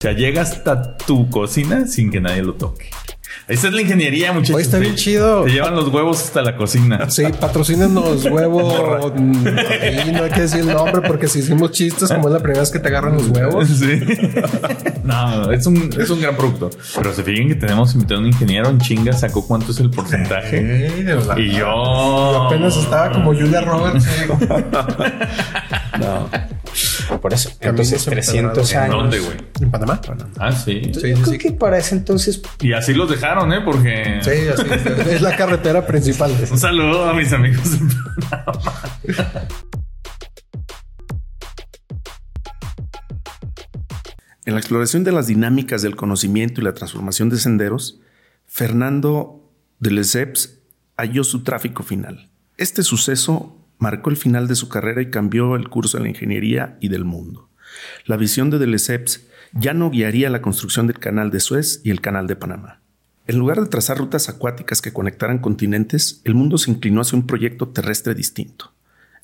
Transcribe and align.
O 0.00 0.02
sea, 0.02 0.12
llega 0.12 0.40
hasta 0.40 0.96
tu 0.96 1.28
cocina 1.28 1.86
sin 1.86 2.10
que 2.10 2.22
nadie 2.22 2.42
lo 2.42 2.54
toque. 2.54 2.88
Esa 3.48 3.68
es 3.68 3.74
la 3.74 3.82
ingeniería, 3.82 4.32
muchachos. 4.32 4.56
Hoy 4.56 4.62
está 4.62 4.78
bien 4.78 4.94
chido. 4.94 5.44
Te 5.44 5.50
llevan 5.50 5.74
los 5.74 5.88
huevos 5.88 6.22
hasta 6.22 6.40
la 6.40 6.56
cocina. 6.56 7.10
Sí, 7.10 7.24
patrocinan 7.38 7.94
los 7.94 8.24
huevos. 8.24 9.12
y 9.18 10.10
no 10.12 10.22
hay 10.22 10.30
que 10.30 10.40
decir 10.40 10.60
el 10.60 10.68
nombre 10.68 11.02
porque 11.06 11.28
si 11.28 11.40
hicimos 11.40 11.72
chistes, 11.72 12.08
como 12.08 12.28
es 12.28 12.32
la 12.32 12.40
primera 12.40 12.60
vez 12.60 12.70
que 12.70 12.78
te 12.78 12.88
agarran 12.88 13.12
los 13.16 13.28
huevos. 13.28 13.68
Sí. 13.80 14.00
no, 15.04 15.52
es 15.52 15.66
un, 15.66 15.90
es 15.98 16.08
un 16.08 16.22
gran 16.22 16.34
producto. 16.34 16.70
Pero 16.96 17.12
se 17.12 17.22
fijen 17.22 17.48
que 17.48 17.56
tenemos 17.56 17.92
invitado 17.92 18.20
a 18.20 18.22
un 18.22 18.28
ingeniero 18.28 18.70
en 18.70 18.78
chinga, 18.78 19.12
sacó 19.12 19.46
cuánto 19.46 19.72
es 19.72 19.80
el 19.80 19.90
porcentaje. 19.90 20.88
Sí, 20.88 21.04
y 21.36 21.50
yo... 21.50 21.58
yo 21.58 22.46
apenas 22.46 22.74
estaba 22.74 23.12
como 23.12 23.34
Julia 23.34 23.60
Roberts. 23.60 24.06
no. 25.98 26.30
Por 27.18 27.32
eso. 27.34 27.50
Entonces, 27.60 28.04
300 28.04 28.74
años. 28.74 28.94
¿Dónde, 28.94 29.18
güey? 29.20 29.36
¿En 29.60 29.70
Panamá? 29.70 30.00
Ah, 30.38 30.52
sí. 30.52 30.82
sí, 30.94 31.14
sí 31.16 31.22
creo 31.22 31.38
que 31.38 31.52
para 31.52 31.78
ese 31.78 31.94
entonces. 31.94 32.42
Y 32.60 32.72
así 32.72 32.94
los 32.94 33.10
dejaron, 33.10 33.52
¿eh? 33.52 33.60
Porque. 33.64 34.20
Sí, 34.22 34.48
así. 34.48 34.66
es 35.10 35.22
la 35.22 35.36
carretera 35.36 35.86
principal. 35.86 36.34
Un 36.50 36.58
saludo 36.58 37.08
a 37.08 37.14
mis 37.14 37.32
amigos 37.32 37.72
en 37.74 37.88
Panamá. 38.28 38.72
En 44.46 44.54
la 44.54 44.60
exploración 44.60 45.04
de 45.04 45.12
las 45.12 45.26
dinámicas 45.26 45.82
del 45.82 45.96
conocimiento 45.96 46.60
y 46.60 46.64
la 46.64 46.74
transformación 46.74 47.28
de 47.28 47.36
senderos, 47.36 48.00
Fernando 48.46 49.52
de 49.78 49.92
Lesseps 49.92 50.58
halló 50.96 51.24
su 51.24 51.44
tráfico 51.44 51.82
final. 51.82 52.30
Este 52.56 52.82
suceso 52.82 53.59
marcó 53.80 54.10
el 54.10 54.16
final 54.16 54.46
de 54.46 54.54
su 54.54 54.68
carrera 54.68 55.02
y 55.02 55.10
cambió 55.10 55.56
el 55.56 55.68
curso 55.68 55.98
de 55.98 56.04
la 56.04 56.10
ingeniería 56.10 56.76
y 56.80 56.88
del 56.88 57.04
mundo. 57.04 57.48
La 58.04 58.16
visión 58.16 58.50
de 58.50 58.58
Deleuze 58.58 59.04
ya 59.52 59.74
no 59.74 59.90
guiaría 59.90 60.30
la 60.30 60.42
construcción 60.42 60.86
del 60.86 60.98
canal 60.98 61.30
de 61.30 61.40
Suez 61.40 61.80
y 61.82 61.90
el 61.90 62.00
canal 62.00 62.28
de 62.28 62.36
Panamá. 62.36 62.80
En 63.26 63.38
lugar 63.38 63.60
de 63.60 63.68
trazar 63.68 63.98
rutas 63.98 64.28
acuáticas 64.28 64.82
que 64.82 64.92
conectaran 64.92 65.38
continentes, 65.38 66.20
el 66.24 66.34
mundo 66.34 66.58
se 66.58 66.70
inclinó 66.70 67.00
hacia 67.00 67.18
un 67.18 67.26
proyecto 67.26 67.68
terrestre 67.68 68.14
distinto. 68.14 68.72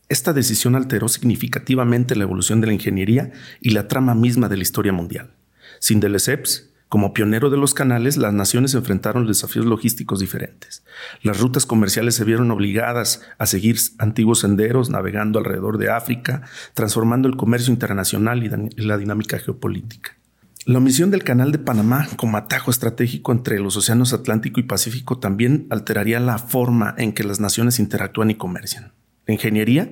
Esta 0.08 0.32
decisión 0.32 0.74
alteró 0.74 1.08
significativamente 1.08 2.14
la 2.14 2.22
evolución 2.22 2.60
de 2.60 2.68
la 2.68 2.72
ingeniería 2.72 3.32
y 3.60 3.70
la 3.70 3.88
trama 3.88 4.14
misma 4.14 4.48
de 4.48 4.56
la 4.56 4.62
historia 4.62 4.92
mundial. 4.92 5.32
Sin 5.80 6.00
Deleuze, 6.00 6.70
como 6.88 7.12
pionero 7.12 7.50
de 7.50 7.56
los 7.56 7.74
canales, 7.74 8.16
las 8.16 8.32
naciones 8.32 8.74
enfrentaron 8.74 9.26
desafíos 9.26 9.66
logísticos 9.66 10.20
diferentes. 10.20 10.84
Las 11.22 11.40
rutas 11.40 11.66
comerciales 11.66 12.14
se 12.14 12.24
vieron 12.24 12.50
obligadas 12.52 13.22
a 13.38 13.46
seguir 13.46 13.76
antiguos 13.98 14.40
senderos, 14.40 14.88
navegando 14.88 15.40
alrededor 15.40 15.78
de 15.78 15.90
África, 15.90 16.42
transformando 16.74 17.28
el 17.28 17.36
comercio 17.36 17.72
internacional 17.72 18.44
y 18.44 18.82
la 18.82 18.98
dinámica 18.98 19.38
geopolítica. 19.38 20.16
La 20.64 20.78
omisión 20.78 21.12
del 21.12 21.22
Canal 21.22 21.52
de 21.52 21.58
Panamá 21.58 22.08
como 22.16 22.36
atajo 22.36 22.72
estratégico 22.72 23.30
entre 23.30 23.60
los 23.60 23.76
océanos 23.76 24.12
Atlántico 24.12 24.58
y 24.58 24.64
Pacífico 24.64 25.18
también 25.18 25.66
alteraría 25.70 26.18
la 26.18 26.38
forma 26.38 26.94
en 26.98 27.12
que 27.12 27.22
las 27.22 27.38
naciones 27.38 27.78
interactúan 27.78 28.30
y 28.30 28.34
comercian. 28.34 28.92
La 29.26 29.34
ingeniería, 29.34 29.88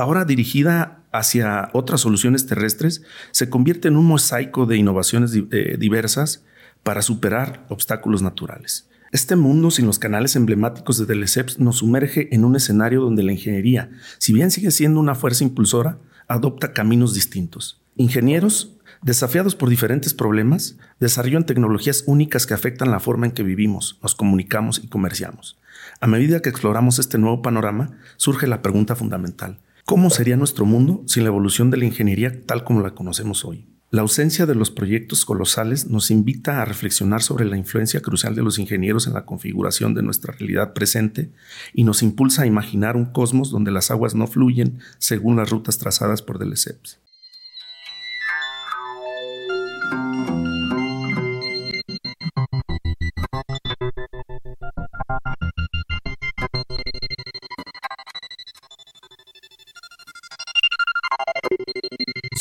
ahora 0.00 0.24
dirigida 0.24 1.04
hacia 1.12 1.68
otras 1.72 2.00
soluciones 2.00 2.46
terrestres, 2.46 3.02
se 3.32 3.50
convierte 3.50 3.88
en 3.88 3.96
un 3.96 4.06
mosaico 4.06 4.66
de 4.66 4.76
innovaciones 4.76 5.32
eh, 5.34 5.76
diversas 5.78 6.44
para 6.82 7.02
superar 7.02 7.66
obstáculos 7.68 8.22
naturales. 8.22 8.88
Este 9.12 9.36
mundo 9.36 9.70
sin 9.70 9.86
los 9.86 9.98
canales 9.98 10.36
emblemáticos 10.36 10.96
de 10.96 11.04
Deleuze 11.04 11.44
nos 11.58 11.78
sumerge 11.78 12.34
en 12.34 12.44
un 12.44 12.56
escenario 12.56 13.00
donde 13.02 13.24
la 13.24 13.32
ingeniería, 13.32 13.90
si 14.18 14.32
bien 14.32 14.50
sigue 14.50 14.70
siendo 14.70 15.00
una 15.00 15.16
fuerza 15.16 15.44
impulsora, 15.44 15.98
adopta 16.28 16.72
caminos 16.72 17.12
distintos. 17.12 17.82
Ingenieros, 17.96 18.76
desafiados 19.02 19.56
por 19.56 19.68
diferentes 19.68 20.14
problemas, 20.14 20.76
desarrollan 21.00 21.44
tecnologías 21.44 22.04
únicas 22.06 22.46
que 22.46 22.54
afectan 22.54 22.92
la 22.92 23.00
forma 23.00 23.26
en 23.26 23.32
que 23.32 23.42
vivimos, 23.42 23.98
nos 24.00 24.14
comunicamos 24.14 24.80
y 24.82 24.86
comerciamos. 24.86 25.58
A 26.00 26.06
medida 26.06 26.40
que 26.40 26.48
exploramos 26.48 26.98
este 27.00 27.18
nuevo 27.18 27.42
panorama, 27.42 27.98
surge 28.16 28.46
la 28.46 28.62
pregunta 28.62 28.94
fundamental. 28.94 29.58
¿Cómo 29.90 30.08
sería 30.08 30.36
nuestro 30.36 30.66
mundo 30.66 31.02
sin 31.08 31.24
la 31.24 31.30
evolución 31.30 31.72
de 31.72 31.76
la 31.76 31.84
ingeniería 31.84 32.46
tal 32.46 32.62
como 32.62 32.80
la 32.80 32.94
conocemos 32.94 33.44
hoy? 33.44 33.66
La 33.90 34.02
ausencia 34.02 34.46
de 34.46 34.54
los 34.54 34.70
proyectos 34.70 35.24
colosales 35.24 35.88
nos 35.90 36.12
invita 36.12 36.62
a 36.62 36.64
reflexionar 36.64 37.22
sobre 37.22 37.44
la 37.44 37.56
influencia 37.56 38.00
crucial 38.00 38.36
de 38.36 38.42
los 38.42 38.60
ingenieros 38.60 39.08
en 39.08 39.14
la 39.14 39.26
configuración 39.26 39.94
de 39.94 40.04
nuestra 40.04 40.32
realidad 40.32 40.74
presente 40.74 41.32
y 41.74 41.82
nos 41.82 42.04
impulsa 42.04 42.42
a 42.42 42.46
imaginar 42.46 42.94
un 42.94 43.06
cosmos 43.06 43.50
donde 43.50 43.72
las 43.72 43.90
aguas 43.90 44.14
no 44.14 44.28
fluyen 44.28 44.78
según 44.98 45.34
las 45.34 45.50
rutas 45.50 45.78
trazadas 45.78 46.22
por 46.22 46.38
Deleuze. 46.38 46.78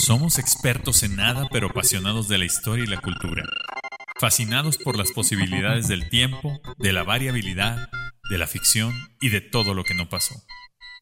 Somos 0.09 0.39
expertos 0.39 1.03
en 1.03 1.17
nada 1.17 1.47
pero 1.51 1.67
apasionados 1.67 2.27
de 2.27 2.39
la 2.39 2.45
historia 2.45 2.83
y 2.83 2.87
la 2.87 2.99
cultura. 2.99 3.43
Fascinados 4.19 4.79
por 4.79 4.97
las 4.97 5.11
posibilidades 5.11 5.87
del 5.87 6.09
tiempo, 6.09 6.59
de 6.79 6.93
la 6.93 7.03
variabilidad, 7.03 7.91
de 8.31 8.39
la 8.39 8.47
ficción 8.47 8.91
y 9.21 9.29
de 9.29 9.39
todo 9.39 9.75
lo 9.75 9.83
que 9.83 9.93
no 9.93 10.09
pasó. 10.09 10.33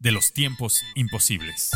De 0.02 0.12
los 0.12 0.34
tiempos 0.34 0.82
imposibles. 0.96 1.72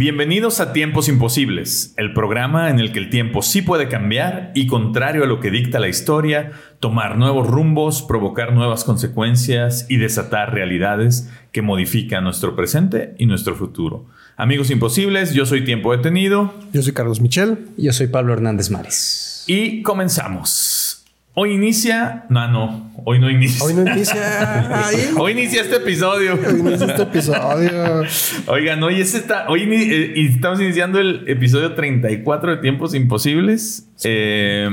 Bienvenidos 0.00 0.60
a 0.60 0.72
Tiempos 0.72 1.10
Imposibles, 1.10 1.92
el 1.98 2.14
programa 2.14 2.70
en 2.70 2.80
el 2.80 2.90
que 2.90 2.98
el 2.98 3.10
tiempo 3.10 3.42
sí 3.42 3.60
puede 3.60 3.86
cambiar 3.86 4.50
y, 4.54 4.66
contrario 4.66 5.24
a 5.24 5.26
lo 5.26 5.40
que 5.40 5.50
dicta 5.50 5.78
la 5.78 5.88
historia, 5.88 6.52
tomar 6.80 7.18
nuevos 7.18 7.46
rumbos, 7.46 8.00
provocar 8.00 8.54
nuevas 8.54 8.84
consecuencias 8.84 9.84
y 9.90 9.98
desatar 9.98 10.54
realidades 10.54 11.28
que 11.52 11.60
modifican 11.60 12.24
nuestro 12.24 12.56
presente 12.56 13.14
y 13.18 13.26
nuestro 13.26 13.54
futuro. 13.54 14.06
Amigos 14.38 14.70
Imposibles, 14.70 15.34
yo 15.34 15.44
soy 15.44 15.66
Tiempo 15.66 15.94
Detenido. 15.94 16.54
Yo 16.72 16.80
soy 16.80 16.94
Carlos 16.94 17.20
Michel. 17.20 17.66
Y 17.76 17.82
yo 17.82 17.92
soy 17.92 18.06
Pablo 18.06 18.32
Hernández 18.32 18.70
Mares. 18.70 19.44
Y 19.48 19.82
comenzamos. 19.82 20.89
Hoy 21.34 21.52
inicia. 21.52 22.24
No, 22.28 22.48
no. 22.48 22.90
Hoy 23.04 23.20
no 23.20 23.30
inicia. 23.30 23.64
Hoy 23.64 23.74
no 23.74 23.82
inicia. 23.82 24.84
hoy 25.16 25.32
inicia 25.32 25.62
este 25.62 25.76
episodio. 25.76 26.34
Hoy 26.34 26.58
inicia 26.58 26.86
este 26.86 27.02
episodio. 27.02 28.02
Oigan, 28.48 28.82
hoy, 28.82 29.00
es 29.00 29.14
esta, 29.14 29.48
hoy 29.48 29.62
eh, 29.62 30.14
estamos 30.16 30.60
iniciando 30.60 30.98
el 30.98 31.24
episodio 31.28 31.74
34 31.74 32.56
de 32.56 32.56
Tiempos 32.56 32.94
Imposibles. 32.94 33.88
Eh, 34.02 34.70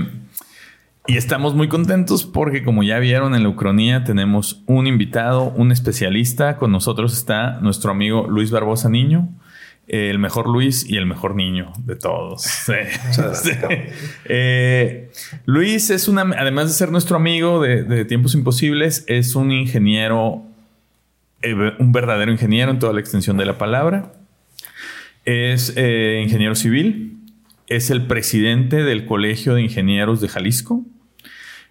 y 1.06 1.16
estamos 1.16 1.54
muy 1.54 1.70
contentos 1.70 2.26
porque, 2.26 2.64
como 2.64 2.82
ya 2.82 2.98
vieron 2.98 3.36
en 3.36 3.44
la 3.44 3.50
Ucronía, 3.50 4.04
tenemos 4.04 4.64
un 4.66 4.88
invitado, 4.88 5.54
un 5.56 5.72
especialista. 5.72 6.58
Con 6.58 6.72
nosotros 6.72 7.16
está 7.16 7.60
nuestro 7.62 7.92
amigo 7.92 8.28
Luis 8.28 8.50
Barbosa 8.50 8.90
Niño 8.90 9.30
el 9.88 10.20
mejor 10.20 10.50
Luis 10.50 10.86
y 10.90 10.98
el 10.98 11.06
mejor 11.06 11.36
niño 11.36 11.72
de 11.80 11.96
todos. 11.96 12.46
Eh, 14.26 15.10
Luis 15.46 15.90
es 15.90 16.08
una, 16.08 16.22
además 16.38 16.68
de 16.68 16.74
ser 16.74 16.92
nuestro 16.92 17.16
amigo 17.16 17.62
de, 17.62 18.06
Tiempos 18.06 18.34
Imposibles, 18.34 19.06
es 19.08 19.36
un 19.36 19.52
ingeniero, 19.52 20.44
eh, 21.42 21.54
un 21.80 21.92
verdadero 21.92 22.32
ingeniero 22.32 22.72
en 22.72 22.80
toda 22.80 22.94
la 22.94 23.00
extensión 23.00 23.38
de 23.38 23.46
la 23.46 23.58
palabra. 23.58 24.14
Es 25.26 25.74
eh, 25.78 26.22
ingeniero 26.24 26.56
civil, 26.56 27.20
es 27.68 27.90
el 27.90 28.06
presidente 28.08 28.84
del 28.84 29.06
Colegio 29.06 29.54
de 29.54 29.62
Ingenieros 29.62 30.20
de 30.22 30.28
Jalisco. 30.28 30.84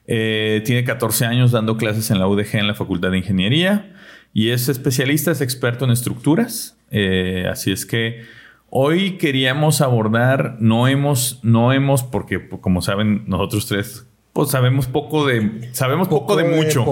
tiene 0.06 0.84
14 0.84 1.26
años 1.26 1.52
dando 1.52 1.76
clases 1.76 2.10
en 2.10 2.18
la 2.18 2.28
UDG 2.28 2.56
en 2.56 2.66
la 2.66 2.74
Facultad 2.74 3.10
de 3.10 3.18
Ingeniería 3.18 3.95
y 4.32 4.50
es 4.50 4.68
especialista, 4.68 5.30
es 5.30 5.40
experto 5.40 5.84
en 5.84 5.90
estructuras 5.90 6.76
eh, 6.90 7.46
así 7.50 7.72
es 7.72 7.84
que 7.84 8.24
hoy 8.70 9.18
queríamos 9.18 9.80
abordar, 9.80 10.56
no 10.60 10.88
hemos, 10.88 11.40
no 11.42 11.72
hemos, 11.72 12.02
porque 12.02 12.38
pues, 12.38 12.60
como 12.62 12.82
saben, 12.82 13.24
nosotros 13.26 13.66
tres, 13.66 14.06
pues 14.32 14.50
sabemos 14.50 14.86
poco 14.86 15.26
de, 15.26 15.68
sabemos 15.72 16.08
poco, 16.08 16.36
de, 16.36 16.44
mucho. 16.44 16.84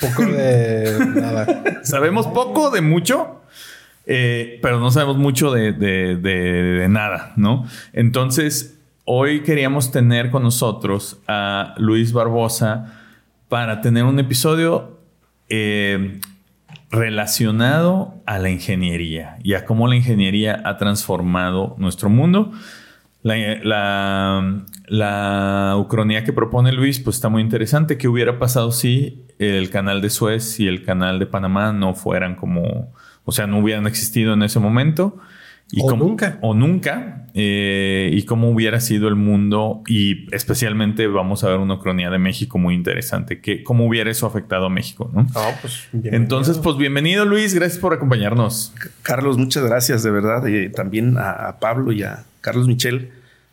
poco 0.00 0.26
de 0.26 0.98
nada. 1.16 1.80
sabemos 1.84 2.26
poco 2.26 2.70
de 2.70 2.80
mucho, 2.80 3.42
eh, 4.06 4.58
pero 4.62 4.80
no 4.80 4.90
sabemos 4.90 5.16
mucho 5.16 5.52
de, 5.52 5.72
de, 5.72 6.86
nada, 6.90 7.32
¿no? 7.36 7.66
Entonces, 7.92 8.78
hoy 9.04 9.42
queríamos 9.42 9.90
tener 9.90 10.30
con 10.30 10.42
nosotros 10.42 11.18
a 11.28 11.74
Luis 11.78 12.12
Barbosa 12.12 13.00
para 13.48 13.80
tener 13.80 14.04
un 14.04 14.18
episodio 14.18 14.98
eh, 15.48 16.20
relacionado 16.90 18.14
a 18.26 18.38
la 18.38 18.50
ingeniería 18.50 19.38
y 19.42 19.54
a 19.54 19.64
cómo 19.64 19.86
la 19.86 19.96
ingeniería 19.96 20.60
ha 20.64 20.76
transformado 20.76 21.76
nuestro 21.78 22.10
mundo. 22.10 22.52
La, 23.22 24.64
la, 24.88 25.76
ucronía 25.76 26.24
que 26.24 26.32
propone 26.32 26.72
Luis 26.72 27.00
pues 27.00 27.16
está 27.16 27.28
muy 27.28 27.42
interesante. 27.42 27.98
¿Qué 27.98 28.08
hubiera 28.08 28.38
pasado 28.38 28.72
si 28.72 29.26
el 29.38 29.70
canal 29.70 30.00
de 30.00 30.10
Suez 30.10 30.58
y 30.58 30.66
el 30.66 30.84
canal 30.84 31.18
de 31.18 31.26
Panamá 31.26 31.72
no 31.72 31.94
fueran 31.94 32.34
como 32.34 32.92
o 33.24 33.32
sea, 33.32 33.46
no 33.46 33.58
hubieran 33.58 33.86
existido 33.86 34.32
en 34.32 34.42
ese 34.42 34.58
momento. 34.58 35.18
Y 35.72 35.80
O 35.82 35.86
cómo- 35.86 36.04
nunca. 36.04 36.38
O 36.42 36.54
nunca. 36.54 37.16
eh, 37.32 38.10
y 38.12 38.24
cómo 38.24 38.50
hubiera 38.50 38.80
sido 38.80 39.06
el 39.06 39.14
mundo. 39.14 39.82
Y 39.86 40.26
especialmente 40.34 41.06
vamos 41.06 41.44
a 41.44 41.48
ver 41.48 41.58
una 41.58 41.78
cronía 41.78 42.10
de 42.10 42.18
México 42.18 42.58
muy 42.58 42.74
interesante. 42.74 43.40
Que, 43.40 43.62
cómo 43.62 43.86
hubiera 43.86 44.10
eso 44.10 44.26
afectado 44.26 44.66
a 44.66 44.68
México, 44.68 45.08
¿no? 45.14 45.22
No, 45.22 45.40
pues. 45.60 45.86
Entonces, 46.04 46.58
pues 46.58 46.76
bienvenido 46.76 47.24
Luis. 47.24 47.54
Gracias 47.54 47.78
por 47.78 47.92
acompañarnos. 47.94 48.72
Carlos, 49.02 49.38
muchas 49.38 49.64
gracias 49.64 50.02
de 50.02 50.10
verdad. 50.10 50.44
eh, 50.48 50.70
también 50.70 51.18
a, 51.18 51.30
a 51.48 51.60
Pablo 51.60 51.92
y 51.92 52.02
a 52.02 52.24
Carlos 52.40 52.66
Michel 52.66 53.10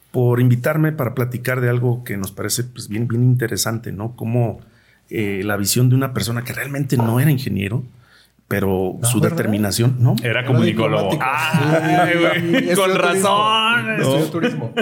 por 0.10 0.40
invitarme 0.42 0.92
para 0.94 1.14
platicar 1.14 1.62
de 1.62 1.70
algo 1.70 2.04
que 2.04 2.18
nos 2.18 2.32
parece 2.32 2.64
pues, 2.64 2.88
bien, 2.88 3.08
bien 3.08 3.22
interesante, 3.24 3.92
¿no? 3.92 4.16
Como 4.16 4.60
eh, 5.12 5.42
la 5.44 5.56
visión 5.56 5.90
de 5.90 5.96
una 5.96 6.14
persona 6.16 6.44
que 6.44 6.52
realmente 6.54 6.98
no 6.98 7.20
era 7.20 7.30
ingeniero, 7.30 7.84
pero 8.48 8.98
su 9.04 9.20
¿verdad? 9.20 9.36
determinación, 9.38 9.98
¿no? 10.00 10.16
Era 10.24 10.46
comunicólogo. 10.46 11.18
Ay, 11.22 12.14
güey, 12.18 12.76
Con 12.76 12.92
turismo. 12.92 12.98
razón. 12.98 13.90
Estudió 14.00 14.26
turismo. 14.32 14.74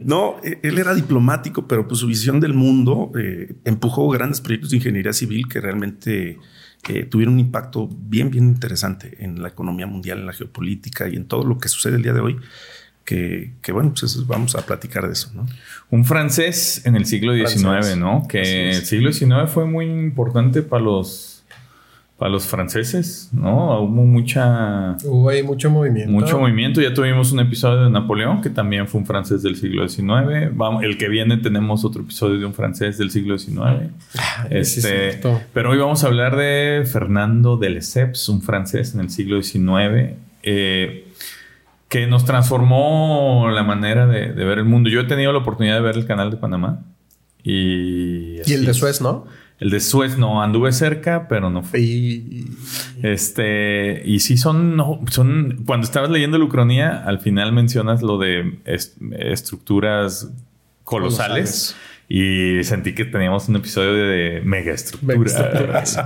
No, 0.00 0.36
eh, 0.44 0.60
él 0.62 0.78
era 0.78 0.94
diplomático, 0.94 1.66
pero 1.66 1.88
pues 1.88 2.00
su 2.00 2.06
visión 2.06 2.38
del 2.40 2.54
mundo 2.54 3.10
eh, 3.18 3.54
empujó 3.64 4.08
grandes 4.10 4.40
proyectos 4.40 4.70
de 4.70 4.76
ingeniería 4.76 5.12
civil 5.12 5.48
que 5.48 5.60
realmente 5.60 6.38
eh, 6.88 7.04
tuvieron 7.04 7.34
un 7.34 7.40
impacto 7.40 7.88
bien, 7.92 8.30
bien 8.30 8.44
interesante 8.44 9.16
en 9.24 9.42
la 9.42 9.48
economía 9.48 9.86
mundial, 9.86 10.18
en 10.20 10.26
la 10.26 10.32
geopolítica 10.32 11.08
y 11.08 11.16
en 11.16 11.26
todo 11.26 11.44
lo 11.44 11.58
que 11.58 11.68
sucede 11.68 11.96
el 11.96 12.02
día 12.02 12.12
de 12.12 12.20
hoy. 12.20 12.38
Que, 13.04 13.54
que, 13.60 13.72
bueno, 13.72 13.90
pues 13.90 14.04
eso- 14.04 14.24
vamos 14.26 14.54
a 14.54 14.64
platicar 14.64 15.04
de 15.06 15.14
eso, 15.14 15.32
¿no? 15.34 15.46
Un 15.90 16.04
francés 16.04 16.82
en 16.84 16.94
el 16.94 17.06
siglo 17.06 17.34
XIX, 17.34 17.62
Francés. 17.62 17.96
¿no? 17.96 18.28
Que 18.28 18.70
el 18.70 18.86
siglo 18.86 19.12
XIX 19.12 19.48
fue 19.52 19.64
muy 19.66 19.86
importante 19.86 20.62
para 20.62 20.84
los, 20.84 21.29
para 22.20 22.32
los 22.32 22.46
franceses, 22.46 23.30
¿no? 23.32 23.80
Hubo 23.80 24.04
mucha, 24.04 24.98
Hubo 25.04 25.30
ahí 25.30 25.42
mucho 25.42 25.70
movimiento. 25.70 26.12
mucho 26.12 26.38
movimiento. 26.38 26.82
Ya 26.82 26.92
tuvimos 26.92 27.32
un 27.32 27.40
episodio 27.40 27.84
de 27.84 27.90
Napoleón, 27.90 28.42
que 28.42 28.50
también 28.50 28.86
fue 28.86 29.00
un 29.00 29.06
francés 29.06 29.42
del 29.42 29.56
siglo 29.56 29.88
XIX. 29.88 30.50
Vamos, 30.52 30.84
el 30.84 30.98
que 30.98 31.08
viene 31.08 31.38
tenemos 31.38 31.82
otro 31.82 32.02
episodio 32.02 32.38
de 32.38 32.44
un 32.44 32.52
francés 32.52 32.98
del 32.98 33.10
siglo 33.10 33.38
XIX. 33.38 33.90
es 34.50 34.76
Este, 34.76 35.18
pero 35.54 35.70
hoy 35.70 35.78
vamos 35.78 36.04
a 36.04 36.08
hablar 36.08 36.36
de 36.36 36.84
Fernando 36.84 37.56
de 37.56 37.70
Lesseps, 37.70 38.28
un 38.28 38.42
francés 38.42 38.92
en 38.94 39.00
el 39.00 39.08
siglo 39.08 39.42
XIX, 39.42 40.16
eh, 40.42 41.08
que 41.88 42.06
nos 42.06 42.26
transformó 42.26 43.48
la 43.50 43.62
manera 43.62 44.06
de, 44.06 44.34
de 44.34 44.44
ver 44.44 44.58
el 44.58 44.66
mundo. 44.66 44.90
Yo 44.90 45.00
he 45.00 45.04
tenido 45.04 45.32
la 45.32 45.38
oportunidad 45.38 45.76
de 45.76 45.80
ver 45.80 45.96
el 45.96 46.04
canal 46.04 46.30
de 46.30 46.36
Panamá. 46.36 46.82
Y, 47.42 48.46
Y 48.46 48.52
el 48.52 48.66
de 48.66 48.74
Suez, 48.74 49.00
¿no? 49.00 49.24
El 49.60 49.68
de 49.70 49.80
Suez 49.80 50.16
no, 50.18 50.42
anduve 50.42 50.72
cerca, 50.72 51.28
pero 51.28 51.50
no 51.50 51.62
fue. 51.62 51.80
Y 51.80 52.46
Este, 53.02 54.02
y 54.04 54.20
sí 54.20 54.36
son, 54.36 54.76
no, 54.76 55.00
son, 55.10 55.64
cuando 55.66 55.84
estabas 55.84 56.10
leyendo 56.10 56.38
la 56.38 56.44
Ucronía, 56.44 57.04
al 57.04 57.18
final 57.20 57.52
mencionas 57.52 58.02
lo 58.02 58.18
de 58.18 58.58
est- 58.64 58.96
estructuras 59.18 60.30
colosales, 60.84 61.74
Colosales. 61.74 61.76
y 62.08 62.64
sentí 62.64 62.94
que 62.94 63.04
teníamos 63.04 63.48
un 63.48 63.56
episodio 63.56 63.92
de 63.94 64.40
megaestructuras. 64.44 65.18
Megaestructuras. 65.18 65.98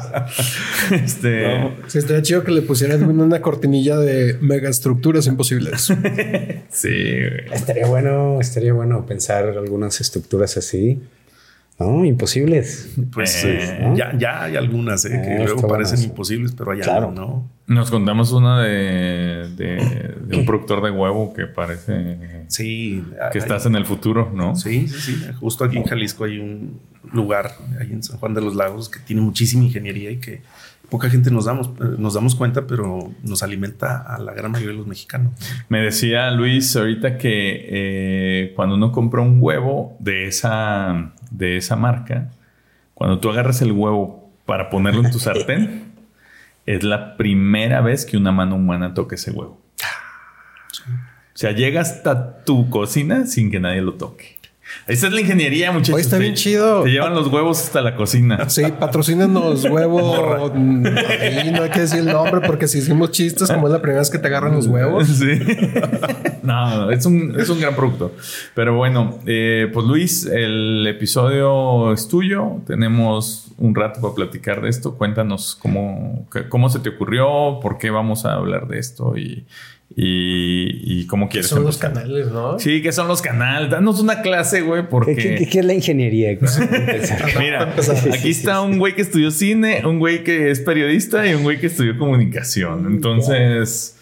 este, 0.90 1.70
sí, 1.86 1.98
estaría 1.98 2.22
chido 2.22 2.44
que 2.44 2.52
le 2.52 2.62
pusieran 2.62 3.02
una 3.20 3.40
cortinilla 3.40 3.96
de 3.98 4.36
megaestructuras 4.40 5.26
imposibles. 5.26 5.82
sí, 6.70 6.88
güey. 6.88 7.52
Estaría 7.52 7.86
bueno, 7.86 8.40
estaría 8.40 8.72
bueno 8.72 9.06
pensar 9.06 9.44
algunas 9.46 10.00
estructuras 10.00 10.56
así. 10.56 11.00
No, 11.78 12.04
imposibles. 12.04 12.94
Pues 13.12 13.44
Eh, 13.44 13.92
ya, 13.96 14.16
ya 14.16 14.44
hay 14.44 14.56
algunas 14.56 15.04
eh, 15.06 15.10
que 15.10 15.34
Eh, 15.34 15.44
luego 15.44 15.62
parecen 15.66 15.96
buenas. 15.96 16.04
imposibles, 16.04 16.52
pero 16.56 16.70
allá 16.70 16.84
Claro. 16.84 17.10
no. 17.10 17.50
Nos 17.66 17.90
contamos 17.90 18.30
una 18.32 18.62
de, 18.62 19.48
de, 19.56 20.14
de 20.26 20.36
un 20.36 20.44
productor 20.46 20.82
de 20.84 20.90
huevo 20.90 21.32
que 21.34 21.46
parece 21.46 22.44
Sí, 22.48 23.02
que 23.32 23.38
hay- 23.38 23.38
estás 23.38 23.66
en 23.66 23.74
el 23.74 23.86
futuro, 23.86 24.30
¿no? 24.34 24.54
Sí, 24.54 24.86
sí, 24.86 25.14
sí. 25.14 25.24
Justo 25.40 25.64
aquí 25.64 25.78
en 25.78 25.84
Jalisco 25.84 26.24
hay 26.24 26.38
un 26.38 26.78
lugar, 27.12 27.52
ahí 27.80 27.90
en 27.90 28.02
San 28.02 28.18
Juan 28.18 28.34
de 28.34 28.40
los 28.42 28.54
Lagos, 28.54 28.88
que 28.88 29.00
tiene 29.00 29.22
muchísima 29.22 29.64
ingeniería 29.64 30.10
y 30.10 30.18
que 30.18 30.42
poca 30.90 31.08
gente 31.10 31.30
nos 31.30 31.46
damos, 31.46 31.68
eh, 31.80 31.96
nos 31.98 32.14
damos 32.14 32.34
cuenta, 32.36 32.66
pero 32.66 33.10
nos 33.24 33.42
alimenta 33.42 34.02
a 34.02 34.18
la 34.20 34.32
gran 34.34 34.52
mayoría 34.52 34.72
de 34.72 34.78
los 34.78 34.86
mexicanos. 34.86 35.32
Me 35.70 35.80
decía 35.80 36.30
Luis 36.30 36.76
ahorita 36.76 37.16
que 37.18 37.66
eh, 37.68 38.52
cuando 38.54 38.76
uno 38.76 38.92
compra 38.92 39.22
un 39.22 39.38
huevo 39.40 39.96
de 40.00 40.26
esa, 40.26 41.12
de 41.36 41.56
esa 41.56 41.76
marca, 41.76 42.30
cuando 42.94 43.18
tú 43.18 43.30
agarras 43.30 43.60
el 43.62 43.72
huevo 43.72 44.30
para 44.46 44.70
ponerlo 44.70 45.04
en 45.04 45.10
tu 45.10 45.18
sartén, 45.20 45.92
es 46.66 46.82
la 46.82 47.16
primera 47.16 47.80
vez 47.80 48.06
que 48.06 48.16
una 48.16 48.32
mano 48.32 48.56
humana 48.56 48.94
toca 48.94 49.16
ese 49.16 49.30
huevo. 49.30 49.60
O 51.34 51.36
sea, 51.36 51.50
llega 51.50 51.80
hasta 51.80 52.44
tu 52.44 52.70
cocina 52.70 53.26
sin 53.26 53.50
que 53.50 53.58
nadie 53.58 53.82
lo 53.82 53.94
toque. 53.94 54.33
Esa 54.86 55.06
es 55.06 55.12
la 55.12 55.20
ingeniería, 55.20 55.72
muchachos. 55.72 55.94
Oye, 55.94 56.02
está 56.02 56.16
Te- 56.16 56.22
bien 56.22 56.34
chido. 56.34 56.82
Te 56.82 56.90
llevan 56.90 57.14
los 57.14 57.28
huevos 57.28 57.60
hasta 57.62 57.80
la 57.80 57.96
cocina. 57.96 58.48
Sí, 58.48 58.62
patrocínenos 58.78 59.64
huevo. 59.70 60.52
mm, 60.54 60.86
ahí 61.20 61.50
no 61.52 61.62
hay 61.62 61.70
que 61.70 61.80
decir 61.80 62.00
el 62.00 62.06
nombre 62.06 62.40
porque 62.46 62.68
si 62.68 62.78
hicimos 62.78 63.10
chistes, 63.10 63.50
como 63.50 63.66
es 63.68 63.72
la 63.72 63.80
primera 63.80 64.00
vez 64.00 64.10
que 64.10 64.18
te 64.18 64.26
agarran 64.28 64.52
los 64.54 64.66
huevos. 64.66 65.06
Sí. 65.08 65.38
no, 66.42 66.90
es 66.90 67.06
un, 67.06 67.34
es 67.38 67.48
un 67.48 67.60
gran 67.60 67.74
producto. 67.74 68.12
Pero 68.54 68.74
bueno, 68.76 69.18
eh, 69.26 69.70
pues 69.72 69.86
Luis, 69.86 70.26
el 70.26 70.86
episodio 70.86 71.92
es 71.92 72.08
tuyo. 72.08 72.60
Tenemos 72.66 73.52
un 73.58 73.74
rato 73.74 74.00
para 74.00 74.14
platicar 74.14 74.60
de 74.62 74.68
esto. 74.68 74.96
Cuéntanos 74.96 75.56
cómo, 75.60 76.26
cómo 76.48 76.68
se 76.68 76.80
te 76.80 76.90
ocurrió, 76.90 77.60
por 77.62 77.78
qué 77.78 77.90
vamos 77.90 78.24
a 78.26 78.34
hablar 78.34 78.66
de 78.68 78.78
esto 78.78 79.16
y, 79.16 79.46
y, 79.96 81.00
y 81.00 81.06
cómo 81.06 81.28
quieres 81.28 81.48
Son 81.50 81.62
los 81.62 81.78
canales, 81.78 82.28
¿no? 82.32 82.58
Sí, 82.58 82.82
que 82.82 82.90
son 82.92 83.06
los 83.08 83.22
canales. 83.22 83.70
Danos 83.70 84.00
una 84.00 84.22
clase, 84.22 84.62
güey, 84.62 84.82
¿Qué, 84.82 84.88
porque... 84.88 85.14
qué- 85.16 85.48
qué 85.48 85.58
es 85.60 85.64
la 85.64 85.74
ingeniería? 85.74 86.36
Pensar. 86.38 87.24
Mira, 87.38 87.74
aquí 88.12 88.30
está 88.30 88.60
un 88.60 88.78
güey 88.78 88.94
que 88.94 89.02
estudió 89.02 89.30
cine, 89.30 89.82
un 89.86 89.98
güey 89.98 90.24
que 90.24 90.50
es 90.50 90.60
periodista 90.60 91.26
y 91.26 91.34
un 91.34 91.42
güey 91.44 91.60
que 91.60 91.68
estudió 91.68 91.96
comunicación. 91.96 92.86
Entonces, 92.86 93.96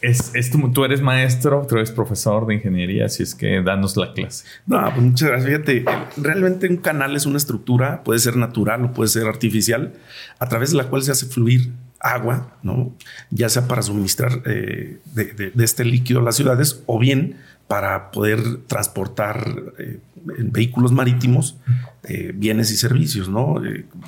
es, 0.00 0.30
es 0.34 0.50
tú, 0.50 0.70
tú 0.72 0.84
eres 0.84 1.00
maestro, 1.00 1.66
tú 1.68 1.76
eres 1.76 1.90
profesor 1.90 2.46
de 2.46 2.54
ingeniería, 2.54 3.06
así 3.06 3.22
es 3.24 3.34
que 3.34 3.62
danos 3.62 3.96
la 3.96 4.12
clase. 4.12 4.44
No, 4.66 4.80
pues 4.90 5.00
muchas 5.00 5.28
gracias. 5.28 5.48
Fíjate, 5.50 5.84
realmente 6.18 6.68
un 6.68 6.76
canal 6.76 7.16
es 7.16 7.26
una 7.26 7.38
estructura, 7.38 8.02
puede 8.04 8.20
ser 8.20 8.36
natural 8.36 8.84
o 8.84 8.92
puede 8.92 9.08
ser 9.08 9.26
artificial, 9.26 9.92
a 10.38 10.48
través 10.48 10.70
de 10.70 10.76
la 10.76 10.84
cual 10.84 11.02
se 11.02 11.10
hace 11.12 11.26
fluir 11.26 11.70
agua, 12.02 12.56
¿no? 12.62 12.92
Ya 13.30 13.48
sea 13.48 13.68
para 13.68 13.80
suministrar 13.82 14.42
eh, 14.44 14.98
de, 15.14 15.24
de- 15.26 15.50
de 15.50 15.64
este 15.64 15.84
líquido 15.84 16.20
a 16.20 16.22
las 16.22 16.36
ciudades 16.36 16.82
o 16.86 16.98
bien 16.98 17.36
para 17.68 18.10
poder 18.10 18.40
transportar 18.66 19.62
eh, 19.78 19.98
en 20.38 20.52
vehículos 20.52 20.92
marítimos 20.92 21.56
eh, 22.04 22.32
bienes 22.34 22.70
y 22.72 22.76
servicios, 22.76 23.28
¿no? 23.28 23.54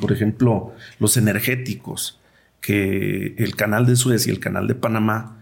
Por 0.01 0.13
ejemplo, 0.13 0.75
los 0.99 1.17
energéticos, 1.17 2.19
que 2.61 3.35
el 3.39 3.57
canal 3.57 3.87
de 3.87 3.95
Suez 3.97 4.27
y 4.27 4.31
el 4.31 4.41
canal 4.41 4.67
de 4.67 4.75
Panamá 4.75 5.39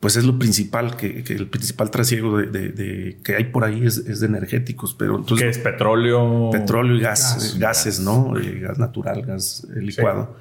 pues 0.00 0.16
es 0.16 0.24
lo 0.24 0.36
principal, 0.36 0.96
que, 0.96 1.22
que 1.22 1.32
el 1.34 1.46
principal 1.46 1.90
trasiego 1.92 2.38
de, 2.38 2.46
de- 2.46 2.68
de- 2.70 3.18
que 3.22 3.36
hay 3.36 3.44
por 3.44 3.62
ahí 3.64 3.86
es, 3.86 3.98
es 3.98 4.18
de 4.18 4.26
energéticos, 4.26 4.94
pero 4.98 5.14
¿Qué 5.16 5.20
entonces 5.20 5.56
es 5.56 5.62
petróleo? 5.62 6.50
petróleo 6.50 6.96
y 6.96 7.00
gas, 7.00 7.34
Gas. 7.34 7.58
gases, 7.58 8.00
¿no? 8.00 8.32
Gas 8.60 8.78
natural, 8.80 9.22
gas 9.22 9.64
licuado. 9.76 10.36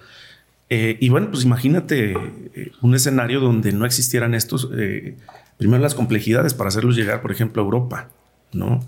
Eh, 0.73 0.95
y 1.01 1.09
bueno, 1.09 1.29
pues 1.29 1.43
imagínate 1.43 2.13
eh, 2.13 2.71
un 2.81 2.95
escenario 2.95 3.41
donde 3.41 3.73
no 3.73 3.85
existieran 3.85 4.33
estos, 4.33 4.69
eh, 4.73 5.17
primero 5.57 5.83
las 5.83 5.95
complejidades 5.95 6.53
para 6.53 6.69
hacerlos 6.69 6.95
llegar, 6.95 7.21
por 7.21 7.33
ejemplo, 7.33 7.61
a 7.61 7.65
Europa, 7.65 8.09
¿no? 8.53 8.79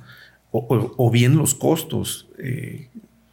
O, 0.51 1.09
bien 1.11 1.35
los 1.35 1.55
costos 1.55 2.29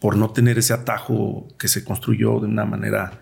por 0.01 0.17
no 0.17 0.31
tener 0.31 0.59
ese 0.59 0.73
atajo 0.73 1.47
que 1.59 1.69
se 1.69 1.85
construyó 1.85 2.41
de 2.41 2.47
una 2.47 2.65
manera 2.65 3.21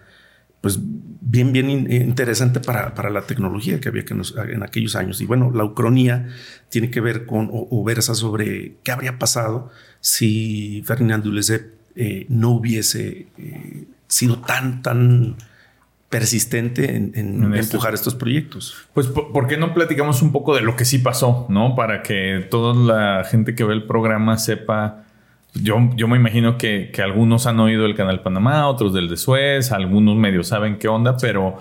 pues 0.61 0.79
bien, 0.81 1.53
bien 1.53 1.69
in- 1.69 1.93
interesante 1.93 2.61
para, 2.61 2.95
para 2.95 3.11
la 3.11 3.23
tecnología 3.23 3.81
que 3.81 3.89
había 3.89 4.05
que 4.05 4.15
en 4.15 4.63
aquellos 4.63 4.95
años. 4.95 5.21
Y 5.21 5.27
bueno, 5.27 5.51
la 5.53 5.65
ucronía 5.65 6.29
tiene 6.69 6.91
que 6.91 7.01
ver 7.01 7.27
con 7.27 7.49
o, 7.53 7.85
versa 7.85 8.15
sobre 8.15 8.77
qué 8.85 8.93
habría 8.93 9.19
pasado 9.19 9.71
si 10.01 10.83
Ferdinand 10.87 11.25
eh, 11.97 12.27
no 12.29 12.51
hubiese 12.51 13.27
sido 14.09 14.39
tan, 14.39 14.83
tan 14.83 15.37
persistente 16.09 16.97
en, 16.97 17.13
en 17.15 17.43
En 17.45 17.55
esto. 17.55 17.77
empujar 17.77 17.95
estos 17.95 18.15
proyectos. 18.15 18.75
Pues, 18.95 19.07
¿por 19.09 19.47
qué 19.47 19.57
no 19.57 19.75
platicamos 19.75 20.23
un 20.23 20.33
poco 20.33 20.55
de 20.55 20.63
lo 20.63 20.75
que 20.75 20.85
sí 20.85 20.99
pasó, 20.99 21.47
no? 21.49 21.75
Para 21.75 22.03
que 22.03 22.47
toda 22.51 22.75
la 22.75 23.25
gente 23.25 23.55
que 23.55 23.65
ve 23.65 23.75
el 23.75 23.85
programa 23.85 24.39
sepa. 24.39 25.05
Yo, 25.55 25.77
yo 25.97 26.09
me 26.09 26.17
imagino 26.17 26.57
que, 26.59 26.91
que 26.93 27.03
algunos 27.03 27.47
han 27.47 27.59
oído 27.61 27.87
el 27.87 27.95
canal 27.95 28.23
Panamá, 28.23 28.69
otros 28.69 28.93
del 28.93 29.09
de 29.09 29.17
Suez, 29.17 29.73
algunos 29.73 30.17
medios 30.17 30.49
saben 30.49 30.79
qué 30.79 30.89
onda, 30.89 31.17
pero 31.17 31.59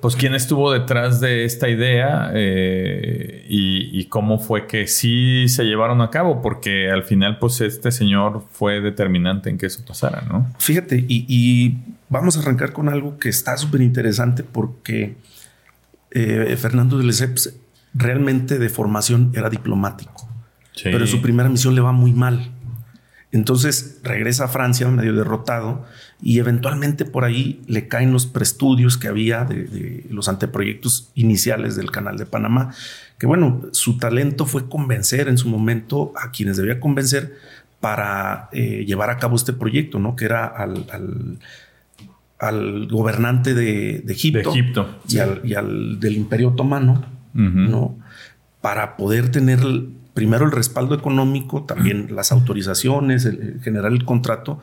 pues 0.00 0.16
quién 0.16 0.34
estuvo 0.34 0.72
detrás 0.72 1.20
de 1.20 1.44
esta 1.44 1.68
idea 1.68 2.30
eh, 2.34 3.44
y, 3.48 3.98
y 4.00 4.04
cómo 4.06 4.38
fue 4.38 4.66
que 4.66 4.86
sí 4.86 5.46
se 5.48 5.64
llevaron 5.64 6.00
a 6.00 6.10
cabo, 6.10 6.40
porque 6.40 6.90
al 6.90 7.02
final 7.04 7.38
pues 7.38 7.60
este 7.60 7.90
señor 7.92 8.44
fue 8.52 8.80
determinante 8.80 9.50
en 9.50 9.58
que 9.58 9.66
eso 9.66 9.84
pasara, 9.86 10.22
¿no? 10.28 10.50
Fíjate, 10.58 11.04
y, 11.06 11.26
y 11.28 11.78
vamos 12.08 12.36
a 12.36 12.40
arrancar 12.40 12.72
con 12.72 12.88
algo 12.88 13.18
que 13.18 13.28
está 13.28 13.56
súper 13.56 13.82
interesante 13.82 14.42
porque 14.42 15.16
eh, 16.12 16.56
Fernando 16.58 16.98
de 16.98 17.04
Lesseps 17.04 17.54
realmente 17.94 18.58
de 18.58 18.68
formación 18.68 19.32
era 19.34 19.50
diplomático, 19.50 20.28
Sí. 20.72 20.84
pero 20.84 21.00
en 21.00 21.08
su 21.08 21.20
primera 21.20 21.48
misión 21.48 21.74
le 21.74 21.80
va 21.82 21.92
muy 21.92 22.12
mal. 22.12 22.50
Entonces 23.32 24.00
regresa 24.02 24.44
a 24.44 24.48
Francia 24.48 24.88
medio 24.88 25.14
derrotado 25.14 25.84
y 26.20 26.38
eventualmente 26.38 27.04
por 27.04 27.24
ahí 27.24 27.62
le 27.66 27.86
caen 27.86 28.12
los 28.12 28.26
preestudios 28.26 28.98
que 28.98 29.08
había 29.08 29.44
de, 29.44 29.64
de 29.64 30.06
los 30.10 30.28
anteproyectos 30.28 31.10
iniciales 31.14 31.76
del 31.76 31.90
canal 31.90 32.16
de 32.16 32.26
Panamá, 32.26 32.74
que 33.18 33.26
bueno, 33.26 33.62
su 33.72 33.98
talento 33.98 34.46
fue 34.46 34.68
convencer 34.68 35.28
en 35.28 35.38
su 35.38 35.48
momento 35.48 36.12
a 36.16 36.30
quienes 36.32 36.56
debía 36.56 36.80
convencer 36.80 37.36
para 37.80 38.48
eh, 38.52 38.84
llevar 38.86 39.10
a 39.10 39.18
cabo 39.18 39.36
este 39.36 39.52
proyecto, 39.52 39.98
¿no? 39.98 40.16
Que 40.16 40.24
era 40.24 40.44
al, 40.46 40.86
al, 40.92 41.38
al 42.38 42.88
gobernante 42.88 43.54
de, 43.54 44.02
de 44.04 44.12
Egipto, 44.12 44.52
De 44.52 44.58
Egipto, 44.58 45.00
y, 45.08 45.18
al, 45.18 45.40
y 45.44 45.54
al 45.54 46.00
del 46.00 46.16
Imperio 46.16 46.48
Otomano. 46.48 47.20
¿no? 47.32 47.96
Para 48.60 48.96
poder 48.96 49.30
tener 49.30 49.60
primero 50.14 50.44
el 50.44 50.52
respaldo 50.52 50.94
económico, 50.94 51.62
también 51.64 52.08
las 52.14 52.32
autorizaciones, 52.32 53.24
el- 53.24 53.40
el 53.40 53.60
generar 53.62 53.92
el 53.92 54.04
contrato 54.04 54.60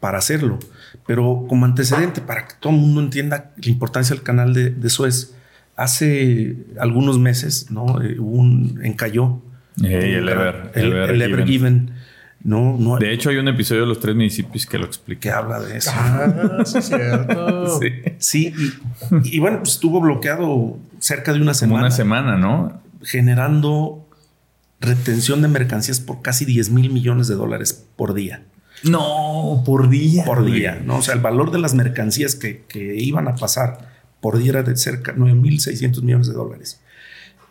para 0.00 0.18
hacerlo. 0.18 0.58
Pero 1.06 1.46
como 1.48 1.64
antecedente, 1.64 2.20
para 2.20 2.46
que 2.46 2.54
todo 2.60 2.72
el 2.72 2.78
mundo 2.80 3.00
entienda 3.00 3.52
la 3.56 3.70
importancia 3.70 4.14
del 4.14 4.22
canal 4.22 4.52
de, 4.54 4.70
de 4.70 4.90
Suez, 4.90 5.34
hace 5.76 6.56
algunos 6.80 7.18
meses, 7.18 7.70
¿no? 7.70 8.00
Eh, 8.02 8.16
hubo 8.18 8.36
un 8.38 8.80
encalló. 8.84 9.40
Eh, 9.84 10.16
el 10.18 10.28
Ever- 10.28 10.70
el, 10.74 10.86
Ever 10.92 11.10
el 11.10 11.22
Ever 11.22 11.44
Given. 11.44 11.88
Given, 11.88 11.90
¿no? 12.44 12.76
no 12.78 12.96
De 12.98 13.12
hecho, 13.12 13.28
hay 13.30 13.36
un 13.36 13.48
episodio 13.48 13.82
de 13.82 13.86
los 13.88 14.00
tres 14.00 14.14
municipios 14.14 14.64
que 14.66 14.78
lo 14.78 14.84
que 14.84 14.88
explica. 14.88 15.36
habla 15.38 15.60
de 15.60 15.76
eso. 15.76 15.90
Ah, 15.94 16.62
sí, 16.64 16.78
es 16.78 16.86
cierto. 16.88 17.78
Sí. 17.80 17.88
Sí, 18.18 18.54
y, 19.22 19.36
y 19.36 19.38
bueno, 19.38 19.58
pues 19.58 19.72
estuvo 19.72 20.00
bloqueado 20.00 20.78
cerca 20.98 21.32
de 21.32 21.38
una 21.38 21.52
Como 21.52 21.54
semana. 21.54 21.80
una 21.86 21.90
semana, 21.90 22.36
¿no? 22.38 22.80
generando 23.02 24.05
retención 24.80 25.42
de 25.42 25.48
mercancías 25.48 26.00
por 26.00 26.22
casi 26.22 26.44
10 26.44 26.70
mil 26.70 26.90
millones 26.90 27.28
de 27.28 27.34
dólares 27.34 27.84
por 27.96 28.14
día. 28.14 28.42
No, 28.82 29.62
por 29.64 29.88
día. 29.88 30.24
Por 30.24 30.44
día, 30.44 30.80
¿no? 30.84 30.98
O 30.98 31.02
sea, 31.02 31.14
el 31.14 31.20
valor 31.20 31.50
de 31.50 31.58
las 31.58 31.74
mercancías 31.74 32.34
que, 32.34 32.64
que 32.68 32.96
iban 32.96 33.26
a 33.26 33.34
pasar 33.36 33.96
por 34.20 34.38
día 34.38 34.50
era 34.50 34.62
de 34.62 34.76
cerca 34.76 35.12
de 35.12 35.18
9 35.18 35.34
mil 35.38 35.60
600 35.60 36.02
millones 36.02 36.26
de 36.28 36.34
dólares. 36.34 36.80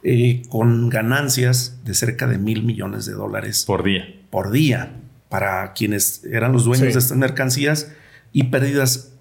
Eh, 0.04 0.44
con 0.50 0.90
ganancias 0.90 1.80
de 1.84 1.96
cerca 1.96 2.28
de 2.28 2.38
mil 2.38 2.62
millones 2.64 3.08
de 3.08 3.14
dólares 3.14 3.64
Por 3.66 3.84
día. 3.84 4.04
por 4.30 4.52
día 4.52 4.92
para 5.30 5.74
quienes 5.74 6.24
eran 6.26 6.52
los 6.52 6.64
dueños 6.66 6.90
Sí. 6.90 6.94
de 6.94 7.00
estas 7.00 7.18
mercancías 7.18 7.92
y 8.32 8.44
pérdidas 8.44 9.14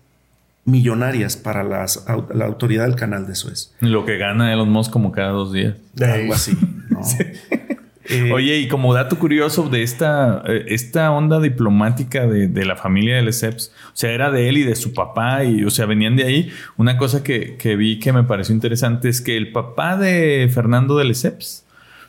millonarias 0.66 1.36
para 1.38 1.62
las, 1.64 2.04
la 2.34 2.44
autoridad 2.44 2.84
del 2.86 2.96
canal 2.96 3.26
de 3.26 3.34
Suez. 3.34 3.72
Lo 3.80 4.04
que 4.04 4.18
gana 4.18 4.52
Elon 4.52 4.68
Musk 4.70 4.90
como 4.92 5.10
cada 5.10 5.30
dos 5.30 5.54
días. 5.54 5.76
Algo 6.02 6.34
así, 6.34 6.54
¿no? 6.90 7.00
Eh, 8.08 8.30
Oye, 8.32 8.58
y 8.58 8.68
como 8.68 8.92
dato 8.92 9.18
curioso 9.18 9.68
de 9.68 9.82
esta, 9.82 10.42
eh, 10.46 10.64
esta 10.68 11.10
onda 11.10 11.40
diplomática 11.40 12.26
de, 12.26 12.48
de 12.48 12.64
la 12.64 12.76
familia 12.76 13.16
de 13.16 13.22
Lesseps, 13.22 13.72
o 13.88 13.96
sea, 13.96 14.12
era 14.12 14.30
de 14.30 14.48
él 14.48 14.58
y 14.58 14.62
de 14.64 14.76
su 14.76 14.92
papá, 14.92 15.44
y 15.44 15.64
o 15.64 15.70
sea, 15.70 15.86
venían 15.86 16.16
de 16.16 16.24
ahí. 16.24 16.50
Una 16.76 16.96
cosa 16.98 17.22
que, 17.22 17.56
que 17.56 17.76
vi 17.76 17.98
que 17.98 18.12
me 18.12 18.24
pareció 18.24 18.54
interesante 18.54 19.08
es 19.08 19.20
que 19.20 19.36
el 19.36 19.52
papá 19.52 19.96
de 19.96 20.50
Fernando 20.52 20.96
de 20.98 21.04
Lesseps 21.04 21.64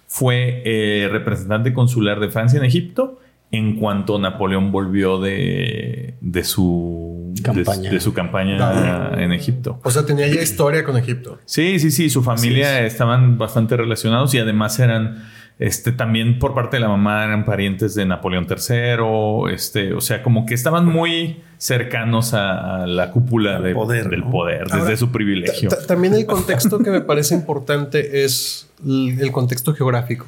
fue 0.08 0.62
eh, 0.66 1.08
representante 1.12 1.74
consular 1.74 2.20
de 2.20 2.30
Francia 2.30 2.60
en 2.60 2.66
Egipto 2.66 3.20
en 3.52 3.76
cuanto 3.78 4.20
Napoleón 4.20 4.72
volvió 4.72 5.20
de, 5.22 6.16
de 6.20 6.44
su 6.44 7.34
Campaña. 7.44 7.90
de, 7.90 8.00
su 8.00 8.14
campaña 8.14 8.58
Ah. 8.60 9.16
en 9.22 9.32
Egipto. 9.32 9.80
O 9.84 9.92
sea, 9.92 10.06
tenía 10.06 10.28
ya 10.28 10.42
historia 10.42 10.84
con 10.84 10.98
Egipto. 10.98 11.40
Sí, 11.46 11.80
sí, 11.80 11.92
sí, 11.92 12.10
su 12.10 12.22
familia 12.24 12.86
estaban 12.86 13.38
bastante 13.38 13.78
relacionados 13.78 14.34
y 14.34 14.40
además 14.40 14.80
eran, 14.80 15.24
este, 15.58 15.92
también 15.94 16.38
por 16.40 16.54
parte 16.54 16.78
de 16.78 16.82
la 16.82 16.90
mamá 16.90 17.24
eran 17.24 17.46
parientes 17.46 17.96
de 17.96 18.06
Napoleón 18.06 18.46
III, 18.50 19.54
este, 19.54 19.94
o 19.94 20.02
sea, 20.02 20.22
como 20.22 20.46
que 20.46 20.54
estaban 20.54 20.86
muy 20.86 21.42
cercanos 21.58 22.34
a, 22.34 22.84
a 22.84 22.88
la 22.88 23.12
cúpula 23.12 23.62
de- 23.62 23.74
poder, 23.74 24.10
del 24.10 24.22
¿no? 24.22 24.32
poder, 24.32 24.66
desde 24.66 24.80
Ahora, 24.80 24.98
su 24.98 25.12
privilegio. 25.12 25.70
Ta- 25.70 25.86
También 25.88 26.14
el 26.14 26.26
contexto 26.26 26.80
que 26.80 26.90
me 26.92 27.02
parece 27.02 27.36
importante 27.36 28.24
es 28.26 28.70
el 28.86 29.32
contexto 29.32 29.74
geográfico. 29.74 30.26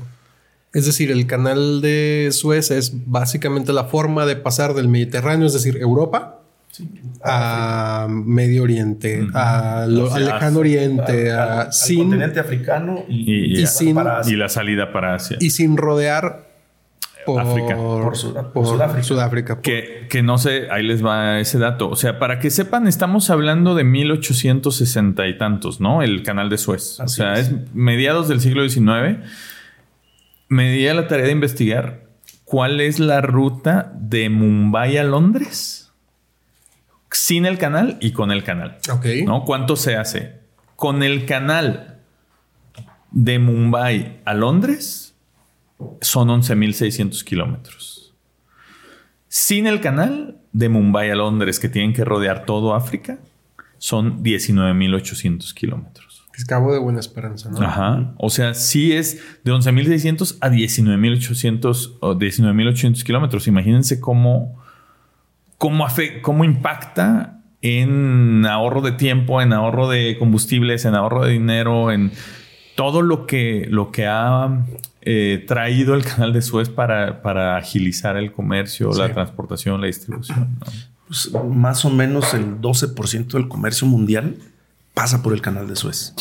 Es 0.73 0.85
decir, 0.85 1.11
el 1.11 1.27
canal 1.27 1.81
de 1.81 2.29
Suez 2.31 2.71
es 2.71 2.91
básicamente 3.07 3.73
la 3.73 3.85
forma 3.85 4.25
de 4.25 4.35
pasar 4.35 4.73
del 4.75 4.87
Mediterráneo, 4.87 5.47
es 5.47 5.53
decir, 5.53 5.77
Europa, 5.77 6.41
a 7.23 8.07
Medio 8.09 8.63
Oriente, 8.63 9.27
a 9.33 9.85
lo- 9.87 10.05
O 10.05 10.07
sea, 10.07 10.17
al 10.17 10.25
lejano 10.25 10.59
Oriente, 10.59 11.31
al, 11.31 11.39
a- 11.39 11.61
al 11.61 11.73
sin, 11.73 11.99
continente 11.99 12.39
africano 12.39 13.03
y, 13.09 13.57
Y, 13.57 13.61
y 13.61 13.67
sin- 13.67 13.95
para 13.95 14.19
Asia. 14.19 14.33
y 14.33 14.35
la 14.37 14.49
salida 14.49 14.91
para 14.91 15.15
Asia. 15.15 15.37
y 15.39 15.49
sin 15.49 15.77
rodear 15.77 16.45
por, 17.25 17.41
África. 17.41 17.75
Por 17.75 18.15
Sud- 18.15 18.33
por 18.35 18.51
por 18.53 18.65
Sudáfrica. 18.67 19.03
Sudáfrica. 19.03 19.61
Que, 19.61 20.07
que 20.09 20.23
no 20.23 20.37
sé, 20.37 20.67
ahí 20.71 20.83
les 20.83 21.05
va 21.05 21.39
ese 21.41 21.59
dato. 21.59 21.89
O 21.89 21.97
sea, 21.97 22.19
para 22.19 22.39
que 22.39 22.49
sepan, 22.49 22.87
estamos 22.87 23.29
hablando 23.29 23.75
de 23.75 23.83
1860 23.83 25.27
y 25.27 25.37
tantos, 25.37 25.81
¿no? 25.81 26.01
El 26.03 26.23
canal 26.23 26.49
de 26.49 26.57
Suez. 26.57 26.99
o 27.01 27.07
sea, 27.09 27.33
es. 27.33 27.49
es. 27.49 27.53
mediados 27.73 28.29
del 28.29 28.39
siglo 28.39 28.67
XIX. 28.67 29.17
Me 30.47 30.71
di 30.71 30.87
a 30.87 30.93
la 30.93 31.07
tarea 31.09 31.25
de 31.25 31.33
investigar 31.33 32.03
cuál 32.45 32.79
es 32.79 32.99
la 32.99 33.19
ruta 33.19 33.91
de 33.99 34.29
Mumbai 34.29 34.97
a 34.97 35.03
Londres 35.03 35.86
sin 37.11 37.45
el 37.45 37.57
canal 37.57 37.97
y 38.01 38.11
con 38.11 38.31
el 38.31 38.43
canal. 38.43 38.77
Ok. 38.91 39.05
¿No? 39.25 39.43
¿Cuánto 39.45 39.75
se 39.75 39.95
hace? 39.95 40.39
Con 40.75 41.03
el 41.03 41.25
canal 41.25 41.99
de 43.11 43.39
Mumbai 43.39 44.19
a 44.25 44.33
Londres 44.33 45.15
son 46.01 46.29
11.600 46.29 47.23
kilómetros. 47.23 48.13
Sin 49.27 49.67
el 49.67 49.81
canal 49.81 50.37
de 50.51 50.69
Mumbai 50.69 51.11
a 51.11 51.15
Londres, 51.15 51.59
que 51.59 51.69
tienen 51.69 51.93
que 51.93 52.03
rodear 52.03 52.45
todo 52.45 52.73
África, 52.73 53.19
son 53.77 54.23
19.800 54.23 55.53
kilómetros. 55.53 56.25
Es 56.35 56.45
Cabo 56.45 56.71
de 56.71 56.79
Buena 56.79 56.99
Esperanza, 56.99 57.49
¿no? 57.49 57.59
Ajá. 57.61 58.13
O 58.17 58.29
sea, 58.29 58.53
sí 58.53 58.93
es 58.93 59.19
de 59.43 59.51
11.600 59.51 60.37
a 60.39 60.49
19.800 60.49 61.97
o 61.99 62.15
19.800 62.15 63.03
kilómetros. 63.03 63.47
Imagínense 63.47 63.99
cómo, 63.99 64.61
cómo, 65.57 65.85
afe- 65.87 66.21
cómo 66.21 66.43
impacta 66.43 67.41
en 67.61 68.45
ahorro 68.45 68.81
de 68.81 68.91
tiempo, 68.93 69.41
en 69.41 69.53
ahorro 69.53 69.89
de 69.89 70.17
combustibles, 70.19 70.85
en 70.85 70.95
ahorro 70.95 71.25
de 71.25 71.33
dinero, 71.33 71.91
en 71.91 72.11
todo 72.75 73.01
lo 73.01 73.25
que, 73.25 73.67
lo 73.69 73.91
que 73.91 74.05
ha 74.05 74.65
eh, 75.01 75.43
traído 75.47 75.95
el 75.95 76.03
canal 76.03 76.33
de 76.33 76.41
Suez 76.41 76.69
para, 76.69 77.21
para 77.21 77.57
agilizar 77.57 78.17
el 78.17 78.31
comercio, 78.31 78.91
la 78.93 79.11
transportación, 79.13 79.81
la 79.81 79.87
distribución. 79.87 80.57
¿no? 80.59 80.65
pues, 81.07 81.31
más 81.49 81.83
o 81.85 81.89
menos 81.89 82.33
el 82.33 82.61
12% 82.61 83.27
del 83.29 83.47
comercio 83.47 83.87
mundial 83.87 84.35
pasa 84.93 85.23
por 85.23 85.33
el 85.33 85.41
canal 85.41 85.67
de 85.67 85.75
Suez. 85.75 86.13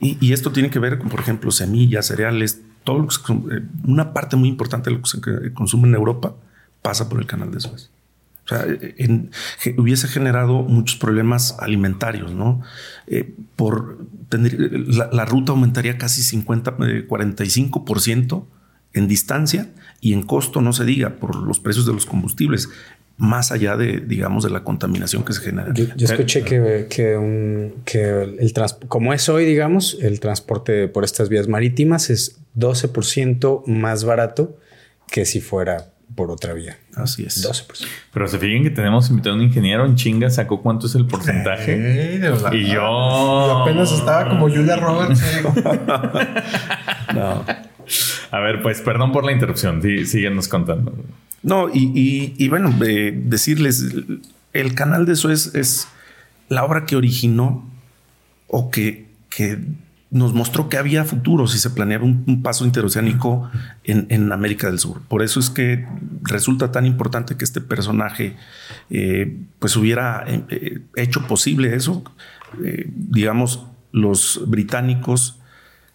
Y, 0.00 0.18
y 0.20 0.32
esto 0.32 0.50
tiene 0.50 0.70
que 0.70 0.80
ver 0.80 0.98
con, 0.98 1.08
por 1.08 1.20
ejemplo, 1.20 1.50
semillas, 1.52 2.06
cereales, 2.06 2.60
todo 2.82 2.98
lo 2.98 3.06
que 3.06 3.14
eh, 3.32 3.62
una 3.86 4.12
parte 4.12 4.34
muy 4.36 4.48
importante 4.48 4.90
de 4.90 4.96
lo 4.96 5.02
que 5.02 5.08
se 5.10 5.52
consume 5.54 5.86
en 5.88 5.94
Europa 5.94 6.34
pasa 6.82 7.08
por 7.08 7.20
el 7.20 7.26
canal 7.26 7.52
de 7.52 7.60
Suez. 7.60 7.90
O 8.44 8.48
sea, 8.48 8.66
en- 8.98 9.30
que 9.62 9.74
hubiese 9.78 10.06
generado 10.06 10.62
muchos 10.62 10.96
problemas 10.98 11.56
alimentarios, 11.60 12.34
¿no? 12.34 12.60
Eh, 13.06 13.34
por 13.56 13.98
tendría- 14.28 14.68
la, 14.70 15.08
la 15.12 15.24
ruta 15.24 15.52
aumentaría 15.52 15.96
casi 15.96 16.22
50, 16.22 16.76
eh, 16.86 17.06
45% 17.08 18.46
en 18.92 19.08
distancia 19.08 19.70
y 20.00 20.12
en 20.12 20.22
costo, 20.22 20.60
no 20.60 20.72
se 20.72 20.84
diga, 20.84 21.16
por 21.16 21.34
los 21.36 21.58
precios 21.58 21.86
de 21.86 21.92
los 21.94 22.06
combustibles, 22.06 22.68
más 23.16 23.50
allá 23.52 23.76
de, 23.76 24.00
digamos, 24.00 24.44
de 24.44 24.50
la 24.50 24.62
contaminación 24.64 25.24
que 25.24 25.32
se 25.32 25.40
genera. 25.40 25.72
Yo, 25.72 25.86
yo 25.96 26.06
escuché 26.06 26.42
que, 26.42 26.86
que, 26.90 27.16
un, 27.16 27.74
que 27.84 28.22
el 28.38 28.52
trans- 28.52 28.76
como 28.88 29.12
es 29.14 29.28
hoy, 29.28 29.44
digamos, 29.46 29.96
el 30.02 30.20
transporte 30.20 30.88
por 30.88 31.04
estas 31.04 31.28
vías 31.28 31.48
marítimas 31.48 32.10
es 32.10 32.38
12% 32.56 33.62
más 33.66 34.04
barato 34.04 34.58
que 35.10 35.24
si 35.24 35.40
fuera 35.40 35.92
por 36.14 36.30
otra 36.30 36.52
vía. 36.54 36.78
Así 36.94 37.24
es. 37.24 37.44
12%. 37.44 37.86
Pero 38.12 38.28
se 38.28 38.38
fijen 38.38 38.62
que 38.62 38.70
tenemos 38.70 39.08
invitado 39.10 39.34
a 39.34 39.38
un 39.38 39.44
ingeniero 39.44 39.84
en 39.84 39.96
chinga, 39.96 40.30
sacó 40.30 40.62
cuánto 40.62 40.86
es 40.86 40.94
el 40.94 41.06
porcentaje. 41.06 42.20
Y 42.52 42.66
yo- 42.68 42.74
Yo 42.74 43.62
apenas 43.62 43.90
estaba 43.92 44.28
como 44.28 44.48
Julia 44.48 44.76
Roberts. 44.76 45.22
eh. 45.22 45.42
No. 47.14 47.44
A 48.30 48.38
ver, 48.40 48.62
pues 48.62 48.80
perdón 48.80 49.12
por 49.12 49.24
la 49.24 49.32
interrupción. 49.32 49.80
Sí, 49.82 50.06
síguenos 50.06 50.48
contando. 50.48 50.94
No, 51.42 51.68
y, 51.68 51.92
y- 51.94 52.34
y 52.38 52.48
bueno, 52.48 52.74
eh, 52.86 53.12
decirles, 53.14 53.84
el 54.52 54.74
canal 54.74 55.04
de 55.06 55.14
Suez 55.16 55.54
es 55.54 55.86
la 56.48 56.64
obra 56.64 56.86
que 56.86 56.96
originó 56.96 57.68
o 58.48 58.70
que, 58.70 59.06
que 59.28 59.58
nos 60.14 60.32
mostró 60.32 60.68
que 60.68 60.76
había 60.76 61.04
futuro 61.04 61.48
si 61.48 61.58
se 61.58 61.70
planeaba 61.70 62.04
un, 62.04 62.40
paso 62.40 62.64
interoceánico 62.64 63.50
en, 63.82 64.06
en 64.10 64.30
América 64.30 64.68
del 64.68 64.78
Sur. 64.78 65.00
Por 65.08 65.22
eso 65.22 65.40
es 65.40 65.50
que 65.50 65.86
resulta 66.22 66.70
tan 66.70 66.86
importante 66.86 67.36
que 67.36 67.44
este 67.44 67.60
personaje 67.60 68.36
eh, 68.90 69.36
pues 69.58 69.74
hubiera 69.76 70.24
eh, 70.28 70.44
eh, 70.50 70.80
hecho 70.94 71.26
posible 71.26 71.74
eso, 71.74 72.04
digamos, 72.94 73.66
los 73.90 74.40
británicos 74.46 75.40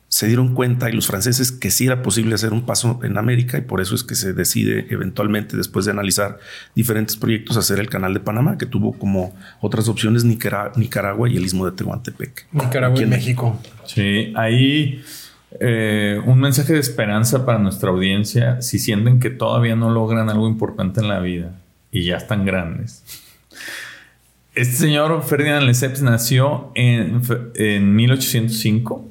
se 0.10 0.25
dieron 0.25 0.56
cuenta 0.56 0.89
y 0.89 0.94
los 0.94 1.06
franceses 1.06 1.51
que 1.51 1.70
sí 1.70 1.86
era 1.86 2.01
posible 2.01 2.34
hacer 2.34 2.51
un 2.51 2.63
paso 2.63 3.00
en 3.04 3.18
América 3.18 3.60
y 3.60 3.62
por 3.62 3.80
eso 3.80 3.94
es 3.94 4.04
que 4.04 4.16
se 4.16 4.34
decide 4.34 4.88
eventualmente, 4.89 5.56
después 5.56 5.86
de 5.86 5.92
analizar 5.92 6.39
diferentes 6.75 7.16
proyectos, 7.16 7.58
hacer 7.58 7.80
el 7.80 7.89
canal 7.89 8.16
de 8.16 8.20
Panamá, 8.20 8.58
que 8.58 8.66
tuvo 8.66 8.94
como 8.94 9.36
otras 9.62 9.88
opciones 9.88 10.24
Nicaragua 10.24 11.30
y 11.30 11.38
el 11.38 11.46
istmo 11.46 11.66
de 11.68 11.74
Tehuantepec. 11.74 12.48
Nicaragua 12.51 13.01
y 13.01 13.06
México. 13.06 13.62
Sí, 13.86 14.34
ahí 14.36 15.04
eh, 15.60 16.20
un 16.25 16.39
mensaje 16.39 16.74
de 16.74 16.80
esperanza 16.80 17.46
para 17.46 17.60
nuestra 17.60 17.92
audiencia, 17.92 18.63
si 18.63 18.80
sienten 18.80 19.20
que 19.20 19.30
todavía 19.30 19.75
no 19.75 19.92
logran 19.92 20.30
algo 20.30 20.48
importante 20.48 21.01
en 21.01 21.08
la 21.08 21.20
vida 21.20 21.51
y 21.92 22.04
ya 22.04 22.18
están 22.18 22.46
grandes. 22.46 23.04
Este 24.56 24.75
señor 24.75 25.24
Ferdinand 25.24 25.66
Lesseps 25.68 26.01
nació 26.01 26.72
en, 26.74 27.22
en 27.56 27.96
1805 27.96 29.09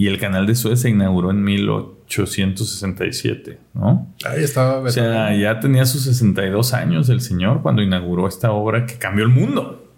y 0.00 0.06
el 0.06 0.18
canal 0.18 0.46
de 0.46 0.54
Suez 0.54 0.80
se 0.80 0.88
inauguró 0.88 1.30
en 1.30 1.44
1867, 1.44 3.58
¿no? 3.74 4.08
Ahí 4.24 4.42
estaba. 4.42 4.78
O 4.78 4.88
sea, 4.88 5.36
ya 5.36 5.60
tenía 5.60 5.84
sus 5.84 6.04
62 6.04 6.72
años 6.72 7.10
el 7.10 7.20
señor 7.20 7.60
cuando 7.60 7.82
inauguró 7.82 8.26
esta 8.26 8.50
obra 8.50 8.86
que 8.86 8.94
cambió 8.94 9.26
el 9.26 9.30
mundo. 9.30 9.92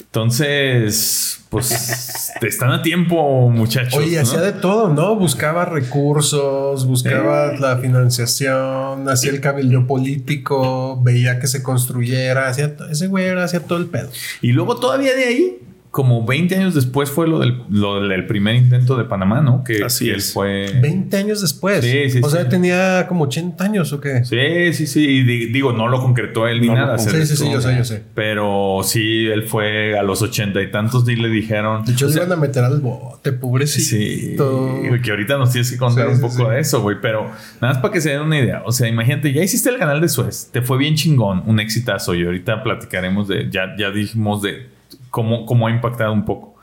Entonces, 0.00 1.44
pues 1.50 2.32
están 2.40 2.72
a 2.72 2.80
tiempo, 2.80 3.50
muchachos. 3.50 3.92
Oye, 3.92 4.18
hacía 4.18 4.40
de 4.40 4.52
todo, 4.52 4.88
¿no? 4.88 5.16
Buscaba 5.16 5.66
recursos, 5.66 6.86
buscaba 6.86 7.52
la 7.52 7.76
financiación, 7.76 9.06
hacía 9.06 9.32
el 9.32 9.42
cabildo 9.42 9.86
político, 9.86 10.98
veía 11.02 11.38
que 11.40 11.46
se 11.46 11.62
construyera, 11.62 12.48
hacía 12.48 12.74
ese 12.90 13.08
güey 13.08 13.28
hacía 13.36 13.60
todo 13.60 13.76
el 13.76 13.88
pedo. 13.88 14.08
Y 14.40 14.52
luego 14.52 14.80
todavía 14.80 15.14
de 15.14 15.24
ahí 15.24 15.58
como 15.92 16.24
20 16.26 16.56
años 16.56 16.74
después 16.74 17.10
fue 17.10 17.28
lo 17.28 17.38
del, 17.38 17.62
lo 17.68 18.00
del 18.00 18.26
primer 18.26 18.54
intento 18.56 18.96
de 18.96 19.04
Panamá, 19.04 19.42
¿no? 19.42 19.62
Que, 19.62 19.84
Así 19.84 20.08
él 20.08 20.16
es. 20.16 20.32
fue. 20.32 20.72
20 20.80 21.14
años 21.18 21.42
después. 21.42 21.84
Sí, 21.84 22.08
sí, 22.08 22.20
o 22.22 22.30
sea, 22.30 22.44
sí. 22.44 22.48
tenía 22.48 23.06
como 23.06 23.24
80 23.24 23.62
años 23.62 23.92
o 23.92 24.00
qué. 24.00 24.24
Sí, 24.24 24.72
sí, 24.72 24.86
sí. 24.86 25.06
Y 25.06 25.22
di- 25.22 25.46
digo, 25.52 25.74
no 25.74 25.88
lo 25.88 26.00
concretó 26.00 26.48
él 26.48 26.62
ni 26.62 26.68
No 26.68 26.76
nada. 26.76 26.94
hacer 26.94 27.12
Sí, 27.26 27.36
sí, 27.36 27.44
sí, 27.44 27.52
yo 27.52 27.60
sé, 27.60 27.76
yo 27.76 27.84
sé. 27.84 28.02
Pero 28.14 28.80
sí, 28.82 29.26
él 29.26 29.42
fue 29.42 29.98
a 29.98 30.02
los 30.02 30.22
ochenta 30.22 30.62
y 30.62 30.70
tantos 30.70 31.06
y 31.06 31.14
le 31.14 31.28
dijeron. 31.28 31.84
De 31.84 31.92
hecho, 31.92 32.08
sea, 32.08 32.22
iban 32.24 32.38
a 32.38 32.40
meter 32.40 32.64
al 32.64 32.80
bote, 32.80 33.30
Sí, 33.30 33.36
pobrecito. 33.38 34.80
que 35.04 35.10
ahorita 35.10 35.36
nos 35.36 35.50
tienes 35.52 35.70
que 35.70 35.76
contar 35.76 36.06
Sí, 36.06 36.10
un 36.12 36.16
sí, 36.16 36.22
poco 36.22 36.48
sí. 36.48 36.54
de 36.54 36.60
eso, 36.60 36.80
güey. 36.80 36.96
Pero 37.02 37.24
nada 37.60 37.74
más 37.74 37.78
para 37.82 37.92
que 37.92 38.00
se 38.00 38.08
den 38.10 38.22
una 38.22 38.38
idea. 38.38 38.62
O 38.64 38.72
sea, 38.72 38.88
imagínate, 38.88 39.32
ya 39.32 39.42
hiciste 39.42 39.68
el 39.68 39.76
canal 39.78 40.00
de 40.00 40.08
Suez, 40.08 40.48
te 40.52 40.62
fue 40.62 40.78
bien 40.78 40.94
chingón, 40.94 41.42
un 41.46 41.60
exitazo. 41.60 42.14
Y 42.14 42.24
ahorita 42.24 42.62
platicaremos 42.62 43.28
de, 43.28 43.48
ya, 43.50 43.74
ya 43.78 43.90
dijimos 43.90 44.40
de 44.42 44.68
cómo, 45.12 45.46
cómo 45.46 45.68
ha 45.68 45.70
impactado 45.70 46.12
un 46.12 46.24
poco. 46.24 46.56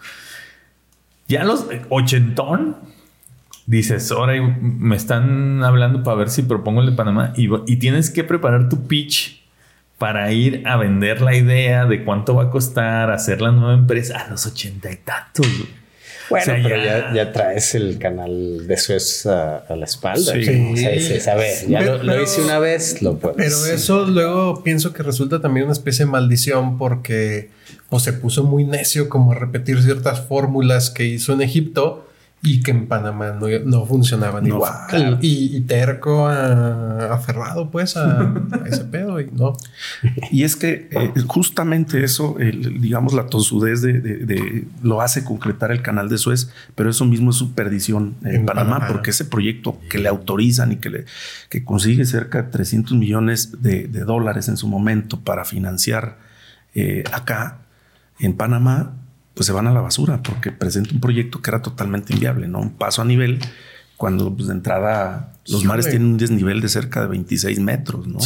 Ya 1.30 1.46
los 1.46 1.68
ochentón, 1.88 2.76
dices, 3.66 4.12
ahora 4.12 4.34
me 4.60 4.98
están 4.98 5.64
hablando 5.64 6.04
para 6.04 6.18
ver 6.18 6.30
si 6.30 6.42
propongo 6.42 6.82
el 6.82 6.88
de 6.88 6.92
Panamá 6.94 7.34
y, 7.38 7.48
y 7.72 7.78
tienes 7.78 8.10
que 8.10 8.26
preparar 8.26 8.68
tu 8.68 8.88
pitch 8.88 9.42
para 9.98 10.32
ir 10.32 10.68
a 10.68 10.76
vender 10.78 11.22
la 11.22 11.36
idea 11.36 11.86
de 11.86 12.04
cuánto 12.04 12.34
va 12.34 12.46
a 12.46 12.50
costar 12.50 13.12
hacer 13.12 13.42
la 13.42 13.52
nueva 13.52 13.74
empresa 13.74 14.18
a 14.18 14.30
los 14.30 14.46
ochenta 14.48 14.92
y 14.92 14.96
tantos. 14.96 15.48
Bueno, 16.30 16.44
O 16.44 16.46
sea, 16.46 16.60
pero 16.64 16.76
ya- 16.78 16.86
ya... 16.86 17.14
Ya, 17.14 17.32
traes 17.32 17.74
el 17.76 17.98
canal 17.98 18.68
de 18.68 18.78
Suez 18.78 19.26
a, 19.26 19.58
a 19.58 19.76
la 19.76 19.86
espalda. 19.86 20.34
Sí. 20.34 20.44
sea, 20.76 20.92
dices, 20.92 21.28
a 21.28 21.36
ver, 21.36 21.68
ya 21.68 21.80
Pero- 21.80 22.04
lo, 22.04 22.22
hice 22.22 22.42
una 22.42 22.60
vez, 22.60 23.02
lo 23.02 23.18
puedes. 23.18 23.38
Pero 23.38 23.74
eso 23.76 24.06
luego 24.06 24.64
pienso 24.64 24.94
que 24.94 25.02
resulta 25.04 25.42
también 25.42 25.66
una 25.66 25.74
especie 25.74 26.06
de 26.06 26.12
maldición 26.12 26.78
porque 26.78 27.50
o 27.90 28.00
se 28.00 28.14
puso 28.14 28.44
muy 28.44 28.64
necio 28.64 29.10
como 29.10 29.32
a 29.32 29.36
repetir 29.36 29.82
ciertas 29.82 30.22
fórmulas 30.22 30.90
que 30.92 31.06
hizo 31.06 31.34
en 31.34 31.42
Egipto 31.42 32.06
y 32.42 32.62
que 32.62 32.72
en 32.72 32.88
Panamá 32.88 33.34
no, 33.40 33.48
no 33.66 33.86
funcionaban 33.86 34.44
No, 34.44 34.56
igual. 34.56 34.74
claro. 34.88 35.18
Y, 35.22 35.58
y 35.58 35.62
terco 35.62 36.26
a- 36.28 37.14
aferrado 37.14 37.70
pues 37.70 37.98
a, 37.98 38.22
a 38.22 38.64
ese 38.66 38.84
pedo 38.92 39.20
y 39.20 39.30
no. 39.34 39.58
Y 40.32 40.44
es 40.44 40.56
que 40.56 40.88
eh, 40.92 41.12
justamente 41.28 42.02
eso, 42.04 42.38
el- 42.40 42.80
digamos, 42.80 43.12
la 43.14 43.26
tosudez 43.28 43.82
de, 43.82 44.00
de- 44.00 44.18
de- 44.26 44.66
lo 44.82 45.02
hace 45.02 45.26
concretar 45.26 45.72
el 45.72 45.82
canal 45.82 46.08
de 46.08 46.18
Suez, 46.18 46.50
pero 46.76 46.90
eso 46.90 47.04
mismo 47.04 47.32
es 47.32 47.36
su 47.36 47.54
perdición 47.54 48.16
en, 48.24 48.36
En 48.36 48.46
Panamá, 48.46 48.76
Panamá. 48.76 48.88
porque 48.94 49.10
ese 49.10 49.26
proyecto 49.26 49.78
que 49.90 49.98
le 49.98 50.08
autorizan 50.08 50.72
y 50.72 50.78
que, 50.78 50.90
le, 50.90 51.06
que 51.50 51.66
consigue 51.66 52.06
cerca 52.06 52.44
de 52.44 52.50
300 52.52 52.98
millones 52.98 53.62
de, 53.62 53.88
de 53.88 54.00
dólares 54.06 54.48
en 54.48 54.56
su 54.56 54.68
momento 54.70 55.20
para 55.20 55.44
financiar 55.44 56.18
eh, 56.74 57.04
acá 57.12 57.58
en 58.20 58.34
Panamá, 58.34 58.94
pues 59.40 59.48
se 59.48 59.54
van 59.54 59.68
a 59.68 59.72
la 59.72 59.80
basura 59.80 60.22
porque 60.22 60.52
presenta 60.52 60.94
un 60.94 61.00
proyecto 61.00 61.42
que 61.42 61.50
era 61.50 61.62
totalmente 61.62 62.12
inviable, 62.12 62.50
¿no? 62.50 62.60
Un 62.60 62.72
paso 62.72 63.02
a 63.02 63.06
nivel 63.06 63.40
cuando 63.96 64.36
pues, 64.36 64.48
de 64.50 64.54
entrada 64.54 65.32
los 65.48 65.62
Sí, 65.62 65.66
mares 65.68 65.88
tienen 65.90 66.10
un 66.10 66.18
desnivel 66.18 66.60
de 66.60 66.68
cerca 66.68 67.00
de 67.04 67.08
26 67.08 67.58
metros, 67.62 68.06
¿no? 68.06 68.20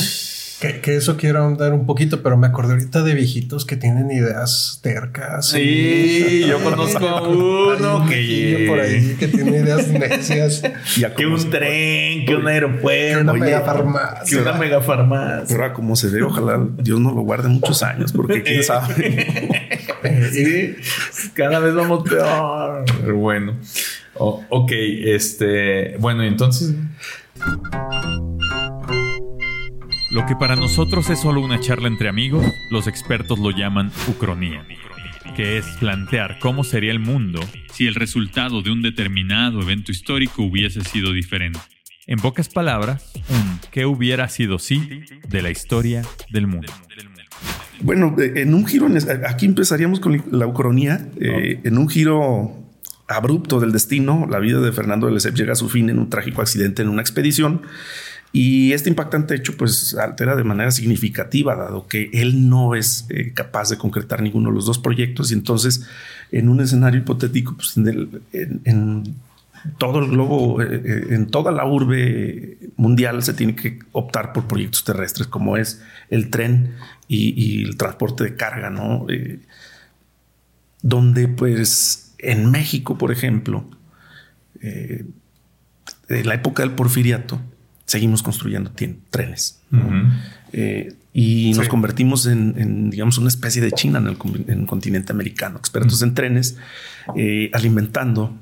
Que, 0.59 0.79
que 0.79 0.95
eso 0.95 1.17
quiero 1.17 1.39
ahondar 1.43 1.73
un 1.73 1.85
poquito, 1.85 2.23
pero 2.23 2.37
me 2.37 2.47
acordé 2.47 2.73
ahorita 2.73 3.03
de 3.03 3.13
viejitos 3.15 3.65
que 3.65 3.75
tienen 3.75 4.09
ideas 4.09 4.79
tercas. 4.81 5.47
Sí, 5.49 6.45
yo 6.47 6.63
conozco 6.63 7.05
a 7.07 7.27
uno 7.27 8.05
que- 8.07 8.15
viejillo 8.15 8.71
por 8.71 8.79
ahí 8.79 9.15
que 9.19 9.27
tiene 9.27 9.57
ideas 9.57 9.87
necias. 9.89 10.63
Que 11.17 11.25
un 11.27 11.49
tren, 11.49 12.25
que 12.25 12.35
un 12.35 12.43
Que 12.45 12.49
aeropuerto, 12.49 13.21
una 13.21 13.31
Oye, 13.33 13.39
que 13.41 13.45
megafarmacia. 13.45 14.41
una 14.41 14.53
megafarmacia. 14.53 15.53
Ahora 15.55 15.73
como 15.73 15.95
se 15.97 16.07
ve, 16.07 16.23
ojalá 16.23 16.65
Dios 16.79 16.99
nos 16.99 17.13
lo 17.13 17.21
guarde 17.21 17.49
muchos 17.49 17.83
años, 17.83 18.13
porque 18.13 18.41
quién 18.41 18.63
sabe. 18.63 19.82
Sí, 20.31 20.75
cada 21.33 21.59
vez 21.59 21.73
vamos 21.73 22.07
peor. 22.07 22.85
Pero 23.01 23.17
bueno. 23.17 23.55
Ok, 24.15 24.71
este. 24.71 25.97
Bueno, 25.97 26.23
y 26.23 26.27
entonces. 26.27 26.75
Lo 30.11 30.25
que 30.27 30.35
para 30.35 30.55
nosotros 30.55 31.09
es 31.09 31.19
solo 31.19 31.41
una 31.41 31.59
charla 31.59 31.87
entre 31.87 32.07
amigos, 32.07 32.45
los 32.69 32.85
expertos 32.85 33.39
lo 33.39 33.49
llaman 33.49 33.91
ucronía, 34.07 34.63
que 35.35 35.57
es 35.57 35.65
plantear 35.79 36.37
cómo 36.37 36.63
sería 36.63 36.91
el 36.91 36.99
mundo 36.99 37.39
si 37.71 37.87
el 37.87 37.95
resultado 37.95 38.61
de 38.61 38.69
un 38.69 38.83
determinado 38.83 39.59
evento 39.61 39.91
histórico 39.91 40.43
hubiese 40.43 40.81
sido 40.81 41.13
diferente. 41.13 41.59
En 42.05 42.19
pocas 42.19 42.47
palabras, 42.47 43.11
un 43.29 43.59
qué 43.71 43.87
hubiera 43.87 44.29
sido 44.29 44.59
si 44.59 45.03
de 45.27 45.41
la 45.41 45.49
historia 45.49 46.03
del 46.29 46.45
mundo. 46.45 46.71
Bueno, 47.83 48.15
eh, 48.17 48.33
en 48.37 48.53
un 48.53 48.65
giro, 48.65 48.87
es- 48.95 49.07
aquí 49.09 49.45
empezaríamos 49.45 49.99
con 49.99 50.23
la 50.31 50.47
ucronía, 50.47 51.05
eh, 51.19 51.59
en 51.63 51.77
un 51.77 51.89
giro 51.89 52.51
abrupto 53.07 53.59
del 53.59 53.71
destino, 53.73 54.25
la 54.29 54.39
vida 54.39 54.59
de 54.61 54.71
Fernando 54.71 55.07
de 55.07 55.13
Lesseps 55.13 55.37
llega 55.37 55.51
a 55.53 55.55
su 55.55 55.69
fin 55.69 55.89
en 55.89 55.99
un 55.99 56.09
trágico 56.09 56.41
accidente 56.41 56.81
en 56.81 56.89
una 56.89 57.01
expedición. 57.01 57.61
Y 58.35 58.71
este 58.73 58.89
impactante 58.89 59.35
hecho 59.35 59.55
pues 59.57 59.93
altera 59.95 60.35
de 60.35 60.43
manera 60.43 60.71
significativa, 60.71 61.55
dado 61.55 61.85
que 61.87 62.09
él 62.13 62.49
no 62.49 62.73
es 62.73 63.05
eh, 63.09 63.31
capaz 63.35 63.69
de 63.69 63.77
concretar 63.77 64.23
ninguno 64.23 64.49
de 64.49 64.55
los 64.55 64.65
dos 64.65 64.79
proyectos. 64.79 65.29
Y 65.29 65.35
entonces, 65.35 65.85
en 66.31 66.49
un 66.49 66.59
escenario 66.61 67.01
hipotético, 67.01 67.53
pues, 67.55 67.77
en, 67.77 67.87
el- 67.87 68.21
en- 68.31 68.61
en 68.63 69.03
todo 69.77 69.99
el 69.99 70.09
globo, 70.09 70.61
eh, 70.61 70.81
eh, 70.83 71.05
en 71.11 71.27
toda 71.27 71.51
la 71.51 71.65
urbe 71.65 72.57
mundial 72.75 73.23
se 73.23 73.33
tiene 73.33 73.55
que 73.55 73.79
optar 73.93 74.33
por 74.33 74.47
proyectos 74.47 74.83
terrestres, 74.83 75.27
como 75.27 75.55
es 75.57 75.81
el 76.09 76.29
tren 76.29 76.73
y, 77.07 77.33
y 77.41 77.63
el 77.63 77.77
transporte 77.77 78.23
de 78.23 78.35
carga, 78.35 78.69
¿no? 78.69 79.05
Eh, 79.09 79.39
donde 80.81 81.27
pues 81.27 82.13
en 82.17 82.51
México, 82.51 82.97
por 82.97 83.11
ejemplo, 83.11 83.65
eh, 84.61 85.05
en 86.09 86.27
la 86.27 86.33
época 86.35 86.63
del 86.63 86.73
porfiriato, 86.73 87.39
seguimos 87.85 88.21
construyendo 88.23 88.71
trenes. 89.09 89.61
y 91.13 91.53
nos 91.55 91.67
convertimos 91.69 92.25
en, 92.25 92.55
en, 92.57 92.89
digamos, 92.89 93.17
una 93.17 93.27
especie 93.29 93.61
de 93.61 93.71
China 93.71 93.99
en 93.99 94.07
el, 94.07 94.17
con- 94.17 94.43
en 94.47 94.59
el 94.61 94.65
continente 94.65 95.11
americano, 95.11 95.57
expertos 95.57 96.01
en 96.01 96.13
trenes, 96.13 96.57
alimentando 97.53 98.37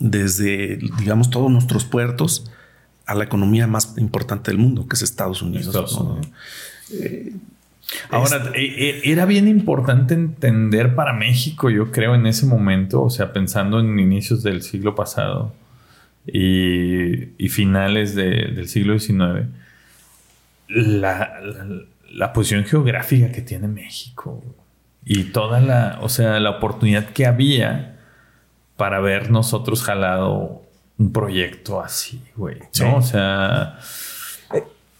desde, 0.00 0.78
digamos, 0.98 1.30
todos 1.30 1.50
nuestros 1.50 1.84
puertos 1.84 2.50
a 3.06 3.14
la 3.14 3.24
economía 3.24 3.66
más 3.68 3.94
importante 3.98 4.50
del 4.50 4.58
mundo, 4.58 4.88
que 4.88 4.96
es 4.96 5.02
Estados 5.02 5.42
Unidos. 5.42 5.66
Estados 5.68 5.92
¿no? 6.00 6.14
Unidos. 6.14 6.30
Ahora, 8.10 8.52
e- 8.54 9.00
e- 9.04 9.10
era 9.12 9.24
bien 9.26 9.48
importante 9.48 10.14
entender 10.14 10.94
para 10.94 11.12
México, 11.12 11.70
yo 11.70 11.90
creo, 11.90 12.14
en 12.14 12.26
ese 12.26 12.46
momento, 12.46 13.02
o 13.02 13.10
sea, 13.10 13.32
pensando 13.32 13.80
en 13.80 13.98
inicios 13.98 14.42
del 14.42 14.62
siglo 14.62 14.94
pasado 14.94 15.52
y, 16.26 17.30
y 17.44 17.48
finales 17.48 18.14
de- 18.14 18.52
del 18.54 18.68
siglo 18.68 18.98
XIX, 18.98 19.48
la, 20.68 21.40
la- 21.42 21.66
la 22.12 22.32
posición 22.32 22.64
geográfica 22.64 23.32
que 23.32 23.40
tiene 23.42 23.66
México 23.68 24.42
y 25.04 25.24
toda 25.24 25.60
la, 25.60 25.98
o 26.02 26.08
sea, 26.08 26.38
la 26.40 26.50
oportunidad 26.50 27.06
que 27.10 27.26
había 27.26 27.99
para 28.80 28.96
haber 28.96 29.30
nosotros 29.30 29.82
jalado 29.82 30.62
un 30.96 31.12
proyecto 31.12 31.82
así, 31.82 32.22
güey. 32.34 32.60
¿no? 32.60 32.68
Sí. 32.72 32.84
O 32.86 33.02
sea, 33.02 33.78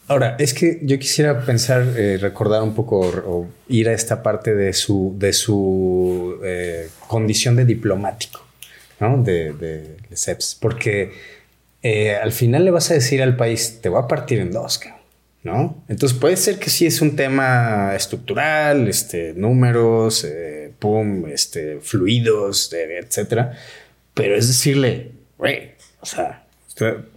Ahora, 0.06 0.36
es 0.38 0.52
que 0.52 0.80
yo 0.82 0.98
quisiera 0.98 1.46
pensar, 1.46 1.82
eh, 1.96 2.18
recordar 2.20 2.62
un 2.62 2.74
poco 2.74 3.00
o, 3.00 3.48
ir 3.68 3.88
a 3.88 3.92
esta 3.92 4.22
parte 4.22 4.54
de 4.54 4.74
su, 4.74 5.14
de 5.16 5.32
su 5.32 6.38
eh, 6.44 6.90
condición 7.06 7.56
de 7.56 7.64
diplomático, 7.64 8.44
¿no? 8.98 9.22
De, 9.22 9.54
de 9.54 9.96
Lesseps, 10.10 10.58
porque 10.60 11.12
eh, 11.82 12.16
al 12.16 12.32
final 12.32 12.66
le 12.66 12.72
vas 12.72 12.90
a 12.90 12.94
decir 12.94 13.22
al 13.22 13.36
país, 13.36 13.78
te 13.80 13.88
voy 13.88 14.02
a 14.02 14.08
partir 14.08 14.40
en 14.40 14.50
dos, 14.50 14.78
cabrón. 14.78 14.99
¿No? 15.42 15.82
Entonces 15.88 16.18
puede 16.18 16.36
ser 16.36 16.58
que 16.58 16.70
sí 16.70 16.86
es 16.86 17.00
un 17.00 17.16
tema 17.16 17.94
estructural, 17.94 18.88
este, 18.88 19.32
números, 19.34 20.24
eh, 20.24 20.72
pum, 20.78 21.26
este, 21.26 21.80
fluidos, 21.80 22.72
eh, 22.72 22.98
etcétera. 22.98 23.52
Pero 24.14 24.36
es 24.36 24.48
decirle, 24.48 25.12
güey, 25.38 25.72
o 26.00 26.06
sea, 26.06 26.44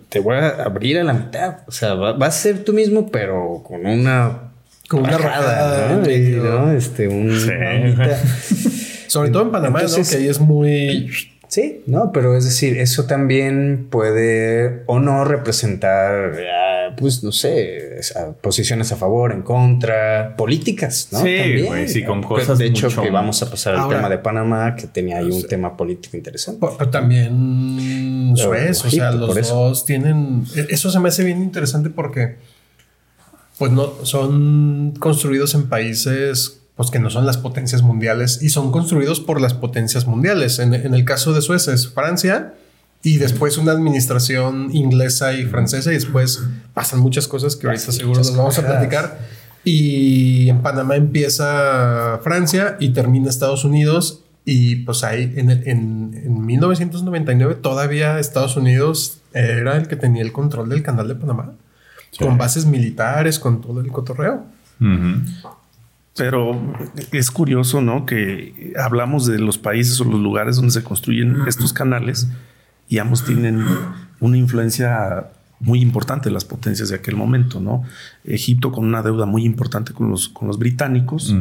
te 0.10 0.20
voy 0.20 0.38
a 0.38 0.50
abrir 0.64 1.00
a 1.00 1.04
la 1.04 1.14
mitad. 1.14 1.60
O 1.68 1.72
sea, 1.72 1.96
va, 1.96 2.26
a 2.26 2.32
ser 2.32 2.64
tú 2.64 2.74
mismo, 2.74 3.10
pero 3.10 3.64
con 3.66 3.86
una. 3.86 4.52
Con 4.88 5.02
una 5.02 5.18
rajada, 5.18 5.90
¿no? 5.90 6.02
¿no? 6.02 6.72
Este, 6.72 7.08
un, 7.08 7.32
Sobre 9.08 9.30
todo 9.30 9.44
en 9.44 9.52
Panamá, 9.52 9.82
¿no? 9.82 9.88
Que 9.88 10.16
ahí 10.16 10.28
es 10.28 10.40
muy 10.40 11.10
Sí, 11.54 11.84
no, 11.86 12.12
pero 12.12 12.36
es 12.36 12.46
decir, 12.46 12.80
eso 12.80 13.06
también 13.06 13.86
puede 13.92 14.82
o 14.88 15.00
no 15.00 15.24
representar, 15.24 16.34
pues 16.98 17.24
no 17.24 17.32
sé, 17.32 18.02
posiciones 18.42 18.92
a 18.92 18.96
favor, 18.96 19.32
en 19.32 19.42
contra, 19.42 20.36
políticas, 20.36 21.10
¿no? 21.12 21.22
Sí, 21.22 21.62
güey, 21.62 21.88
sí, 21.88 22.04
con 22.04 22.22
cosas. 22.24 22.58
De 22.58 22.68
hecho, 22.68 22.90
que 23.02 23.10
vamos 23.10 23.42
a 23.42 23.50
pasar 23.50 23.76
al 23.76 23.90
tema 23.90 24.10
de 24.10 24.18
Panamá, 24.18 24.76
que 24.76 24.88
tenía 24.88 25.18
ahí 25.18 25.30
un 25.30 25.48
tema 25.48 25.76
político 25.76 26.18
interesante. 26.18 26.66
Pero 26.78 26.90
también 26.90 28.34
Suez, 28.36 28.84
o 28.86 28.90
sea, 28.90 29.12
los 29.12 29.50
dos 29.50 29.86
tienen. 29.86 30.46
E, 30.56 30.68
eso 30.70 30.90
se 30.90 31.00
me 31.00 31.10
hace 31.10 31.24
bien 31.24 31.42
interesante 31.42 31.90
porque, 31.90 32.38
pues 33.58 33.72
no, 33.72 33.94
son 34.04 34.94
construidos 35.00 35.56
en 35.56 35.70
países 35.70 36.60
pues 36.76 36.90
que 36.90 37.00
no 37.00 37.10
son 37.10 37.26
las 37.26 37.38
potencias 37.38 37.84
mundiales 37.84 38.42
y 38.42 38.50
son 38.50 38.72
construidos 38.72 39.20
por 39.20 39.40
las 39.40 39.54
potencias 39.54 40.08
mundiales. 40.08 40.58
En, 40.60 40.74
el 40.74 41.06
caso 41.06 41.34
de 41.34 41.42
Suecia 41.42 41.74
es 41.74 41.88
Francia 41.88 42.56
y 43.04 43.18
después 43.18 43.58
una 43.58 43.74
administración 43.74 44.70
inglesa 44.74 45.34
y 45.34 45.44
francesa 45.44 45.92
y 45.92 45.96
después 45.96 46.42
pasan 46.74 47.02
muchas 47.02 47.28
cosas 47.28 47.58
que 47.58 47.68
ahorita 47.68 47.92
seguro 47.92 48.20
nos 48.20 48.36
vamos 48.36 48.58
a 48.58 48.66
platicar. 48.66 49.20
Y 49.66 50.50
en 50.50 50.62
Panamá 50.62 50.96
empieza 50.96 52.20
Francia 52.24 52.78
y 52.80 52.90
termina 52.90 53.30
Estados 53.30 53.66
Unidos 53.66 54.24
y 54.46 54.78
pues 54.78 55.04
ahí 55.04 55.34
en, 55.36 55.50
en 55.50 56.46
1999 56.46 57.56
todavía 57.56 58.20
Estados 58.20 58.56
Unidos 58.56 59.20
era 59.34 59.76
el 59.78 59.88
que 59.88 59.96
tenía 59.98 60.22
el 60.22 60.32
control 60.32 60.70
del 60.70 60.82
canal 60.82 61.08
de 61.10 61.16
Panamá. 61.16 61.54
Con 62.20 62.38
bases 62.38 62.66
militares, 62.66 63.40
con 63.40 63.60
todo 63.60 63.82
el 63.82 63.92
cotorreo. 63.92 64.46
Pero 66.16 66.62
es 67.12 67.32
curioso, 67.32 67.82
¿no? 67.82 68.06
Que 68.06 68.74
hablamos 68.80 69.26
de 69.26 69.40
los 69.40 69.58
países 69.58 70.00
o 70.00 70.04
los 70.04 70.20
lugares 70.20 70.58
donde 70.58 70.72
se 70.72 70.84
construyen 70.84 71.38
estos 71.48 71.74
canales 71.74 72.28
y 72.94 73.00
ambos 73.00 73.26
tienen 73.26 73.66
una 74.20 74.38
influencia 74.38 75.32
muy 75.60 75.82
importante 75.82 76.30
de 76.30 76.34
las 76.34 76.46
potencias 76.46 76.90
de 76.90 76.96
aquel 76.96 77.16
momento, 77.16 77.60
¿no? 77.60 77.82
Egipto 78.24 78.72
con 78.72 78.86
una 78.86 79.02
deuda 79.02 79.26
muy 79.26 79.46
importante 79.46 79.94
con 79.94 80.12
los, 80.12 80.30
con 80.30 80.48
los 80.48 80.60
británicos. 80.60 81.36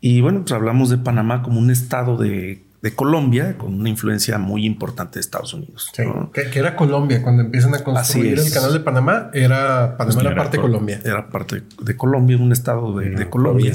Y 0.00 0.20
bueno, 0.20 0.42
pues 0.42 0.52
hablamos 0.52 0.88
de 0.88 0.98
Panamá 0.98 1.42
como 1.42 1.58
un 1.58 1.72
estado 1.72 2.16
de 2.16 2.62
de 2.80 2.94
Colombia 2.94 3.58
con 3.58 3.74
una 3.74 3.88
influencia 3.88 4.38
muy 4.38 4.64
importante 4.64 5.14
de 5.14 5.20
Estados 5.20 5.52
Unidos. 5.52 5.90
que, 6.32 6.58
era 6.58 6.76
Colombia 6.76 7.22
cuando 7.22 7.42
empiezan 7.42 7.74
a 7.74 7.82
construir 7.82 8.38
el 8.38 8.52
canal 8.52 8.72
de 8.72 8.80
Panamá, 8.80 9.30
era 9.34 9.96
Panamá 9.96 10.20
era, 10.20 10.34
parte 10.34 10.56
de 10.58 10.62
Colombia. 10.62 11.00
Era 11.04 11.28
parte 11.28 11.64
de 11.82 11.96
Colombia, 11.96 12.36
un 12.36 12.52
estado 12.52 12.96
de, 12.96 13.28
Colombia. 13.28 13.72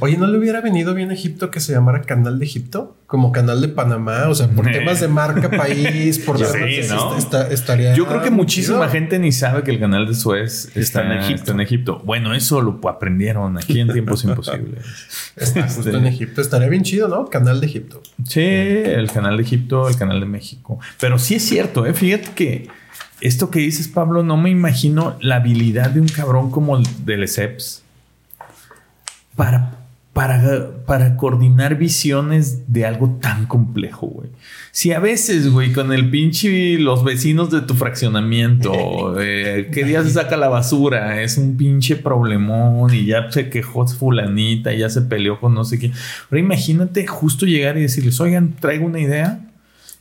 Oye, 0.00 0.18
¿no 0.18 0.26
le 0.26 0.38
hubiera 0.38 0.60
venido 0.60 0.94
bien 0.94 1.10
a 1.10 1.14
Egipto 1.14 1.50
que 1.50 1.60
se 1.60 1.72
llamara 1.72 2.02
Canal 2.02 2.38
de 2.38 2.44
Egipto? 2.44 2.96
Como 3.14 3.30
Canal 3.30 3.60
de 3.60 3.68
Panamá, 3.68 4.26
o 4.28 4.34
sea, 4.34 4.48
por 4.48 4.64
temas 4.72 4.98
de 4.98 5.06
marca 5.06 5.48
país, 5.48 6.18
por 6.18 6.36
sí, 6.44 6.80
¿no? 6.88 7.16
estaría 7.16 7.94
Yo 7.94 8.08
creo 8.08 8.22
que 8.22 8.32
muchísima 8.32 8.88
gente 8.88 9.20
ni 9.20 9.30
sabe 9.30 9.62
que 9.62 9.70
el 9.70 9.78
canal 9.78 10.04
de 10.08 10.16
Suez 10.16 10.72
está, 10.74 11.04
en, 11.04 11.12
Egipto. 11.20 11.52
en 11.52 11.60
Egipto. 11.60 12.02
Bueno, 12.04 12.34
eso 12.34 12.60
lo 12.60 12.80
aprendieron 12.88 13.56
aquí 13.56 13.78
en 13.78 13.92
tiempos 13.92 14.24
imposibles. 14.24 14.84
Está 15.36 15.62
justo 15.68 15.90
en 15.90 16.06
este. 16.06 16.08
Egipto. 16.08 16.40
Estaría 16.40 16.68
bien 16.68 16.82
chido, 16.82 17.06
¿no? 17.06 17.26
Canal 17.26 17.60
de 17.60 17.68
Egipto. 17.68 18.02
Sí, 18.26 18.40
el 18.40 19.08
canal 19.12 19.36
de 19.36 19.44
Egipto, 19.44 19.88
el 19.88 19.96
canal 19.96 20.18
de 20.18 20.26
México. 20.26 20.80
Pero 20.98 21.16
sí 21.20 21.36
es 21.36 21.44
cierto, 21.44 21.86
¿eh? 21.86 21.94
fíjate 21.94 22.30
que 22.34 22.68
esto 23.20 23.48
que 23.48 23.60
dices, 23.60 23.86
Pablo, 23.86 24.24
no 24.24 24.36
me 24.36 24.50
imagino 24.50 25.16
la 25.20 25.36
habilidad 25.36 25.90
de 25.90 26.00
un 26.00 26.08
cabrón 26.08 26.50
como 26.50 26.76
el 26.76 26.84
de 27.04 27.16
Lesseps 27.16 27.84
para 29.36 29.83
para, 30.14 30.84
para 30.86 31.16
coordinar 31.16 31.76
visiones 31.76 32.72
de 32.72 32.86
algo 32.86 33.18
tan 33.20 33.46
complejo, 33.46 34.06
güey. 34.06 34.30
Si 34.70 34.92
a 34.92 35.00
veces, 35.00 35.50
güey, 35.50 35.72
con 35.72 35.92
el 35.92 36.08
pinche 36.08 36.78
los 36.78 37.02
vecinos 37.02 37.50
de 37.50 37.62
tu 37.62 37.74
fraccionamiento, 37.74 38.72
eh, 39.20 39.70
¿qué 39.72 39.84
día 39.84 40.04
se 40.04 40.10
saca 40.10 40.36
la 40.36 40.48
basura? 40.48 41.20
Es 41.20 41.36
un 41.36 41.56
pinche 41.56 41.96
problemón 41.96 42.94
y 42.94 43.06
ya 43.06 43.28
se 43.32 43.50
quejó 43.50 43.88
fulanita 43.88 44.72
y 44.72 44.78
ya 44.78 44.88
se 44.88 45.02
peleó 45.02 45.40
con 45.40 45.52
no 45.52 45.64
sé 45.64 45.80
quién. 45.80 45.92
Pero 46.30 46.38
imagínate 46.38 47.08
justo 47.08 47.44
llegar 47.44 47.76
y 47.76 47.82
decirles, 47.82 48.20
oigan, 48.20 48.54
traigo 48.60 48.86
una 48.86 49.00
idea, 49.00 49.40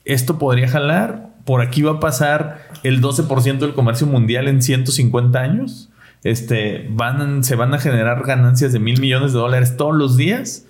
esto 0.06 0.38
podría 0.38 0.67
jalar, 0.67 1.32
por 1.43 1.62
aquí 1.62 1.82
va 1.82 1.93
a 1.93 1.99
pasar 1.99 2.69
el 2.84 3.02
12% 3.02 3.58
del 3.58 3.73
comercio 3.73 4.06
mundial 4.06 4.47
en 4.47 4.62
150 4.62 5.39
años 5.39 5.89
este, 6.23 6.88
van, 6.89 7.43
se 7.43 7.55
van 7.55 7.73
a 7.73 7.79
generar 7.79 8.23
ganancias 8.23 8.73
de 8.73 8.79
mil 8.79 8.99
millones 8.99 9.33
de 9.33 9.39
dólares 9.39 9.75
todos 9.77 9.95
los 9.95 10.15
días 10.17 10.65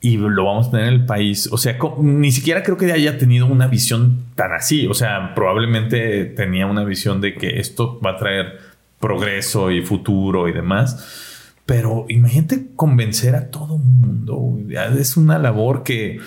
y 0.00 0.16
lo 0.16 0.44
vamos 0.44 0.68
a 0.68 0.70
tener 0.72 0.88
en 0.88 0.94
el 0.94 1.06
país. 1.06 1.48
O 1.50 1.58
sea, 1.58 1.76
ni 2.00 2.30
siquiera 2.30 2.62
creo 2.62 2.76
que 2.76 2.92
haya 2.92 3.18
tenido 3.18 3.46
una 3.46 3.66
visión 3.66 4.24
tan 4.34 4.52
así. 4.52 4.86
O 4.86 4.94
sea, 4.94 5.34
probablemente 5.34 6.24
tenía 6.26 6.66
una 6.66 6.84
visión 6.84 7.20
de 7.20 7.34
que 7.34 7.58
esto 7.58 8.00
va 8.00 8.12
a 8.12 8.16
traer 8.16 8.58
progreso 9.00 9.70
y 9.70 9.82
futuro 9.82 10.48
y 10.48 10.52
demás. 10.52 11.54
Pero 11.66 12.06
imagínate 12.08 12.68
convencer 12.76 13.34
a 13.34 13.50
todo 13.50 13.78
mundo. 13.78 14.58
Es 14.98 15.16
una 15.16 15.38
labor 15.38 15.82
que, 15.82 16.20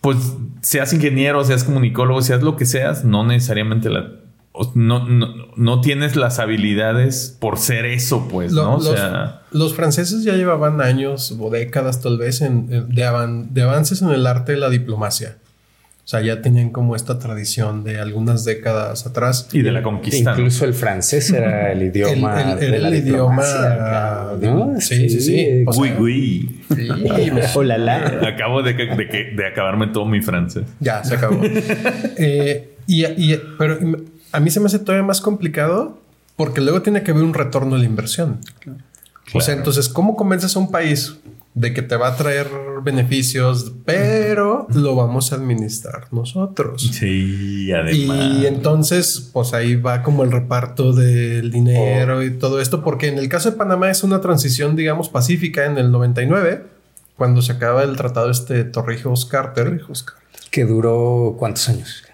pues, 0.00 0.34
seas 0.60 0.92
ingeniero, 0.92 1.42
seas 1.44 1.64
comunicólogo, 1.64 2.22
seas 2.22 2.42
lo 2.42 2.56
que 2.56 2.66
seas, 2.66 3.04
no 3.04 3.24
necesariamente 3.24 3.88
la 3.88 4.25
no, 4.74 5.06
no, 5.06 5.80
tienes 5.80 6.16
las 6.16 6.38
habilidades 6.38 7.36
por 7.38 7.58
ser 7.58 7.86
eso, 7.86 8.28
pues, 8.28 8.52
¿no? 8.52 8.74
Los, 8.74 8.84
sea, 8.88 9.42
los 9.50 9.74
franceses 9.74 10.24
ya 10.24 10.34
llevaban 10.34 10.80
años 10.80 11.34
o 11.38 11.50
décadas 11.50 12.00
tal 12.00 12.18
vez 12.18 12.40
en, 12.40 12.66
de, 12.68 12.82
de, 12.88 13.62
avances 13.62 14.02
en 14.02 14.10
el 14.10 14.26
arte 14.26 14.52
de 14.52 14.58
la 14.58 14.70
diplomacia. 14.70 15.36
O 16.06 16.08
sea, 16.08 16.20
ya 16.20 16.40
tenían 16.40 16.70
como 16.70 16.94
esta 16.94 17.18
tradición 17.18 17.82
de 17.82 17.98
algunas 17.98 18.44
décadas 18.44 19.06
atrás. 19.06 19.48
Y 19.52 19.62
de 19.62 19.72
la 19.72 19.82
conquista. 19.82 20.30
Incluso 20.30 20.64
el 20.64 20.72
francés 20.72 21.32
era 21.32 21.72
el 21.72 21.82
idioma. 21.82 22.52
el, 22.52 22.74
el, 22.74 22.94
idioma. 22.94 23.42
¿no? 24.40 24.80
Sí, 24.80 25.10
sí, 25.10 25.20
sí. 25.20 25.64
Uy, 25.76 25.92
uy. 25.98 26.62
Hola, 27.56 27.76
la. 27.78 28.20
Acabo 28.28 28.62
de, 28.62 28.74
de, 28.74 29.32
de, 29.34 29.46
acabarme 29.46 29.88
todo 29.88 30.04
mi 30.04 30.22
francés. 30.22 30.62
Ya, 30.78 31.02
se 31.02 31.16
acabó. 31.16 31.40
eh, 32.16 32.76
y, 32.86 33.04
y, 33.04 33.40
pero 33.58 33.76
a 34.36 34.40
mí 34.40 34.50
se 34.50 34.60
me 34.60 34.66
hace 34.66 34.78
todavía 34.78 35.02
más 35.02 35.22
complicado 35.22 35.98
porque 36.36 36.60
luego 36.60 36.82
tiene 36.82 37.02
que 37.02 37.12
haber 37.12 37.22
un 37.22 37.32
retorno 37.32 37.76
de 37.76 37.80
la 37.80 37.86
inversión. 37.86 38.40
O 39.32 39.40
sea, 39.40 39.54
entonces, 39.54 39.88
¿cómo 39.88 40.14
convences 40.14 40.54
a 40.56 40.58
un 40.58 40.70
país 40.70 41.16
de 41.54 41.72
que 41.72 41.80
te 41.80 41.96
va 41.96 42.08
a 42.08 42.16
traer 42.16 42.46
beneficios, 42.82 43.72
pero 43.86 44.66
lo 44.74 44.94
vamos 44.94 45.32
a 45.32 45.36
administrar 45.36 46.08
nosotros? 46.12 46.82
Sí, 46.92 47.72
además. 47.72 48.38
Y 48.38 48.46
entonces, 48.46 49.30
pues 49.32 49.54
ahí 49.54 49.74
va 49.74 50.02
como 50.02 50.22
el 50.22 50.30
reparto 50.30 50.92
del 50.92 51.50
dinero 51.50 52.22
y 52.22 52.30
todo 52.32 52.60
esto, 52.60 52.84
porque 52.84 53.08
en 53.08 53.16
el 53.16 53.30
caso 53.30 53.50
de 53.50 53.56
Panamá 53.56 53.90
es 53.90 54.04
una 54.04 54.20
transición, 54.20 54.76
digamos, 54.76 55.08
pacífica 55.08 55.64
en 55.64 55.78
el 55.78 55.90
99, 55.90 56.62
cuando 57.16 57.40
se 57.40 57.52
acaba 57.52 57.82
el 57.84 57.96
tratado 57.96 58.30
este 58.30 58.64
Torrijos 58.64 59.24
Carter. 59.24 59.80
Que 60.50 60.66
duró 60.66 61.36
cuántos 61.38 61.70
años? 61.70 62.05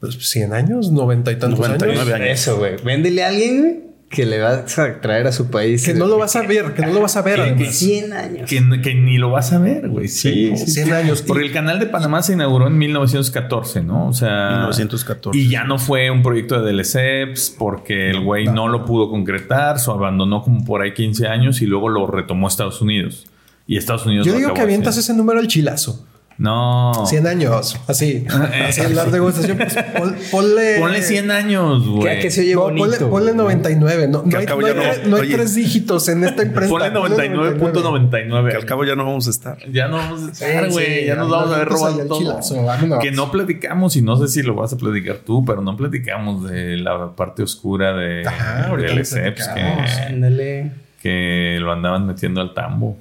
Pues 0.00 0.16
100 0.16 0.54
años, 0.54 0.90
90 0.90 1.32
y 1.32 1.36
tantos 1.36 1.68
años. 1.68 1.82
Eso, 2.20 2.58
güey. 2.58 2.76
Véndele 2.82 3.22
a 3.22 3.28
alguien, 3.28 3.90
que 4.10 4.26
le 4.26 4.40
vas 4.40 4.76
a 4.76 5.00
traer 5.00 5.28
a 5.28 5.32
su 5.32 5.50
país. 5.50 5.84
Que 5.84 5.94
no 5.94 6.08
lo 6.08 6.18
vas 6.18 6.34
a 6.34 6.42
ver, 6.42 6.74
que 6.74 6.82
no 6.82 6.92
lo 6.92 7.00
vas 7.00 7.16
a 7.16 7.22
ver. 7.22 7.54
Que, 7.54 7.66
100 7.66 8.12
años. 8.12 8.50
Que, 8.50 8.94
ni 8.94 9.18
lo 9.18 9.30
vas 9.30 9.52
a 9.52 9.58
ver, 9.58 9.88
güey. 9.88 10.08
Sí, 10.08 10.56
100 10.56 10.92
años. 10.92 11.22
Porque 11.22 11.44
el 11.44 11.52
canal 11.52 11.78
de 11.78 11.86
Panamá 11.86 12.20
se 12.22 12.32
inauguró 12.32 12.66
en 12.66 12.76
1914, 12.76 13.82
¿no? 13.82 14.08
O 14.08 14.12
sea. 14.12 14.50
1914. 14.58 15.38
Y 15.38 15.48
ya 15.48 15.62
no 15.62 15.78
fue 15.78 16.10
un 16.10 16.24
proyecto 16.24 16.60
de 16.60 16.72
DLCEPS 16.72 17.54
porque 17.56 18.10
el 18.10 18.24
güey 18.24 18.46
no 18.46 18.66
lo 18.66 18.84
pudo 18.84 19.08
concretar, 19.10 19.78
se 19.78 19.92
abandonó 19.92 20.42
como 20.42 20.64
por 20.64 20.82
ahí 20.82 20.92
15 20.92 21.28
años 21.28 21.62
y 21.62 21.66
luego 21.66 21.88
lo 21.88 22.08
retomó 22.08 22.48
Estados 22.48 22.82
Unidos. 22.82 23.28
Y 23.68 23.76
Estados 23.76 24.06
Unidos. 24.06 24.26
Yo 24.26 24.34
digo 24.34 24.52
que 24.54 24.60
avientas 24.60 24.96
ese 24.96 25.14
número 25.14 25.38
al 25.38 25.46
chilazo. 25.46 26.04
No. 26.40 27.04
100 27.06 27.26
años. 27.26 27.78
Así. 27.86 28.24
así 28.66 28.80
en 28.80 28.96
la 28.96 29.04
degustación. 29.04 29.58
Pues, 29.58 29.74
pon- 29.74 30.16
ponle. 30.30 30.78
Ponle 30.78 31.02
100 31.02 31.30
años, 31.30 31.82
Que, 31.84 31.88
güey. 31.90 32.20
que 32.20 32.30
se 32.30 32.40
oye 32.40 32.54
No, 32.54 32.60
bonito. 32.62 32.82
ponle, 32.86 32.98
ponle 33.06 33.34
99. 33.34 34.08
No, 34.08 34.22
Que 34.22 34.28
no 34.30 34.36
al 34.36 34.40
hay, 34.40 34.46
cabo 34.46 34.60
no 34.62 34.66
ya 34.68 34.72
hay 34.72 34.78
no- 34.78 34.82
tres- 34.94 35.06
no 35.06 35.16
hay 35.16 35.22
oye. 35.22 35.34
tres 35.34 35.54
dígitos 35.54 36.08
en 36.08 36.24
esta 36.24 36.42
imprenta. 36.42 36.70
Ponle 36.70 36.90
Ponle 36.92 37.28
99.99. 37.28 38.50
Que 38.52 38.56
al 38.56 38.64
cabo 38.64 38.84
ya 38.86 38.96
no 38.96 39.04
vamos 39.04 39.26
a 39.26 39.30
estar. 39.30 39.58
Ya 39.70 39.88
no 39.88 39.98
vamos 39.98 40.22
a 40.22 40.32
estar, 40.32 40.70
güey. 40.70 41.00
sí, 41.00 41.06
ya 41.06 41.14
nos 41.16 41.28
vamos 41.28 41.52
a 41.54 41.58
ver 41.58 41.68
todo. 41.68 42.18
chilazo, 42.18 42.64
vámonos. 42.64 43.00
Que 43.00 43.12
no 43.12 43.30
platicamos, 43.30 43.96
y 43.96 44.02
no 44.02 44.16
sé 44.16 44.28
si 44.28 44.42
lo 44.42 44.54
vas 44.54 44.72
a 44.72 44.78
platicar 44.78 45.16
tú, 45.18 45.44
pero 45.44 45.60
no 45.60 45.76
platicamos 45.76 46.48
de 46.50 46.78
la 46.78 47.10
parte 47.16 47.42
oscura 47.42 47.92
de, 47.92 48.26
Ajá, 48.26 48.74
del 48.76 48.96
ESEPS 48.98 49.46
que, 49.48 50.70
que 51.02 51.58
lo 51.60 51.70
andaban 51.70 52.06
metiendo 52.06 52.40
al 52.40 52.54
tambo. 52.54 52.96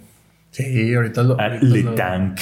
Sí, 0.52 0.94
ahorita 0.94 1.24
lo. 1.24 1.40
Al 1.40 1.60
lo- 1.62 1.76
Letank. 1.76 2.38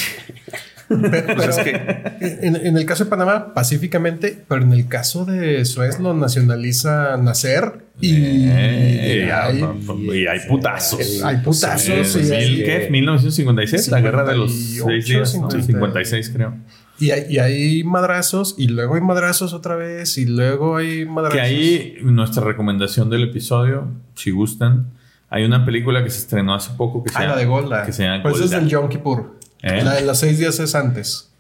Pero, 0.90 1.36
Pues 1.36 1.58
es 1.58 1.64
que 1.64 2.46
en, 2.48 2.56
en 2.56 2.78
el 2.78 2.86
caso 2.86 3.04
de 3.04 3.10
Panamá, 3.10 3.54
pacíficamente, 3.54 4.44
pero 4.48 4.62
en 4.64 4.72
el 4.74 4.88
caso 4.88 5.26
de 5.26 5.66
Suez 5.66 6.00
lo 6.00 6.14
nacionaliza 6.14 7.18
Nacer 7.18 7.86
y, 8.00 8.14
Eh, 8.50 9.26
y 9.28 9.30
hay, 9.30 9.66
y 10.14 10.28
hay 10.28 10.40
putazos. 10.48 11.22
hay 11.24 11.38
putazos 11.38 12.16
y, 12.16 12.20
mil- 12.20 12.34
hay, 12.34 12.64
¿qué? 12.64 12.88
1956, 12.90 13.88
la 13.90 14.02
guerra 14.02 14.24
de 14.24 14.38
los 14.38 14.52
58, 14.54 14.86
seis 14.88 15.06
días. 15.06 15.36
¿no? 15.36 15.50
50. 15.52 15.66
56, 15.66 16.30
creo. 16.34 16.54
y 17.00 17.12
hay- 17.12 17.26
y 17.30 17.38
hay 17.40 17.84
madrazos 17.84 18.56
y 18.58 18.68
luego 18.68 18.96
hay 18.96 19.02
madrazos 19.02 19.54
otra 19.54 19.76
vez 19.76 20.18
y 20.18 20.26
luego 20.26 20.78
hay 20.78 21.06
madrazos. 21.06 21.36
Que 21.36 21.42
ahí 21.42 21.98
nuestra 22.02 22.44
recomendación 22.44 23.10
del 23.10 23.24
episodio, 23.24 23.88
si 24.16 24.32
gustan, 24.32 24.92
hay 25.30 25.44
una 25.44 25.66
película 25.66 26.04
que 26.04 26.10
se 26.10 26.20
estrenó 26.20 26.56
hace 26.56 26.72
poco 26.78 27.04
que 27.04 27.10
se 27.12 27.18
Ah, 27.18 27.22
llama, 27.24 27.34
la 27.36 27.40
de 27.42 27.46
Golda. 27.46 27.86
que 27.86 27.92
se 27.92 28.04
llama 28.04 28.24
Pues 28.24 28.36
es 28.36 28.42
Golda. 28.44 28.60
del 28.60 28.70
Yom 28.70 28.88
Kippur. 28.90 29.37
¿Eh? 29.64 29.84
La 29.84 29.96
de 29.96 30.02
los 30.06 30.20
seis 30.20 30.38
días 30.40 30.60
es 30.60 30.76
antes. 30.76 31.32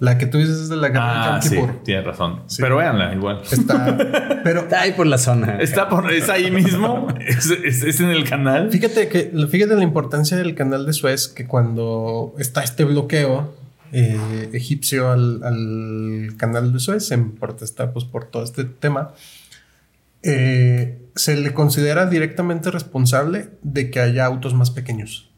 La 0.00 0.18
que 0.18 0.26
tú 0.26 0.38
dices 0.38 0.56
es 0.58 0.68
de 0.68 0.76
la 0.76 0.88
guerra 0.88 1.36
Ah, 1.36 1.40
sí, 1.42 1.56
tienes 1.84 2.04
razón. 2.04 2.42
Pero 2.58 2.76
véanla 2.78 3.14
igual. 3.14 3.42
Está, 3.50 3.96
pero 4.44 4.62
Está 4.62 4.80
ahí 4.82 4.92
por 4.92 5.06
la 5.06 5.18
zona. 5.18 5.58
Está 5.60 5.88
por, 5.88 6.12
es 6.12 6.28
ahí 6.28 6.50
mismo, 6.50 7.06
es, 7.26 7.48
es- 7.50 7.84
es 7.84 8.00
en 8.00 8.10
el 8.10 8.28
canal. 8.28 8.70
Fíjate 8.72 9.08
que 9.08 9.30
fíjate 9.48 9.76
la 9.76 9.84
importancia 9.84 10.36
del 10.36 10.54
canal 10.56 10.84
de 10.84 10.92
Suez 10.92 11.28
que 11.28 11.46
cuando 11.46 12.34
está 12.38 12.62
este 12.64 12.82
bloqueo 12.84 13.54
eh, 13.92 14.50
egipcio 14.52 15.12
al, 15.12 15.42
al 15.44 16.36
canal 16.36 16.72
de 16.72 16.80
Suez 16.80 17.12
en 17.12 17.36
protesta 17.36 17.92
pues 17.92 18.04
por 18.04 18.24
todo 18.24 18.42
este 18.42 18.64
tema 18.64 19.12
eh, 20.22 20.98
se 21.14 21.36
le 21.36 21.52
considera 21.54 22.06
directamente 22.06 22.70
responsable 22.70 23.50
de 23.62 23.90
que 23.90 24.00
haya 24.00 24.24
autos 24.24 24.54
más 24.54 24.70
pequeños 24.70 25.30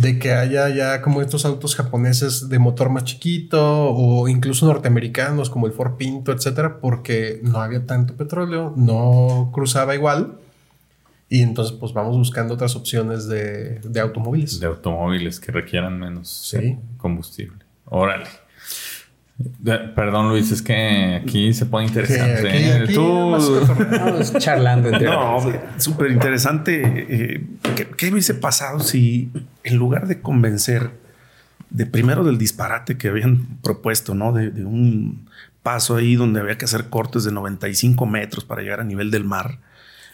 de 0.00 0.18
que 0.18 0.32
haya 0.32 0.68
ya 0.68 1.02
como 1.02 1.20
estos 1.22 1.44
autos 1.44 1.74
japoneses 1.74 2.48
de 2.48 2.58
motor 2.58 2.88
más 2.88 3.04
chiquito 3.04 3.90
o 3.90 4.28
incluso 4.28 4.66
norteamericanos 4.66 5.50
como 5.50 5.66
el 5.66 5.72
Ford 5.72 5.96
Pinto, 5.96 6.30
etcétera, 6.32 6.78
porque 6.80 7.40
no 7.42 7.58
había 7.60 7.84
tanto 7.84 8.14
petróleo, 8.14 8.72
no 8.76 9.50
cruzaba 9.52 9.94
igual. 9.94 10.38
Y 11.28 11.42
entonces, 11.42 11.76
pues 11.78 11.92
vamos 11.92 12.16
buscando 12.16 12.54
otras 12.54 12.74
opciones 12.76 13.26
de, 13.28 13.80
de 13.80 14.00
automóviles. 14.00 14.60
De 14.60 14.66
automóviles 14.66 15.40
que 15.40 15.52
requieran 15.52 15.98
menos 15.98 16.28
Sí. 16.48 16.76
combustible. 16.96 17.58
Órale. 17.86 18.26
De- 19.38 19.78
perdón, 19.94 20.30
Luis, 20.30 20.50
es 20.50 20.62
que 20.62 21.20
aquí 21.22 21.52
se 21.54 21.64
pone 21.66 21.86
interesante. 21.86 22.48
Aquí- 22.48 22.56
¿eh? 22.58 22.80
aquí 22.84 22.94
Tú-. 22.94 23.30
Vamos 23.30 24.32
charlando 24.38 24.88
entre 24.88 25.06
No, 25.08 25.38
súper 25.78 26.10
interesante. 26.10 26.82
eh, 26.84 27.46
¿qué, 27.76 27.86
qué 27.96 28.10
hubiese 28.12 28.34
pasado 28.34 28.80
si 28.80 29.30
en 29.62 29.76
lugar 29.76 30.08
de 30.08 30.20
convencer 30.20 30.90
de 31.70 31.86
primero 31.86 32.24
del 32.24 32.36
disparate 32.38 32.96
que 32.98 33.08
habían 33.08 33.58
propuesto, 33.62 34.14
¿no? 34.14 34.32
De, 34.32 34.50
de 34.50 34.64
un 34.64 35.28
paso 35.62 35.96
ahí 35.96 36.16
donde 36.16 36.40
había 36.40 36.58
que 36.58 36.64
hacer 36.64 36.86
cortes 36.88 37.22
de 37.24 37.30
95 37.30 38.06
metros 38.06 38.44
para 38.44 38.62
llegar 38.62 38.80
a 38.80 38.84
nivel 38.84 39.10
del 39.10 39.24
mar. 39.24 39.60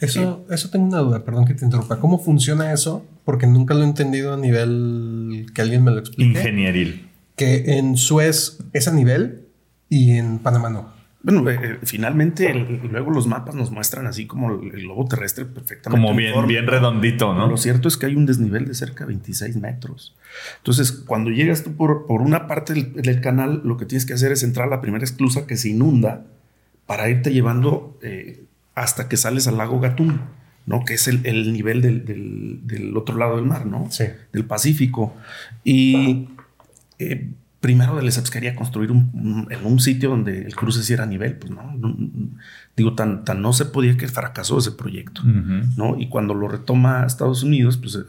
Eso, 0.00 0.44
eso 0.50 0.68
tengo 0.68 0.84
una 0.86 0.98
duda, 0.98 1.24
perdón 1.24 1.46
que 1.46 1.54
te 1.54 1.64
interrumpa. 1.64 1.98
¿Cómo 1.98 2.18
funciona 2.18 2.72
eso? 2.72 3.06
Porque 3.24 3.46
nunca 3.46 3.72
lo 3.72 3.82
he 3.82 3.84
entendido 3.84 4.34
a 4.34 4.36
nivel 4.36 5.46
que 5.54 5.62
alguien 5.62 5.82
me 5.82 5.92
lo 5.92 6.00
explique. 6.00 6.24
Ingenieril. 6.38 7.08
Que 7.36 7.76
en 7.78 7.96
Suez 7.96 8.58
es 8.72 8.88
a 8.88 8.92
nivel 8.92 9.46
y 9.88 10.12
en 10.12 10.38
Panamá 10.38 10.70
no. 10.70 10.92
Bueno, 11.22 11.48
eh, 11.48 11.58
eh, 11.62 11.78
finalmente 11.84 12.50
el- 12.50 12.80
luego 12.90 13.10
los 13.10 13.26
mapas 13.26 13.54
nos 13.54 13.70
muestran 13.70 14.06
así 14.06 14.26
como 14.26 14.52
el, 14.52 14.74
el 14.74 14.82
globo 14.82 15.06
terrestre 15.06 15.46
perfectamente. 15.46 15.90
Como 16.06 16.14
bien, 16.16 16.32
uniforme. 16.32 16.48
bien 16.52 16.66
redondito, 16.66 17.32
¿no? 17.32 17.46
Lo 17.48 17.56
cierto 17.56 17.88
es 17.88 17.96
que 17.96 18.04
hay 18.06 18.14
un 18.14 18.26
desnivel 18.26 18.66
de 18.66 18.74
cerca 18.74 19.04
de 19.04 19.08
26 19.08 19.56
metros. 19.56 20.14
Entonces, 20.58 20.92
cuando 20.92 21.30
llegas 21.30 21.64
tú 21.64 21.72
por, 21.76 22.06
por 22.06 22.20
una 22.20 22.46
parte 22.46 22.74
del, 22.74 22.92
del 22.92 23.20
canal, 23.22 23.62
lo 23.64 23.78
que 23.78 23.86
tienes 23.86 24.04
que 24.04 24.12
hacer 24.12 24.32
es 24.32 24.42
entrar 24.42 24.66
a 24.66 24.70
la 24.70 24.82
primera 24.82 25.02
esclusa 25.02 25.46
que 25.46 25.56
se 25.56 25.70
inunda 25.70 26.26
para 26.86 27.08
irte 27.08 27.32
llevando 27.32 27.98
eh, 28.02 28.44
hasta 28.74 29.08
que 29.08 29.16
sales 29.16 29.48
al 29.48 29.56
lago 29.56 29.80
Gatún, 29.80 30.20
¿no? 30.66 30.84
Que 30.84 30.92
es 30.94 31.08
el, 31.08 31.24
el 31.24 31.54
nivel 31.54 31.80
del, 31.80 32.04
del- 32.04 32.60
del 32.66 32.94
otro 32.98 33.16
lado 33.16 33.36
del 33.36 33.46
mar, 33.46 33.64
¿no? 33.64 33.90
Sí. 33.90 34.04
Del 34.30 34.44
Pacífico. 34.44 35.14
Y 35.64 36.28
eh, 36.98 37.30
primero 37.60 37.96
del 37.96 38.06
ESEPS 38.08 38.30
quería 38.30 38.54
construir 38.54 38.90
un, 38.92 39.10
un- 39.14 39.46
en 39.50 39.64
un 39.64 39.80
sitio 39.80 40.10
donde 40.10 40.42
el 40.42 40.54
cruce 40.54 40.82
sí 40.82 40.92
era 40.92 41.04
a 41.04 41.06
nivel, 41.06 41.36
pues 41.36 41.50
no, 41.50 41.62
no- 41.78 41.96
digo, 42.76 42.94
tan, 42.94 43.24
tan 43.24 43.40
no 43.40 43.52
se 43.54 43.64
podía 43.64 43.96
que 43.96 44.06
fracasó 44.08 44.58
ese 44.58 44.72
proyecto. 44.72 45.22
Ujú. 45.22 45.66
¿no? 45.76 45.98
Y 45.98 46.08
cuando 46.08 46.34
lo 46.34 46.46
retoma 46.48 47.04
Estados 47.06 47.42
Unidos, 47.42 47.76
pues 47.78 47.94
eh, 47.96 48.00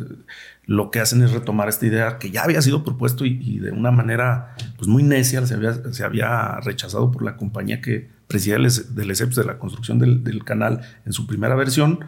lo 0.66 0.92
que 0.92 1.00
hacen 1.00 1.22
es 1.24 1.32
retomar 1.32 1.70
esta 1.70 1.86
idea 1.86 2.18
que 2.18 2.32
ya 2.32 2.44
había 2.44 2.62
sido 2.62 2.84
propuesto 2.84 3.26
y, 3.26 3.40
y 3.42 3.60
de 3.60 3.72
una 3.72 3.92
manera 3.92 4.56
pues 4.78 4.88
muy 4.90 5.04
necia 5.04 5.46
se 5.46 5.54
había, 5.54 5.74
se 5.94 6.04
había 6.04 6.60
rechazado 6.62 7.12
por 7.12 7.24
la 7.24 7.38
compañía 7.38 7.80
que 7.80 8.10
presidía 8.28 8.56
el 8.58 8.68
del 8.96 9.12
ESEPS 9.12 9.36
de 9.36 9.44
la 9.46 9.58
construcción 9.60 10.00
del, 10.00 10.24
del 10.24 10.44
canal 10.44 10.82
en 11.06 11.14
su 11.14 11.28
primera 11.28 11.54
versión 11.56 12.00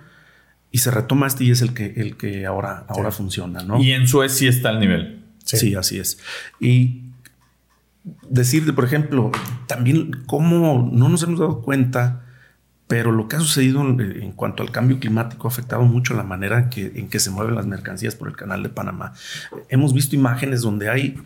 y 0.71 0.79
se 0.79 0.91
retoma 0.91 1.27
este 1.27 1.45
y 1.45 1.51
es 1.51 1.61
el 1.61 1.73
que, 1.73 1.93
el 1.95 2.17
que 2.17 2.45
ahora, 2.45 2.83
ahora 2.89 3.11
funciona, 3.11 3.63
¿no? 3.63 3.81
Y 3.81 3.91
en 3.93 4.05
Suez 4.07 4.33
sí 4.33 4.47
está 4.47 4.71
el 4.71 4.79
nivel. 4.79 5.16
Sí. 5.55 5.75
así 5.75 5.99
es. 5.99 6.19
Y 6.59 7.03
decir, 8.29 8.73
por 8.75 8.85
ejemplo, 8.85 9.31
también 9.67 10.11
cómo 10.25 10.89
no 10.91 11.09
nos 11.09 11.23
hemos 11.23 11.39
dado 11.39 11.61
cuenta, 11.61 12.23
pero 12.87 13.11
lo 13.11 13.27
que 13.27 13.35
ha 13.35 13.39
sucedido 13.39 13.81
en, 13.81 13.99
en 13.99 14.31
cuanto 14.31 14.63
al 14.63 14.71
cambio 14.71 14.99
climático 14.99 15.47
ha 15.47 15.51
afectado 15.51 15.83
mucho 15.83 16.13
la 16.13 16.23
manera 16.23 16.59
en 16.59 16.69
que, 16.69 16.91
en 16.95 17.09
que 17.09 17.19
se 17.19 17.31
mueven 17.31 17.55
las 17.55 17.65
mercancías 17.65 18.15
por 18.15 18.27
el 18.27 18.35
canal 18.35 18.63
de 18.63 18.69
Panamá. 18.69 19.13
Hemos 19.69 19.93
visto 19.93 20.15
imágenes 20.15 20.61
donde 20.61 20.89
hay 20.89 21.17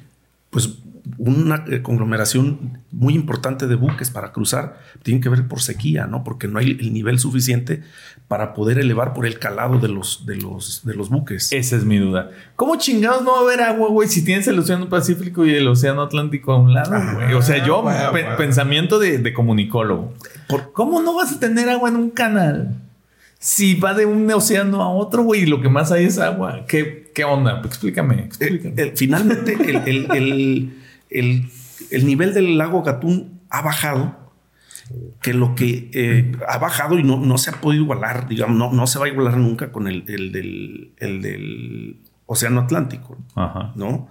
pues 0.50 0.70
una 1.18 1.64
eh, 1.68 1.82
conglomeración 1.82 2.80
muy 2.92 3.16
importante 3.16 3.68
de 3.68 3.76
buques 3.76 4.12
para 4.12 4.32
cruzar. 4.32 4.80
Tienen 5.02 5.22
que 5.22 5.30
ver 5.30 5.48
por 5.48 5.62
sequía, 5.62 6.08
¿no? 6.08 6.24
Porque 6.24 6.48
no 6.48 6.60
hay 6.60 6.78
el 6.80 6.94
nivel 6.94 7.20
suficiente 7.20 7.84
para 8.32 8.54
poder 8.54 8.80
elevar 8.80 9.14
por 9.14 9.26
el 9.26 9.40
calado 9.40 9.78
de 9.78 9.90
los, 9.90 10.26
de 10.26 10.38
los, 10.38 10.86
de 10.86 10.94
los 10.94 11.10
buques. 11.10 11.52
Esa 11.52 11.76
es 11.76 11.84
mi 11.84 11.98
duda. 11.98 12.30
¿Cómo 12.56 12.78
chingados 12.78 13.24
no 13.26 13.34
va 13.34 13.40
a 13.40 13.42
haber 13.42 13.60
agua, 13.60 13.90
güey, 13.90 14.08
si 14.08 14.24
tienes 14.24 14.48
el 14.48 14.58
Océano 14.58 14.88
Pacífico 14.88 15.46
y 15.46 15.54
el 15.54 15.68
Océano 15.68 16.02
Atlántico 16.02 16.54
a 16.54 16.58
un 16.58 16.74
lado, 16.74 16.96
güey? 17.16 17.34
O 17.34 17.42
sea, 17.42 17.66
yo, 17.66 17.84
pe- 18.14 18.24
pensamiento 18.38 19.00
de, 19.00 19.18
de 19.18 19.34
comunicólogo. 19.34 20.14
¿Por 20.48 20.72
¿Cómo 20.72 21.02
no 21.02 21.14
vas 21.14 21.34
a 21.34 21.40
tener 21.42 21.68
agua 21.68 21.90
en 21.90 21.98
un 21.98 22.10
canal? 22.10 22.78
Si 23.38 23.76
va 23.76 23.94
de 23.94 24.06
un 24.06 24.32
océano 24.32 24.82
a 24.82 24.90
otro, 24.90 25.24
güey, 25.24 25.42
y 25.42 25.46
lo 25.48 25.60
que 25.62 25.68
más 25.68 25.92
hay 25.92 26.06
es 26.06 26.18
agua. 26.18 26.64
¿Qué, 26.70 27.12
qué 27.14 27.26
onda? 27.26 27.62
Explícame, 27.66 28.16
Eh, 28.16 28.24
explícame. 28.28 28.74
eh, 28.78 28.94
finalmente, 28.96 29.58
el, 29.60 29.76
el- 29.88 30.12
el- 30.16 30.74
el- 31.10 31.50
el 31.90 32.06
nivel 32.06 32.34
del 32.34 32.58
lago 32.58 32.82
Gatún 32.82 33.42
ha 33.50 33.62
bajado, 33.62 34.16
que 35.22 35.34
lo 35.34 35.56
que 35.56 35.90
eh, 35.94 36.32
ha 36.48 36.58
bajado 36.58 36.98
y 36.98 37.04
no, 37.04 37.18
no 37.18 37.38
se 37.38 37.52
ha 37.52 37.62
podido 37.62 37.84
igualar, 37.84 38.28
digamos, 38.28 38.58
no, 38.58 38.72
no 38.72 38.88
se 38.88 39.00
va 39.00 39.06
a 39.06 39.10
igualar 39.10 39.38
nunca 39.38 39.72
con 39.72 39.88
el, 39.88 40.04
el 40.08 40.32
del, 40.32 40.94
el 40.98 41.22
del 41.22 42.00
Océano 42.26 42.62
Atlántico, 42.62 43.18
Ajá. 43.36 43.74
¿no? 43.76 44.10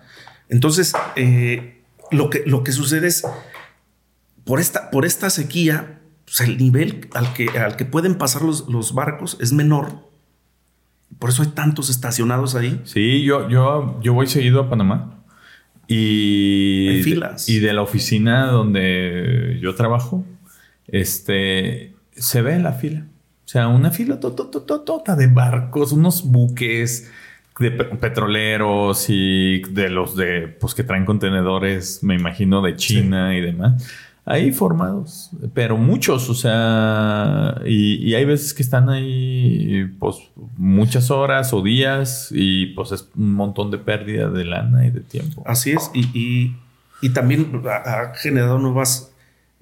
Entonces, 0.49 0.95
eh, 1.17 1.83
lo, 2.11 2.31
que, 2.31 2.43
lo 2.47 2.63
que 2.65 2.73
sucede 2.73 3.09
es, 3.09 3.25
por 4.45 4.61
esta, 4.61 4.91
por 4.91 5.05
esta 5.05 5.31
sequía, 5.31 6.01
pues, 6.25 6.41
el 6.41 6.59
nivel 6.59 7.09
al 7.15 7.33
que, 7.33 7.49
al 7.59 7.77
que 7.77 7.85
pueden 7.85 8.17
pasar 8.17 8.43
los, 8.43 8.69
los 8.69 8.95
barcos 8.95 9.37
es 9.41 9.53
menor. 9.53 10.09
Por 11.19 11.31
eso 11.31 11.43
hay 11.43 11.49
tantos 11.49 11.91
estacionados 11.91 12.55
ahí. 12.55 12.81
Sí, 12.85 13.23
yo, 13.23 13.49
yo, 13.49 14.01
yo 14.01 14.15
voy 14.15 14.27
seguido 14.27 14.61
a 14.61 14.71
Panamá. 14.71 15.17
Y, 15.89 16.89
Hay 16.89 17.03
filas. 17.03 17.49
y 17.49 17.59
de 17.59 17.73
la 17.73 17.83
oficina 17.83 18.47
donde 18.47 19.59
yo 19.61 19.75
trabajo, 19.75 20.25
este, 20.93 21.95
se 22.13 22.43
ve 22.43 22.59
la 22.59 22.73
fila. 22.73 23.07
O 23.45 23.49
sea, 23.49 23.69
una 23.69 23.91
fila 23.91 24.21
totototota 24.21 25.17
de 25.17 25.27
barcos, 25.27 25.93
unos 25.93 26.23
buques 26.31 27.11
de 27.59 27.71
pe- 27.73 27.85
petroleros 27.97 29.07
y 29.09 29.61
de 29.71 29.91
los 29.91 30.17
de, 30.17 30.49
pues 30.61 30.75
que 30.75 30.85
traen 30.85 31.05
contenedores, 31.05 32.03
me 32.03 32.15
imagino, 32.15 32.63
de 32.63 32.77
China 32.77 33.37
y 33.37 33.41
demás. 33.41 33.85
ahí 34.25 34.53
formados, 34.53 35.31
pero 35.55 35.77
muchos, 35.77 36.31
o 36.31 36.35
sea, 36.35 37.61
y, 37.67 37.97
y, 38.09 38.15
hay 38.15 38.25
veces 38.25 38.55
que 38.55 38.63
están 38.63 38.89
ahí 38.89 39.91
pues 39.99 40.17
muchas 40.57 41.11
horas 41.11 41.53
o 41.53 41.63
días 41.63 42.29
y 42.31 42.67
pues 42.67 42.93
es 42.93 43.09
un 43.17 43.35
montón 43.35 43.71
de 43.73 43.79
pérdida 43.79 44.31
de 44.31 44.45
lana 44.45 44.87
y 44.87 44.91
de 44.91 45.01
tiempo. 45.01 45.43
Así 45.47 45.73
es, 45.73 45.91
y, 45.93 46.07
y, 46.17 46.57
y 47.03 47.11
también 47.11 47.61
ha, 47.67 48.15
generado 48.15 48.59
nuevas 48.59 49.10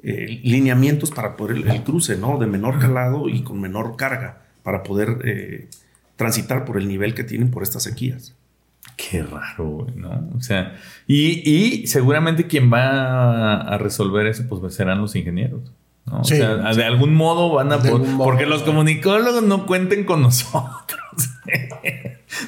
eh, 0.03 0.41
lineamientos 0.45 1.11
para 1.11 1.37
poder 1.37 1.57
el, 1.57 1.69
el, 1.69 1.83
cruce, 1.83 2.17
¿no? 2.17 2.39
De 2.39 2.47
menor 2.47 2.79
calado 2.79 3.29
y 3.29 3.43
con 3.43 3.61
menor 3.61 3.97
carga, 3.97 4.43
para 4.63 4.85
poder 4.85 5.19
eh, 5.25 5.69
transitar 6.15 6.65
por 6.65 6.79
el 6.79 6.87
nivel 6.87 7.15
que 7.15 7.25
tienen 7.25 7.51
por 7.51 7.65
estas 7.65 7.83
sequías. 7.83 8.35
Qué 8.97 9.23
raro, 9.23 9.87
¿no? 9.97 10.31
O 10.37 10.41
sea, 10.41 10.77
y, 11.07 11.43
y, 11.49 11.87
seguramente 11.89 12.47
quien 12.47 12.73
va 12.73 13.61
a 13.61 13.79
resolver 13.79 14.27
eso, 14.27 14.45
pues 14.49 14.75
serán 14.75 15.01
los 15.01 15.17
ingenieros. 15.17 15.73
¿no? 16.07 16.25
Sí, 16.25 16.35
o 16.35 16.37
sea, 16.37 16.73
sí. 16.73 16.79
de 16.79 16.85
algún 16.85 17.15
modo 17.15 17.53
van 17.53 17.73
a 17.73 17.79
porque 18.19 18.47
los 18.47 18.63
comunicólogos 18.63 19.43
no 19.43 19.67
cuenten 19.67 20.05
con 20.05 20.23
nosotros. 20.23 21.01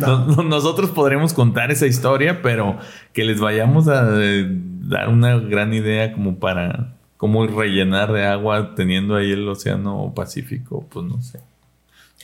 no. 0.01 0.27
Nosotros 0.45 0.91
podremos 0.91 1.35
contar 1.35 1.71
esa 1.71 1.87
historia, 1.87 2.43
pero 2.43 2.79
que 3.13 3.25
les 3.25 3.41
vayamos 3.41 3.89
a 3.89 4.09
dar 4.09 5.09
una 5.09 5.37
gran 5.39 5.75
idea 5.75 6.13
como 6.13 6.39
para 6.39 6.95
cómo 7.21 7.47
rellenar 7.47 8.15
de 8.15 8.25
agua 8.25 8.75
teniendo 8.75 9.15
ahí 9.15 9.33
el 9.33 9.47
océano 9.47 10.11
Pacífico, 10.17 10.87
pues 10.91 11.05
no 11.05 11.21
sé. 11.21 11.39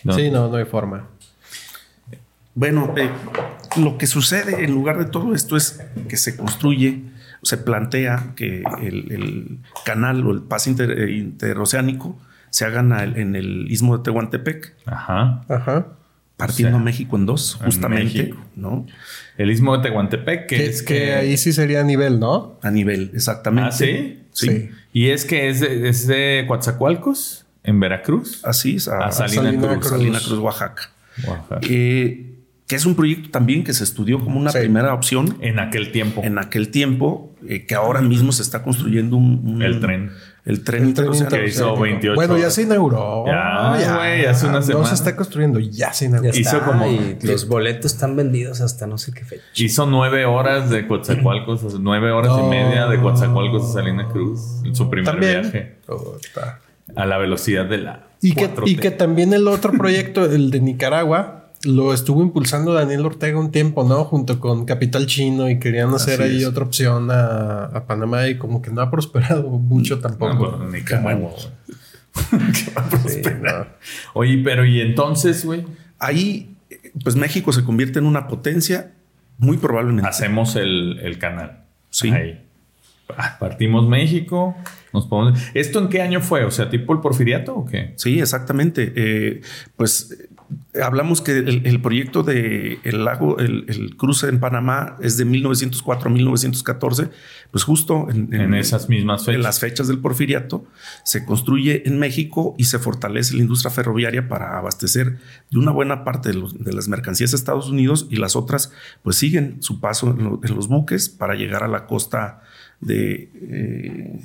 No. 0.04 0.14
Sí, 0.14 0.30
no, 0.30 0.48
no 0.48 0.56
hay 0.56 0.64
forma. 0.64 1.06
Bueno, 2.54 2.94
eh, 2.96 3.10
lo 3.76 3.98
que 3.98 4.06
sucede 4.06 4.64
en 4.64 4.72
lugar 4.72 4.98
de 4.98 5.04
todo 5.04 5.34
esto 5.34 5.54
es 5.54 5.84
que 6.08 6.16
se 6.16 6.38
construye, 6.38 7.02
se 7.42 7.58
plantea 7.58 8.32
que 8.36 8.62
el, 8.80 9.12
el 9.12 9.58
canal 9.84 10.26
o 10.26 10.32
el 10.32 10.40
pase 10.40 10.70
inter, 10.70 11.10
interoceánico 11.10 12.18
se 12.48 12.64
hagan 12.64 12.94
al, 12.94 13.18
en 13.18 13.36
el 13.36 13.70
istmo 13.70 13.98
de 13.98 14.02
Tehuantepec. 14.02 14.76
Ajá. 14.86 15.44
Ajá. 15.50 15.88
Partiendo 16.38 16.76
o 16.76 16.80
sea, 16.80 16.84
México 16.84 17.16
en 17.16 17.26
dos, 17.26 17.58
justamente, 17.62 18.30
en 18.30 18.36
¿no? 18.56 18.86
El 19.36 19.50
istmo 19.50 19.76
de 19.76 19.82
Tehuantepec, 19.82 20.46
que, 20.46 20.56
que 20.56 20.66
es 20.66 20.82
que, 20.82 20.94
que, 20.94 21.14
ahí 21.14 21.36
sí 21.36 21.52
sería 21.52 21.80
a 21.80 21.84
nivel, 21.84 22.18
¿no? 22.18 22.58
A 22.62 22.70
nivel, 22.70 23.10
exactamente. 23.14 23.68
¿Ah, 23.68 23.72
sí? 23.72 24.25
Sí. 24.36 24.48
sí. 24.48 24.70
Y 24.92 25.08
es 25.08 25.24
que 25.24 25.48
es 25.48 25.60
de, 25.60 25.88
es 25.88 26.06
de 26.06 26.44
Coatzacoalcos, 26.46 27.46
en 27.64 27.80
Veracruz. 27.80 28.44
Así 28.44 28.76
es, 28.76 28.88
a, 28.88 28.98
a 29.06 29.12
Salina, 29.12 29.42
Salina, 29.42 29.62
Cruz. 29.62 29.78
Cruz. 29.78 29.90
Salina 29.90 30.18
Cruz, 30.20 30.38
Oaxaca. 30.38 30.90
Oaxaca. 31.26 31.60
Eh, 31.62 32.34
que 32.66 32.74
es 32.74 32.84
un 32.84 32.94
proyecto 32.94 33.30
también 33.30 33.64
que 33.64 33.72
se 33.72 33.84
estudió 33.84 34.20
como 34.20 34.38
una 34.38 34.50
sí. 34.50 34.58
primera 34.58 34.92
opción. 34.92 35.38
En 35.40 35.58
aquel 35.58 35.92
tiempo. 35.92 36.22
En 36.22 36.38
aquel 36.38 36.70
tiempo, 36.70 37.34
eh, 37.48 37.64
que 37.64 37.74
ahora 37.74 38.00
mismo 38.00 38.32
se 38.32 38.42
está 38.42 38.62
construyendo 38.62 39.16
un... 39.16 39.42
un 39.44 39.62
el 39.62 39.80
tren. 39.80 40.10
El 40.46 40.62
tren, 40.62 40.84
el 40.84 40.94
tren 40.94 41.10
que 41.28 41.46
hizo 41.48 41.76
28 41.76 42.14
Bueno, 42.14 42.38
ya 42.38 42.50
se 42.50 42.62
inauguró. 42.62 43.24
Ya, 43.26 43.76
ya, 43.80 43.98
wey, 43.98 44.24
hace 44.24 44.46
una 44.46 44.62
semana. 44.62 44.84
No 44.84 44.88
se 44.88 44.94
está 44.94 45.16
construyendo, 45.16 45.58
ya 45.58 45.92
se 45.92 46.06
inauguró. 46.06 46.32
Ya 46.32 46.40
hizo 46.40 46.62
como... 46.62 46.86
Y 46.86 47.18
los 47.22 47.48
boletos 47.48 47.92
están 47.92 48.14
vendidos 48.14 48.60
hasta 48.60 48.86
no 48.86 48.96
sé 48.96 49.12
qué 49.12 49.24
fecha. 49.24 49.42
Hizo 49.56 49.86
nueve 49.86 50.24
horas 50.24 50.70
de 50.70 50.86
Coatzacoalcos, 50.86 51.80
nueve 51.80 52.12
horas 52.12 52.30
no. 52.30 52.46
y 52.46 52.48
media 52.48 52.86
de 52.86 53.00
Coatzacoalcos 53.00 53.70
a 53.70 53.72
Salina 53.72 54.08
Cruz. 54.08 54.62
En 54.64 54.74
su 54.76 54.88
primer 54.88 55.12
También. 55.12 55.42
viaje. 55.42 55.76
Oh, 55.88 56.16
a 56.94 57.06
la 57.06 57.18
velocidad 57.18 57.66
de 57.66 57.78
la 57.78 58.06
y 58.22 58.34
que, 58.34 58.50
y 58.64 58.76
que 58.76 58.90
también 58.90 59.32
el 59.32 59.46
otro 59.48 59.72
proyecto, 59.72 60.24
el 60.24 60.50
de 60.50 60.60
Nicaragua, 60.60 61.45
lo 61.66 61.92
estuvo 61.92 62.22
impulsando 62.22 62.72
Daniel 62.72 63.04
Ortega 63.04 63.38
un 63.38 63.50
tiempo, 63.50 63.84
¿no? 63.84 64.04
Junto 64.04 64.40
con 64.40 64.64
Capital 64.64 65.06
Chino 65.06 65.50
y 65.50 65.58
querían 65.58 65.92
hacer 65.94 66.22
Así 66.22 66.30
ahí 66.32 66.42
es. 66.42 66.46
otra 66.46 66.64
opción 66.64 67.10
a, 67.10 67.64
a, 67.64 67.86
Panamá 67.86 68.28
y 68.28 68.38
como 68.38 68.62
que 68.62 68.70
no 68.70 68.80
ha 68.80 68.90
prosperado 68.90 69.42
mucho 69.50 69.98
tampoco. 69.98 70.34
No, 70.34 70.50
bueno, 70.58 70.70
ni 70.70 70.82
qué 70.82 70.96
bueno. 70.96 71.30
¿Qué 72.30 72.72
va 72.72 72.82
a 72.82 72.88
prosperar? 72.88 73.08
Sí, 73.10 73.20
no. 73.42 73.66
Oye, 74.14 74.40
pero 74.42 74.64
¿y 74.64 74.80
entonces, 74.80 75.44
güey? 75.44 75.64
Ahí, 75.98 76.54
pues 77.02 77.16
México 77.16 77.52
se 77.52 77.64
convierte 77.64 77.98
en 77.98 78.06
una 78.06 78.28
potencia 78.28 78.92
muy 79.38 79.56
probablemente. 79.58 80.08
Hacemos 80.08 80.56
el, 80.56 81.00
el 81.02 81.18
canal. 81.18 81.64
Sí. 81.90 82.10
Ahí. 82.10 82.42
Partimos 83.38 83.88
México, 83.88 84.56
nos 84.92 85.06
ponemos... 85.06 85.40
¿Esto 85.54 85.78
en 85.78 85.88
qué 85.88 86.02
año 86.02 86.20
fue? 86.20 86.44
O 86.44 86.50
sea, 86.50 86.68
tipo 86.68 86.92
el 86.92 87.00
porfiriato 87.00 87.54
o 87.54 87.64
qué? 87.64 87.92
Sí, 87.96 88.18
exactamente. 88.18 88.92
Eh, 88.96 89.42
pues 89.76 90.26
hablamos 90.82 91.20
que 91.20 91.38
el, 91.38 91.66
el, 91.66 91.80
proyecto 91.80 92.22
de 92.22 92.78
el 92.84 93.04
lago, 93.04 93.38
el, 93.38 93.64
el, 93.68 93.96
cruce 93.96 94.28
en 94.28 94.40
Panamá 94.40 94.96
es 95.00 95.16
de 95.16 95.24
1904 95.24 96.08
a 96.08 96.12
1914, 96.12 97.08
pues 97.50 97.64
justo 97.64 98.08
en, 98.10 98.32
en, 98.34 98.40
en, 98.40 98.54
esas 98.54 98.88
mismas 98.88 99.24
fechas. 99.24 99.36
En 99.36 99.42
las 99.42 99.60
fechas 99.60 99.88
del 99.88 99.98
porfiriato 99.98 100.64
se 101.04 101.24
construye 101.24 101.86
en 101.86 101.98
México 101.98 102.54
y 102.58 102.64
se 102.64 102.78
fortalece 102.78 103.34
la 103.34 103.42
industria 103.42 103.70
ferroviaria 103.70 104.28
para 104.28 104.58
abastecer 104.58 105.18
de 105.50 105.58
una 105.58 105.72
buena 105.72 106.04
parte 106.04 106.30
de, 106.30 106.34
los, 106.34 106.62
de 106.62 106.72
las 106.72 106.88
mercancías 106.88 107.30
de 107.30 107.36
Estados 107.36 107.68
Unidos 107.68 108.06
y 108.10 108.16
las 108.16 108.36
otras 108.36 108.72
pues 109.02 109.16
siguen 109.16 109.62
su 109.62 109.80
paso 109.80 110.10
en, 110.10 110.24
lo, 110.24 110.40
los 110.42 110.68
buques 110.68 111.08
para 111.08 111.34
llegar 111.34 111.62
a 111.62 111.68
la 111.68 111.86
costa 111.86 112.42
de... 112.80 113.30
Eh, 113.34 114.20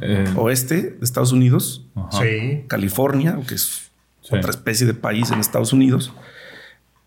eh, 0.00 0.32
oeste 0.36 0.82
de 0.82 0.98
Estados 1.04 1.32
Unidos, 1.32 1.84
sí. 2.12 2.64
California, 2.68 3.40
que 3.48 3.54
es 3.54 3.87
sí. 4.28 4.36
otra 4.36 4.50
especie 4.50 4.86
de 4.86 4.94
país 4.94 5.30
en 5.30 5.40
Estados 5.40 5.72
Unidos, 5.72 6.12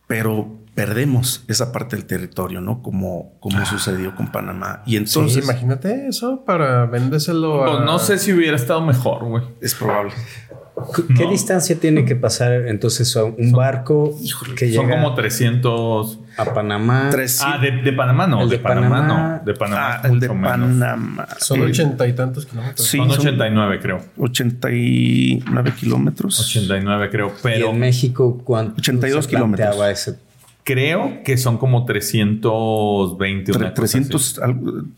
pero 0.08 0.58
perdemos 0.76 1.44
esa 1.48 1.72
parte 1.72 1.96
del 1.96 2.06
territorio, 2.06 2.62
¿no? 2.62 2.82
Como, 2.82 3.34
como 3.40 3.60
ah. 3.60 3.66
sucedió 3.66 4.16
con 4.16 4.32
Panamá. 4.32 4.84
Y 4.86 4.98
entonces. 4.98 5.44
Sí, 5.44 5.50
imagínate 5.50 6.08
eso 6.08 6.44
para 6.46 6.86
vendérselo 6.86 7.64
a. 7.64 7.72
Pues 7.72 7.86
no 7.86 8.00
sé 8.00 8.18
si 8.18 8.34
hubiera 8.34 8.56
estado 8.56 8.82
mejor, 8.82 9.26
güey. 9.26 9.44
Es 9.62 9.76
probable. 9.76 10.14
¿Qué 11.16 11.26
no. 11.26 11.32
distancia 11.32 11.80
tiene 11.80 12.06
que 12.06 12.16
pasar 12.16 12.68
entonces 12.68 13.16
a 13.18 13.24
un 13.24 13.52
barco 13.52 14.16
Híjole, 14.22 14.56
que 14.56 14.72
son 14.72 14.88
llega 14.88 15.02
como 15.02 15.16
300 15.16 16.20
a 16.38 16.54
Panamá? 16.54 17.10
Tres, 17.12 17.42
ah, 17.44 17.58
de, 17.58 17.72
de, 17.72 17.94
Panamá 17.94 18.28
no, 18.28 18.46
de, 18.48 18.58
de, 18.58 18.64
Panamá, 18.64 18.90
Panamá 18.90 19.38
no, 19.40 19.46
de 19.46 19.54
Panamá. 19.54 20.02
Ah, 20.04 20.08
el 20.08 20.20
de 20.20 20.28
Panamá. 20.28 21.28
Son 21.40 21.62
ochenta 21.62 22.08
y 22.08 22.14
tantos 22.14 22.46
kilómetros. 22.46 22.88
Sí, 22.88 22.98
son 22.98 23.12
89 23.12 23.80
creo. 23.82 24.02
89 24.18 25.74
kilómetros. 25.80 26.40
89 26.40 27.10
creo, 27.10 27.34
pero 27.42 27.68
¿Y 27.68 27.70
en 27.70 27.80
México 27.80 28.42
cuánto 28.44 28.76
82 28.78 29.28
kilómetros. 29.28 29.76
Ese? 29.90 30.32
Creo 30.64 31.24
que 31.24 31.38
son 31.38 31.58
como 31.58 31.86
320 31.86 33.52
Tre 33.52 33.72
300, 33.72 34.40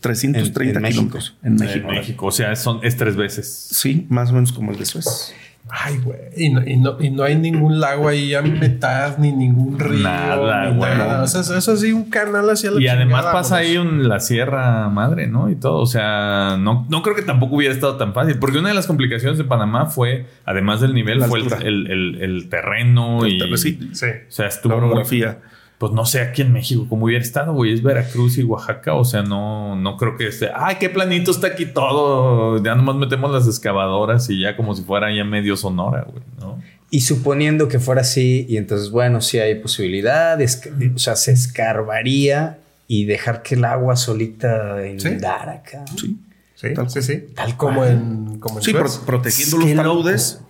330 0.00 0.78
en, 0.78 0.84
en 0.84 0.92
kilómetros 0.92 1.36
en 1.42 1.54
México. 1.54 1.88
En 1.88 1.94
México, 1.94 2.26
o 2.26 2.30
sea, 2.30 2.54
son, 2.54 2.80
es 2.82 2.96
tres 2.96 3.16
veces. 3.16 3.68
Sí, 3.70 4.06
más 4.10 4.30
o 4.30 4.34
menos 4.34 4.52
como 4.52 4.72
el 4.72 4.78
de 4.78 4.84
Suez. 4.84 5.34
Ay, 5.70 5.98
güey. 5.98 6.18
Y 6.36 6.50
no, 6.50 6.62
y, 6.66 6.76
no, 6.76 6.96
y 7.00 7.10
no, 7.10 7.22
hay 7.22 7.36
ningún 7.36 7.80
lago 7.80 8.08
ahí 8.08 8.34
a 8.34 8.42
mitad, 8.42 9.16
ni 9.16 9.32
ningún 9.32 9.78
río. 9.78 10.02
Nada, 10.02 10.70
ni 10.70 10.76
güey. 10.76 10.96
Nada. 10.96 11.22
O 11.22 11.26
sea, 11.26 11.40
es 11.40 11.68
así 11.68 11.92
un 11.92 12.10
canal 12.10 12.48
hacia 12.50 12.70
la 12.70 12.80
Y 12.80 12.88
además 12.88 13.24
pasa 13.26 13.56
ahí 13.56 13.78
un, 13.78 14.06
la 14.06 14.20
Sierra 14.20 14.88
Madre, 14.90 15.26
¿no? 15.26 15.50
Y 15.50 15.56
todo. 15.56 15.80
O 15.80 15.86
sea, 15.86 16.58
no, 16.60 16.86
no 16.90 17.02
creo 17.02 17.16
que 17.16 17.22
tampoco 17.22 17.56
hubiera 17.56 17.72
estado 17.72 17.96
tan 17.96 18.12
fácil. 18.12 18.38
Porque 18.38 18.58
una 18.58 18.68
de 18.68 18.74
las 18.74 18.86
complicaciones 18.86 19.38
de 19.38 19.44
Panamá 19.44 19.86
fue, 19.86 20.26
además 20.44 20.82
del 20.82 20.92
nivel, 20.92 21.20
la 21.20 21.28
fue 21.28 21.40
el, 21.40 21.52
el, 21.62 21.90
el, 21.90 22.22
el, 22.22 22.48
terreno 22.50 23.24
el 23.24 23.32
y. 23.32 23.38
Terreno, 23.38 23.56
sí. 23.56 23.90
sí. 23.92 24.06
O 24.06 24.30
sea, 24.30 24.46
estuvo. 24.46 24.74
La 24.74 24.84
orografía 24.84 25.38
pues 25.78 25.92
no 25.92 26.06
sé 26.06 26.20
aquí 26.20 26.42
en 26.42 26.52
México 26.52 26.86
cómo 26.88 27.06
hubiera 27.06 27.22
estado, 27.22 27.52
güey. 27.52 27.72
Es 27.72 27.82
Veracruz 27.82 28.38
y 28.38 28.44
Oaxaca. 28.44 28.94
O 28.94 29.04
sea, 29.04 29.22
no, 29.22 29.76
no 29.76 29.96
creo 29.96 30.16
que 30.16 30.28
esté. 30.28 30.50
Ay, 30.54 30.76
qué 30.78 30.88
planito 30.88 31.30
está 31.30 31.48
aquí 31.48 31.66
todo. 31.66 32.62
Ya 32.62 32.74
nomás 32.74 32.96
metemos 32.96 33.30
las 33.32 33.46
excavadoras 33.46 34.30
y 34.30 34.40
ya 34.40 34.56
como 34.56 34.74
si 34.74 34.82
fuera 34.82 35.14
ya 35.14 35.24
medio 35.24 35.56
Sonora, 35.56 36.06
güey, 36.08 36.22
¿no? 36.40 36.60
Y 36.90 37.00
suponiendo 37.00 37.66
que 37.66 37.80
fuera 37.80 38.02
así, 38.02 38.46
y 38.48 38.56
entonces, 38.56 38.90
bueno, 38.90 39.20
sí 39.20 39.38
hay 39.40 39.56
posibilidad, 39.56 40.38
o 40.40 40.98
sea, 40.98 41.16
se 41.16 41.32
escarbaría 41.32 42.58
y 42.86 43.04
dejar 43.06 43.42
que 43.42 43.56
el 43.56 43.64
agua 43.64 43.96
solita 43.96 44.86
inundara 44.86 45.62
¿Sí? 45.64 45.76
acá. 45.76 45.84
Sí. 45.96 46.16
Sí, 46.54 46.72
tal, 46.72 46.88
sí, 46.88 47.02
sí. 47.02 47.24
Tal 47.34 47.56
como 47.56 47.84
en, 47.84 48.38
como 48.38 48.58
en 48.58 48.64
Sí, 48.64 48.72
pro 48.72 48.86
protegiendo 49.04 49.58
los 49.58 49.74
taludes. 49.74 50.40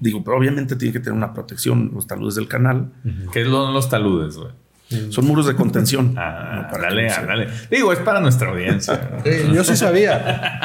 Digo, 0.00 0.22
pero 0.22 0.36
obviamente 0.36 0.76
tiene 0.76 0.92
que 0.92 1.00
tener 1.00 1.16
una 1.16 1.32
protección 1.32 1.90
los 1.94 2.06
taludes 2.06 2.34
del 2.34 2.48
canal. 2.48 2.92
Uh 3.04 3.08
-huh. 3.08 3.30
¿Qué 3.32 3.44
son 3.44 3.72
los 3.72 3.88
taludes, 3.88 4.36
güey? 4.36 4.52
Son 5.10 5.26
muros 5.26 5.46
de 5.46 5.54
contención. 5.54 6.14
Ah, 6.16 6.68
no, 6.70 6.78
dale, 6.78 7.08
dale. 7.08 7.48
Digo, 7.70 7.92
es 7.92 7.98
para 8.00 8.20
nuestra 8.20 8.50
audiencia. 8.50 9.18
yo 9.52 9.64
sí 9.64 9.76
sabía. 9.76 10.60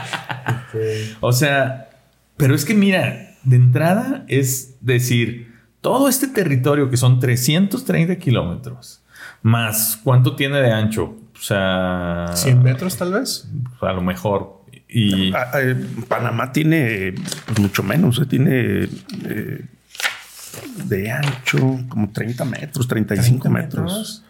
okay. 0.68 1.16
O 1.22 1.32
sea, 1.32 1.90
pero 2.38 2.54
es 2.54 2.66
que 2.66 2.74
mira, 2.74 3.36
de 3.44 3.56
entrada 3.56 4.26
es 4.28 4.78
decir, 4.82 5.56
todo 5.82 6.10
este 6.10 6.28
territorio 6.28 6.90
que 6.90 6.98
son 6.98 7.20
330 7.20 8.18
kilómetros, 8.18 9.02
más 9.42 10.00
cuánto 10.04 10.36
tiene 10.36 10.60
de 10.62 10.72
ancho. 10.72 11.16
O 11.34 11.42
sea, 11.42 12.28
100 12.34 12.62
metros 12.62 12.98
tal 12.98 13.14
vez. 13.14 13.50
A 13.82 13.94
lo 13.94 14.02
mejor. 14.02 14.59
Y 14.92 15.32
ah, 15.34 15.52
Panamá 16.08 16.52
tiene 16.52 17.14
pues, 17.46 17.60
mucho 17.60 17.84
menos, 17.84 18.20
eh, 18.20 18.26
tiene 18.26 18.90
eh, 19.26 19.62
de 20.86 21.12
ancho 21.12 21.80
como 21.90 22.10
30 22.12 22.44
metros, 22.46 22.88
35 22.88 23.44
30 23.44 23.50
metros, 23.50 24.24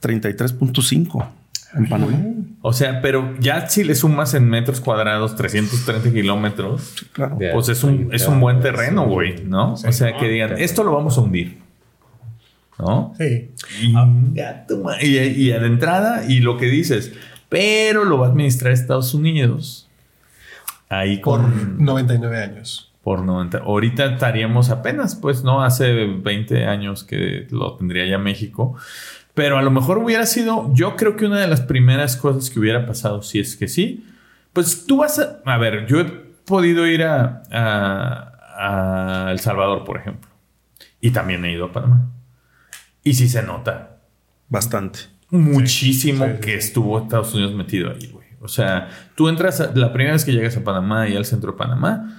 33.5. 0.00 1.28
En 1.74 1.88
Panamá. 1.88 2.18
O 2.60 2.72
sea, 2.74 3.00
pero 3.00 3.34
ya 3.40 3.66
si 3.68 3.82
le 3.82 3.94
sumas 3.94 4.34
en 4.34 4.46
metros 4.48 4.80
cuadrados 4.80 5.36
330 5.36 6.12
kilómetros, 6.12 7.06
Claro. 7.12 7.36
De- 7.36 7.50
pues 7.50 7.68
es 7.70 7.82
un, 7.82 8.10
es 8.12 8.26
un 8.28 8.40
buen 8.40 8.60
terreno, 8.60 9.06
güey, 9.06 9.42
¿no? 9.44 9.72
O 9.74 9.76
sea, 9.92 10.16
que 10.18 10.28
digan, 10.28 10.58
esto 10.58 10.84
lo 10.84 10.92
vamos 10.94 11.16
a 11.18 11.22
hundir. 11.22 11.58
¿No? 12.78 13.14
Sí. 13.18 13.50
Y, 13.82 13.92
ma- 13.92 15.02
y, 15.02 15.16
y 15.18 15.52
a 15.52 15.58
la 15.60 15.66
entrada, 15.66 16.24
y 16.26 16.40
lo 16.40 16.56
que 16.58 16.66
dices, 16.66 17.12
pero 17.52 18.04
lo 18.06 18.18
va 18.18 18.26
a 18.26 18.30
administrar 18.30 18.72
Estados 18.72 19.12
Unidos. 19.14 19.88
Ahí 20.88 21.18
Por 21.18 21.42
con. 21.42 21.84
99 21.84 22.42
años. 22.42 22.92
Por 23.04 23.22
90. 23.22 23.58
Ahorita 23.58 24.06
estaríamos 24.06 24.70
apenas, 24.70 25.14
pues, 25.14 25.44
¿no? 25.44 25.62
Hace 25.62 25.92
20 26.06 26.66
años 26.66 27.04
que 27.04 27.46
lo 27.50 27.76
tendría 27.76 28.06
ya 28.06 28.16
México. 28.18 28.74
Pero 29.34 29.58
a 29.58 29.62
lo 29.62 29.70
mejor 29.70 29.98
hubiera 29.98 30.24
sido, 30.26 30.72
yo 30.74 30.96
creo 30.96 31.16
que 31.16 31.26
una 31.26 31.40
de 31.40 31.46
las 31.48 31.60
primeras 31.62 32.16
cosas 32.16 32.48
que 32.50 32.58
hubiera 32.60 32.86
pasado, 32.86 33.22
si 33.22 33.38
es 33.40 33.56
que 33.56 33.68
sí, 33.68 34.06
pues 34.52 34.86
tú 34.86 34.98
vas 34.98 35.18
a, 35.18 35.40
a 35.44 35.58
ver, 35.58 35.86
yo 35.86 36.00
he 36.00 36.04
podido 36.04 36.86
ir 36.86 37.02
a, 37.04 37.42
a- 37.50 38.28
a 39.26 39.30
El 39.32 39.40
Salvador, 39.40 39.84
por 39.84 39.96
ejemplo, 39.98 40.30
y 41.00 41.10
también 41.10 41.44
he 41.44 41.52
ido 41.52 41.66
a 41.66 41.72
Panamá. 41.72 42.10
Y 43.04 43.14
sí 43.14 43.28
se 43.28 43.42
nota 43.42 43.96
Bastante. 44.48 44.98
Muchísimo 45.32 46.24
Sí, 46.26 46.32
sí, 46.34 46.40
que 46.40 46.54
estuvo 46.54 46.98
Estados 47.00 47.34
Unidos 47.34 47.54
metido 47.54 47.90
ahí, 47.90 48.06
güey. 48.12 48.26
O 48.40 48.48
sea, 48.48 48.88
tú 49.16 49.28
entras, 49.28 49.60
a- 49.60 49.72
la 49.74 49.92
primera 49.92 50.12
vez 50.14 50.24
que 50.24 50.32
llegas 50.32 50.56
a 50.56 50.64
Panamá 50.64 51.08
y 51.08 51.16
al 51.16 51.24
centro 51.24 51.52
de 51.52 51.58
Panamá, 51.58 52.18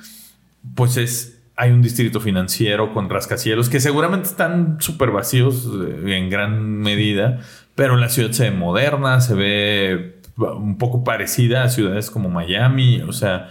pues 0.76 0.97
es, 0.97 1.39
hay 1.55 1.72
un 1.72 1.82
distrito 1.82 2.20
financiero 2.20 2.93
con 2.93 3.09
rascacielos 3.09 3.70
que 3.70 3.80
seguramente 3.80 4.28
están 4.30 4.78
súper 4.80 5.11
vacíos 5.11 5.68
eh, 6.05 6.18
en 6.18 6.30
gran 6.30 6.80
medida, 6.80 7.39
pero 7.76 7.95
la 7.97 8.09
ciudad 8.09 8.32
se 8.32 8.49
ve 8.49 8.51
moderna, 8.51 9.20
se 9.22 9.34
ve 9.36 10.20
un 10.38 10.78
poco 10.78 11.03
parecida 11.03 11.64
a 11.64 11.70
ciudades 11.70 12.09
como 12.09 12.30
Miami, 12.30 13.01
o 13.01 13.11
sea, 13.14 13.49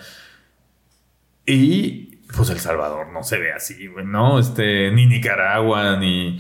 y 1.47 2.17
pues 2.35 2.49
El 2.51 2.59
Salvador 2.61 3.13
no 3.13 3.23
se 3.23 3.39
ve 3.39 3.53
así, 3.53 3.87
güey, 3.89 4.07
¿no? 4.07 4.39
Este, 4.39 4.91
ni 4.93 5.07
Nicaragua, 5.07 5.97
ni... 5.99 6.39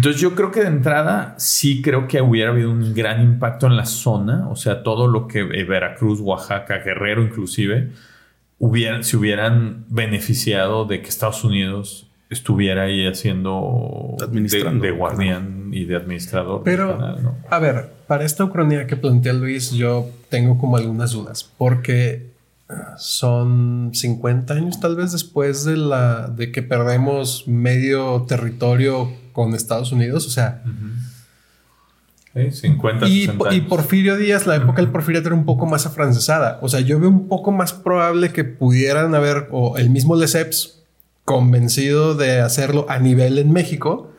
Entonces 0.00 0.22
yo 0.22 0.34
creo 0.34 0.50
que 0.50 0.60
de 0.60 0.68
entrada 0.68 1.34
sí 1.36 1.82
creo 1.82 2.08
que 2.08 2.22
hubiera 2.22 2.52
habido 2.52 2.70
un 2.70 2.94
gran 2.94 3.20
impacto 3.20 3.66
en 3.66 3.76
la 3.76 3.84
zona, 3.84 4.48
o 4.48 4.56
sea, 4.56 4.82
todo 4.82 5.06
lo 5.06 5.28
que 5.28 5.40
eh, 5.40 5.64
Veracruz, 5.64 6.20
Oaxaca, 6.22 6.78
Guerrero 6.78 7.22
inclusive, 7.22 7.90
hubieran, 8.58 9.04
se 9.04 9.18
hubieran 9.18 9.84
beneficiado 9.90 10.86
de 10.86 11.02
que 11.02 11.10
Estados 11.10 11.44
Unidos 11.44 12.08
estuviera 12.30 12.84
ahí 12.84 13.06
haciendo 13.06 14.14
de, 14.18 14.24
Administrando. 14.24 14.82
de 14.82 14.90
guardián 14.90 15.68
y 15.70 15.84
de 15.84 15.96
administrador. 15.96 16.62
Pero, 16.64 16.96
canal, 16.96 17.22
¿no? 17.22 17.36
a 17.50 17.58
ver, 17.58 17.90
para 18.06 18.24
esta 18.24 18.42
ucrania 18.42 18.86
que 18.86 18.96
plantea 18.96 19.34
Luis, 19.34 19.72
yo 19.72 20.08
tengo 20.30 20.56
como 20.56 20.78
algunas 20.78 21.12
dudas, 21.12 21.44
porque 21.58 22.30
ah, 22.70 22.94
son 22.96 23.90
50 23.92 24.54
años 24.54 24.80
tal 24.80 24.96
vez 24.96 25.12
después 25.12 25.66
de 25.66 25.76
la 25.76 26.28
de 26.28 26.50
que 26.52 26.62
perdemos 26.62 27.46
medio 27.46 28.22
territorio 28.26 29.19
con 29.32 29.54
Estados 29.54 29.92
Unidos, 29.92 30.26
o 30.26 30.30
sea, 30.30 30.62
Sí, 32.32 32.52
50, 32.52 33.08
y, 33.08 33.26
60 33.26 33.44
y 33.52 33.56
años. 33.56 33.68
Porfirio 33.68 34.16
Díaz, 34.16 34.46
la 34.46 34.54
época 34.54 34.80
del 34.80 34.92
Porfirio 34.92 35.20
era 35.20 35.34
un 35.34 35.44
poco 35.44 35.66
más 35.66 35.86
afrancesada, 35.86 36.60
o 36.62 36.68
sea, 36.68 36.78
yo 36.78 37.00
veo 37.00 37.08
un 37.08 37.26
poco 37.26 37.50
más 37.50 37.72
probable 37.72 38.30
que 38.30 38.44
pudieran 38.44 39.14
haber, 39.16 39.48
o 39.50 39.76
el 39.78 39.90
mismo 39.90 40.14
Lesseps 40.14 40.80
convencido 41.24 42.14
de 42.14 42.40
hacerlo 42.40 42.86
a 42.88 42.98
nivel 42.98 43.38
en 43.38 43.52
México. 43.52 44.10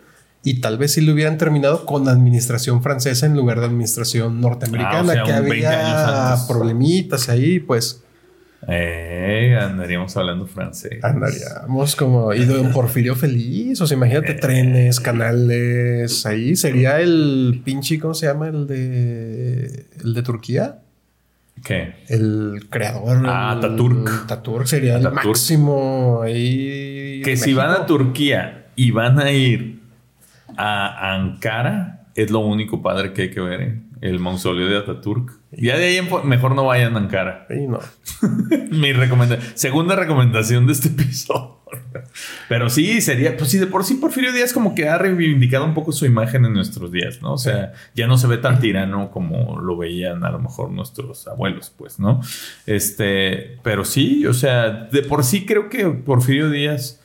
Y 0.44 0.60
tal 0.60 0.78
vez 0.78 0.94
si 0.94 1.02
lo 1.02 1.14
hubieran 1.14 1.38
terminado 1.38 1.86
con 1.86 2.08
administración 2.08 2.82
francesa 2.82 3.28
en 3.28 3.36
lugar 3.36 3.60
de 3.60 3.68
administración 3.68 4.42
norteamericana, 4.42 4.98
Ah, 4.98 5.02
o 5.02 5.06
sea, 5.06 5.24
que 5.24 5.32
un 5.34 5.50
20 5.50 5.68
años 5.68 5.98
había 5.98 6.48
problemitas 6.48 7.30
ahí, 7.30 7.60
pues 7.60 8.02
Eh, 8.68 9.58
andaríamos 9.60 10.16
hablando 10.18 10.46
francés. 10.46 11.04
andaríamos 11.04 11.96
como 11.96 12.34
y 12.34 12.46
don 12.46 12.72
Porfirio 12.72 13.16
feliz. 13.16 13.82
O 13.82 13.88
sea, 13.88 13.98
imagínate 13.98 14.34
trenes, 14.36 15.00
canales. 15.00 16.26
Ahí 16.26 16.56
sería 16.56 17.00
el 17.00 17.62
pinche, 17.66 18.00
¿cómo 18.00 18.14
se 18.14 18.28
llama? 18.28 18.50
El 18.50 18.68
de 18.68 19.86
el 20.04 20.14
de 20.14 20.22
Turquía. 20.24 20.80
¿Qué? 21.64 21.94
El 22.08 22.68
creador. 22.70 23.24
Ah, 23.26 23.54
el- 23.60 23.66
Ataturk. 23.66 24.10
Ataturk 24.26 24.66
sería 24.68 24.98
el 24.98 25.12
máximo 25.12 26.22
ahí. 26.24 27.22
Que 27.24 27.38
si 27.38 27.54
van 27.54 27.72
a. 27.72 27.86
Turquía 27.86 28.68
y 28.76 28.92
van 28.92 29.20
a 29.20 29.32
ir 29.32 29.80
a 30.58 31.14
Ankara, 31.14 32.06
es 32.16 32.30
lo 32.32 32.40
único 32.40 32.82
padre 32.82 33.14
que 33.14 33.24
hay 33.24 33.30
que 33.32 33.42
ver, 33.42 33.62
¿eh? 33.62 33.80
el 34.02 34.20
mausoleo 34.20 34.68
de 34.68 34.78
Ataturk. 34.78 35.40
Ya 35.52 35.78
de 35.78 35.86
ahí 35.86 36.10
mejor 36.24 36.56
no 36.56 36.66
vayan 36.66 36.96
a 36.96 37.00
Ankara. 37.00 37.46
Sí, 37.50 37.68
no. 37.68 37.80
Mi 38.72 38.94
recomendación, 38.94 39.52
segunda 39.56 39.96
recomendación 39.96 40.66
de 40.66 40.74
este 40.74 40.90
episodio. 40.90 41.62
Pero 42.50 42.70
sí, 42.70 43.02
sería, 43.02 43.38
pues 43.38 43.50
sí, 43.52 43.58
de 43.58 43.68
por 43.68 43.84
sí 43.84 43.96
Porfirio 43.96 44.34
Díaz 44.34 44.54
como 44.54 44.76
que 44.76 44.88
ha 44.90 44.98
reivindicado 44.98 45.66
un 45.66 45.74
poco 45.74 45.92
su 45.92 46.06
imagen 46.06 46.46
en 46.46 46.54
nuestros 46.54 46.92
días, 46.92 47.22
¿no? 47.22 47.34
O 47.34 47.38
sea, 47.38 47.74
ya 47.96 48.08
no 48.08 48.18
se 48.18 48.28
ve 48.28 48.38
tan 48.38 48.60
tirano 48.60 49.12
como 49.12 49.60
lo 49.60 49.78
veían 49.78 50.24
a 50.24 50.32
lo 50.32 50.40
mejor 50.40 50.72
nuestros 50.72 51.28
abuelos, 51.28 51.74
pues, 51.78 52.00
¿no? 52.00 52.22
Este, 52.66 53.58
pero 53.64 53.86
sí, 53.86 54.26
o 54.26 54.34
sea, 54.34 54.70
de 54.70 55.02
por 55.04 55.24
sí 55.24 55.46
creo 55.46 55.70
que 55.70 55.86
Porfirio 55.88 56.50
Díaz 56.50 57.02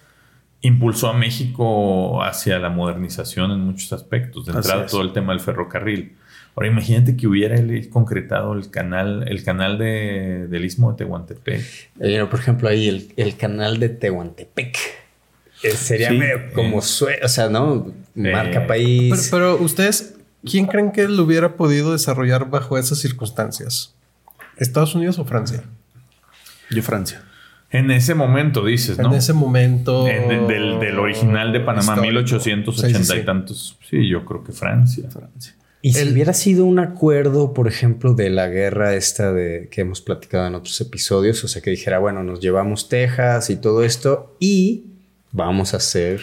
impulsó 0.62 1.08
a 1.08 1.12
México 1.12 2.22
hacia 2.22 2.58
la 2.58 2.70
modernización 2.70 3.52
en 3.52 3.60
muchos 3.60 3.92
aspectos. 3.92 4.46
De 4.46 4.52
entrada, 4.52 4.86
todo 4.86 5.02
el 5.02 5.12
tema 5.12 5.32
del 5.32 5.40
ferrocarril. 5.40 6.16
Ahora 6.56 6.68
imagínate 6.68 7.16
que 7.18 7.26
hubiera 7.26 7.54
él 7.56 7.88
concretado 7.90 8.54
el 8.54 8.70
canal, 8.70 9.28
el 9.28 9.44
canal 9.44 9.76
de, 9.76 10.46
del 10.48 10.64
Istmo 10.64 10.90
de 10.92 10.96
Tehuantepec. 10.98 11.62
Eh, 12.00 12.24
por 12.30 12.40
ejemplo, 12.40 12.68
ahí 12.68 12.88
el, 12.88 13.12
el 13.16 13.36
canal 13.36 13.78
de 13.78 13.90
Tehuantepec. 13.90 14.76
Eh, 15.62 15.70
sería 15.72 16.08
Sí. 16.10 16.16
medio 16.18 16.52
como 16.54 16.80
sue- 16.80 17.20
o 17.22 17.28
sea, 17.28 17.48
¿no? 17.50 17.92
Marca 18.14 18.64
Eh, 18.64 18.66
país. 18.66 19.28
Pero, 19.30 19.56
pero 19.56 19.64
ustedes, 19.64 20.14
¿quién 20.44 20.66
creen 20.66 20.92
que 20.92 21.06
lo 21.08 21.22
hubiera 21.24 21.56
podido 21.56 21.92
desarrollar 21.92 22.48
bajo 22.48 22.78
esas 22.78 22.98
circunstancias? 22.98 23.94
¿Estados 24.56 24.94
Unidos 24.94 25.18
o 25.18 25.24
Francia? 25.26 25.62
Yo 26.70 26.82
Francia. 26.82 27.22
En 27.70 27.90
ese 27.90 28.14
momento, 28.14 28.64
dices, 28.64 28.96
¿no? 28.98 29.08
En 29.08 29.14
ese 29.18 29.32
momento. 29.34 30.06
En- 30.08 30.28
de- 30.28 30.54
del, 30.54 30.78
del 30.80 30.98
original 30.98 31.52
de 31.52 31.60
Panamá, 31.60 31.94
histórico. 31.94 32.02
1880 32.14 32.98
Sí, 32.98 33.04
sí, 33.04 33.12
sí. 33.12 33.18
y 33.18 33.24
tantos. 33.24 33.78
Sí, 33.90 34.08
yo 34.08 34.24
creo 34.24 34.42
que 34.42 34.52
Francia. 34.52 35.08
Francia. 35.10 35.54
Y 35.82 35.92
si 35.92 36.00
el- 36.00 36.12
hubiera 36.12 36.32
sido 36.32 36.64
un 36.64 36.78
acuerdo, 36.78 37.52
por 37.54 37.68
ejemplo, 37.68 38.14
de 38.14 38.30
la 38.30 38.48
guerra 38.48 38.94
esta 38.94 39.32
de 39.32 39.68
que 39.70 39.82
hemos 39.82 40.00
platicado 40.00 40.46
en 40.46 40.54
otros 40.54 40.80
episodios, 40.80 41.42
o 41.44 41.48
sea, 41.48 41.62
que 41.62 41.70
dijera, 41.70 41.98
bueno, 41.98 42.22
nos 42.24 42.40
llevamos 42.40 42.88
Texas 42.88 43.50
y 43.50 43.56
todo 43.56 43.84
esto 43.84 44.36
y 44.40 44.86
vamos 45.32 45.74
a 45.74 45.78
hacer 45.78 46.20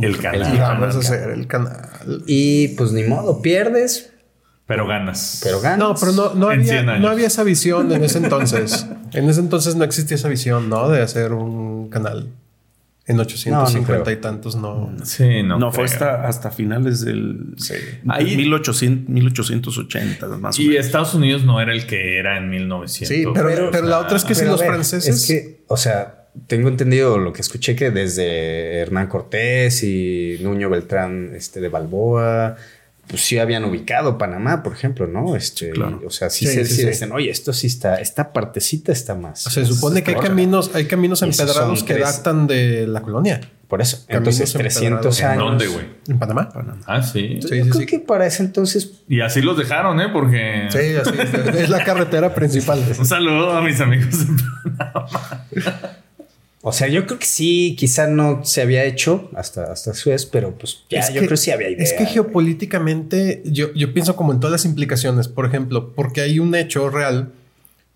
El 0.00 0.12
Y 0.12 0.14
canal. 0.18 0.58
vamos 0.58 0.94
a 0.96 0.98
hacer 0.98 1.30
el 1.30 1.46
canal. 1.46 2.22
y 2.26 2.68
pues 2.68 2.92
ni 2.92 3.04
modo, 3.04 3.40
pierdes, 3.40 4.12
Pero 4.66 4.86
ganas. 4.86 5.40
pero 5.42 5.60
ganas. 5.60 5.78
No, 5.78 5.94
pero 5.98 6.12
no, 6.12 6.34
no, 6.34 6.50
había, 6.50 6.64
100 6.74 6.88
años. 6.90 7.00
no 7.02 7.08
había 7.08 7.26
esa 7.28 7.42
visión 7.42 7.90
en 7.92 8.04
ese 8.04 8.18
entonces. 8.18 8.86
en 9.14 9.28
ese 9.30 9.40
entonces 9.40 9.76
no 9.76 9.84
existía 9.84 10.16
esa 10.16 10.28
visión, 10.28 10.68
¿no? 10.68 10.90
De 10.90 11.00
hacer 11.00 11.32
un 11.32 11.88
canal. 11.88 12.28
En 13.08 13.18
850 13.18 14.04
No, 14.04 14.10
y 14.10 14.16
tantos 14.20 14.54
no. 14.54 14.92
Sí, 15.02 15.42
no. 15.42 15.58
No, 15.58 15.72
fue 15.72 15.84
hasta, 15.84 16.28
hasta 16.28 16.50
finales 16.50 17.00
del 17.00 17.54
Ahí- 18.06 18.36
1800, 18.36 19.08
1880, 19.08 20.28
más 20.38 20.58
o 20.58 20.62
Y 20.62 20.68
menos. 20.68 20.86
Estados 20.86 21.14
Unidos 21.14 21.42
no 21.42 21.60
era 21.60 21.72
el 21.72 21.86
que 21.86 22.18
era 22.18 22.36
en 22.36 22.50
1900. 22.50 23.08
Sí, 23.08 23.24
pero, 23.34 23.70
pero, 23.70 23.86
la 23.86 23.98
otra 24.00 24.18
es 24.18 24.24
que 24.24 24.34
si 24.34 24.44
los 24.44 24.60
ver, 24.60 24.68
franceses. 24.68 25.16
Es 25.22 25.26
que, 25.26 25.64
o 25.68 25.76
sea, 25.78 26.26
tengo 26.46 26.68
entendido 26.68 27.16
lo 27.18 27.32
que 27.32 27.40
escuché 27.40 27.74
que 27.74 27.90
desde 27.90 28.78
Hernán 28.80 29.06
Cortés 29.06 29.82
y 29.82 30.38
Nuño 30.42 30.68
Beltrán 30.68 31.32
este, 31.34 31.60
de 31.60 31.68
Balboa, 31.70 32.56
pues 33.08 33.22
sí 33.22 33.38
habían 33.38 33.64
ubicado 33.64 34.18
Panamá, 34.18 34.62
por 34.62 34.72
ejemplo, 34.74 35.06
¿no? 35.06 35.34
Este, 35.34 35.70
claro. 35.70 35.98
y, 36.02 36.06
o 36.06 36.10
sea, 36.10 36.30
sí, 36.30 36.46
Sí, 36.46 36.52
se 36.54 36.64
sí, 36.66 36.74
sí 36.74 36.80
sí. 36.82 36.86
dicen, 36.88 37.10
oye, 37.12 37.30
esto 37.30 37.52
sí 37.52 37.66
está, 37.66 37.96
esta 38.00 38.32
partecita 38.32 38.92
está 38.92 39.14
más. 39.14 39.40
se 39.42 39.64
supone 39.64 40.02
que 40.04 40.12
hay 40.14 40.16
caminos, 40.20 40.70
hay 40.74 40.84
caminos 40.86 41.22
empedrados 41.22 41.82
que 41.82 41.94
tres. 41.94 42.04
datan 42.18 42.46
de 42.46 42.86
la 42.86 43.00
colonia. 43.02 43.40
Por 43.66 43.82
eso. 43.82 43.98
Caminos 44.08 44.40
Entonces, 44.40 44.54
empedrados. 44.54 44.78
300 45.10 45.20
¿En 45.20 45.26
años. 45.26 45.44
dónde, 45.44 45.66
güey? 45.66 45.86
En 46.08 46.18
Panamá. 46.18 46.48
Ah, 46.86 47.02
sí. 47.02 47.38
Yo 47.40 47.48
Sí, 47.48 47.54
sí, 47.56 47.60
creo 47.68 47.74
sí. 47.74 47.86
que 47.86 47.98
para 48.00 48.26
ese 48.26 48.42
entonces, 48.42 48.92
Y 49.08 49.20
así 49.20 49.42
los 49.42 49.58
dejaron, 49.58 50.00
¿eh? 50.00 50.08
Porque. 50.10 50.68
Sí, 50.70 50.78
así 50.96 51.10
es. 51.20 51.54
es 51.54 51.68
la 51.68 51.84
carretera 51.84 52.34
principal. 52.34 52.82
Un 52.98 53.04
saludo 53.04 53.52
a 53.52 53.60
mis 53.60 53.78
amigos. 53.80 54.14
o 56.62 56.72
sea, 56.72 56.88
yo 56.88 57.06
creo 57.06 57.18
que 57.18 57.26
sí, 57.26 57.76
quizá 57.78 58.06
no 58.08 58.44
se 58.44 58.62
había 58.62 58.84
hecho 58.84 59.30
hasta, 59.34 59.70
hasta 59.72 59.94
Suez, 59.94 60.26
pero 60.26 60.52
pues 60.58 60.84
ya, 60.90 61.00
Es 61.00 61.08
yo 61.08 61.12
que- 61.14 61.18
creo 61.20 61.30
que 61.30 61.36
sí 61.36 61.50
había 61.50 61.70
idea. 61.70 61.82
Es 61.84 61.92
que 61.92 62.06
geopolíticamente, 62.06 63.42
yo, 63.44 63.72
yo 63.74 63.92
pienso 63.92 64.16
como 64.16 64.32
en 64.32 64.40
todas 64.40 64.52
las 64.52 64.64
implicaciones. 64.64 65.28
Por 65.28 65.46
ejemplo, 65.46 65.92
porque 65.94 66.20
hay 66.20 66.38
un 66.38 66.54
hecho 66.54 66.90
real 66.90 67.32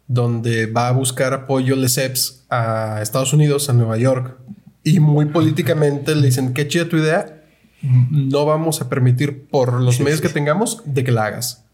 donde 0.08 0.66
va 0.66 0.88
a 0.88 0.92
buscar 0.92 1.32
apoyo 1.32 1.74
Lesseps 1.76 2.44
a 2.50 3.00
Estados 3.02 3.32
Unidos, 3.32 3.68
a 3.68 3.72
Nueva 3.72 3.96
York, 3.98 4.36
y 4.84 5.00
muy 5.00 5.26
políticamente 5.26 6.14
le 6.14 6.26
dicen, 6.26 6.54
qué 6.54 6.66
chida 6.68 6.88
tu 6.88 6.96
idea, 6.98 7.42
no 8.10 8.44
vamos 8.46 8.80
a 8.80 8.88
permitir 8.88 9.44
por 9.46 9.80
los 9.80 10.00
medios 10.00 10.20
que 10.20 10.28
tengamos 10.28 10.82
de 10.84 11.02
que 11.04 11.12
la 11.12 11.26
hagas. 11.26 11.64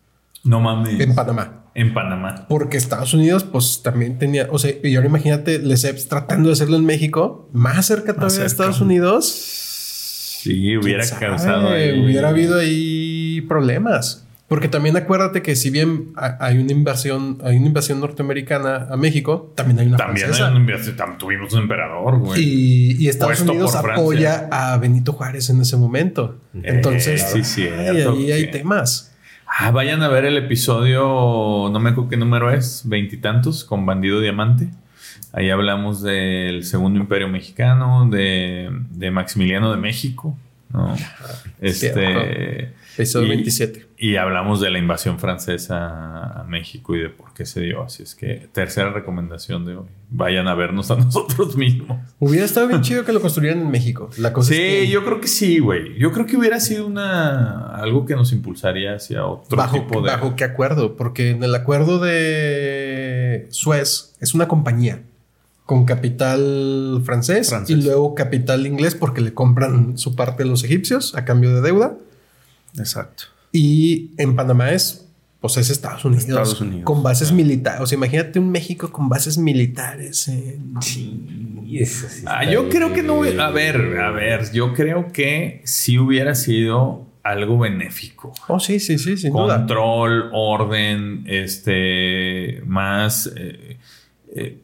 No 0.45 0.61
mames. 0.61 1.01
en 1.01 1.14
Panamá. 1.14 1.64
En 1.79 1.95
Panamá. 1.95 2.47
Porque 2.49 2.76
Estados 2.76 3.14
Unidos, 3.14 3.45
pues 3.45 3.83
también 3.83 4.18
tenía, 4.18 4.49
o 4.51 4.59
sea, 4.59 4.72
y 4.83 4.97
ahora 4.97 5.09
imagínate 5.09 5.59
Lesseps 5.61 6.09
tratando 6.09 6.49
de 6.49 6.55
hacerlo 6.55 6.76
en 6.76 6.85
México, 6.85 7.49
más 7.53 7.87
cerca 7.87 8.14
todavía 8.14 8.41
de 8.41 8.47
Estados 8.47 8.81
Unidos. 8.81 9.24
Sí, 10.41 10.76
hubiera 10.76 11.05
causado 11.18 11.68
ahí- 11.70 12.01
Hubiera 12.05 12.29
habido 12.31 12.59
ahí 12.59 13.41
problemas. 13.49 14.24
Porque 14.49 14.66
también 14.68 14.97
acuérdate 14.97 15.43
que 15.43 15.55
si 15.57 15.68
bien 15.68 16.12
ha- 16.16 16.39
hay 16.41 16.57
una 16.57 16.72
invasión, 16.72 17.37
hay 17.45 17.59
una 17.59 17.66
invasión 17.66 18.01
norteamericana 18.01 18.87
a 18.91 18.97
México, 18.97 19.53
también 19.55 19.79
hay 19.79 19.89
una 19.89 19.99
También 19.99 20.24
francesa. 20.24 20.47
hay 20.49 20.55
un 20.55 20.61
inviación- 20.62 20.97
tam- 20.97 21.18
tuvimos 21.18 21.53
un 21.53 21.61
emperador, 21.61 22.18
güey. 22.18 22.43
Y, 22.43 22.97
y 22.99 23.09
Estados 23.09 23.37
Puesto 23.43 23.53
Unidos 23.53 23.74
apoya 23.74 24.49
a 24.51 24.79
Benito 24.79 25.12
Juárez 25.12 25.51
en 25.51 25.61
ese 25.61 25.76
momento. 25.76 26.41
Entonces, 26.62 27.20
sí, 27.31 27.39
ay, 27.39 27.45
cierto, 27.45 28.12
ahí 28.12 28.33
hay 28.33 28.51
temas. 28.51 29.12
Ah, 29.51 29.70
vayan 29.70 30.03
a 30.03 30.09
ver 30.09 30.24
el 30.26 30.36
episodio, 30.36 31.70
no 31.72 31.80
me 31.80 31.90
acuerdo 31.90 32.11
qué 32.11 32.16
número 32.16 32.53
es, 32.53 32.82
veintitantos, 32.84 33.64
con 33.64 33.86
Bandido 33.86 34.20
Diamante. 34.20 34.70
Ahí 35.32 35.51
hablamos 35.51 36.03
del 36.03 36.64
Segundo 36.64 37.01
Imperio 37.01 37.28
Mexicano, 37.28 38.09
de, 38.09 38.68
de 38.90 39.11
Maximiliano 39.11 39.70
de 39.72 39.78
México, 39.78 40.36
¿no? 40.72 40.94
Este. 41.60 42.72
Episodio 42.96 43.26
y- 43.26 43.30
27. 43.30 43.86
Y 43.96 44.16
hablamos 44.16 44.60
de 44.60 44.70
la 44.70 44.78
invasión 44.78 45.18
francesa 45.20 46.40
a 46.40 46.44
México 46.44 46.96
y 46.96 47.00
de 47.00 47.08
por 47.10 47.32
qué 47.32 47.46
se 47.46 47.60
dio. 47.60 47.82
Así 47.84 48.02
es 48.02 48.14
que, 48.16 48.48
tercera 48.52 48.90
recomendación 48.90 49.64
de 49.66 49.76
hoy. 49.76 49.86
Vayan 50.10 50.48
a 50.48 50.54
vernos 50.54 50.90
a 50.90 50.96
nosotros 50.98 51.56
mismos. 51.56 51.98
Hubiera 52.18 52.44
estado 52.44 52.66
bien 52.68 52.80
chido 52.82 53.04
que 53.04 53.12
lo 53.12 53.20
construyeran 53.20 53.60
en 53.60 53.70
México. 53.70 54.10
La 54.18 54.32
cosa 54.32 54.48
Sí, 54.48 54.54
es 54.60 54.60
que 54.84 54.88
yo 54.88 55.04
creo 55.04 55.20
que 55.20 55.28
sí, 55.28 55.58
güey. 55.60 55.96
Yo 55.98 56.10
creo 56.12 56.26
que 56.26 56.36
hubiera 56.36 56.58
sido 56.60 56.86
una 56.86 57.68
algo 57.76 58.04
que 58.04 58.14
nos 58.16 58.32
impulsaría 58.32 58.94
hacia 58.96 59.24
otro 59.26 59.56
bajo, 59.56 59.78
tipo 59.78 60.00
de. 60.02 60.10
bajo 60.10 60.34
qué 60.36 60.44
acuerdo, 60.44 60.96
porque 60.96 61.30
en 61.30 61.42
el 61.44 61.54
acuerdo 61.54 61.98
de 62.00 63.46
Suez 63.50 64.16
es 64.20 64.34
una 64.34 64.48
compañía 64.48 65.02
con 65.68 65.84
capital 65.84 67.02
francés, 67.04 67.50
Francés. 67.50 67.76
y 67.76 67.82
luego 67.82 68.14
capital 68.14 68.66
inglés 68.66 68.94
porque 68.94 69.20
le 69.20 69.34
compran 69.34 69.98
su 69.98 70.16
parte 70.16 70.44
a 70.44 70.46
los 70.46 70.64
egipcios 70.64 71.14
a 71.14 71.26
cambio 71.26 71.54
de 71.54 71.60
deuda. 71.60 71.94
Exacto. 72.78 73.24
Y 73.52 74.12
en 74.16 74.34
Panamá 74.34 74.70
es, 74.72 75.06
pues 75.42 75.58
es 75.58 75.68
Estados 75.68 76.06
Unidos. 76.06 76.24
Estados 76.26 76.58
Unidos. 76.62 76.84
Con 76.84 77.02
bases 77.02 77.32
militares. 77.32 77.82
O 77.82 77.86
sea, 77.86 77.96
imagínate 77.98 78.38
un 78.38 78.50
México 78.50 78.90
con 78.90 79.10
bases 79.10 79.36
militares. 79.36 80.28
en- 80.28 80.72
Y 81.66 81.82
eso 81.82 82.06
sí 82.08 82.22
Ah, 82.24 82.50
yo 82.50 82.70
creo 82.70 82.94
que 82.94 83.02
no. 83.02 83.22
A 83.24 83.50
ver, 83.50 83.98
a 84.00 84.10
ver. 84.10 84.50
Yo 84.52 84.72
creo 84.72 85.12
que 85.12 85.60
sí 85.64 85.98
hubiera 85.98 86.34
sido 86.34 87.06
algo 87.22 87.58
benéfico. 87.58 88.32
Oh, 88.46 88.58
sí, 88.58 88.80
sí, 88.80 88.96
sí, 88.98 89.18
sin 89.18 89.34
duda. 89.34 89.58
Control, 89.58 90.30
orden, 90.32 91.24
este, 91.26 92.62
más. 92.66 93.30
eh, 93.36 93.76
eh, 94.34 94.58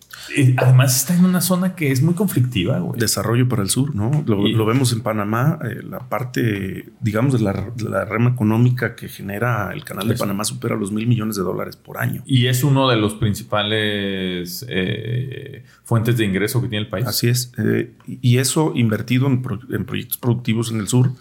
además 0.57 0.97
está 0.97 1.15
en 1.15 1.25
una 1.25 1.41
zona 1.41 1.75
que 1.75 1.93
es 1.93 2.03
muy 2.03 2.15
conflictiva, 2.15 2.79
güey. 2.79 2.99
Desarrollo 2.99 3.49
para 3.49 3.62
el 3.62 3.69
sur, 3.71 3.95
¿no? 3.95 4.11
Lo, 4.27 4.47
Y- 4.47 4.53
lo 4.53 4.65
vemos 4.67 4.93
en 4.93 5.01
Panamá, 5.03 5.59
eh, 5.65 5.83
la 5.83 6.01
parte, 6.09 6.91
digamos, 7.01 7.35
de 7.35 7.41
la, 7.41 7.53
de 7.75 7.85
la 7.89 8.05
rama 8.05 8.31
económica 8.31 8.95
que 8.97 9.09
genera 9.09 9.71
el 9.73 9.85
canal 9.85 10.09
de 10.09 10.15
Panamá 10.17 10.45
supera 10.45 10.77
los 10.77 10.93
mil 10.93 11.07
millones 11.07 11.37
de 11.37 11.43
dólares 11.43 11.77
por 11.77 11.99
año. 11.99 12.23
Y 12.27 12.47
es 12.47 12.65
uno 12.65 12.89
de 12.89 12.97
los 12.97 13.15
principales 13.15 14.65
eh, 14.69 15.65
fuentes 15.85 16.17
de 16.17 16.25
ingreso 16.25 16.61
que 16.62 16.69
tiene 16.69 16.85
el 16.85 16.91
país. 16.91 17.07
Así 17.07 17.29
es. 17.29 17.53
eh, 17.59 17.93
y 18.07 18.39
eso 18.39 18.73
invertido 18.75 19.27
en, 19.27 19.43
pro- 19.43 19.61
en 19.71 19.85
proyectos 19.85 20.19
productivos 20.19 20.71
en 20.71 20.79
el 20.81 20.89
sur, 20.89 21.12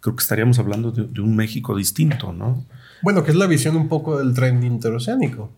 creo 0.00 0.16
que 0.16 0.22
estaríamos 0.22 0.58
hablando 0.58 0.90
de, 0.92 1.04
de 1.04 1.20
un 1.20 1.36
México 1.36 1.76
distinto, 1.76 2.32
¿no? 2.32 2.64
Bueno, 3.02 3.22
que 3.24 3.30
es 3.30 3.36
la 3.36 3.46
visión 3.46 3.76
un 3.76 3.88
poco 3.88 4.18
del 4.18 4.34
tren 4.34 4.62
interoceánico. 4.62 5.52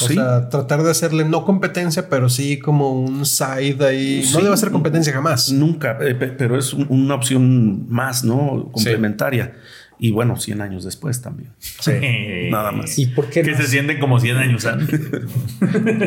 O 0.00 0.08
Sí. 0.08 0.14
sea, 0.14 0.48
tratar 0.48 0.82
de 0.82 0.90
hacerle 0.90 1.24
no 1.24 1.44
competencia, 1.44 2.08
pero 2.08 2.28
sí 2.28 2.58
como 2.58 2.92
un 3.00 3.24
side 3.24 3.76
ahí. 3.86 4.22
No 4.24 4.28
Sí. 4.30 4.36
le 4.38 4.44
va 4.44 4.50
a 4.50 4.54
hacer 4.54 4.72
competencia 4.72 5.12
jamás. 5.12 5.52
Nunca, 5.52 5.96
eh, 6.00 6.16
pe- 6.16 6.32
pero 6.32 6.58
es 6.58 6.72
un- 6.72 6.86
una 6.88 7.14
opción 7.14 7.88
más, 7.88 8.24
¿no? 8.24 8.70
Complementaria. 8.72 9.54
Y 10.04 10.10
bueno, 10.10 10.36
100 10.36 10.60
años 10.60 10.84
después 10.84 11.22
también. 11.22 11.48
Nada 12.50 12.72
más. 12.72 12.98
¿Y 12.98 13.06
por 13.06 13.30
qué 13.30 13.40
Que 13.40 13.52
no? 13.52 13.56
se 13.56 13.66
sienten 13.68 13.98
como 13.98 14.20
100 14.20 14.36
años 14.36 14.66
antes. 14.66 15.00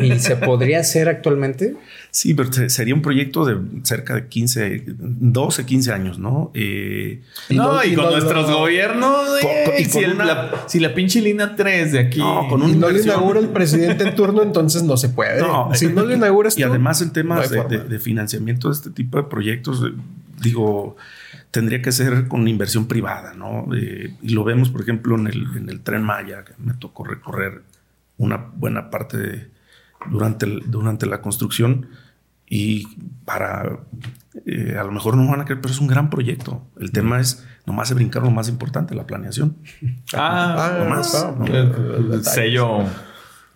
¿Y 0.02 0.18
se 0.20 0.36
podría 0.36 0.78
hacer 0.78 1.08
actualmente? 1.08 1.74
Sí, 2.12 2.32
pero 2.34 2.52
se- 2.52 2.70
sería 2.70 2.94
un 2.94 3.02
proyecto 3.02 3.44
de 3.44 3.56
cerca 3.82 4.14
de 4.14 4.28
15, 4.28 4.84
12, 4.86 5.66
15 5.66 5.92
años, 5.92 6.18
¿no? 6.20 6.52
Eh, 6.54 7.22
No, 7.50 7.82
y, 7.84 7.88
y 7.88 7.94
con 7.96 8.04
no- 8.04 8.10
nuestros 8.12 8.48
no- 8.48 8.58
gobiernos. 8.60 9.16
Con- 9.42 9.50
eh, 9.50 9.62
con- 9.66 9.74
y 9.80 9.84
si, 9.86 9.98
el- 9.98 10.12
una- 10.12 10.24
la, 10.26 10.64
si 10.68 10.78
la 10.78 10.94
pinche 10.94 11.20
línea 11.20 11.56
3 11.56 11.90
de 11.90 11.98
aquí. 11.98 12.20
No, 12.20 12.46
con 12.48 12.60
Y 12.62 12.66
una 12.66 12.86
no 12.86 12.90
le 12.90 13.02
inaugura 13.02 13.40
el 13.40 13.48
presidente 13.48 14.04
en 14.04 14.14
turno, 14.14 14.42
entonces 14.44 14.84
no 14.84 14.96
se 14.96 15.08
puede. 15.08 15.40
No, 15.40 15.70
si 15.74 15.88
no 15.88 16.04
le 16.06 16.14
inauguras 16.14 16.56
Y 16.56 16.62
tú, 16.62 16.68
además 16.68 17.04
temas 17.12 17.40
hay 17.46 17.48
de, 17.48 17.56
forma. 17.62 17.76
de- 17.78 17.84
de 17.88 17.98
financiamiento 17.98 18.68
de 18.68 18.74
este 18.74 18.90
tipo 18.90 19.18
de 19.18 19.24
proyectos, 19.24 19.82
digo, 20.40 20.96
tendría 21.50 21.80
que 21.82 21.92
ser 21.92 22.28
con 22.28 22.46
inversión 22.48 22.86
privada, 22.86 23.34
¿no? 23.34 23.66
Eh, 23.74 24.14
y 24.22 24.30
lo 24.30 24.44
vemos, 24.44 24.70
por 24.70 24.82
ejemplo, 24.82 25.16
en 25.16 25.26
el, 25.28 25.46
en 25.56 25.68
el 25.68 25.80
tren 25.80 26.02
Maya, 26.02 26.44
que 26.44 26.52
me 26.58 26.74
tocó 26.74 27.04
recorrer 27.04 27.62
una 28.18 28.36
buena 28.36 28.90
parte 28.90 29.16
de- 29.16 29.50
durante, 30.10 30.46
el- 30.46 30.62
durante 30.70 31.06
la 31.06 31.20
construcción. 31.22 31.86
Y 32.50 32.86
para, 33.26 33.78
eh, 34.46 34.76
a 34.80 34.84
lo 34.84 34.90
mejor 34.92 35.16
no 35.16 35.28
van 35.30 35.40
a 35.42 35.44
creer, 35.44 35.60
pero 35.60 35.72
es 35.72 35.80
un 35.80 35.86
gran 35.86 36.08
proyecto. 36.08 36.66
El 36.80 36.92
tema 36.92 37.20
es, 37.20 37.46
nomás 37.66 37.88
se 37.88 37.94
brincar 37.94 38.22
lo 38.22 38.30
más 38.30 38.48
importante, 38.48 38.94
la 38.94 39.06
planeación. 39.06 39.56
Ah, 40.14 40.56
Ah, 40.58 40.78
nomás. 40.84 41.26
el 42.14 42.24
sello. 42.24 42.84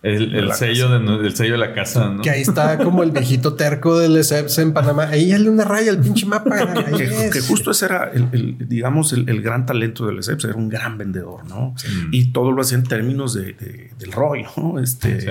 El, 0.03 0.35
el 0.35 0.53
sello 0.53 0.89
de, 0.89 1.25
el 1.27 1.33
sello 1.35 1.53
de 1.53 1.57
la 1.57 1.73
casa, 1.73 2.09
¿no? 2.09 2.21
Que 2.21 2.29
ahí 2.29 2.41
está 2.41 2.77
como 2.77 3.03
el 3.03 3.11
viejito 3.11 3.53
terco 3.53 3.97
del 3.97 4.17
ESEPS 4.17 4.57
en 4.59 4.73
Panamá. 4.73 5.03
Ahí 5.03 5.31
dale 5.31 5.49
una 5.49 5.63
raya 5.63 5.91
al 5.91 6.01
pinche 6.01 6.25
mapa. 6.25 6.53
Ahí 6.85 6.93
que, 6.97 7.03
es. 7.27 7.31
que 7.31 7.39
justo 7.41 7.71
ese 7.71 7.85
era, 7.85 8.11
el, 8.13 8.27
el- 8.33 8.67
digamos, 8.67 9.13
el, 9.13 9.29
el 9.29 9.41
gran 9.41 9.65
talento 9.65 10.05
del 10.05 10.19
ESEPS, 10.19 10.43
era 10.43 10.55
un 10.55 10.67
gran 10.67 10.97
vendedor, 10.97 11.45
¿no? 11.47 11.73
Y 12.11 12.33
todo 12.33 12.51
lo 12.51 12.61
hacía 12.61 12.77
en 12.77 12.83
términos 12.83 13.33
de, 13.33 13.53
de- 13.53 13.91
del 13.97 14.11
ROI, 14.11 14.45
¿no? 14.57 14.77
Este, 14.79 15.21
Sí. 15.21 15.27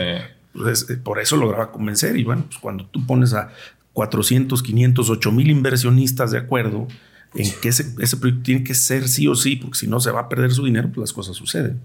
pues, 0.54 0.88
eh, 0.88 0.96
por 0.96 1.20
eso 1.20 1.36
lograba 1.36 1.70
convencer. 1.70 2.16
Y 2.16 2.24
bueno, 2.24 2.44
pues 2.48 2.58
cuando 2.58 2.86
tú 2.86 3.04
pones 3.06 3.34
a 3.34 3.50
400, 3.92 4.62
500, 4.62 5.10
8 5.10 5.32
mil 5.32 5.50
inversionistas 5.50 6.30
de 6.30 6.38
acuerdo 6.38 6.88
en 7.34 7.50
que 7.60 7.68
ese, 7.68 7.86
ese 7.98 8.16
proyecto 8.16 8.42
tiene 8.44 8.64
que 8.64 8.74
ser 8.74 9.06
sí 9.08 9.28
o 9.28 9.34
sí, 9.34 9.56
porque 9.56 9.78
si 9.78 9.86
no 9.86 10.00
se 10.00 10.10
va 10.10 10.20
a 10.20 10.28
perder 10.30 10.50
su 10.52 10.64
dinero, 10.64 10.88
pues 10.88 11.10
las 11.10 11.12
cosas 11.12 11.36
suceden. 11.36 11.78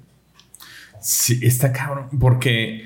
Sí, 1.02 1.40
está 1.42 1.72
cabrón. 1.72 2.10
Porque 2.20 2.86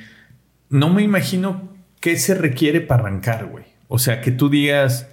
no 0.69 0.89
me 0.89 1.03
imagino 1.03 1.69
qué 1.99 2.17
se 2.17 2.33
requiere 2.35 2.81
para 2.81 3.03
arrancar, 3.03 3.45
güey. 3.47 3.65
O 3.87 3.99
sea, 3.99 4.21
que 4.21 4.31
tú 4.31 4.49
digas, 4.49 5.07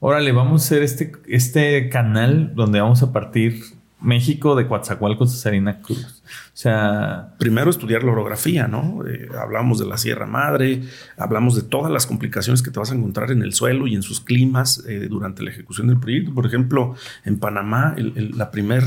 órale, 0.00 0.32
vamos 0.32 0.62
a 0.62 0.64
hacer 0.66 0.82
este, 0.82 1.12
este 1.28 1.88
canal 1.88 2.54
donde 2.54 2.80
vamos 2.80 3.02
a 3.02 3.12
partir 3.12 3.62
México 4.02 4.54
de 4.56 4.66
Coatzacoalcos 4.66 5.32
a 5.32 5.36
Sarina 5.36 5.80
Cruz. 5.80 6.22
O 6.26 6.56
sea, 6.56 7.34
Primero 7.38 7.70
estudiar 7.70 8.02
la 8.04 8.12
orografía, 8.12 8.68
¿no? 8.68 9.04
Eh, 9.06 9.28
hablamos 9.40 9.78
de 9.78 9.86
la 9.86 9.96
Sierra 9.96 10.26
Madre, 10.26 10.82
hablamos 11.16 11.54
de 11.56 11.62
todas 11.62 11.90
las 11.90 12.06
complicaciones 12.06 12.62
que 12.62 12.70
te 12.70 12.78
vas 12.78 12.90
a 12.92 12.94
encontrar 12.94 13.30
en 13.30 13.42
el 13.42 13.52
suelo 13.54 13.86
y 13.86 13.94
en 13.94 14.02
sus 14.02 14.20
climas 14.20 14.84
eh, 14.88 15.06
durante 15.08 15.42
la 15.42 15.50
ejecución 15.50 15.86
del 15.88 15.98
proyecto. 15.98 16.34
Por 16.34 16.46
ejemplo, 16.46 16.94
en 17.24 17.38
Panamá, 17.38 17.94
el, 17.96 18.12
el- 18.16 18.38
la 18.38 18.50
primer, 18.50 18.82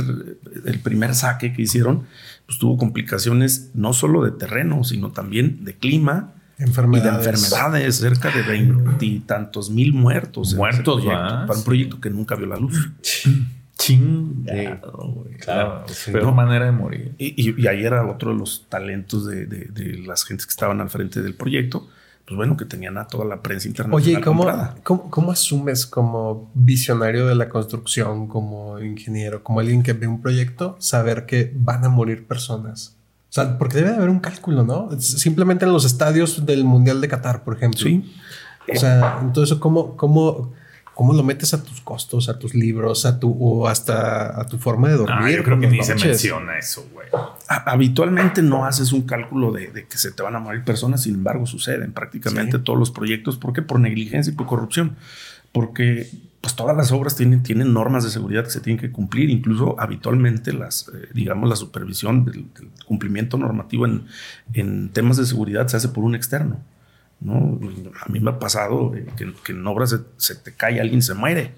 el 0.66 0.80
primer 0.80 1.16
saque 1.16 1.54
que 1.54 1.62
hicieron, 1.64 2.04
pues 2.46 2.60
tuvo 2.60 2.78
complicaciones 2.78 3.72
no 3.74 3.94
solo 3.94 4.24
de 4.24 4.32
terreno, 4.32 4.84
sino 4.84 5.12
también 5.12 5.64
de 5.66 5.74
clima 5.76 6.32
y 6.58 6.62
de 6.62 6.68
Enfermedades. 6.70 7.28
enfermedades, 7.28 7.96
cerca 7.98 8.30
de 8.32 8.42
veintitantos 8.44 9.70
mil 9.70 9.92
muertos. 9.94 10.54
Muertos, 10.56 11.02
proyecto, 11.04 11.34
¿va? 11.36 11.46
para 11.48 11.60
un 11.60 11.66
proyecto 11.66 12.00
que 12.00 12.10
nunca 12.10 12.36
vio 12.36 12.46
la 12.48 12.58
luz. 12.58 12.90
Chingado, 13.78 15.14
güey. 15.16 15.36
claro, 15.36 15.84
La 15.88 15.94
sí, 15.94 16.12
peor 16.12 16.26
¿no? 16.26 16.32
manera 16.34 16.66
de 16.66 16.72
morir. 16.72 17.16
Y, 17.18 17.50
y- 17.50 17.62
y 17.62 17.68
ahí 17.68 17.84
era 17.84 18.06
otro 18.10 18.32
de 18.32 18.38
los 18.40 18.66
talentos 18.70 19.26
de, 19.26 19.46
de- 19.46 19.66
de 19.66 19.98
las 20.00 20.24
gentes 20.24 20.46
que 20.46 20.52
estaban 20.52 20.82
al 20.82 20.90
frente 20.90 21.22
del 21.22 21.36
proyecto. 21.36 21.88
Pues 22.28 22.38
bueno, 22.38 22.58
que 22.58 22.66
tenían 22.66 22.98
a 22.98 23.06
toda 23.06 23.24
la 23.24 23.44
prensa 23.44 23.68
internacional. 23.68 24.04
Oye, 24.04 24.20
¿y 24.20 24.24
cómo, 24.24 24.48
cómo, 24.84 25.12
cómo 25.12 25.32
asumes 25.32 25.86
como 25.86 26.50
visionario 26.56 27.28
de 27.28 27.36
la 27.36 27.50
construcción, 27.50 28.28
como 28.28 28.80
ingeniero, 28.80 29.44
como 29.44 29.60
alguien 29.60 29.84
que 29.84 29.94
ve 29.94 30.08
un 30.08 30.22
proyecto, 30.24 30.76
saber 30.80 31.28
que 31.28 31.52
van 31.56 31.86
a 31.86 31.90
morir 31.90 32.26
personas? 32.26 32.96
O 33.30 33.34
sea, 33.36 33.60
porque 33.60 33.76
debe 33.78 33.92
de 33.92 33.98
haber 33.98 34.10
un 34.10 34.22
cálculo, 34.22 34.64
¿no? 34.64 34.90
Simplemente 35.00 35.66
en 35.66 35.74
los 35.74 35.86
estadios 35.86 36.48
del 36.48 36.64
Mundial 36.64 37.00
de 37.00 37.08
Qatar, 37.10 37.44
por 37.44 37.58
ejemplo. 37.58 37.82
Sí. 37.82 38.12
O 38.74 38.80
sea, 38.80 39.20
entonces, 39.22 39.60
¿cómo, 39.60 39.96
cómo, 39.96 40.52
cómo 40.96 41.14
lo 41.14 41.22
metes 41.24 41.54
a 41.54 41.64
tus 41.64 41.82
costos, 41.82 42.30
a 42.30 42.40
tus 42.40 42.56
libros, 42.56 43.06
a 43.06 43.20
tu, 43.20 43.30
o 43.40 43.68
hasta 43.68 44.40
a 44.42 44.46
tu 44.48 44.58
forma 44.58 44.88
de 44.88 44.96
dormir? 44.96 45.18
Ah, 45.20 45.32
yo 45.32 45.44
creo 45.44 45.60
que 45.60 45.68
ni 45.68 45.84
se 45.84 45.94
menciona 45.96 46.58
eso, 46.58 46.88
güey. 46.94 47.08
Ha- 47.14 47.72
Habitualmente 47.72 48.42
no 48.42 48.66
haces 48.66 48.92
un 48.94 49.04
cálculo 49.04 49.52
de, 49.52 49.68
de 49.72 49.86
que 49.86 49.98
se 49.98 50.12
te 50.12 50.24
van 50.24 50.36
a 50.36 50.40
morir 50.40 50.64
personas, 50.64 51.04
sin 51.04 51.16
embargo, 51.16 51.46
suceden 51.46 51.92
prácticamente 51.94 52.58
Sí. 52.58 52.64
todos 52.64 52.80
los 52.80 52.90
proyectos. 52.92 53.38
¿Por 53.38 53.54
qué? 53.54 53.62
Por 53.62 53.80
negligencia 53.80 54.32
y 54.32 54.36
por 54.36 54.48
corrupción. 54.48 54.96
Porque 55.52 56.10
pues 56.42 56.56
todas 56.56 56.78
las 56.78 56.92
obras 56.92 57.16
tienen, 57.16 57.42
tienen 57.42 57.74
normas 57.74 58.04
de 58.04 58.12
seguridad 58.12 58.44
que 58.44 58.52
se 58.52 58.60
tienen 58.60 58.80
que 58.80 58.92
cumplir, 58.92 59.32
incluso 59.32 59.76
habitualmente 59.80 60.54
las, 60.54 60.90
eh, 60.90 61.08
digamos, 61.14 61.50
la 61.50 61.56
supervisión 61.56 62.24
del, 62.24 62.46
del 62.54 62.70
cumplimiento 62.86 63.38
normativo 63.38 63.86
en, 63.88 64.06
en, 64.54 64.90
temas 64.90 65.18
de 65.18 65.26
seguridad 65.26 65.68
se 65.68 65.78
hace 65.78 65.88
por 65.90 66.04
un 66.04 66.14
externo. 66.14 66.60
¿No? 67.26 67.60
A 68.00 68.10
mí 68.10 68.20
me 68.20 68.30
ha 68.30 68.40
pasado 68.40 68.92
que, 69.18 69.34
que, 69.44 69.52
en 69.52 69.68
obras 69.68 69.90
se, 69.90 70.00
se, 70.18 70.36
te 70.36 70.54
cae, 70.54 70.80
alguien 70.80 71.02
se 71.02 71.14
muere, 71.16 71.54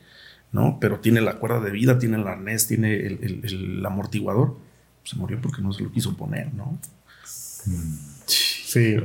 ¿no? 0.51 0.77
pero 0.79 0.99
tiene 0.99 1.21
la 1.21 1.33
cuerda 1.33 1.59
de 1.59 1.71
vida, 1.71 1.99
tiene 1.99 2.17
el 2.17 2.27
arnés, 2.27 2.67
tiene 2.67 2.95
el, 2.95 3.19
el, 3.21 3.41
el 3.43 3.85
amortiguador. 3.85 4.55
Se 5.03 5.15
murió 5.15 5.39
porque 5.41 5.61
no 5.61 5.71
se 5.71 5.83
lo 5.83 5.91
quiso 5.91 6.17
poner, 6.17 6.53
¿no? 6.53 6.77
Sí. 8.25 8.97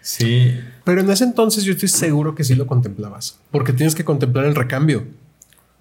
Sí. 0.00 0.60
Pero 0.84 1.00
en 1.00 1.10
ese 1.10 1.24
entonces 1.24 1.64
yo 1.64 1.72
estoy 1.72 1.88
seguro 1.88 2.34
que 2.34 2.44
sí 2.44 2.54
lo 2.54 2.66
contemplabas. 2.66 3.38
Porque 3.50 3.72
tienes 3.72 3.94
que 3.94 4.04
contemplar 4.04 4.46
el 4.46 4.54
recambio. 4.54 5.06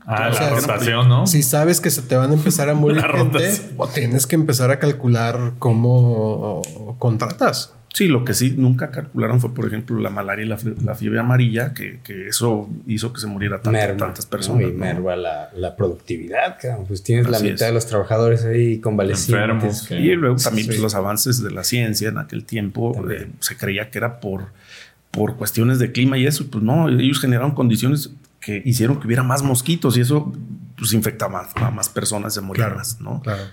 Ah, 0.05 0.29
o 0.31 0.33
sea, 0.33 0.51
la 0.51 0.59
rotación, 0.59 1.07
¿no? 1.07 1.27
Si 1.27 1.43
sabes 1.43 1.79
que 1.79 1.89
se 1.89 2.01
te 2.01 2.15
van 2.15 2.31
a 2.31 2.33
empezar 2.33 2.69
a 2.69 2.73
morir 2.75 3.01
gente, 3.01 3.73
o 3.77 3.87
tienes 3.87 4.27
que 4.27 4.35
empezar 4.35 4.71
a 4.71 4.79
calcular 4.79 5.53
cómo 5.59 6.61
contratas. 6.99 7.73
Sí, 7.93 8.07
lo 8.07 8.23
que 8.23 8.33
sí 8.33 8.53
nunca 8.55 8.91
calcularon 8.91 9.41
fue, 9.41 9.53
por 9.53 9.65
ejemplo, 9.65 9.99
la 9.99 10.09
malaria 10.09 10.45
y 10.45 10.47
la, 10.47 10.57
la 10.83 10.95
fiebre 10.95 11.19
amarilla, 11.19 11.73
que, 11.73 11.99
que, 12.03 12.27
eso 12.27 12.69
hizo 12.85 13.11
que 13.11 13.19
se 13.19 13.27
muriera 13.27 13.61
tanta, 13.61 13.71
merma, 13.71 13.97
tantas 13.97 14.25
personas. 14.25 14.61
¿no? 14.61 14.69
Y 14.69 14.73
merma 14.73 15.15
la, 15.15 15.49
la, 15.55 15.75
productividad, 15.75 16.59
claro. 16.59 16.85
Pues 16.87 17.01
tienes 17.01 17.25
Así 17.25 17.33
la 17.33 17.39
mitad 17.39 17.67
es. 17.67 17.67
de 17.67 17.73
los 17.73 17.87
trabajadores 17.87 18.45
ahí 18.45 18.79
convalecientes. 18.79 19.87
Que... 19.87 19.99
Y 19.99 20.15
luego 20.15 20.35
también 20.35 20.65
sí. 20.65 20.71
pues, 20.71 20.81
los 20.81 20.95
avances 20.95 21.41
de 21.41 21.51
la 21.51 21.63
ciencia 21.63 22.09
en 22.09 22.19
aquel 22.19 22.45
tiempo 22.45 22.95
eh, 23.09 23.27
se 23.39 23.57
creía 23.57 23.89
que 23.89 23.97
era 23.97 24.19
por, 24.19 24.47
por 25.11 25.35
cuestiones 25.35 25.79
de 25.79 25.91
clima 25.91 26.17
y 26.17 26.27
eso. 26.27 26.47
Pues 26.49 26.63
no, 26.63 26.89
ellos 26.89 27.19
generaron 27.19 27.51
condiciones 27.51 28.11
que 28.39 28.61
hicieron 28.65 28.99
que 28.99 29.07
hubiera 29.07 29.23
más 29.23 29.41
mosquitos 29.41 29.97
y 29.97 30.01
eso 30.01 30.31
pues 30.77 30.93
infectaba 30.93 31.49
a 31.55 31.71
más 31.71 31.89
personas, 31.89 32.33
se 32.33 32.41
morían 32.41 32.67
claro, 32.67 32.77
más, 32.77 33.01
¿no? 33.01 33.21
Claro. 33.21 33.43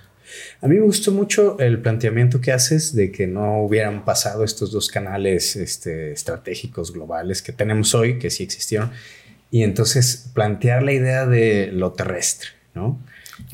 A 0.61 0.69
mí 0.69 0.77
me 0.77 0.83
gustó 0.83 1.13
mucho 1.13 1.59
el 1.59 1.81
planteamiento 1.81 2.41
que 2.41 2.53
haces 2.53 2.95
de 2.95 3.11
que 3.11 3.27
no 3.27 3.63
hubieran 3.63 4.05
pasado 4.05 4.45
estos 4.45 4.73
dos 4.73 4.89
canales 4.89 5.57
este, 5.57 6.13
estratégicos 6.13 6.93
globales 6.93 7.43
que 7.43 7.53
tenemos 7.53 7.95
hoy, 7.95 8.19
que 8.19 8.31
sí 8.31 8.43
existieron, 8.43 8.91
y 9.51 9.63
entonces 9.63 10.31
plantear 10.35 10.83
la 10.83 10.93
idea 10.93 11.27
de 11.27 11.71
lo 11.73 11.93
terrestre, 11.93 12.49
¿no? 12.75 12.99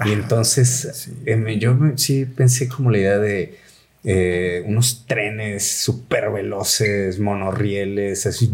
Y 0.05 0.13
entonces 0.13 0.91
sí. 0.95 1.13
eh, 1.27 1.59
yo 1.59 1.77
sí 1.97 2.25
pensé 2.25 2.69
como 2.69 2.91
la 2.91 2.99
idea 2.99 3.19
de 3.19 3.59
eh, 4.05 4.65
unos 4.67 5.05
trenes 5.07 5.71
súper 5.71 6.33
veloces, 6.33 7.21
monorrieles, 7.21 8.27
así. 8.27 8.51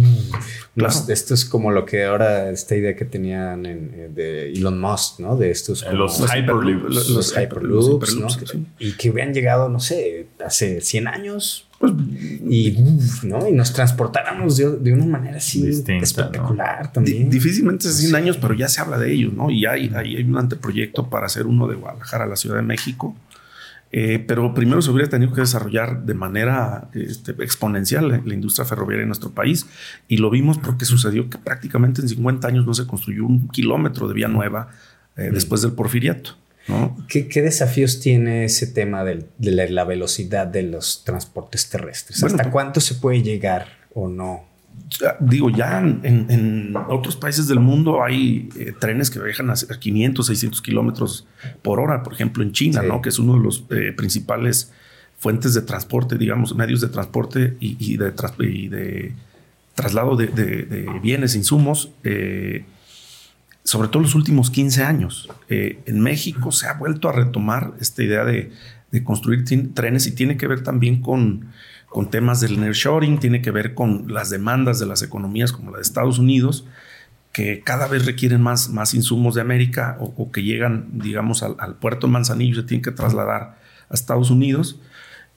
Claro. 0.74 0.94
Esto 1.08 1.32
es 1.32 1.46
como 1.46 1.70
lo 1.70 1.86
que 1.86 2.04
ahora, 2.04 2.50
esta 2.50 2.76
idea 2.76 2.94
que 2.94 3.06
tenían 3.06 3.64
en, 3.64 3.90
eh, 3.94 4.10
de 4.14 4.52
Elon 4.52 4.78
Musk, 4.78 5.20
¿no? 5.20 5.36
De 5.36 5.50
estos. 5.50 5.84
Como, 5.84 5.96
los, 5.96 6.20
los 6.20 6.34
Hyperloops. 6.34 6.94
Los, 6.94 7.08
los 7.08 7.36
Hyperloops, 7.36 8.16
¿no? 8.16 8.28
Sí. 8.28 8.66
Y 8.78 8.92
que 8.92 9.10
hubieran 9.10 9.32
llegado, 9.32 9.70
no 9.70 9.80
sé, 9.80 10.26
hace 10.44 10.82
100 10.82 11.08
años. 11.08 11.64
Pues, 11.78 11.92
y, 12.50 12.76
¿no? 13.22 13.48
y 13.48 13.52
nos 13.52 13.72
transportáramos 13.72 14.56
de, 14.56 14.78
de 14.78 14.92
una 14.92 15.06
manera 15.06 15.36
así 15.36 15.64
Distinta, 15.64 16.02
espectacular 16.02 16.86
¿no? 16.86 16.92
también. 16.92 17.30
Difícilmente 17.30 17.88
100 17.88 18.10
sí. 18.10 18.16
años, 18.16 18.36
pero 18.36 18.52
ya 18.52 18.68
se 18.68 18.80
habla 18.80 18.98
de 18.98 19.12
ello, 19.12 19.30
¿no? 19.32 19.48
Y 19.48 19.64
hay, 19.64 19.90
hay, 19.94 20.16
hay 20.16 20.24
un 20.24 20.36
anteproyecto 20.36 21.08
para 21.08 21.26
hacer 21.26 21.46
uno 21.46 21.68
de 21.68 21.76
Guadalajara 21.76 22.24
a 22.24 22.26
la 22.26 22.36
Ciudad 22.36 22.56
de 22.56 22.62
México 22.62 23.16
eh, 23.90 24.22
pero 24.26 24.52
primero 24.52 24.82
se 24.82 24.90
hubiera 24.90 25.08
tenido 25.08 25.32
que 25.32 25.40
desarrollar 25.40 26.04
de 26.04 26.14
manera 26.14 26.90
este, 26.92 27.32
exponencial 27.42 28.08
la, 28.08 28.20
la, 28.24 28.34
industria 28.34 28.66
ferroviaria 28.66 29.02
en 29.02 29.08
nuestro 29.08 29.30
país 29.30 29.66
y 30.08 30.18
lo 30.18 30.28
vimos 30.28 30.58
porque 30.58 30.84
sucedió 30.84 31.30
que 31.30 31.38
prácticamente 31.38 32.02
en 32.02 32.08
50 32.08 32.48
años 32.48 32.66
no 32.66 32.74
se 32.74 32.86
construyó 32.86 33.24
un 33.24 33.48
kilómetro 33.48 34.06
de 34.06 34.14
vía 34.14 34.28
nueva 34.28 34.68
eh, 35.16 35.30
después 35.32 35.62
del 35.62 35.72
porfiriato. 35.72 36.36
¿no? 36.68 36.96
¿Qué, 37.08 37.28
¿Qué, 37.28 37.40
desafíos 37.42 37.98
tiene 37.98 38.44
ese 38.44 38.66
tema 38.66 39.02
del, 39.04 39.26
de 39.38 39.52
la, 39.52 39.66
la, 39.66 39.84
velocidad 39.84 40.46
de 40.46 40.62
los 40.62 41.02
transportes 41.04 41.70
terrestres? 41.70 42.22
¿Hasta 42.22 42.36
bueno, 42.36 42.52
cuánto 42.52 42.80
se 42.80 42.94
puede 42.94 43.22
llegar 43.22 43.68
o 43.94 44.08
no? 44.08 44.44
Digo, 45.20 45.50
ya 45.50 45.78
en, 45.80 46.00
en, 46.02 46.74
otros 46.88 47.16
países 47.16 47.48
del 47.48 47.60
mundo 47.60 48.02
hay 48.02 48.48
eh, 48.56 48.72
trenes 48.78 49.10
que 49.10 49.20
viajan 49.20 49.50
a 49.50 49.54
500, 49.54 50.26
600 50.26 50.62
kilómetros 50.62 51.26
por 51.62 51.80
hora, 51.80 52.02
por 52.02 52.12
ejemplo, 52.12 52.42
en 52.42 52.52
China, 52.52 52.80
sí. 52.82 52.88
¿no? 52.88 53.00
que 53.00 53.08
es 53.08 53.18
uno 53.18 53.34
de 53.34 53.40
los 53.40 53.64
eh, 53.70 53.92
principales 53.96 54.72
fuentes 55.18 55.54
de 55.54 55.62
transporte, 55.62 56.16
digamos, 56.16 56.54
medios 56.54 56.80
de 56.80 56.88
transporte 56.88 57.56
y, 57.60 57.76
y, 57.78 57.96
de, 57.96 58.12
y 58.40 58.68
de, 58.68 59.14
traslado 59.74 60.16
de, 60.16 60.28
de, 60.28 60.62
de 60.64 60.86
bienes, 61.00 61.34
insumos, 61.34 61.90
eh, 62.04 62.64
sobre 63.64 63.88
todo 63.88 64.02
los 64.02 64.14
últimos 64.14 64.50
15 64.50 64.82
años. 64.82 65.28
En 65.48 66.00
México 66.00 66.52
se 66.52 66.68
ha 66.68 66.74
vuelto 66.74 67.08
a 67.08 67.12
retomar 67.12 67.74
esta 67.80 68.02
idea 68.02 68.24
de, 68.24 68.52
construir 69.04 69.44
trenes 69.74 70.06
y 70.06 70.12
tiene 70.12 70.38
que 70.38 70.46
ver 70.46 70.62
también 70.62 71.02
con 71.02 71.50
con 71.88 72.10
temas 72.10 72.40
del 72.40 72.60
nearshoring, 72.60 73.18
tiene 73.18 73.40
que 73.40 73.50
ver 73.50 73.74
con 73.74 74.12
las 74.12 74.30
demandas 74.30 74.78
de 74.78 74.86
las 74.86 75.02
economías 75.02 75.52
como 75.52 75.70
la 75.70 75.78
de 75.78 75.82
Estados 75.82 76.18
Unidos, 76.18 76.66
que 77.32 77.60
cada 77.60 77.86
vez 77.86 78.04
requieren 78.04 78.42
más, 78.42 78.68
más 78.68 78.94
insumos 78.94 79.34
de 79.34 79.40
América 79.40 79.96
o, 80.00 80.12
o 80.16 80.30
que 80.30 80.42
llegan, 80.42 80.88
digamos, 80.92 81.42
al, 81.42 81.56
al, 81.58 81.76
puerto 81.76 82.06
de 82.06 82.12
Manzanillo, 82.12 82.56
se 82.56 82.62
tienen 82.64 82.82
que 82.82 82.90
trasladar 82.90 83.58
a 83.88 83.94
Estados 83.94 84.30
Unidos. 84.30 84.80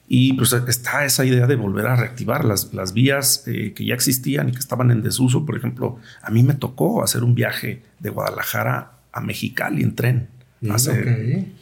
Y 0.08 0.34
pues 0.34 0.52
está 0.52 1.06
esa 1.06 1.24
idea 1.24 1.46
de 1.46 1.56
volver 1.56 1.86
a 1.86 1.96
reactivar 1.96 2.44
las, 2.44 2.74
las 2.74 2.92
vías 2.92 3.44
eh, 3.46 3.72
que 3.72 3.86
ya 3.86 3.94
existían 3.94 4.48
y 4.48 4.52
que 4.52 4.58
estaban 4.58 4.90
en 4.90 5.02
desuso. 5.02 5.46
Por 5.46 5.56
ejemplo, 5.56 5.98
a 6.20 6.30
mí 6.30 6.42
me 6.42 6.54
tocó 6.54 7.02
hacer 7.02 7.24
un 7.24 7.34
viaje 7.34 7.82
de 7.98 8.10
Guadalajara 8.10 8.92
a 9.10 9.20
Mexicali 9.22 9.82
en 9.82 9.94
tren. 9.94 10.28
Hace, 10.68 11.00
okay 11.00 11.52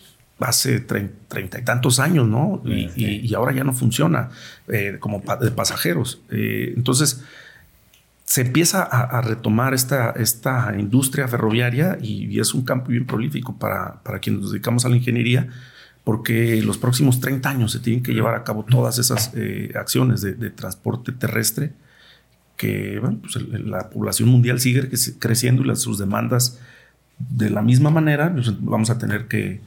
hace 0.41 0.81
treinta 0.81 1.59
y 1.59 1.65
tantos 1.65 1.99
años, 2.01 2.27
¿no? 2.27 2.63
Y, 2.65 2.89
sí. 2.89 2.93
y, 2.97 3.27
y, 3.29 3.35
ahora 3.35 3.53
ya 3.53 3.65
no 3.65 3.73
funciona 3.73 4.31
eh, 4.69 4.97
como 4.99 5.23
pa 5.23 5.37
de 5.37 5.51
pasajeros. 5.51 6.23
Eh, 6.31 6.73
entonces, 6.77 7.23
se 8.25 8.43
empieza 8.43 8.83
a, 8.83 9.03
a, 9.03 9.21
retomar 9.21 9.75
esta, 9.75 10.11
esta 10.13 10.75
industria 10.79 11.29
ferroviaria 11.29 11.99
y, 12.01 12.27
y, 12.27 12.41
es 12.41 12.55
un 12.55 12.65
campo 12.65 12.89
bien 12.89 13.07
prolífico 13.07 13.59
para, 13.59 14.03
para 14.03 14.21
quienes 14.21 14.43
nos 14.43 14.53
dedicamos 14.53 14.85
a 14.85 14.89
la 14.89 14.97
ingeniería, 14.97 15.49
porque 16.05 16.63
los 16.63 16.79
próximos 16.79 17.21
30 17.21 17.51
años 17.51 17.73
se 17.73 17.81
tienen 17.81 18.03
que 18.03 18.13
llevar 18.13 18.35
a 18.35 18.45
cabo 18.45 18.65
todas 18.65 18.99
esas 18.99 19.33
eh, 19.35 19.73
acciones 19.75 20.23
de, 20.23 20.35
de, 20.35 20.51
transporte 20.51 21.13
terrestre, 21.13 21.73
que 22.57 22.99
bueno, 23.01 23.19
pues 23.21 23.37
el, 23.37 23.71
la 23.71 23.91
población 23.91 24.29
mundial 24.29 24.61
sigue 24.61 24.89
creciendo 25.19 25.63
y 25.63 25.67
las, 25.67 25.81
sus 25.81 25.99
demandas 25.99 26.59
de 27.19 27.51
la 27.51 27.63
misma 27.63 27.91
manera, 27.91 28.33
pues 28.33 28.53
vamos 28.61 28.91
a 28.91 28.99
tener 28.99 29.27
que 29.27 29.61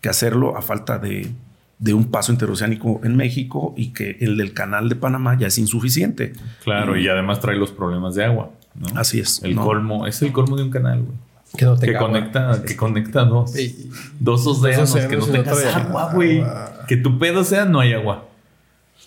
que 0.00 0.08
hacerlo 0.08 0.56
a 0.56 0.62
falta 0.62 0.98
de, 0.98 1.30
de, 1.78 1.94
un 1.94 2.10
paso 2.10 2.32
interoceánico 2.32 3.00
en 3.04 3.16
México 3.16 3.74
y 3.76 3.88
que 3.88 4.16
el 4.20 4.36
del 4.36 4.54
canal 4.54 4.88
de 4.88 4.96
Panamá 4.96 5.36
ya 5.38 5.48
es 5.48 5.58
insuficiente. 5.58 6.32
Claro, 6.64 6.96
y, 6.96 7.04
y 7.04 7.08
además 7.08 7.40
trae 7.40 7.56
los 7.56 7.70
problemas 7.72 8.14
de 8.14 8.24
agua. 8.24 8.50
¿no? 8.74 8.88
Así 8.98 9.20
es. 9.20 9.42
El 9.42 9.56
¿no? 9.56 9.64
colmo, 9.64 10.06
es 10.06 10.22
el 10.22 10.32
colmo 10.32 10.56
de 10.56 10.62
un 10.64 10.70
canal, 10.70 11.02
güey. 11.02 11.16
Que, 11.56 11.64
no 11.64 11.76
que 11.76 11.96
conecta, 11.96 12.62
que 12.64 12.76
conecta 12.76 13.24
dos. 13.24 13.52
Sí. 13.52 13.90
Dos 14.20 14.46
océanos 14.46 14.94
que 14.94 15.16
no 15.16 15.26
tengas 15.26 15.64
agua, 15.74 16.12
güey. 16.14 16.44
Que 16.86 16.96
tu 16.96 17.18
pedo 17.18 17.42
sea, 17.42 17.64
no 17.64 17.80
hay 17.80 17.92
agua. 17.92 18.29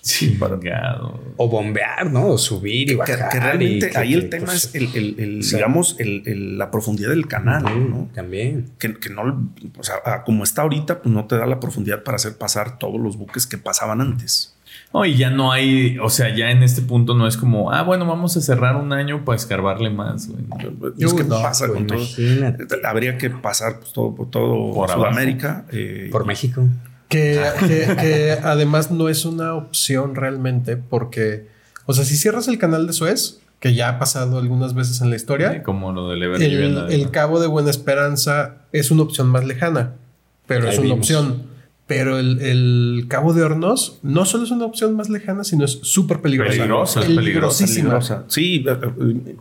Sí, 0.04 0.38
O 1.38 1.48
bombear, 1.48 2.12
¿no? 2.12 2.28
O 2.28 2.38
subir 2.38 2.92
y 2.92 2.96
bajar. 2.96 3.30
Que, 3.30 3.38
que 3.38 3.40
realmente 3.40 3.92
y, 3.94 3.98
ahí 3.98 4.14
el 4.14 4.30
tema 4.30 4.48
pues, 4.48 4.66
es 4.66 4.76
el, 4.76 4.90
el, 4.96 5.16
el 5.18 5.44
sí. 5.46 5.56
digamos, 5.56 5.96
el, 5.98 6.58
la 6.58 6.72
profundidad 6.72 7.10
del 7.10 7.26
canal, 7.30 7.64
uh 7.64 7.90
¿no? 7.90 8.10
También. 8.14 8.72
Que, 8.78 8.96
que, 8.96 9.10
no, 9.10 9.50
o 9.78 9.84
sea, 9.84 10.24
como 10.26 10.44
está 10.44 10.64
ahorita, 10.64 11.02
pues 11.02 11.16
no 11.16 11.26
te 11.26 11.38
da 11.38 11.46
la 11.46 11.62
profundidad 11.62 12.04
para 12.04 12.18
hacer 12.18 12.38
pasar 12.38 12.80
todos 12.80 13.00
los 13.00 13.16
buques 13.16 13.48
que 13.48 13.58
pasaban 13.58 14.02
antes. 14.02 14.54
No, 14.94 15.06
y 15.06 15.16
ya 15.16 15.30
no 15.30 15.54
hay, 15.54 15.98
o 16.00 16.10
sea, 16.10 16.36
ya 16.36 16.52
en 16.52 16.64
este 16.64 16.82
punto 16.82 17.14
no 17.14 17.26
es 17.26 17.38
como, 17.38 17.72
ah, 17.72 17.84
bueno, 17.84 18.06
vamos 18.06 18.36
a 18.36 18.42
cerrar 18.42 18.76
un 18.76 18.92
año 18.92 19.24
para 19.24 19.38
escarbarle 19.38 19.90
más, 19.90 20.28
güey. 20.28 20.44
Es 21.00 21.14
que 21.14 21.24
no, 21.24 21.42
pasa 21.42 21.70
con 21.70 21.88
todo. 21.88 22.04
Habría 22.84 23.18
que 23.18 23.30
pasar 23.30 23.80
pues, 23.80 23.94
todo, 23.94 24.14
por 24.14 24.30
todo 24.30 24.74
por 24.74 24.90
Sudamérica. 24.90 25.66
Eh, 25.72 26.10
por 26.12 26.26
México. 26.26 26.68
Que, 27.14 27.40
que, 27.60 27.96
que, 27.96 28.38
además 28.44 28.90
no 28.90 29.08
es 29.08 29.24
una 29.24 29.54
opción 29.54 30.16
realmente 30.16 30.78
porque, 30.78 31.48
o 31.86 31.94
sea, 31.94 32.06
si 32.06 32.18
cierras 32.18 32.48
el 32.48 32.58
canal 32.58 32.88
de 32.88 32.94
Suez, 32.94 33.40
que 33.60 33.76
ya 33.76 33.88
ha 33.88 34.00
pasado 34.00 34.40
algunas 34.40 34.74
veces 34.74 35.00
en 35.02 35.10
la 35.10 35.16
historia, 35.16 35.54
sí, 35.54 35.60
como 35.62 35.92
lo 35.94 36.10
del 36.10 36.24
el, 36.24 36.92
el, 36.92 37.12
Cabo 37.12 37.40
de 37.40 37.48
Buena 37.48 37.70
Esperanza 37.70 38.56
es 38.72 38.92
una 38.92 39.04
opción 39.04 39.30
más 39.30 39.46
lejana, 39.46 39.94
pero 40.48 40.66
Ahí 40.66 40.74
es 40.74 40.80
una 40.80 40.86
vimos. 40.86 41.00
opción. 41.00 41.44
Pero 41.86 42.18
el, 42.18 42.42
el, 42.42 43.06
Cabo 43.08 43.34
de 43.34 43.44
Hornos 43.44 44.00
no 44.02 44.26
solo 44.26 44.46
es 44.46 44.52
una 44.52 44.66
opción 44.66 44.96
más 44.96 45.10
lejana, 45.10 45.44
sino 45.44 45.64
es 45.66 45.80
súper 45.84 46.20
peligrosa. 46.20 46.58
Peligrosa, 46.58 47.02
peligrosísima. 47.02 47.90
Peligrosa. 47.90 48.24
Sí, 48.28 48.66
eh, 48.68 49.36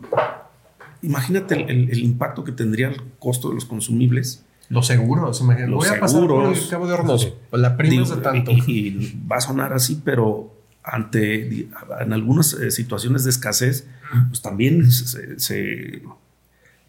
imagínate 1.03 1.55
el, 1.55 1.91
el 1.91 1.99
impacto 2.01 2.45
que 2.45 2.53
tendría 2.53 2.89
el 2.89 3.01
costo 3.19 3.49
de 3.49 3.55
los 3.55 3.65
consumibles 3.65 4.45
los 4.73 4.87
seguros, 4.87 5.41
imagínate. 5.41 5.71
Los 5.71 5.79
Voy 5.79 5.87
a 5.89 5.91
seguros, 5.91 6.01
pasar 6.01 6.27
por 6.27 6.63
el 6.65 6.69
Cabo 6.71 6.87
de 6.87 6.93
Hornos. 6.95 7.23
Sí. 7.23 7.33
La 7.53 7.77
prima 7.77 7.91
Digo, 7.93 8.05
es 8.05 8.11
de 8.11 8.17
tanto. 8.17 8.51
Y, 8.51 8.57
y, 8.67 9.23
va 9.31 9.37
a 9.37 9.41
sonar 9.41 9.73
así, 9.73 10.01
pero 10.05 10.55
ante 10.83 11.69
en 12.01 12.13
algunas 12.13 12.55
eh, 12.55 12.71
situaciones 12.71 13.25
de 13.25 13.31
escasez, 13.31 13.87
pues 14.31 14.43
también 14.43 14.91
se, 14.91 15.39
se 15.39 16.03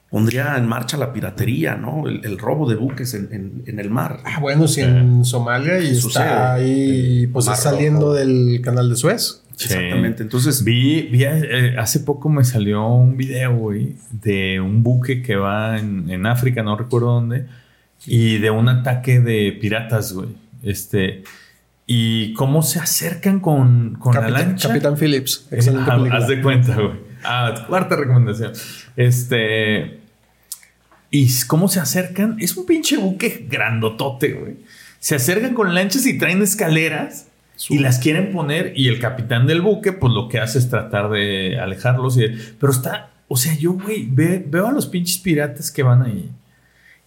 pondría 0.09 0.57
en 0.57 0.67
marcha 0.67 0.95
la 0.97 1.11
piratería, 1.11 1.75
¿no? 1.75 2.07
El, 2.07 2.23
el 2.23 2.37
robo 2.37 2.69
de 2.69 2.75
buques 2.75 3.13
en, 3.15 3.29
en- 3.31 3.63
en 3.65 3.79
el 3.79 3.89
mar. 3.89 4.19
Ah, 4.25 4.39
bueno, 4.39 4.67
si 4.67 4.81
en 4.81 5.25
Somalia 5.25 5.79
y 5.79 5.95
Sucede. 5.95 6.23
está 6.23 6.53
ahí, 6.53 7.27
pues 7.27 7.47
Mar 7.47 7.55
saliendo 7.57 7.99
Rojo. 8.07 8.13
del 8.13 8.61
canal 8.63 8.89
de 8.89 8.95
Suez. 8.95 9.41
Sí. 9.55 9.65
Exactamente. 9.65 10.23
Entonces, 10.23 10.63
Vi, 10.63 11.03
vi 11.11 11.23
eh, 11.25 11.75
hace 11.77 11.99
poco 11.99 12.29
me 12.29 12.43
salió 12.43 12.87
un 12.87 13.17
video, 13.17 13.55
güey, 13.55 13.95
de 14.11 14.59
un 14.59 14.81
buque 14.83 15.21
que 15.21 15.35
va 15.35 15.77
en, 15.79 16.09
en 16.09 16.25
África, 16.25 16.63
no 16.63 16.75
recuerdo 16.77 17.07
dónde, 17.13 17.45
y 18.05 18.37
de 18.39 18.49
un 18.51 18.69
ataque 18.69 19.19
de 19.19 19.51
piratas, 19.59 20.13
güey. 20.13 20.29
Este, 20.63 21.23
y 21.85 22.33
cómo 22.33 22.61
se 22.63 22.79
acercan 22.79 23.39
con, 23.39 23.95
con 23.99 24.13
la 24.15 24.21
Capitán, 24.21 24.47
lancha. 24.49 24.67
Capitán 24.69 24.97
Phillips. 24.97 25.47
Excelente 25.51 25.91
Ah. 25.91 26.07
Haz 26.11 26.27
de 26.27 26.41
cuenta, 26.41 26.75
güey. 26.75 26.91
Ah, 27.23 27.65
cuarta 27.67 27.95
recomendación. 27.95 28.51
Este. 28.97 29.99
¿Y 31.09 31.27
cómo 31.47 31.67
se 31.67 31.79
acercan? 31.79 32.37
Es 32.39 32.57
un 32.57 32.65
pinche 32.65 32.97
buque 32.97 33.45
grandotote, 33.49 34.33
güey. 34.33 34.55
Se 34.99 35.15
acercan 35.15 35.53
con 35.53 35.75
lanchas 35.75 36.05
y 36.05 36.17
traen 36.17 36.41
escaleras 36.41 37.27
y 37.69 37.79
las 37.79 37.99
quieren 37.99 38.31
poner. 38.31 38.73
Y 38.75 38.87
el 38.87 38.99
capitán 38.99 39.45
del 39.45 39.61
buque, 39.61 39.91
pues 39.93 40.11
lo 40.13 40.27
que 40.27 40.39
hace 40.39 40.57
es 40.59 40.69
tratar 40.69 41.09
de 41.11 41.59
alejarlos. 41.59 42.17
Y, 42.17 42.27
pero 42.59 42.71
está. 42.71 43.11
O 43.27 43.37
sea, 43.37 43.53
yo, 43.55 43.73
güey, 43.73 44.07
ve- 44.09 44.43
veo 44.47 44.67
a 44.67 44.71
los 44.71 44.87
pinches 44.87 45.17
piratas 45.19 45.71
que 45.71 45.83
van 45.83 46.01
ahí. 46.03 46.29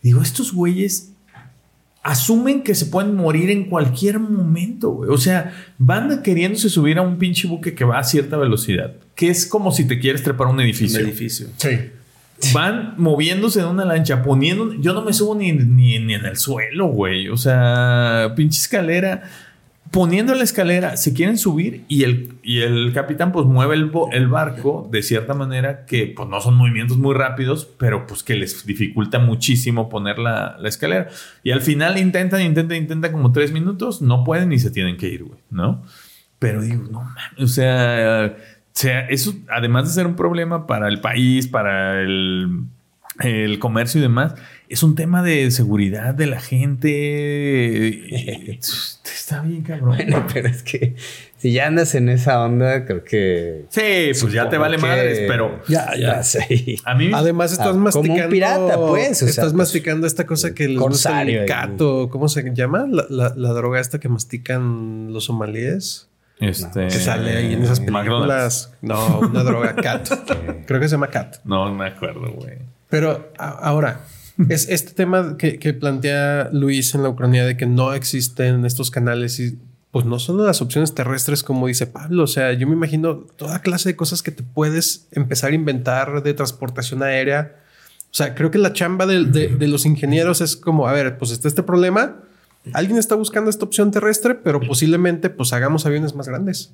Digo, 0.06 0.22
estos 0.22 0.52
güeyes 0.52 1.10
asumen 2.04 2.62
que 2.62 2.76
se 2.76 2.86
pueden 2.86 3.16
morir 3.16 3.50
en 3.50 3.64
cualquier 3.64 4.20
momento, 4.20 4.90
güey. 4.90 5.10
O 5.10 5.18
sea, 5.18 5.52
van 5.78 6.22
queriéndose 6.22 6.70
subir 6.70 6.98
a 6.98 7.02
un 7.02 7.18
pinche 7.18 7.48
buque 7.48 7.74
que 7.74 7.84
va 7.84 7.98
a 7.98 8.04
cierta 8.04 8.36
velocidad, 8.36 8.94
que 9.16 9.30
es 9.30 9.46
como 9.46 9.72
si 9.72 9.88
te 9.88 9.98
quieres 9.98 10.22
trepar 10.22 10.46
a 10.46 10.50
un 10.50 10.56
un 10.58 10.62
edificio. 10.62 11.00
edificio. 11.00 11.48
Sí. 11.56 11.90
Van 12.54 12.94
moviéndose 12.98 13.58
en 13.58 13.66
una 13.66 13.84
lancha, 13.84 14.22
poniendo. 14.22 14.74
Yo 14.74 14.92
no 14.92 15.02
me 15.02 15.12
subo 15.12 15.34
ni, 15.34 15.50
ni, 15.50 15.98
ni 15.98 16.14
en 16.14 16.24
el 16.24 16.36
suelo, 16.36 16.86
güey. 16.86 17.28
O 17.28 17.36
sea, 17.36 18.32
pinche 18.36 18.60
escalera. 18.60 19.24
Poniendo 19.90 20.34
la 20.34 20.44
escalera, 20.44 20.96
se 20.96 21.14
quieren 21.14 21.38
subir 21.38 21.84
y 21.88 22.04
el, 22.04 22.34
y 22.42 22.60
el 22.60 22.92
capitán 22.92 23.32
pues 23.32 23.46
mueve 23.46 23.74
el, 23.74 24.28
barco 24.28 24.88
de 24.90 25.02
cierta 25.02 25.34
manera 25.34 25.86
que 25.86 26.12
pues 26.14 26.28
no 26.28 26.40
son 26.40 26.56
movimientos 26.56 26.98
muy 26.98 27.14
rápidos, 27.14 27.66
pero 27.78 28.06
pues 28.06 28.22
que 28.22 28.34
les 28.34 28.66
dificulta 28.66 29.18
muchísimo 29.18 29.88
poner 29.88 30.18
la, 30.18 30.56
la 30.58 30.68
escalera. 30.68 31.08
Y 31.42 31.52
al 31.52 31.62
final 31.62 31.98
intentan, 31.98 32.42
intentan, 32.42 32.76
intentan 32.76 33.12
como 33.12 33.32
tres 33.32 33.52
minutos, 33.52 34.02
no 34.02 34.24
pueden 34.24 34.52
y 34.52 34.58
se 34.58 34.70
tienen 34.70 34.96
que 34.96 35.08
ir, 35.08 35.24
güey, 35.24 35.40
¿no? 35.50 35.82
Pero 36.38 36.60
digo, 36.60 36.82
no 36.90 37.00
mames, 37.00 37.40
o 37.40 37.46
sea, 37.46 38.36
sea, 38.76 39.00
eso 39.08 39.34
además 39.48 39.84
de 39.84 39.94
ser 39.94 40.06
un 40.06 40.16
problema 40.16 40.66
para 40.66 40.88
el 40.88 41.00
país, 41.00 41.48
para 41.48 42.02
el, 42.02 42.64
el 43.20 43.58
comercio 43.58 44.00
y 44.00 44.02
demás, 44.02 44.34
es 44.68 44.82
un 44.82 44.94
tema 44.94 45.22
de 45.22 45.50
seguridad 45.50 46.14
de 46.14 46.26
la 46.26 46.40
gente. 46.40 48.08
Está 49.04 49.40
bien, 49.42 49.62
cabrón. 49.62 49.88
Bueno, 49.96 50.24
pero 50.32 50.48
es 50.48 50.62
que 50.62 50.94
si 51.38 51.52
ya 51.52 51.66
andas 51.66 51.94
en 51.96 52.08
esa 52.08 52.42
onda, 52.44 52.84
creo 52.84 53.02
que. 53.02 53.64
Sí, 53.70 54.12
pues 54.20 54.32
ya 54.32 54.48
te 54.48 54.56
vale 54.58 54.76
que- 54.76 54.82
madres, 54.82 55.20
pero 55.26 55.60
Ya, 55.68 55.90
ya. 55.98 56.20
A 56.84 56.94
mí 56.94 57.10
Además, 57.12 57.52
estás 57.52 57.66
Ah, 57.66 57.70
como 57.70 57.78
un 57.78 57.84
masticando. 57.84 58.28
pirata, 58.30 58.76
pues, 58.76 59.10
o 59.10 59.14
sea, 59.26 59.28
estás 59.28 59.44
pues, 59.46 59.54
masticando 59.54 60.06
esta 60.06 60.26
cosa 60.26 60.54
que 60.54 60.68
les 60.68 60.78
gusta 60.78 61.22
el 61.22 61.30
eh. 61.30 61.44
cato. 61.46 62.08
¿Cómo 62.10 62.28
se 62.28 62.48
llama? 62.54 62.86
La, 62.88 63.06
la- 63.10 63.34
la 63.36 63.52
droga 63.52 63.80
esta 63.80 63.98
que 63.98 64.08
mastican 64.08 65.12
los 65.12 65.24
somalíes. 65.24 66.08
este, 66.38 66.84
Que 66.84 66.90
sale 66.90 67.36
ahí 67.36 67.54
en 67.54 67.62
esas 67.62 67.80
McDonald's. 67.80 68.68
películas. 68.68 68.72
No, 68.82 69.20
una 69.20 69.42
droga 69.42 69.74
cat. 69.74 70.08
Creo 70.66 70.80
que 70.80 70.88
se 70.88 70.92
llama 70.92 71.08
cat. 71.08 71.36
No 71.44 71.72
me 71.74 71.86
acuerdo, 71.88 72.30
güey. 72.32 72.58
Pero 72.88 73.32
a- 73.38 73.48
ahora, 73.50 74.00
es 74.50 74.68
este 74.68 74.92
tema 74.92 75.36
que, 75.38 75.58
que 75.58 75.72
plantea 75.74 76.50
Luis 76.52 76.94
en 76.94 77.02
la 77.02 77.08
Ucrania 77.08 77.44
de 77.46 77.56
que 77.56 77.66
no 77.66 77.92
existen 77.94 78.64
estos 78.66 78.90
canales 78.90 79.38
y 79.40 79.58
pues 79.90 80.04
no 80.04 80.18
solo 80.18 80.44
las 80.44 80.60
opciones 80.60 80.94
terrestres 80.94 81.42
como 81.42 81.66
dice 81.68 81.86
Pablo, 81.86 82.24
o 82.24 82.26
sea, 82.26 82.52
yo 82.52 82.66
me 82.66 82.74
imagino 82.74 83.16
toda 83.36 83.62
clase 83.62 83.88
de 83.90 83.96
cosas 83.96 84.22
que 84.22 84.30
te 84.30 84.42
puedes 84.42 85.06
empezar 85.12 85.52
a 85.52 85.54
inventar 85.54 86.22
de 86.22 86.34
transportación 86.34 87.02
aérea. 87.02 87.56
O 88.10 88.14
sea, 88.16 88.34
creo 88.34 88.50
que 88.50 88.58
la 88.58 88.72
chamba 88.74 89.06
de, 89.06 89.24
de- 89.24 89.48
de 89.48 89.68
los 89.68 89.86
ingenieros 89.86 90.40
es 90.42 90.56
como, 90.56 90.86
a 90.86 90.92
ver, 90.92 91.16
pues 91.18 91.30
está 91.30 91.48
este 91.48 91.62
problema, 91.62 92.16
alguien 92.74 92.98
está 92.98 93.14
buscando 93.14 93.48
esta 93.48 93.64
opción 93.64 93.90
terrestre, 93.90 94.34
pero 94.34 94.60
posiblemente 94.60 95.30
pues 95.30 95.52
hagamos 95.54 95.86
aviones 95.86 96.14
más 96.14 96.28
grandes. 96.28 96.72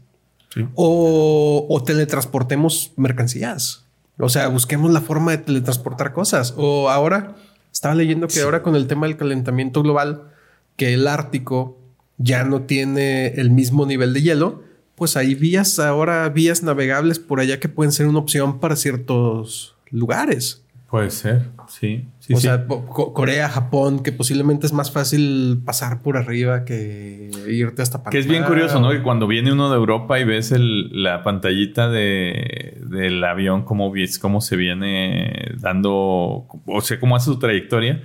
Sí. 0.52 0.66
O, 0.74 1.66
o 1.68 1.82
teletransportemos 1.82 2.92
mercancías. 2.96 3.84
O 4.18 4.28
sea, 4.28 4.48
busquemos 4.48 4.90
la 4.92 5.00
forma 5.00 5.30
de 5.32 5.38
teletransportar 5.38 6.12
cosas. 6.12 6.54
O 6.56 6.90
ahora, 6.90 7.36
estaba 7.72 7.94
leyendo 7.94 8.28
que 8.28 8.40
ahora 8.42 8.62
con 8.62 8.76
el 8.76 8.86
tema 8.86 9.06
del 9.06 9.16
calentamiento 9.16 9.82
global, 9.82 10.30
que 10.76 10.94
el 10.94 11.06
Ártico 11.08 11.78
ya 12.18 12.44
no 12.44 12.62
tiene 12.62 13.28
el 13.28 13.50
mismo 13.50 13.86
nivel 13.86 14.12
de 14.12 14.22
hielo, 14.22 14.62
pues 14.94 15.16
hay 15.16 15.34
vías 15.34 15.78
ahora, 15.78 16.28
vías 16.28 16.62
navegables 16.62 17.18
por 17.18 17.40
allá 17.40 17.58
que 17.58 17.68
pueden 17.68 17.92
ser 17.92 18.06
una 18.06 18.18
opción 18.18 18.60
para 18.60 18.76
ciertos 18.76 19.74
lugares. 19.90 20.62
Puede 20.90 21.10
ser, 21.10 21.50
sí. 21.68 22.06
Sí 22.22 22.34
o 22.34 22.36
sí. 22.36 22.42
sea, 22.42 22.66
Corea, 22.68 23.48
Japón, 23.48 24.02
que 24.02 24.12
posiblemente 24.12 24.64
es 24.66 24.72
más 24.72 24.92
fácil 24.92 25.60
pasar 25.64 26.02
por 26.02 26.16
arriba 26.16 26.64
que 26.64 27.30
irte 27.48 27.82
hasta 27.82 27.98
Panamá. 27.98 28.10
Que 28.12 28.18
es 28.20 28.26
bien 28.28 28.44
curioso, 28.44 28.80
¿no? 28.80 28.90
Que 28.90 29.02
cuando 29.02 29.26
viene 29.26 29.52
uno 29.52 29.68
de 29.70 29.76
Europa 29.76 30.20
y 30.20 30.24
ves 30.24 30.52
el- 30.52 31.02
la 31.02 31.22
pantallita 31.24 31.88
de, 31.90 32.78
del 32.86 33.22
avión, 33.24 33.64
cómo, 33.64 33.92
cómo 34.20 34.40
se 34.40 34.54
viene 34.56 35.50
dando, 35.58 36.46
o 36.66 36.80
sea, 36.80 37.00
cómo 37.00 37.16
hace 37.16 37.26
su 37.26 37.38
trayectoria. 37.40 38.02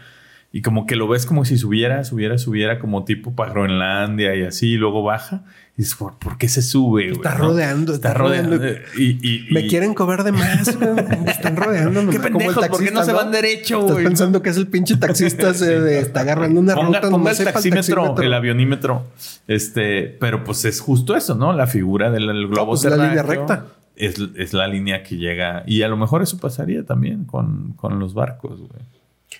Y 0.58 0.62
como 0.64 0.88
que 0.88 0.96
lo 0.96 1.08
ves 1.08 1.28
como 1.28 1.46
si 1.46 1.56
subiera, 1.56 2.04
subiera, 2.04 2.40
subiera 2.40 2.80
como 2.80 3.06
tipo 3.06 3.36
para 3.36 3.52
Groenlandia 3.52 4.36
y 4.36 4.42
así, 4.42 4.72
y 4.72 4.78
luego 4.78 5.04
baja. 5.04 5.44
Y 5.76 5.84
dices, 5.84 5.94
¿por, 5.94 6.18
por 6.18 6.40
qué 6.40 6.50
se 6.50 6.64
sube? 6.64 7.04
güey, 7.04 7.12
Está 7.12 7.36
no? 7.36 7.50
rodeando, 7.50 7.94
Está, 7.94 8.08
está 8.10 8.20
rodeando. 8.20 8.58
rodeando. 8.58 8.80
Y, 8.98 9.20
y- 9.22 9.54
Me 9.54 9.68
quieren 9.68 9.94
cobrar 9.94 10.24
de 10.24 10.32
más. 10.32 10.76
güey. 10.76 10.96
Me 11.24 11.30
están 11.30 11.58
rodeando. 11.58 12.00
Qué 12.10 12.18
nomás, 12.18 12.32
como 12.32 12.40
el 12.40 12.56
pendejos, 12.56 12.68
¿por 12.70 12.80
qué 12.80 12.86
no 12.90 13.02
taxista, 13.02 13.04
se 13.06 13.12
van 13.14 13.32
derecho, 13.32 13.80
Estás 13.82 13.92
güey? 13.94 14.06
pensando 14.06 14.42
que 14.42 14.50
es 14.50 14.58
el 14.58 14.66
pinche 14.68 14.98
taxista 14.98 15.54
se 15.54 15.80
de- 15.80 16.00
está 16.00 16.22
agarrando 16.22 16.60
una 16.60 16.74
Ponga, 16.74 17.02
ruta. 17.02 17.12
ponga 17.12 17.32
el 17.32 17.38
taxímetro, 17.44 18.20
el 18.20 18.34
avionímetro. 18.34 19.06
Este, 19.48 20.04
pero 20.20 20.44
pues 20.44 20.66
es 20.66 20.80
justo 20.82 21.16
eso, 21.16 21.36
¿no? 21.36 21.54
La 21.54 21.68
figura 21.68 22.10
del 22.10 22.48
globo 22.48 22.72
pues, 22.72 22.84
la 22.86 22.98
línea 22.98 23.22
recta. 23.22 23.68
Es, 23.96 24.16
es 24.36 24.54
la 24.54 24.68
línea 24.68 25.04
que 25.04 25.18
llega. 25.18 25.62
Y 25.68 25.84
a 25.84 25.88
lo 25.88 25.98
mejor 25.98 26.24
eso 26.24 26.40
pasaría 26.40 26.84
también 26.84 27.26
con, 27.26 27.74
con 27.74 28.00
los 28.00 28.16
barcos, 28.16 28.58
güey. 28.60 28.82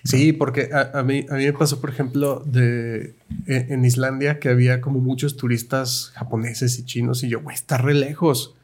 Sí, 0.04 0.32
porque 0.32 0.70
a, 0.72 0.98
a 0.98 1.02
mí, 1.02 1.26
a 1.28 1.34
mí 1.34 1.44
me 1.44 1.52
pasó, 1.52 1.80
por 1.80 1.90
ejemplo, 1.90 2.42
de 2.46 3.14
en, 3.46 3.72
en 3.72 3.84
Islandia 3.84 4.38
que 4.38 4.48
había 4.48 4.80
como 4.80 5.00
muchos 5.00 5.36
turistas 5.36 6.12
japoneses 6.14 6.78
y 6.78 6.84
chinos 6.84 7.22
y 7.24 7.28
yo, 7.28 7.40
güey, 7.40 7.54
está 7.54 7.78
re 7.78 7.94
lejos. 7.94 8.54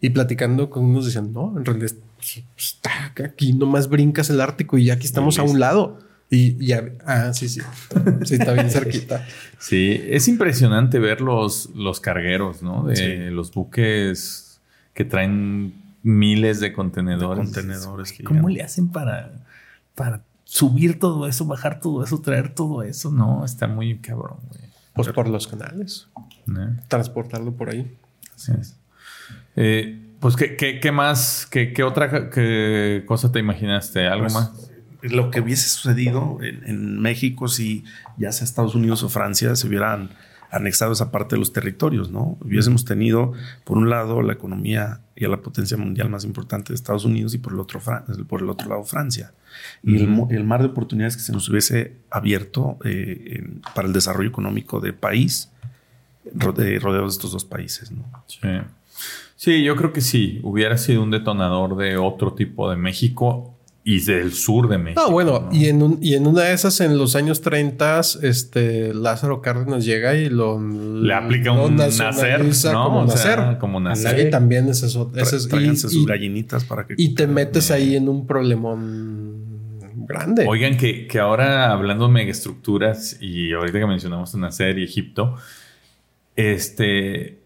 Y 0.00 0.10
platicando 0.10 0.68
con 0.68 0.84
unos 0.84 1.06
decían, 1.06 1.32
no, 1.32 1.54
en 1.56 1.64
realidad 1.64 1.92
pues, 2.16 2.42
está 2.56 3.12
aquí 3.24 3.52
nomás 3.52 3.88
brincas 3.88 4.30
el 4.30 4.40
Ártico 4.40 4.76
y 4.76 4.86
ya 4.86 4.94
aquí 4.94 5.06
estamos 5.06 5.38
a 5.38 5.44
un 5.44 5.60
lado. 5.60 6.00
Y 6.28 6.64
ya, 6.64 6.82
ah, 7.06 7.32
sí, 7.34 7.46
sí, 7.48 7.60
sí, 8.24 8.34
está 8.34 8.52
bien 8.54 8.70
cerquita. 8.70 9.26
Sí, 9.58 10.02
es 10.08 10.26
impresionante 10.26 10.98
ver 10.98 11.20
los, 11.20 11.70
los 11.76 12.00
cargueros, 12.00 12.62
¿no? 12.62 12.84
De 12.86 12.96
Sí. 12.96 13.16
los 13.30 13.52
buques 13.52 14.58
que 14.92 15.04
traen 15.04 15.72
miles 16.02 16.58
de 16.58 16.72
contenedores. 16.72 17.52
De 17.52 17.60
contenedores 17.62 18.12
¿Cómo 18.24 18.48
le 18.48 18.62
hacen 18.62 18.88
para, 18.88 19.30
para 19.94 20.24
subir 20.52 20.98
todo 20.98 21.26
eso, 21.26 21.46
bajar 21.46 21.80
todo 21.80 22.04
eso, 22.04 22.20
traer 22.20 22.54
todo 22.54 22.82
eso? 22.82 23.10
No, 23.10 23.42
está 23.42 23.66
muy 23.66 23.96
cabrón, 24.00 24.36
güey. 24.50 24.60
Pues 24.92 25.08
por 25.08 25.26
los 25.26 25.46
canales, 25.46 26.08
¿no? 26.44 26.76
transportarlo 26.88 27.54
por 27.56 27.70
ahí. 27.70 27.96
Así 28.34 28.52
es. 28.60 28.76
Eh, 29.56 29.98
pues, 30.20 30.36
¿qué, 30.36 30.54
qué, 30.56 30.78
qué 30.78 30.92
más? 30.92 31.48
¿Qué, 31.50 31.72
qué 31.72 31.82
otra 31.82 32.28
qué 32.28 33.02
cosa 33.06 33.32
te 33.32 33.38
imaginaste? 33.38 34.06
¿Algo 34.06 34.24
Pues, 34.24 34.34
más? 34.34 34.70
Lo 35.00 35.30
que 35.30 35.40
hubiese 35.40 35.70
sucedido 35.70 36.36
en, 36.42 36.62
en 36.68 37.00
México 37.00 37.48
si 37.48 37.84
ya 38.18 38.30
sea 38.30 38.44
Estados 38.44 38.74
Unidos 38.74 39.02
o 39.02 39.08
Francia 39.08 39.56
se 39.56 39.66
hubieran 39.66 40.10
anexado 40.52 40.92
esa 40.92 41.10
parte 41.10 41.34
de 41.34 41.40
los 41.40 41.52
territorios, 41.52 42.10
¿no? 42.10 42.36
Hubiésemos 42.42 42.84
tenido, 42.84 43.32
por 43.64 43.78
un 43.78 43.88
lado, 43.90 44.22
la 44.22 44.34
economía 44.34 45.00
y 45.16 45.24
a 45.24 45.28
la 45.28 45.38
potencia 45.38 45.76
mundial 45.76 46.10
más 46.10 46.24
importante 46.24 46.68
de 46.68 46.74
Estados 46.74 47.04
Unidos 47.04 47.32
y 47.34 47.38
por 47.38 47.52
el 47.54 47.58
otro, 47.60 47.80
Fran- 47.80 48.04
por 48.26 48.42
el 48.42 48.50
otro 48.50 48.68
lado, 48.68 48.84
Francia. 48.84 49.32
Y 49.82 49.96
el, 50.02 50.44
mar 50.44 50.60
de 50.60 50.66
oportunidades 50.68 51.16
que 51.16 51.22
se 51.22 51.32
nos 51.32 51.48
hubiese 51.48 51.96
abierto 52.10 52.78
eh, 52.84 53.38
en- 53.38 53.62
para 53.74 53.88
el 53.88 53.94
desarrollo 53.94 54.28
económico 54.28 54.78
del 54.80 54.94
país, 54.94 55.50
rode- 56.34 56.78
rodeados 56.80 57.12
de 57.12 57.16
estos 57.16 57.32
dos 57.32 57.44
países, 57.44 57.90
¿no? 57.90 58.04
Sí. 58.26 58.38
Sí, 59.36 59.64
yo 59.64 59.74
creo 59.74 59.92
que 59.92 60.00
sí. 60.00 60.38
Hubiera 60.44 60.78
sido 60.78 61.02
un 61.02 61.10
detonador 61.10 61.76
de 61.76 61.96
otro 61.96 62.34
tipo 62.34 62.70
de 62.70 62.76
México 62.76 63.51
y 63.84 64.00
del 64.04 64.32
sur 64.32 64.68
de 64.68 64.78
México. 64.78 65.02
No, 65.04 65.10
bueno, 65.10 65.48
¿no? 65.50 65.56
Y, 65.56 65.66
en 65.66 65.82
un- 65.82 65.98
y 66.00 66.14
en 66.14 66.26
una 66.28 66.42
de 66.42 66.52
esas, 66.52 66.80
en 66.80 66.96
los 66.98 67.16
años 67.16 67.40
30, 67.40 68.00
este 68.22 68.94
Lázaro 68.94 69.42
Cárdenas 69.42 69.84
llega 69.84 70.14
y 70.14 70.28
lo 70.28 70.60
Le 70.62 71.12
aplica 71.12 71.52
lo 71.52 71.66
un 71.66 71.74
nacer, 71.76 72.44
¿no? 72.72 72.84
como 72.84 73.00
O 73.00 73.08
sea, 73.08 73.36
nacer. 73.36 73.58
como 73.58 73.80
Y 73.80 73.82
nacer. 73.82 74.30
también 74.30 74.68
es 74.68 74.82
eso. 74.84 75.10
ese 75.16 75.36
es- 75.36 75.48
y, 75.52 75.76
sus 75.76 75.94
y- 75.94 76.04
gallinitas 76.06 76.64
para 76.64 76.86
que... 76.86 76.94
y 76.96 77.14
te 77.14 77.26
metes 77.26 77.70
ahí 77.72 77.96
en 77.96 78.08
un 78.08 78.24
problemón 78.26 79.42
grande. 80.06 80.44
Oigan, 80.46 80.76
que, 80.76 81.06
que 81.08 81.18
ahora 81.18 81.72
hablando 81.72 82.06
de 82.06 82.12
megaestructuras 82.12 83.16
y 83.20 83.52
ahorita 83.52 83.80
que 83.80 83.86
mencionamos 83.86 84.32
una 84.34 84.52
serie 84.52 84.84
Egipto, 84.84 85.34
este 86.36 87.41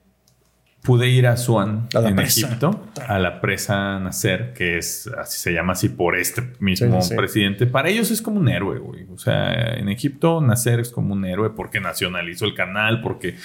pude 0.87 1.09
ir 1.09 1.26
a 1.26 1.34
la 1.34 2.09
en 2.09 2.16
presa. 2.16 2.47
Egipto, 2.47 2.87
a 3.07 3.18
la 3.18 3.41
presa 3.41 3.99
Nasser, 3.99 4.53
que 4.55 4.78
es 4.78 5.09
así 5.18 5.39
se 5.39 5.53
llama 5.53 5.72
así 5.72 5.89
por 5.89 6.16
este 6.16 6.53
mismo 6.61 7.03
Sí, 7.03 7.09
sí. 7.11 7.14
presidente. 7.16 7.66
Para 7.66 7.89
ellos 7.89 8.11
es 8.11 8.22
como 8.22 8.39
un 8.41 8.49
héroe, 8.49 8.78
güey. 8.78 9.07
O 9.12 9.18
sea, 9.18 9.74
en 9.74 9.89
Egipto 9.89 10.41
Nasser 10.41 10.80
es 10.80 10.91
como 10.91 11.12
un 11.14 11.24
héroe 11.24 11.51
porque 11.51 11.80
nacionalizó 11.80 12.45
el 12.47 12.55
canal, 12.55 13.01
porque 13.03 13.37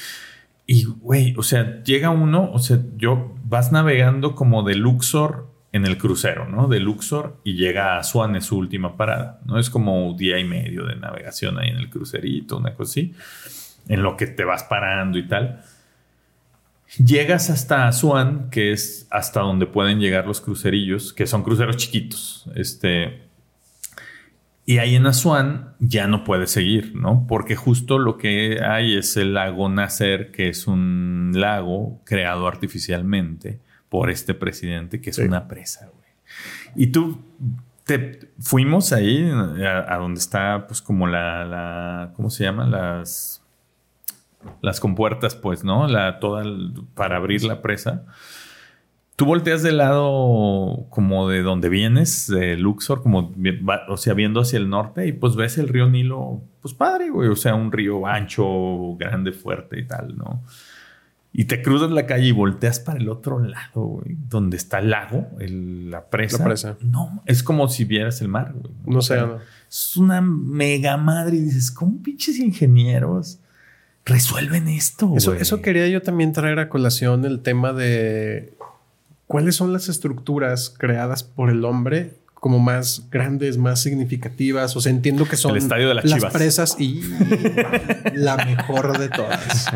y 0.67 0.83
güey, 0.85 1.33
o 1.37 1.43
sea, 1.43 1.81
llega 1.83 2.11
uno, 2.11 2.49
o 2.53 2.59
sea, 2.59 2.79
yo 2.95 3.35
vas 3.43 3.71
navegando 3.71 4.35
como 4.35 4.63
de 4.63 4.75
Luxor 4.75 5.49
en 5.73 5.85
el 5.85 5.97
crucero, 5.97 6.47
¿no? 6.47 6.67
De 6.67 6.79
Luxor 6.79 7.39
y 7.43 7.55
llega 7.55 7.95
a 7.95 7.99
Asuán, 7.99 8.35
es 8.35 8.45
su 8.45 8.57
última 8.57 8.95
parada, 8.97 9.39
¿no? 9.45 9.57
Es 9.57 9.69
como 9.69 10.05
un 10.07 10.15
día 10.17 10.37
y 10.37 10.43
medio 10.43 10.85
de 10.85 10.95
navegación 10.95 11.57
ahí 11.57 11.69
en 11.69 11.77
el 11.77 11.89
crucerito, 11.89 12.57
una 12.57 12.73
cosa 12.75 12.91
así, 12.91 13.13
en 13.87 14.03
lo 14.03 14.15
que 14.17 14.27
te 14.27 14.43
vas 14.43 14.63
parando 14.63 15.17
y 15.17 15.27
tal. 15.27 15.61
Llegas 16.97 17.49
hasta 17.49 17.87
Asuán, 17.87 18.49
que 18.49 18.71
es 18.73 19.07
hasta 19.11 19.39
donde 19.41 19.65
pueden 19.65 19.99
llegar 19.99 20.27
los 20.27 20.41
crucerillos, 20.41 21.13
que 21.13 21.25
son 21.27 21.43
cruceros 21.43 21.77
chiquitos. 21.77 22.49
Este. 22.55 23.21
Y 24.65 24.77
ahí 24.77 24.95
en 24.95 25.05
Asuán 25.07 25.73
ya 25.79 26.07
no 26.07 26.23
puedes 26.23 26.51
seguir, 26.51 26.93
¿no? 26.95 27.25
Porque 27.27 27.55
justo 27.55 27.97
lo 27.97 28.17
que 28.17 28.59
hay 28.63 28.95
es 28.95 29.17
el 29.17 29.33
lago 29.33 29.67
Nasser, 29.69 30.31
que 30.31 30.49
es 30.49 30.67
un 30.67 31.31
lago 31.35 31.99
creado 32.05 32.47
artificialmente 32.47 33.59
por 33.89 34.09
este 34.09 34.33
presidente, 34.33 35.01
que 35.01 35.09
es 35.09 35.15
Sí. 35.15 35.23
una 35.23 35.47
presa, 35.47 35.87
güey. 35.93 36.09
Y 36.75 36.87
tú 36.87 37.21
te 37.85 38.29
fuimos 38.39 38.93
ahí 38.93 39.29
a, 39.29 39.93
a 39.93 39.97
donde 39.97 40.19
está, 40.19 40.67
pues, 40.67 40.81
como 40.81 41.07
la, 41.07 41.43
la- 41.45 42.13
¿cómo 42.15 42.29
se 42.29 42.43
llama? 42.43 42.65
Las 42.67 43.40
las 44.61 44.79
compuertas, 44.79 45.35
pues, 45.35 45.63
¿no? 45.63 45.87
La, 45.87 46.19
toda 46.19 46.43
el- 46.43 46.73
para 46.95 47.17
abrir 47.17 47.43
la 47.43 47.61
presa. 47.61 48.05
Tú 49.15 49.25
volteas 49.25 49.61
del 49.61 49.77
lado 49.77 50.87
como 50.89 51.29
de 51.29 51.43
donde 51.43 51.69
vienes, 51.69 52.27
de 52.27 52.57
Luxor, 52.57 53.03
como, 53.03 53.31
o 53.89 53.97
sea, 53.97 54.13
viendo 54.15 54.41
hacia 54.41 54.57
el 54.57 54.69
norte 54.69 55.05
y 55.05 55.11
pues 55.11 55.35
ves 55.35 55.59
el 55.59 55.67
río 55.67 55.87
Nilo, 55.89 56.41
pues 56.61 56.73
padre, 56.73 57.09
güey, 57.11 57.29
o 57.29 57.35
sea, 57.35 57.53
un 57.53 57.71
río 57.71 58.07
ancho, 58.07 58.95
grande, 58.97 59.31
fuerte 59.31 59.79
y 59.79 59.85
tal, 59.85 60.17
¿no? 60.17 60.41
Y 61.33 61.45
te 61.45 61.61
cruzas 61.61 61.91
la 61.91 62.07
calle 62.07 62.27
y 62.27 62.31
volteas 62.31 62.79
para 62.79 62.97
el 62.99 63.07
otro 63.09 63.37
lado, 63.39 63.81
güey, 63.83 64.17
donde 64.27 64.57
está 64.57 64.79
el 64.79 64.89
lago, 64.89 65.27
el- 65.39 65.91
la 65.91 66.09
presa. 66.09 66.39
La 66.39 66.43
presa. 66.45 66.77
No, 66.81 67.21
es 67.27 67.43
como 67.43 67.67
si 67.67 67.85
vieras 67.85 68.21
el 68.21 68.27
mar, 68.27 68.53
güey. 68.53 68.73
Un 68.85 68.95
O 68.97 69.01
sea, 69.03 69.25
océano. 69.25 69.41
es 69.69 69.97
una 69.97 70.19
mega 70.21 70.97
madre 70.97 71.37
y 71.37 71.41
dices, 71.41 71.69
¿cómo 71.71 72.01
pinches 72.01 72.39
ingenieros 72.39 73.39
resuelven 74.05 74.67
esto? 74.67 75.13
Eso, 75.15 75.61
quería 75.61 75.87
yo 75.87 76.01
también 76.01 76.33
traer 76.33 76.59
a 76.59 76.69
colación 76.69 77.25
el 77.25 77.41
tema 77.41 77.73
de 77.73 78.53
cuáles 79.27 79.55
son 79.55 79.73
las 79.73 79.89
estructuras 79.89 80.73
creadas 80.77 81.23
por 81.23 81.49
el 81.49 81.63
hombre 81.65 82.13
como 82.41 82.57
más 82.57 83.03
grandes, 83.11 83.59
más 83.59 83.83
significativas. 83.83 84.75
O 84.75 84.81
sea, 84.81 84.91
entiendo 84.91 85.25
que 85.25 85.35
son 85.37 85.51
El 85.51 85.57
estadio 85.57 85.87
de 85.89 85.93
las 85.93 86.05
Chivas. 86.05 86.33
presas 86.33 86.75
y 86.79 86.99
la 88.15 88.35
mejor 88.37 88.97
de 88.97 89.09
todas. 89.09 89.67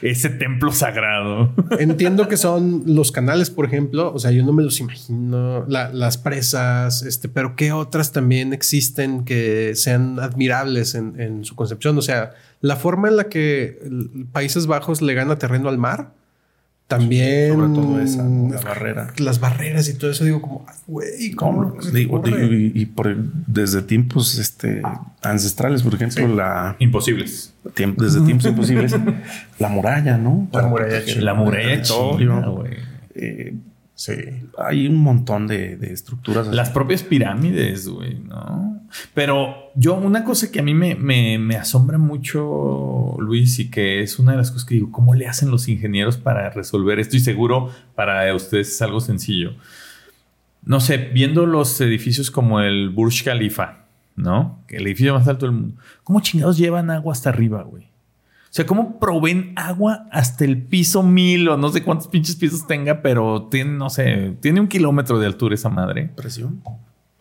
Ese 0.00 0.30
templo 0.30 0.72
sagrado. 0.72 1.52
Entiendo 1.78 2.26
que 2.26 2.38
son 2.38 2.84
los 2.86 3.12
canales, 3.12 3.50
por 3.50 3.66
ejemplo. 3.66 4.12
O 4.14 4.18
sea, 4.18 4.30
yo 4.30 4.42
no 4.46 4.54
me 4.54 4.62
los 4.62 4.80
imagino. 4.80 5.66
La- 5.68 5.92
las 5.92 6.16
presas, 6.16 7.02
este, 7.02 7.28
pero 7.28 7.54
qué 7.54 7.72
otras 7.72 8.12
también 8.12 8.54
existen 8.54 9.26
que 9.26 9.72
sean 9.74 10.18
admirables 10.20 10.94
en, 10.94 11.20
en 11.20 11.44
su 11.44 11.54
concepción. 11.54 11.98
O 11.98 12.02
sea, 12.02 12.32
la 12.62 12.76
forma 12.76 13.08
en 13.08 13.16
la 13.18 13.24
que 13.24 13.78
el- 13.84 14.26
Países 14.32 14.66
Bajos 14.66 15.02
le 15.02 15.12
gana 15.12 15.36
terreno 15.38 15.68
al 15.68 15.76
mar. 15.76 16.12
También 16.86 17.54
Sobre 17.54 17.74
todo 17.74 18.00
esa, 18.00 18.22
¿no? 18.24 18.52
la 18.52 18.60
barrera. 18.60 19.12
las 19.16 19.40
barreras 19.40 19.88
y 19.88 19.94
todo 19.94 20.10
eso, 20.10 20.22
digo 20.24 20.42
como, 20.42 20.66
ay, 20.68 20.76
güey, 20.86 21.30
¿cómo 21.32 21.74
y, 21.94 22.72
y 22.74 22.86
por 22.86 23.16
desde 23.46 23.80
tiempos 23.80 24.38
este, 24.38 24.82
ancestrales, 25.22 25.82
por 25.82 25.94
ejemplo, 25.94 26.28
la 26.28 26.76
Imposibles. 26.78 27.54
tiemp- 27.74 27.96
desde 27.96 28.20
tiempos 28.20 28.46
imposibles, 28.46 28.94
la 29.58 29.68
muralla, 29.70 30.18
¿no? 30.18 30.46
La 30.52 30.66
muralla. 30.66 31.00
La 31.22 31.32
muralla 31.34 31.80
china. 31.82 32.46
Eh, 33.14 33.54
Sí. 33.96 34.12
hay 34.58 34.88
un 34.88 34.96
montón 34.96 35.46
de, 35.46 35.74
estructuras. 35.92 36.48
Las 36.48 36.70
propias 36.70 37.02
pirámides, 37.04 37.86
güey, 37.88 38.18
¿no? 38.18 38.80
Pero 39.14 39.70
yo, 39.76 39.94
una 39.94 40.24
cosa 40.24 40.50
que 40.50 40.58
a 40.58 40.62
mí 40.62 40.74
me, 40.74 40.96
me- 40.96 41.56
asombra 41.56 41.96
mucho, 41.96 43.14
Luis, 43.20 43.58
y 43.60 43.70
que 43.70 44.02
es 44.02 44.18
una 44.18 44.32
de 44.32 44.38
las 44.38 44.50
cosas 44.50 44.66
que 44.66 44.74
digo, 44.74 44.90
¿cómo 44.90 45.14
le 45.14 45.28
hacen 45.28 45.50
los 45.50 45.68
ingenieros 45.68 46.16
para 46.16 46.50
resolver 46.50 46.98
esto? 46.98 47.16
Y 47.16 47.20
seguro 47.20 47.70
para 47.94 48.34
ustedes 48.34 48.68
es 48.68 48.82
algo 48.82 49.00
sencillo. 49.00 49.54
No 50.64 50.80
sé, 50.80 50.98
viendo 50.98 51.46
los 51.46 51.80
edificios 51.80 52.30
como 52.30 52.60
el 52.60 52.90
Burj 52.90 53.22
Khalifa, 53.24 53.84
¿no? 54.16 54.58
El 54.68 54.86
edificio 54.86 55.14
más 55.14 55.28
alto 55.28 55.46
del 55.46 55.54
mundo. 55.54 55.76
¿Cómo 56.02 56.20
chingados 56.20 56.56
llevan 56.58 56.90
agua 56.90 57.12
hasta 57.12 57.28
arriba, 57.30 57.62
güey? 57.62 57.86
O 58.54 58.56
sea, 58.56 58.66
¿cómo 58.66 59.00
proveen 59.00 59.52
agua 59.56 60.06
hasta 60.12 60.44
el 60.44 60.62
piso 60.62 61.02
mil 61.02 61.48
o 61.48 61.56
no 61.56 61.70
sé 61.70 61.82
cuántos 61.82 62.06
pinches 62.06 62.36
pisos 62.36 62.68
tenga, 62.68 63.02
pero 63.02 63.48
tiene, 63.50 63.72
no 63.72 63.90
sé, 63.90 64.36
tiene 64.40 64.60
un 64.60 64.68
kilómetro 64.68 65.18
de 65.18 65.26
altura 65.26 65.56
esa 65.56 65.70
madre? 65.70 66.12
presión, 66.14 66.62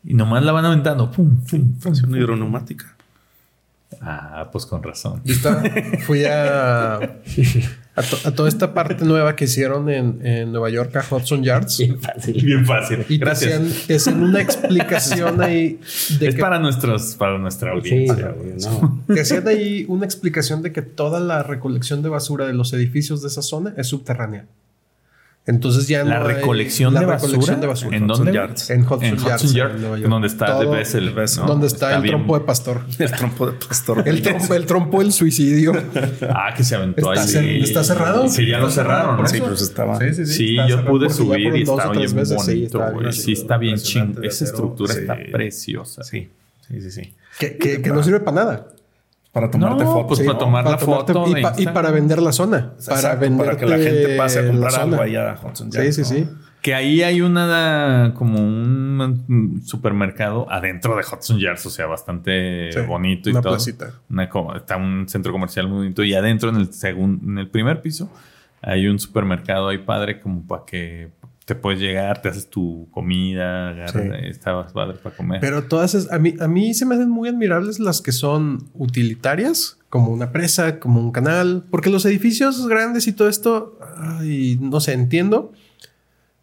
Y 0.04 0.14
nomás 0.14 0.44
la 0.44 0.52
van 0.52 0.66
aventando. 0.66 1.10
Pum, 1.10 1.38
pum, 1.38 1.72
pum. 1.72 1.80
presión 1.80 2.16
hidroneumática. 2.16 2.96
Ah, 4.00 4.48
pues 4.52 4.68
con 4.68 4.84
razón. 4.84 5.22
Yo 5.26 5.34
estaba- 5.34 5.64
fui 6.06 6.24
a, 6.26 7.00
a, 7.96 8.02
to- 8.02 8.28
a 8.28 8.32
toda 8.32 8.50
esta 8.50 8.74
parte 8.74 9.06
nueva 9.06 9.36
que 9.36 9.46
hicieron 9.46 9.90
en, 9.90 10.26
en 10.26 10.52
Nueva 10.52 10.70
York, 10.70 10.96
a 10.96 11.06
Hudson 11.16 11.44
Yards. 11.44 11.78
Bien 11.78 12.00
fácil. 12.00 12.44
Bien 12.44 12.66
fácil. 12.66 13.00
Y 13.08 13.20
te 13.20 13.26
Gracias. 13.26 13.54
hacían, 13.54 13.88
te 13.88 13.96
hacían 13.96 14.24
una 14.24 14.42
explicación 14.42 15.42
ahí 15.42 15.80
de 16.20 16.28
es 16.30 16.36
que 16.36 16.42
para 16.42 16.58
nuestros, 16.60 17.16
para 17.16 17.38
nuestra 17.38 17.72
Sí, 17.72 17.78
audiencia. 18.08 18.30
güey. 18.38 18.54
no. 18.60 19.04
te 19.14 19.22
hacían 19.22 19.48
ahí 19.48 19.86
una 19.88 20.06
explicación 20.06 20.62
de 20.64 20.72
que 20.72 20.82
toda 20.82 21.20
la 21.20 21.44
recolección 21.44 22.02
de 22.02 22.10
basura 22.10 22.48
de 22.48 22.54
los 22.54 22.74
edificios 22.74 23.22
de 23.22 23.28
esa 23.28 23.42
zona 23.42 23.74
es 23.78 23.88
subterránea. 23.88 24.46
Entonces 25.46 25.90
ya 25.90 26.06
La 26.06 26.20
no 26.20 26.28
hay- 26.28 26.36
recolección, 26.36 26.94
la 26.94 27.02
de, 27.02 27.06
recolección 27.06 27.40
basura, 27.42 27.56
de 27.60 27.68
basura. 27.68 27.98
¿En 27.98 28.04
Hudson 28.06 28.18
dónde? 28.26 28.34
Yards. 28.34 28.70
En 28.70 28.82
Hudson 28.84 29.04
En 29.04 29.18
Yards, 29.18 29.44
Hudson 29.44 29.50
en 29.50 29.56
Yards, 29.56 29.80
Nueva 29.82 29.98
York. 29.98 30.10
donde 30.10 30.28
está 30.28 30.46
Todo- 30.46 30.72
Bessel, 30.72 31.06
¿no? 31.14 31.46
donde 31.46 31.68
está, 31.68 31.96
el 31.96 32.02
bien- 32.02 32.16
trompo 32.16 32.40
de 32.40 32.46
pastor. 32.46 32.82
El 33.00 33.12
trompo 33.12 33.48
de 33.48 33.52
pastor. 33.68 34.04
El 34.08 34.22
trompo, 34.22 34.54
el 34.54 34.66
trompo 34.66 35.00
del 35.02 35.12
suicidio. 35.12 35.74
Ah, 36.30 36.54
que 36.56 36.64
se 36.64 36.76
aventó 36.76 37.12
¿Está 37.14 37.24
ahí. 37.40 37.60
cer- 37.60 37.64
está 37.64 37.84
cerrado? 37.84 38.30
Sí, 38.30 38.48
ya 38.48 38.60
lo 38.60 38.70
cerraron. 38.70 39.18
¿no? 39.22 39.28
Sí, 39.28 39.42
pues 39.42 39.62
estaba. 39.62 40.00
Sí, 40.00 40.06
está 40.58 40.68
yo 40.68 40.78
cerrado 40.78 40.88
pude 40.92 41.08
porque 41.08 41.08
ya 41.08 41.14
subir 41.14 41.56
y 41.58 41.62
está 41.64 41.92
tres 41.92 42.14
bien 42.14 42.16
veces. 42.16 42.42
Sí, 42.46 42.52
bonito, 42.54 42.78
está 42.80 42.90
güey. 42.92 43.14
Sí, 43.14 43.32
está 43.34 43.58
bien 43.58 43.76
ching. 43.78 44.16
Esa 44.24 44.46
estructura 44.46 44.94
Sí. 44.94 45.00
está 45.02 45.18
preciosa. 45.32 46.04
Sí, 46.04 46.30
sí, 46.70 46.82
sí, 46.82 46.92
sí. 46.92 47.14
Que, 47.38 47.58
que- 47.58 47.82
que 47.82 47.90
no 47.90 48.02
sirve 48.02 48.22
para 48.22 48.36
nada. 48.36 48.68
Para 49.34 49.50
tomarte 49.50 49.84
No, 49.84 49.92
fotos. 49.92 50.08
pues 50.08 50.20
Sí, 50.20 50.26
para 50.26 50.38
¿no? 50.38 50.46
tomar 50.46 50.64
la 50.64 50.78
tomarte- 50.78 51.12
foto 51.14 51.38
y, 51.38 51.42
pa- 51.42 51.54
y 51.58 51.66
para 51.66 51.90
vender 51.92 52.22
la 52.22 52.32
zona. 52.32 52.74
Para 52.86 52.98
Exacto, 53.00 53.20
vender 53.20 53.46
para 53.48 53.58
que 53.58 53.66
la 53.66 53.78
gente 53.78 54.16
pase 54.16 54.40
a 54.40 54.48
comprar 54.48 54.76
algo 54.76 55.02
allá 55.02 55.32
a 55.32 55.34
Hudson 55.48 55.72
Sí, 55.72 55.78
Yards, 55.80 55.96
sí, 55.96 56.02
¿no? 56.02 56.08
sí. 56.08 56.28
Que 56.62 56.76
ahí 56.76 57.02
hay 57.04 57.20
una 57.22 58.14
como 58.16 58.40
un 58.40 59.62
supermercado 59.66 60.50
adentro 60.50 60.96
de 60.96 61.02
Hudson 61.04 61.40
Yards, 61.40 61.66
o 61.66 61.70
sea, 61.70 61.88
bastante 61.88 62.72
Sí, 62.72 62.80
bonito 62.88 63.30
y 63.30 63.32
una 63.34 63.42
todo. 63.42 63.54
placita. 63.54 63.92
Una 64.10 64.30
está 64.56 64.78
un 64.78 65.10
centro 65.10 65.32
comercial 65.32 65.68
muy 65.68 65.80
bonito 65.80 66.04
y 66.04 66.14
adentro 66.14 66.50
en 66.50 66.56
el 66.58 66.72
segundo, 66.72 67.26
en 67.30 67.38
el 67.40 67.50
primer 67.50 67.82
piso 67.82 68.10
hay 68.62 68.88
un 68.88 68.98
supermercado 69.00 69.68
ahí 69.68 69.80
padre 69.80 70.22
como 70.22 70.46
para 70.48 70.64
que 70.64 71.10
te 71.46 71.56
puedes 71.56 71.80
llegar, 71.80 72.22
te 72.22 72.30
haces 72.30 72.50
tu 72.50 72.88
comida, 72.92 73.70
agarras, 73.70 73.92
Sí. 73.92 74.28
está 74.30 74.66
padre 74.68 74.98
para 75.02 75.16
comer. 75.16 75.42
Pero 75.42 75.64
todas 75.66 75.94
esas, 75.94 76.12
a 76.12 76.20
mí, 76.20 76.36
a 76.40 76.48
mí 76.48 76.74
se 76.74 76.86
me 76.86 76.96
hacen 76.96 77.10
muy 77.10 77.28
admirables 77.30 77.80
las 77.80 78.02
que 78.02 78.12
son 78.14 78.70
utilitarias, 78.74 79.78
como 79.90 80.10
una 80.12 80.32
presa, 80.32 80.80
como 80.80 81.00
un 81.02 81.12
canal, 81.12 81.66
porque 81.70 81.90
los 81.90 82.06
edificios 82.06 82.68
grandes 82.68 83.08
y 83.08 83.14
todo 83.14 83.28
esto, 83.28 83.78
ay, 83.98 84.58
no 84.62 84.80
sé, 84.80 84.94
entiendo, 84.94 85.52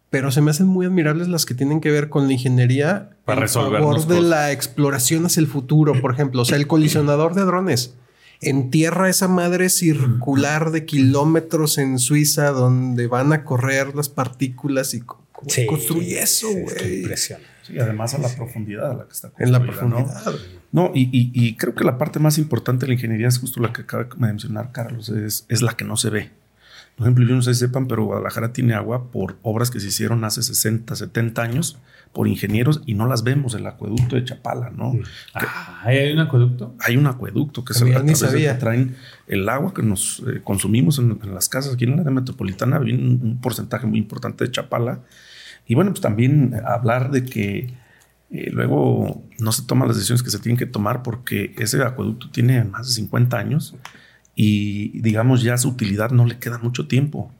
pero 0.09 0.29
se 0.31 0.41
me 0.41 0.51
hacen 0.51 0.67
muy 0.67 0.85
admirables 0.85 1.27
las 1.29 1.45
que 1.45 1.53
tienen 1.53 1.79
que 1.81 1.89
ver 1.89 2.09
con 2.09 2.27
la 2.27 2.33
ingeniería 2.33 3.11
Para 3.25 3.39
en 3.39 3.41
resolvernos 3.43 4.03
favor 4.03 4.07
de 4.07 4.15
cosas. 4.15 4.29
la 4.29 4.51
exploración 4.51 5.25
hacia 5.25 5.41
el 5.41 5.47
futuro, 5.47 5.99
por 6.01 6.13
ejemplo, 6.13 6.41
o 6.41 6.45
sea, 6.45 6.57
el 6.57 6.67
colisionador 6.67 7.33
de 7.33 7.41
drones. 7.43 7.95
Entierra 8.41 9.07
esa 9.09 9.27
madre 9.27 9.69
circular 9.69 10.71
de 10.71 10.85
kilómetros 10.85 11.77
en 11.77 11.99
Suiza 11.99 12.49
donde 12.51 13.07
van 13.07 13.33
a 13.33 13.43
correr 13.43 13.95
las 13.95 14.09
partículas 14.09 14.93
y 14.93 15.01
co- 15.01 15.23
¿cómo 15.31 15.49
se 15.49 15.65
construye 15.67 16.19
eso, 16.21 16.47
güey. 16.49 17.01
impresiona. 17.01 17.43
Sí, 17.65 17.77
además 17.77 18.15
a 18.15 18.17
la 18.17 18.29
profundidad 18.29 18.91
a 18.91 18.93
la 18.95 19.05
que 19.05 19.11
está 19.13 19.31
En 19.37 19.51
la 19.51 19.61
profundidad. 19.61 20.23
No, 20.71 20.91
y, 20.95 21.01
y- 21.11 21.31
y 21.33 21.55
creo 21.55 21.75
que 21.75 21.83
la 21.83 21.97
parte 21.99 22.17
más 22.19 22.37
importante 22.39 22.81
de 22.85 22.87
la 22.87 22.93
ingeniería 22.95 23.27
es 23.27 23.37
justo 23.37 23.59
la 23.61 23.71
que 23.71 23.81
acaba 23.83 24.05
de 24.05 24.15
mencionar 24.17 24.71
Carlos, 24.71 25.09
es, 25.09 25.45
es 25.47 25.61
la 25.61 25.73
que 25.73 25.85
no 25.85 25.95
se 25.97 26.09
ve. 26.09 26.31
Por 26.95 27.07
ejemplo, 27.07 27.25
yo 27.25 27.35
no 27.35 27.41
sé 27.41 27.53
si 27.53 27.61
sepan, 27.61 27.87
pero 27.87 28.05
Guadalajara 28.05 28.53
tiene 28.53 28.73
agua 28.73 29.11
por 29.11 29.37
obras 29.41 29.71
que 29.71 29.79
se 29.79 29.87
hicieron 29.87 30.23
hace 30.23 30.43
60, 30.43 30.95
70 30.95 31.41
años 31.41 31.79
por 32.13 32.27
ingenieros 32.27 32.81
y 32.85 32.93
no 32.93 33.07
las 33.07 33.23
vemos, 33.23 33.53
el 33.53 33.65
acueducto 33.65 34.17
de 34.17 34.25
Chapala, 34.25 34.69
¿no? 34.69 34.93
Ah, 35.33 35.81
¿Hay 35.83 36.11
un 36.11 36.19
acueducto? 36.19 36.75
Hay 36.79 36.97
un 36.97 37.07
acueducto 37.07 37.63
que 37.63 37.73
a 37.73 37.77
través 37.77 38.05
del 38.05 38.15
sabía. 38.15 38.53
que 38.53 38.59
traen 38.59 38.95
el 39.27 39.47
agua 39.47 39.73
que 39.73 39.81
nos 39.81 40.21
eh, 40.27 40.41
consumimos 40.43 40.99
en, 40.99 41.17
en 41.23 41.33
las 41.33 41.47
casas 41.47 41.73
aquí 41.73 41.85
en 41.85 41.95
la 41.95 42.01
área 42.01 42.11
metropolitana, 42.11 42.79
viene 42.79 43.03
un, 43.03 43.21
un 43.23 43.41
porcentaje 43.41 43.87
muy 43.87 43.97
importante 43.97 44.43
de 44.43 44.51
Chapala. 44.51 44.99
Y 45.65 45.75
bueno, 45.75 45.91
pues 45.91 46.01
también 46.01 46.53
hablar 46.65 47.11
de 47.11 47.23
que 47.23 47.73
eh, 48.31 48.49
luego 48.51 49.23
no 49.39 49.51
se 49.51 49.63
toman 49.63 49.89
las 49.89 49.97
decisiones 49.97 50.23
que 50.23 50.29
se 50.29 50.39
tienen 50.39 50.57
que 50.57 50.65
tomar 50.65 51.03
porque 51.03 51.53
ese 51.57 51.81
acueducto 51.83 52.29
tiene 52.31 52.63
más 52.63 52.87
de 52.87 52.93
50 52.93 53.37
años 53.37 53.75
y 54.35 54.99
digamos 55.01 55.43
ya 55.43 55.57
su 55.57 55.69
utilidad 55.69 56.11
no 56.11 56.25
le 56.25 56.39
queda 56.39 56.57
mucho 56.57 56.87
tiempo. 56.87 57.31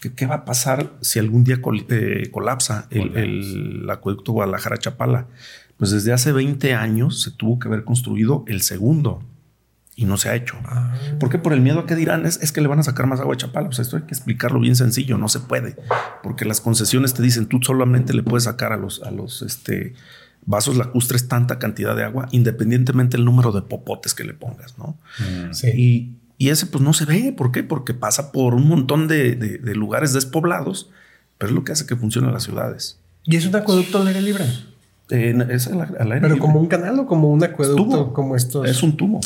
¿Qué, 0.00 0.12
qué 0.12 0.26
va 0.26 0.34
a 0.36 0.44
pasar 0.44 0.92
si 1.00 1.18
algún 1.18 1.42
día 1.44 1.62
col- 1.62 1.86
eh, 1.88 2.28
colapsa 2.30 2.86
el, 2.90 3.16
el 3.16 3.90
acueducto 3.90 4.32
Guadalajara-Chapala? 4.32 5.26
Pues 5.78 5.90
desde 5.90 6.12
hace 6.12 6.32
20 6.32 6.74
años 6.74 7.22
se 7.22 7.30
tuvo 7.30 7.58
que 7.58 7.68
haber 7.68 7.84
construido 7.84 8.44
el 8.48 8.60
segundo 8.62 9.22
y 9.94 10.04
no 10.04 10.18
se 10.18 10.28
ha 10.28 10.34
hecho. 10.34 10.56
¿Por 11.18 11.30
qué? 11.30 11.38
Por 11.38 11.54
el 11.54 11.62
miedo 11.62 11.80
a 11.80 11.86
que 11.86 11.94
dirán 11.94 12.26
es, 12.26 12.38
es 12.42 12.52
que 12.52 12.60
le 12.60 12.68
van 12.68 12.78
a 12.78 12.82
sacar 12.82 13.06
más 13.06 13.20
agua 13.20 13.34
a 13.34 13.36
Chapala. 13.38 13.68
Pues 13.68 13.78
esto 13.78 13.96
hay 13.96 14.02
que 14.02 14.12
explicarlo 14.14 14.60
bien 14.60 14.76
sencillo, 14.76 15.16
no 15.16 15.28
se 15.28 15.40
puede. 15.40 15.76
Porque 16.22 16.44
las 16.44 16.60
concesiones 16.60 17.14
te 17.14 17.22
dicen 17.22 17.46
tú 17.46 17.60
solamente 17.62 18.12
le 18.12 18.22
puedes 18.22 18.44
sacar 18.44 18.72
a 18.72 18.76
los, 18.76 19.02
a 19.02 19.10
los 19.10 19.40
este, 19.40 19.94
vasos 20.44 20.76
lacustres 20.76 21.28
tanta 21.28 21.58
cantidad 21.58 21.96
de 21.96 22.04
agua, 22.04 22.28
independientemente 22.32 23.16
del 23.16 23.24
número 23.24 23.52
de 23.52 23.62
popotes 23.62 24.12
que 24.12 24.24
le 24.24 24.34
pongas, 24.34 24.76
¿no? 24.78 24.98
Sí. 25.52 25.68
Y, 25.68 26.12
y 26.38 26.50
ese 26.50 26.66
pues 26.66 26.82
no 26.82 26.92
se 26.92 27.04
ve. 27.04 27.32
¿Por 27.36 27.52
qué? 27.52 27.62
Porque 27.62 27.94
pasa 27.94 28.32
por 28.32 28.54
un 28.54 28.68
montón 28.68 29.08
de, 29.08 29.34
de- 29.36 29.58
de 29.58 29.74
lugares 29.74 30.12
despoblados, 30.12 30.90
pero 31.38 31.50
es 31.50 31.54
lo 31.54 31.64
que 31.64 31.72
hace 31.72 31.86
que 31.86 31.96
funcionen 31.96 32.32
las 32.32 32.42
ciudades. 32.44 32.98
¿Y 33.24 33.36
es 33.36 33.46
un 33.46 33.56
acueducto 33.56 34.00
al 34.00 34.06
aire 34.08 34.20
libre? 34.22 34.44
Eh, 35.10 35.34
es 35.50 35.66
al- 35.68 35.80
al 35.80 36.12
aire 36.12 36.20
¿Pero 36.20 36.34
libre. 36.34 36.38
como 36.40 36.60
un 36.60 36.66
canal 36.66 36.98
o 37.00 37.06
como 37.06 37.28
un 37.30 37.42
acueducto 37.44 37.84
Tubo. 37.84 38.12
como 38.12 38.36
estos? 38.36 38.68
Es 38.68 38.82
un 38.82 38.96
tubo. 38.96 39.20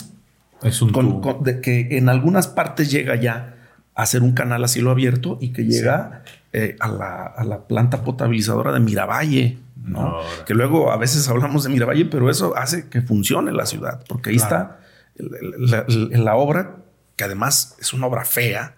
Es 0.63 0.83
un 0.83 0.93
Con- 0.93 1.09
tubo. 1.09 1.21
con- 1.21 1.43
de 1.45 1.61
que 1.61 1.97
en 1.99 2.09
algunas 2.09 2.47
partes 2.49 2.91
llega 2.91 3.17
ya 3.17 3.57
a 3.95 4.07
ser 4.07 4.23
un 4.23 4.33
canal 4.33 4.63
a 4.65 4.69
cielo 4.69 4.91
abierto 4.91 5.39
y 5.41 5.51
que 5.53 5.65
llega 5.65 6.23
eh, 6.53 6.77
a, 6.81 6.89
la, 6.89 7.27
a 7.27 7.45
la 7.45 7.61
planta 7.67 8.03
potabilizadora 8.03 8.73
de 8.73 8.81
Miravalle, 8.81 9.59
¿no? 9.85 10.01
Ahora. 10.01 10.27
Que 10.47 10.53
luego 10.55 10.91
a 10.93 10.97
veces 10.97 11.29
hablamos 11.29 11.65
de 11.65 11.71
Miravalle, 11.71 12.05
pero 12.07 12.29
eso 12.31 12.57
hace 12.57 12.89
que 12.89 13.03
funcione 13.03 13.53
la 13.53 13.67
ciudad, 13.67 14.03
porque 14.09 14.31
ahí 14.31 14.37
Claro. 14.37 14.75
está 15.17 15.49
la, 15.59 15.85
la- 15.89 16.19
la 16.19 16.37
obra, 16.37 16.77
que 17.21 17.25
además 17.25 17.77
es 17.79 17.93
una 17.93 18.07
obra 18.07 18.25
fea, 18.25 18.77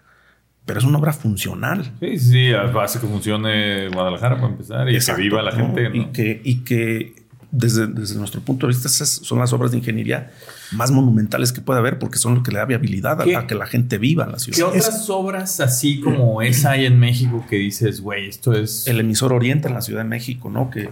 pero 0.65 0.77
es 0.77 0.83
una 0.85 0.97
obra 0.97 1.13
funcional. 1.13 1.93
Sí, 2.01 2.19
sí, 2.19 2.29
sí, 2.31 2.53
hace 2.53 2.99
que 2.99 3.07
funcione 3.07 3.87
Guadalajara 3.87 4.35
para 4.35 4.49
empezar 4.49 4.89
y 4.89 4.95
Exacto, 4.95 5.19
que 5.21 5.29
viva 5.29 5.41
la 5.41 5.51
¿no? 5.51 5.57
gente. 5.67 5.89
¿no? 5.89 5.95
Y 5.95 6.05
que, 6.07 6.41
y 6.43 6.55
que 6.65 7.23
desde, 7.51 7.87
desde 7.87 8.15
nuestro 8.15 8.41
punto 8.41 8.67
de 8.67 8.73
vista 8.73 8.89
esas 8.89 9.07
son 9.07 9.39
las 9.39 9.53
obras 9.53 9.71
de 9.71 9.77
ingeniería 9.77 10.33
más 10.73 10.91
monumentales 10.91 11.53
que 11.53 11.61
puede 11.61 11.79
haber 11.79 11.99
porque 11.99 12.17
son 12.17 12.35
lo 12.35 12.43
que 12.43 12.51
le 12.51 12.57
da 12.57 12.65
viabilidad 12.65 13.21
a, 13.21 13.23
¿Qué? 13.23 13.37
a 13.37 13.47
que 13.47 13.55
la 13.55 13.65
gente 13.65 13.97
viva 13.97 14.25
en 14.25 14.33
la 14.33 14.37
¿Qué 14.39 14.51
ciudad. 14.51 14.71
otras 14.71 15.09
obras 15.09 15.61
así 15.61 16.01
como 16.01 16.41
esa 16.41 16.71
hay 16.71 16.85
en 16.85 16.99
México 16.99 17.45
que 17.49 17.55
dices, 17.55 18.01
güey, 18.01 18.27
esto 18.27 18.51
es... 18.51 18.87
el 18.87 18.99
emisor 18.99 19.31
Oriente 19.31 19.69
en 19.69 19.73
la 19.73 19.81
Ciudad 19.81 20.01
de 20.01 20.09
México, 20.09 20.49
¿no? 20.49 20.69
Que, 20.69 20.89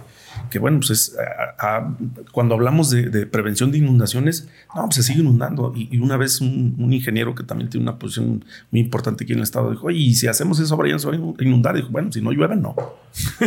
que 0.50 0.58
bueno, 0.58 0.78
pues 0.78 0.90
es, 0.90 1.16
a- 1.58 1.76
a- 1.78 1.96
cuando 2.32 2.54
hablamos 2.54 2.90
de, 2.90 3.08
de 3.10 3.26
prevención 3.26 3.70
de 3.72 3.78
inundaciones, 3.78 4.48
no, 4.74 4.82
pues 4.84 4.96
se 4.96 5.02
sigue 5.02 5.20
inundando. 5.20 5.72
Y, 5.76 5.88
y 5.94 5.98
una 5.98 6.16
vez 6.16 6.40
un, 6.40 6.74
un 6.78 6.92
ingeniero 6.92 7.34
que 7.34 7.42
también 7.44 7.70
tiene 7.70 7.84
una 7.88 7.98
posición 7.98 8.44
muy 8.70 8.80
importante 8.80 9.24
aquí 9.24 9.32
en 9.32 9.38
el 9.38 9.44
estado 9.44 9.70
dijo, 9.70 9.86
oye, 9.86 9.98
y 9.98 10.14
si 10.14 10.26
hacemos 10.26 10.58
esa 10.60 10.74
obra 10.74 10.88
ya 10.90 10.98
se 10.98 11.06
va 11.08 11.14
a 11.14 11.42
inundar. 11.42 11.74
Dijo, 11.76 11.88
bueno, 11.90 12.10
si 12.12 12.20
no 12.20 12.32
llueve, 12.32 12.56
no. 12.56 12.74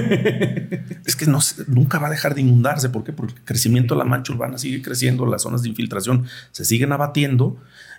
es 1.05 1.15
que 1.15 1.25
no, 1.25 1.39
nunca 1.67 1.99
va 1.99 2.07
a 2.07 2.09
dejar 2.11 2.35
de 2.35 2.41
inundarse. 2.41 2.89
¿Por 2.89 3.03
qué? 3.03 3.13
Porque 3.13 3.33
el 3.33 3.41
crecimiento 3.43 3.95
de 3.95 3.99
la 3.99 4.05
mancha 4.05 4.33
urbana 4.33 4.57
sigue 4.57 4.81
creciendo, 4.81 5.25
las 5.25 5.41
zonas 5.43 5.61
de 5.63 5.69
infiltración 5.69 6.25
se 6.51 6.65
siguen 6.65 6.91
abatiendo. 6.91 7.57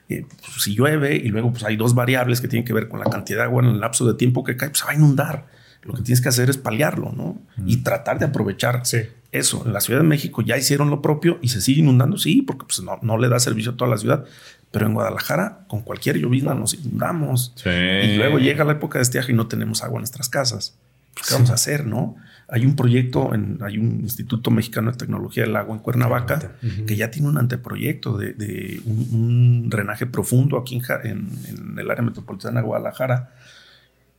Eh, 0.09 0.25
pues, 0.29 0.63
si 0.63 0.75
llueve 0.77 1.17
y 1.17 1.29
luego 1.29 1.51
pues 1.51 1.65
hay 1.65 1.77
dos 1.77 1.95
variables 1.95 2.41
que 2.41 2.47
tienen 2.47 2.65
que 2.65 2.73
ver 2.73 2.89
con 2.89 3.01
la 3.01 3.07
cantidad 3.07 3.39
de 3.41 3.45
agua 3.45 3.65
en 3.65 3.71
el 3.71 3.81
lapso 3.81 4.07
de 4.07 4.15
tiempo 4.15 4.45
que 4.45 4.57
cae, 4.57 4.69
pues 4.69 4.79
se 4.81 4.85
va 4.85 4.93
a 4.93 4.95
inundar. 4.95 5.47
Lo 5.87 5.95
que 5.95 6.03
tienes 6.03 6.21
que 6.21 6.29
hacer 6.29 6.51
es 6.51 6.57
paliarlo, 6.59 7.13
¿no? 7.17 7.39
Y 7.67 7.79
tratar 7.79 8.19
de 8.19 8.27
aprovechar 8.27 8.81
Sí. 8.85 8.99
eso. 9.33 9.63
En 9.67 9.73
la 9.73 9.81
Ciudad 9.81 10.01
de 10.01 10.07
México 10.07 10.43
ya 10.43 10.57
hicieron 10.57 10.91
lo 10.91 11.01
propio 11.03 11.39
y 11.43 11.49
se 11.49 11.61
sigue 11.61 11.81
inundando, 11.81 12.19
sí, 12.19 12.43
porque 12.43 12.65
pues, 12.67 12.83
no, 12.83 12.99
no 13.03 13.19
le 13.19 13.29
da 13.29 13.39
servicio 13.39 13.73
a 13.73 13.77
toda 13.77 13.91
la 13.91 13.99
ciudad. 13.99 14.25
Pero 14.73 14.87
en 14.87 14.95
Guadalajara, 14.95 15.61
con 15.69 15.81
cualquier 15.83 16.19
llovizna 16.19 16.53
nos 16.55 16.75
inundamos. 16.75 17.53
Sí. 17.57 17.71
Y 17.71 18.17
luego 18.17 18.39
llega 18.39 18.65
la 18.65 18.73
época 18.73 18.99
de 18.99 19.03
estiaje 19.05 19.33
y 19.33 19.35
no 19.35 19.47
tenemos 19.47 19.83
agua 19.83 19.99
en 19.99 20.01
nuestras 20.03 20.29
casas. 20.29 20.75
Pues, 21.15 21.29
¿Qué 21.29 21.35
vamos 21.35 21.51
a 21.51 21.55
hacer, 21.55 21.87
no? 21.87 22.17
Hay 22.49 22.65
un 22.67 22.77
proyecto, 22.77 23.35
en, 23.35 23.59
hay 23.63 23.79
un 23.79 24.01
Instituto 24.03 24.51
Mexicano 24.53 24.93
de 24.93 24.97
Tecnología 24.99 25.45
del 25.45 25.57
Agua 25.57 25.75
en 25.75 25.83
Cuernavaca 25.83 26.53
que 26.87 26.95
ya 26.95 27.11
tiene 27.11 27.29
un 27.29 27.39
anteproyecto 27.39 28.17
de, 28.19 28.35
de 28.35 28.81
un, 28.85 29.09
un 29.13 29.69
drenaje 29.71 30.07
profundo 30.07 30.57
aquí 30.59 30.77
en, 30.77 30.83
en- 31.11 31.31
en 31.49 31.79
el 31.79 31.91
área 31.91 32.03
metropolitana 32.05 32.61
de 32.61 32.67
Guadalajara 32.67 33.31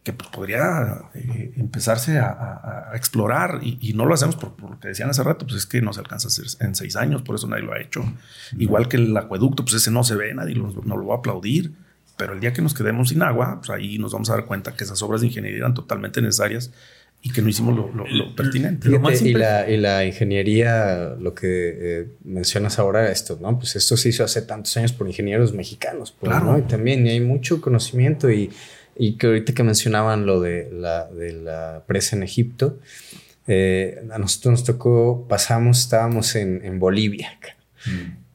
que 0.07 0.13
pues, 0.13 0.29
podría 0.29 1.01
eh, 1.13 1.51
empezarse 1.57 2.17
a, 2.17 2.27
a- 2.29 2.91
a 2.93 2.95
explorar 2.95 3.59
y, 3.61 3.77
y 3.81 3.91
no 3.93 4.05
lo 4.05 4.13
hacemos 4.13 4.37
por, 4.37 4.55
por 4.55 4.71
lo 4.71 4.79
que 4.79 4.87
decían 4.87 5.09
hace 5.09 5.21
rato, 5.21 5.45
pues 5.45 5.57
es 5.57 5.65
que 5.65 5.81
no 5.81 5.91
se 5.91 5.99
alcanza 5.99 6.27
a 6.27 6.31
hacer 6.31 6.45
en 6.65 6.75
seis 6.75 6.95
años, 6.95 7.23
por 7.23 7.35
eso 7.35 7.45
nadie 7.47 7.63
lo 7.63 7.73
ha 7.73 7.81
hecho. 7.81 8.05
Igual 8.57 8.87
que 8.87 8.95
el 8.95 9.15
acueducto, 9.17 9.63
pues 9.65 9.75
ese 9.75 9.91
no 9.91 10.05
se 10.05 10.15
ve, 10.15 10.33
nadie 10.33 10.55
lo- 10.55 10.71
no 10.85 10.95
lo 10.95 11.05
va 11.07 11.15
a 11.15 11.17
aplaudir, 11.17 11.73
pero 12.17 12.31
el 12.33 12.39
día 12.39 12.53
que 12.53 12.61
nos 12.61 12.73
quedemos 12.73 13.09
sin 13.09 13.21
agua, 13.21 13.57
pues 13.59 13.69
ahí 13.69 13.97
nos 13.99 14.13
vamos 14.13 14.29
a 14.29 14.33
dar 14.35 14.45
cuenta 14.45 14.73
que 14.75 14.85
esas 14.85 15.01
obras 15.01 15.19
de 15.21 15.27
ingeniería 15.27 15.59
eran 15.59 15.73
totalmente 15.73 16.21
necesarias 16.21 16.71
y 17.21 17.31
que 17.31 17.41
no 17.41 17.49
hicimos 17.49 17.75
lo, 17.75 17.91
lo- 17.93 18.07
lo 18.07 18.33
pertinente. 18.35 18.87
Lo 18.89 18.99
más 19.01 19.21
y, 19.21 19.33
la, 19.33 19.69
y 19.69 19.75
la 19.77 20.05
ingeniería, 20.05 21.15
lo 21.19 21.33
que 21.33 21.47
eh, 21.79 22.07
mencionas 22.23 22.79
ahora, 22.79 23.11
esto, 23.11 23.37
¿no? 23.41 23.57
Pues 23.57 23.75
esto 23.75 23.97
se 23.97 24.09
hizo 24.09 24.23
hace 24.23 24.41
tantos 24.43 24.77
años 24.77 24.93
por 24.93 25.07
ingenieros 25.07 25.51
mexicanos, 25.53 26.15
pues, 26.17 26.29
Claro. 26.31 26.45
¿no? 26.53 26.57
Y 26.59 26.61
también 26.61 27.05
y 27.05 27.09
hay 27.09 27.19
mucho 27.19 27.59
conocimiento 27.59 28.29
y, 28.31 28.51
y 28.97 29.17
que 29.17 29.27
ahorita 29.27 29.53
que 29.53 29.63
mencionaban 29.63 30.25
lo 30.25 30.41
de 30.41 30.69
la, 30.71 31.05
de 31.07 31.33
la 31.33 31.83
presa 31.85 32.15
en 32.15 32.23
Egipto, 32.23 32.79
eh, 33.47 34.03
a 34.11 34.17
nosotros 34.17 34.51
nos 34.51 34.63
tocó, 34.63 35.25
pasamos, 35.27 35.79
estábamos 35.79 36.35
en, 36.35 36.63
en 36.65 36.79
Bolivia 36.79 37.29
acá, 37.37 37.55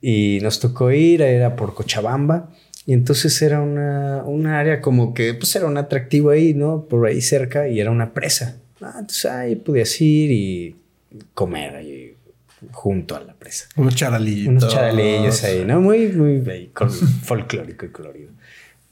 y 0.01 0.39
nos 0.43 0.59
tocó 0.61 0.91
ir, 0.91 1.23
era 1.23 1.55
por 1.57 1.75
Cochabamba. 1.75 2.51
Y 2.85 2.95
entonces 2.95 3.41
era 3.43 3.61
una, 3.61 4.25
una 4.25 4.59
área 4.59 4.81
como 4.81 5.15
que, 5.15 5.35
pues 5.35 5.55
era 5.55 5.67
un 5.67 5.77
atractivo 5.77 6.31
ahí, 6.31 6.53
¿no? 6.53 6.87
Por 6.87 7.07
ahí 7.07 7.21
cerca 7.21 7.69
y 7.69 7.79
era 7.79 7.91
una 7.93 8.13
presa. 8.13 8.57
Ah, 8.81 8.97
entonces 8.99 9.27
ahí 9.27 9.55
podías 9.55 10.01
ir 10.01 10.33
y 10.33 10.77
comer 11.35 11.77
ahí 11.77 12.17
junto 12.73 13.15
a 13.15 13.21
la 13.21 13.35
presa. 13.35 13.69
Unos 13.77 13.95
charalitos. 13.95 14.49
Unos 14.49 14.69
charalillos 14.69 15.45
ahí, 15.45 15.65
¿no? 15.65 15.81
Muy, 15.81 16.09
muy 16.09 16.43
ahí, 16.51 16.73
folclórico 17.23 17.87
y 17.87 17.91
colorido. 17.91 18.33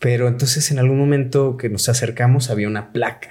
Pero 0.00 0.26
entonces 0.26 0.70
en 0.72 0.78
algún 0.80 0.98
momento 0.98 1.56
que 1.56 1.68
nos 1.68 1.88
acercamos 1.88 2.50
había 2.50 2.66
una 2.66 2.92
placa 2.92 3.28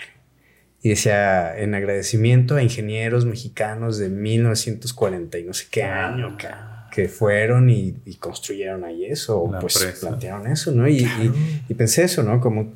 y 0.81 0.89
decía 0.89 1.57
en 1.59 1.75
agradecimiento 1.75 2.55
a 2.55 2.63
ingenieros 2.63 3.25
mexicanos 3.25 3.97
de 3.97 4.07
1940 4.09 5.37
y 5.39 5.43
no 5.43 5.53
sé 5.53 5.65
qué 5.69 5.83
año 5.83 6.37
ca- 6.39 6.87
que 6.91 7.09
fueron 7.09 7.69
y, 7.69 7.97
y 8.05 8.15
construyeron 8.15 8.83
ahí 8.85 9.05
eso, 9.05 9.39
o 9.41 9.59
pues 9.59 9.77
presa. 9.77 10.07
plantearon 10.09 10.47
eso, 10.47 10.71
¿no? 10.71 10.87
Y, 10.87 10.99
y- 11.03 11.63
y 11.67 11.73
pensé 11.73 12.03
eso, 12.03 12.23
¿no? 12.23 12.39
Como 12.39 12.71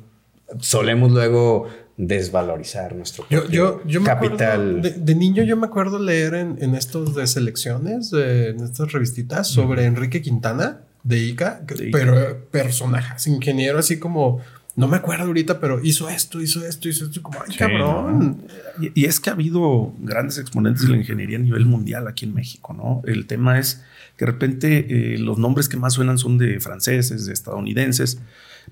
solemos 0.60 1.10
luego 1.12 1.68
desvalorizar 1.96 2.94
nuestro 2.94 3.24
Yo, 3.30 3.48
yo, 3.48 3.80
yo 3.86 4.02
capital. 4.04 4.82
de, 4.82 4.90
de 4.90 5.14
niño 5.14 5.42
yo 5.44 5.56
me 5.56 5.66
acuerdo 5.66 5.98
leer 5.98 6.34
en, 6.34 6.58
en 6.60 6.74
estos 6.74 7.14
de 7.14 7.26
selecciones, 7.26 8.10
de- 8.10 8.50
en 8.50 8.60
estas 8.64 8.92
revistitas, 8.92 9.48
sobre 9.48 9.84
Enrique 9.84 10.20
Quintana 10.20 10.80
de 11.04 11.18
Ica, 11.20 11.64
que- 11.66 11.74
De 11.76 11.88
Ica. 11.90 11.98
pero 11.98 12.46
personajes, 12.50 13.26
ingeniero 13.28 13.78
así 13.78 13.98
como, 13.98 14.40
no 14.76 14.88
me 14.88 14.96
acuerdo 14.96 15.24
ahorita, 15.26 15.60
pero 15.60 15.80
hizo 15.84 16.08
esto, 16.08 16.40
hizo 16.40 16.66
esto, 16.66 16.88
hizo 16.88 17.04
esto, 17.04 17.22
como, 17.22 17.38
ay, 17.40 17.52
Sí, 17.52 17.58
cabrón. 17.58 18.38
Y, 18.80 19.02
y 19.02 19.04
es 19.04 19.20
que 19.20 19.30
ha 19.30 19.34
habido 19.34 19.92
grandes 20.00 20.38
exponentes 20.38 20.82
de 20.82 20.88
la 20.88 20.96
ingeniería 20.96 21.36
a 21.38 21.40
nivel 21.40 21.64
mundial 21.66 22.08
aquí 22.08 22.24
en 22.24 22.34
México, 22.34 22.72
¿no? 22.74 23.00
El 23.06 23.26
tema 23.26 23.58
es 23.60 23.84
que 24.16 24.24
de 24.24 24.32
repente 24.32 25.14
eh, 25.14 25.18
los 25.18 25.38
nombres 25.38 25.68
que 25.68 25.76
más 25.76 25.92
suenan 25.92 26.18
son 26.18 26.38
de 26.38 26.58
franceses, 26.58 27.26
de 27.26 27.32
estadounidenses, 27.32 28.18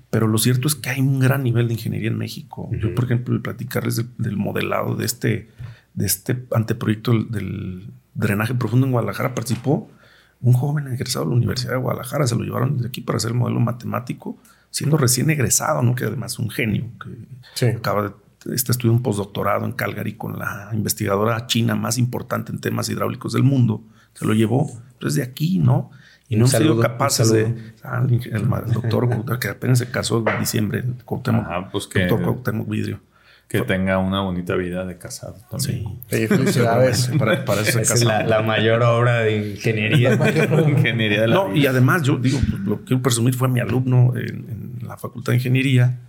pero 0.09 0.27
lo 0.27 0.37
cierto 0.39 0.67
es 0.67 0.75
que 0.75 0.89
hay 0.89 0.99
un 0.99 1.19
gran 1.19 1.43
nivel 1.43 1.67
de 1.67 1.75
ingeniería 1.75 2.09
en 2.09 2.17
México. 2.17 2.69
Yo, 2.81 2.93
por 2.95 3.05
ejemplo, 3.05 3.33
el 3.35 3.41
platicarles 3.41 3.95
del, 3.97 4.07
del 4.17 4.35
modelado 4.37 4.95
de 4.95 5.05
este, 5.05 5.49
de 5.93 6.05
este 6.05 6.43
anteproyecto 6.51 7.13
del 7.25 7.87
drenaje 8.15 8.53
profundo 8.55 8.87
en 8.87 8.91
Guadalajara 8.91 9.35
participó 9.35 9.89
un 10.43 10.53
joven 10.53 10.87
egresado 10.89 11.25
de 11.25 11.31
la 11.31 11.37
Universidad 11.37 11.71
de 11.71 11.77
Guadalajara, 11.79 12.27
se 12.27 12.35
lo 12.35 12.43
llevaron 12.43 12.77
de 12.77 12.87
aquí 12.87 13.01
para 13.01 13.17
hacer 13.17 13.31
el 13.31 13.37
modelo 13.37 13.59
matemático, 13.59 14.37
siendo 14.69 14.97
recién 14.97 15.29
egresado, 15.29 15.81
¿no? 15.81 15.95
Que 15.95 16.05
además 16.05 16.33
es 16.33 16.39
un 16.39 16.49
genio, 16.51 16.85
que 17.01 17.09
Sí. 17.55 17.65
acaba 17.67 18.03
de 18.45 18.55
este 18.55 18.71
estudio 18.73 18.91
un 18.91 19.01
postdoctorado 19.01 19.65
en 19.65 19.71
Calgary 19.71 20.13
con 20.15 20.37
la 20.37 20.69
investigadora 20.73 21.47
china 21.47 21.75
más 21.75 21.97
importante 21.97 22.51
en 22.51 22.59
temas 22.59 22.89
hidráulicos 22.89 23.31
del 23.33 23.43
mundo. 23.43 23.81
Se 24.13 24.25
lo 24.25 24.33
llevó 24.33 24.69
pues, 24.99 25.15
de 25.15 25.23
aquí, 25.23 25.59
¿no? 25.59 25.89
Y 26.27 26.35
no 26.35 26.41
hemos 26.45 26.51
sido 26.51 26.79
capaces 26.79 27.31
de. 27.31 27.73
Ah, 27.83 28.03
el, 28.07 28.19
el 28.33 28.45
ma- 28.47 28.63
el 28.65 28.73
doctor 28.73 29.07
que 29.39 29.47
apenas 29.49 29.79
se 29.79 29.89
casó 29.91 30.23
en 30.27 30.39
diciembre, 30.39 30.79
el 30.79 30.95
Cuauhtémoc, 31.05 31.45
Ajá, 31.45 31.69
pues 31.71 31.87
que- 31.87 32.05
doctor 32.07 32.21
Cuauhtémoc 32.23 32.67
Vidrio. 32.67 32.99
Que 33.47 33.61
tenga 33.61 33.99
una 33.99 34.21
bonita 34.21 34.55
vida 34.55 34.83
de 34.85 34.97
casado 34.97 35.35
también. 35.51 35.85
Sí. 36.09 36.27
felicidades. 36.27 37.11
Para, 37.19 37.45
para 37.45 37.61
eso 37.61 37.79
Esa 37.81 37.93
es 37.93 38.03
la, 38.03 38.23
la 38.23 38.41
mayor 38.41 38.81
obra 38.81 39.19
de 39.19 39.51
ingeniería. 39.51 40.13
Ingeniería 40.67 41.21
de 41.21 41.27
la 41.27 41.35
No, 41.35 41.49
vida. 41.49 41.59
y 41.59 41.67
además 41.67 42.01
yo 42.01 42.17
digo, 42.17 42.39
pues, 42.49 42.61
lo 42.63 42.79
que 42.79 42.85
quiero 42.85 43.03
presumir 43.03 43.35
fue 43.35 43.49
mi 43.49 43.59
alumno 43.59 44.13
en, 44.15 44.79
en 44.81 44.87
la 44.87 44.97
Facultad 44.97 45.33
de 45.33 45.37
Ingeniería 45.37 45.99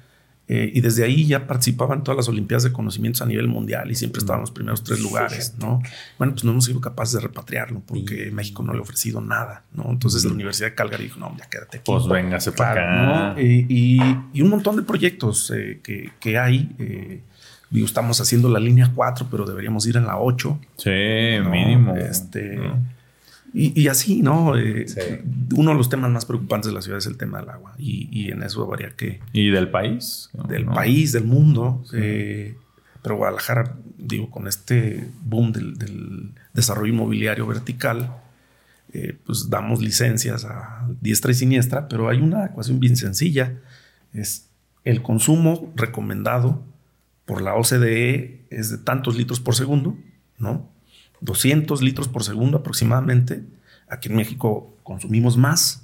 eh, 0.47 0.71
y 0.75 0.81
desde 0.83 1.05
ahí 1.05 1.27
ya 1.27 1.47
participaba 1.47 1.95
en 1.95 2.03
todas 2.03 2.17
las 2.19 2.29
Olimpiadas 2.29 2.65
de 2.65 2.73
Conocimientos 2.73 3.23
a 3.23 3.27
nivel 3.27 3.49
mundial 3.49 3.91
y 3.91 3.95
siempre 3.95 4.19
estaba 4.19 4.37
en 4.37 4.43
los 4.43 4.51
primeros 4.51 4.85
tres 4.85 5.01
lugares, 5.01 5.55
¿no? 5.59 5.81
Bueno, 6.19 6.35
pues 6.35 6.45
no 6.45 6.51
hemos 6.51 6.67
sido 6.67 6.81
capaces 6.81 7.15
de 7.15 7.21
repatriarlo 7.21 7.81
porque 7.87 8.31
México 8.31 8.63
no 8.63 8.73
le 8.73 8.81
ha 8.81 8.83
ofrecido 8.83 9.21
nada, 9.21 9.63
¿no? 9.73 9.87
Entonces 9.91 10.25
la 10.25 10.33
Universidad 10.33 10.69
de 10.69 10.75
Calgary 10.75 11.05
dijo, 11.05 11.19
no, 11.19 11.35
ya 11.39 11.47
quédate 11.49 11.79
aquí. 11.79 11.91
Pues 11.91 12.07
véngase 12.07 12.53
para 12.53 12.73
Claro, 12.75 13.15
acá. 13.15 13.35
¿no? 13.35 13.41
Y, 13.41 13.67
y- 13.69 14.17
y 14.35 14.43
un 14.43 14.51
montón 14.51 14.77
de 14.77 14.83
proyectos 14.83 15.51
eh, 15.55 15.81
que, 15.83 16.11
que 16.21 16.39
hay. 16.39 16.75
eh, 16.79 17.23
estamos 17.73 18.21
haciendo 18.21 18.49
la 18.49 18.61
línea 18.61 18.93
4, 18.95 19.27
pero 19.31 19.45
deberíamos 19.45 19.85
ir 19.87 19.97
en 19.97 20.07
la 20.07 20.19
8. 20.19 20.61
Sí, 20.77 20.91
¿no? 21.43 21.51
mínimo. 21.51 21.97
Este, 21.97 22.57
¿no? 22.57 22.94
Y, 23.55 23.81
y 23.81 23.89
así, 23.89 24.21
¿no? 24.23 24.57
Eh, 24.59 24.87
Sí. 24.89 25.01
Uno 25.57 25.71
de 25.71 25.77
los 25.77 25.89
temas 25.89 26.11
más 26.11 26.27
preocupantes 26.27 26.69
de 26.71 26.75
la 26.75 26.83
ciudad 26.83 26.99
es 26.99 27.07
el 27.07 27.17
tema 27.17 27.39
del 27.41 27.49
agua. 27.51 27.75
Y, 27.79 28.09
y 28.11 28.31
en 28.33 28.43
eso 28.43 28.63
habría 28.71 28.91
que. 28.91 29.21
Y 29.33 29.51
del 29.51 29.71
país. 29.71 30.29
Del 30.49 30.67
¿no? 30.67 30.73
país, 30.75 31.13
del 31.13 31.25
mundo. 31.25 31.85
eh, 31.95 32.57
pero 33.03 33.17
Guadalajara, 33.17 33.77
digo, 33.99 34.31
con 34.31 34.49
este 34.49 35.09
boom 35.25 35.53
del, 35.53 35.77
del 35.79 36.31
desarrollo 36.55 36.93
inmobiliario 36.93 37.47
vertical, 37.47 38.17
eh, 38.93 39.17
pues 39.27 39.51
damos 39.51 39.83
licencias 39.83 40.45
a 40.47 40.89
diestra 41.03 41.31
y 41.31 41.35
siniestra, 41.35 41.87
pero 41.89 42.09
hay 42.09 42.21
una 42.21 42.47
ecuación 42.47 42.81
bien 42.81 42.97
sencilla. 42.97 43.61
Es 44.15 44.49
el 44.85 45.03
consumo 45.03 45.73
recomendado 45.77 46.63
por 47.27 47.43
la 47.43 47.55
OCDE 47.57 48.47
es 48.51 48.71
de 48.71 48.79
tantos 48.79 49.17
litros 49.17 49.39
por 49.41 49.55
segundo, 49.55 49.97
¿no? 50.39 50.69
200 51.25 51.83
litros 51.83 52.09
por 52.09 52.23
segundo 52.25 52.59
aproximadamente. 52.59 53.43
Aquí 53.89 54.09
en 54.09 54.17
México 54.17 54.77
consumimos 54.83 55.37
más. 55.37 55.81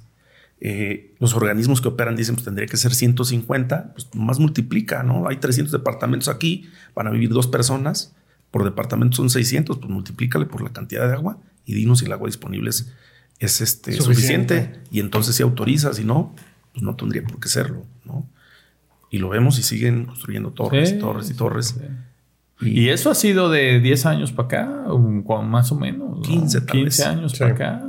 Eh, 0.59 1.15
los 1.19 1.33
organismos 1.33 1.81
que 1.81 1.87
operan 1.87 2.15
dicen 2.15 2.35
pues 2.35 2.45
tendría 2.45 2.67
que 2.67 2.77
ser 2.77 2.93
150, 2.93 3.93
pues 3.93 4.07
más 4.13 4.39
multiplica, 4.39 5.01
¿no? 5.01 5.27
Hay 5.27 5.37
300 5.37 5.71
departamentos 5.71 6.27
aquí, 6.29 6.69
van 6.95 7.07
a 7.07 7.09
vivir 7.09 7.29
dos 7.29 7.47
personas, 7.47 8.13
por 8.51 8.63
departamento 8.63 9.17
son 9.17 9.29
600, 9.31 9.79
pues 9.79 9.89
multiplícale 9.89 10.45
por 10.45 10.61
la 10.61 10.69
cantidad 10.71 11.07
de 11.07 11.13
agua 11.13 11.39
y 11.65 11.73
dinos 11.73 11.99
si 11.99 12.05
el 12.05 12.11
agua 12.11 12.27
disponible 12.27 12.69
es, 12.69 12.91
es 13.39 13.61
este, 13.61 13.93
Suficiente. 13.93 14.55
suficiente. 14.59 14.79
Y 14.91 14.99
entonces 14.99 15.35
si 15.35 15.41
autoriza, 15.41 15.93
si 15.93 16.03
no, 16.03 16.35
pues 16.73 16.83
no 16.83 16.95
tendría 16.95 17.23
por 17.23 17.39
qué 17.39 17.49
serlo, 17.49 17.85
¿no? 18.05 18.27
Y 19.09 19.17
lo 19.17 19.29
vemos 19.29 19.57
y 19.57 19.63
siguen 19.63 20.05
construyendo 20.05 20.51
torres 20.51 20.89
Sí, 20.89 20.95
y 20.95 20.99
torres 20.99 21.29
y 21.31 21.33
torres. 21.33 21.67
sí. 21.69 21.81
Y 22.61 22.89
eso 22.89 23.09
ha 23.09 23.15
sido 23.15 23.49
de 23.49 23.79
10 23.79 24.05
años 24.05 24.31
para 24.31 24.45
acá, 24.45 24.83
o 24.87 24.99
más 25.41 25.71
o 25.71 25.75
menos. 25.75 26.17
¿no? 26.17 26.21
15 26.21 26.61
tal 26.61 26.67
15 26.67 26.83
vez. 26.83 26.99
años 27.01 27.31
Sí. 27.31 27.39
para 27.39 27.51
acá. 27.53 27.83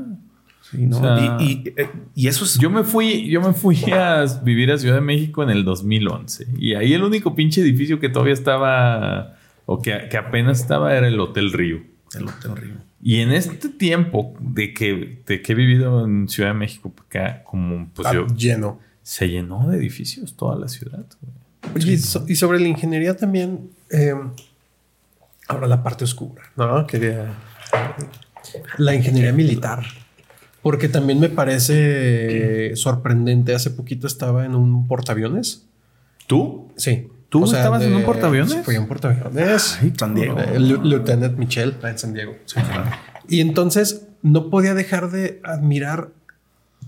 Sí, 0.71 0.87
¿no? 0.87 0.97
O 0.97 1.01
sea, 1.01 1.37
y, 1.41 1.45
y, 1.45 1.69
eh, 1.77 1.89
y 2.15 2.29
eso 2.29 2.45
es... 2.47 2.59
Yo 2.59 2.71
me 2.71 2.83
fui, 2.83 3.29
yo 3.29 3.43
me 3.43 3.53
fui 3.53 3.77
a 3.93 4.25
vivir 4.43 4.71
a 4.73 4.79
Ciudad 4.79 4.95
de 4.95 5.01
México 5.03 5.43
en 5.43 5.51
el 5.51 5.65
2011 5.65 6.47
y 6.59 6.75
ahí 6.75 6.95
el 6.95 7.03
único 7.05 7.35
pinche 7.35 7.61
edificio 7.61 8.01
que 8.01 8.09
todavía 8.09 8.33
estaba 8.33 9.37
o 9.67 9.83
que, 9.83 10.09
que 10.11 10.17
apenas 10.17 10.61
estaba 10.61 10.97
era 10.97 11.09
el 11.09 11.21
Hotel 11.21 11.53
Río. 11.53 11.83
el 12.15 12.25
Hotel 12.29 12.57
Río. 12.57 12.75
Y 13.03 13.17
en 13.17 13.33
este 13.33 13.69
tiempo 13.69 14.33
de 14.41 14.73
que, 14.73 15.21
de 15.27 15.43
que 15.43 15.53
he 15.53 15.55
vivido 15.55 16.07
en 16.07 16.29
Ciudad 16.29 16.51
de 16.51 16.55
México 16.55 16.91
para 16.91 17.27
acá, 17.33 17.45
como 17.45 17.91
pues 17.93 18.09
Ah, 18.09 18.15
yo, 18.15 18.27
lleno. 18.29 18.79
se 19.03 19.29
llenó 19.29 19.69
de 19.69 19.77
edificios 19.77 20.35
toda 20.37 20.57
la 20.59 20.69
ciudad. 20.69 21.05
Oye, 21.75 21.93
y, 21.93 21.99
so- 21.99 22.25
y 22.29 22.35
sobre 22.37 22.61
la 22.61 22.69
ingeniería 22.69 23.15
también, 23.17 23.69
eh, 23.91 24.15
ahora 25.53 25.67
la 25.67 25.83
parte 25.83 26.05
oscura, 26.05 26.43
¿no? 26.57 26.87
Quería 26.87 27.35
la 28.79 28.95
ingeniería 28.95 29.33
militar, 29.33 29.83
porque 30.63 30.89
también 30.89 31.21
me 31.21 31.29
parece 31.29 32.75
sorprendente. 32.77 33.55
Hace 33.55 33.71
poquito 33.71 34.07
estaba 34.07 34.45
en 34.45 34.55
un 34.55 34.87
portaaviones. 34.87 35.67
¿Tú? 36.27 36.69
Sí. 36.77 37.09
¿Tú 37.29 37.45
estabas 37.47 37.83
en 37.83 37.95
un 37.95 38.03
portaaviones? 38.05 38.63
Fui 38.63 38.75
en 38.75 38.83
un 38.83 38.89
portaaviones. 38.89 39.79
San 39.99 40.15
Diego. 40.15 40.39
Eh, 40.39 40.59
Lieu- 40.59 40.83
Lieutenant 40.83 41.39
Michel 41.39 41.75
en 41.83 41.99
San 41.99 42.13
Diego. 42.13 42.35
Y 43.29 43.41
entonces 43.41 44.07
no 44.23 44.51
podía 44.51 44.75
dejar 44.75 45.11
de 45.11 45.41
admirar 45.43 46.11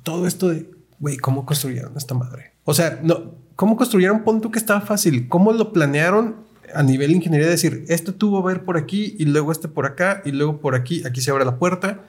todo 0.02 0.26
esto 0.26 0.48
de, 0.50 0.68
güey, 0.98 1.16
¿cómo 1.16 1.46
construyeron 1.46 1.96
esta 1.96 2.14
madre? 2.14 2.52
O 2.64 2.74
sea, 2.74 3.00
no, 3.02 3.32
¿cómo 3.56 3.76
construyeron? 3.76 4.22
Pon 4.22 4.40
tú 4.42 4.50
que 4.50 4.58
estaba 4.58 4.82
fácil. 4.82 5.28
¿Cómo 5.28 5.52
lo 5.52 5.72
planearon 5.72 6.36
a 6.74 6.82
nivel 6.82 7.10
de 7.10 7.16
ingeniería? 7.16 7.48
Decir, 7.48 7.84
este 7.88 8.12
tubo 8.12 8.42
va 8.42 8.52
a 8.52 8.54
ir 8.54 8.60
por 8.62 8.76
aquí 8.76 9.16
y 9.18 9.24
luego 9.24 9.50
este 9.52 9.68
por 9.68 9.86
acá 9.86 10.22
y 10.24 10.30
luego 10.30 10.60
por 10.60 10.74
aquí, 10.74 11.02
aquí 11.04 11.20
se 11.20 11.30
abre 11.30 11.44
la 11.44 11.56
puerta. 11.58 12.00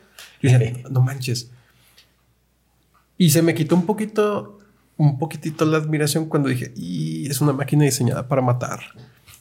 Y 0.42 0.48
dije, 0.48 0.84
no 0.92 1.02
manches. 1.02 1.50
Y 3.18 3.30
se 3.30 3.42
me 3.42 3.54
quitó 3.56 3.76
un 3.76 3.86
poquito, 3.86 4.60
un 4.98 5.18
poquitito 5.18 5.66
la 5.66 5.78
admiración 5.78 6.26
cuando 6.28 6.50
dije, 6.50 6.74
y 6.76 7.28
es 7.30 7.42
una 7.42 7.54
máquina 7.54 7.86
diseñada 7.86 8.28
para 8.28 8.42
matar. 8.42 8.80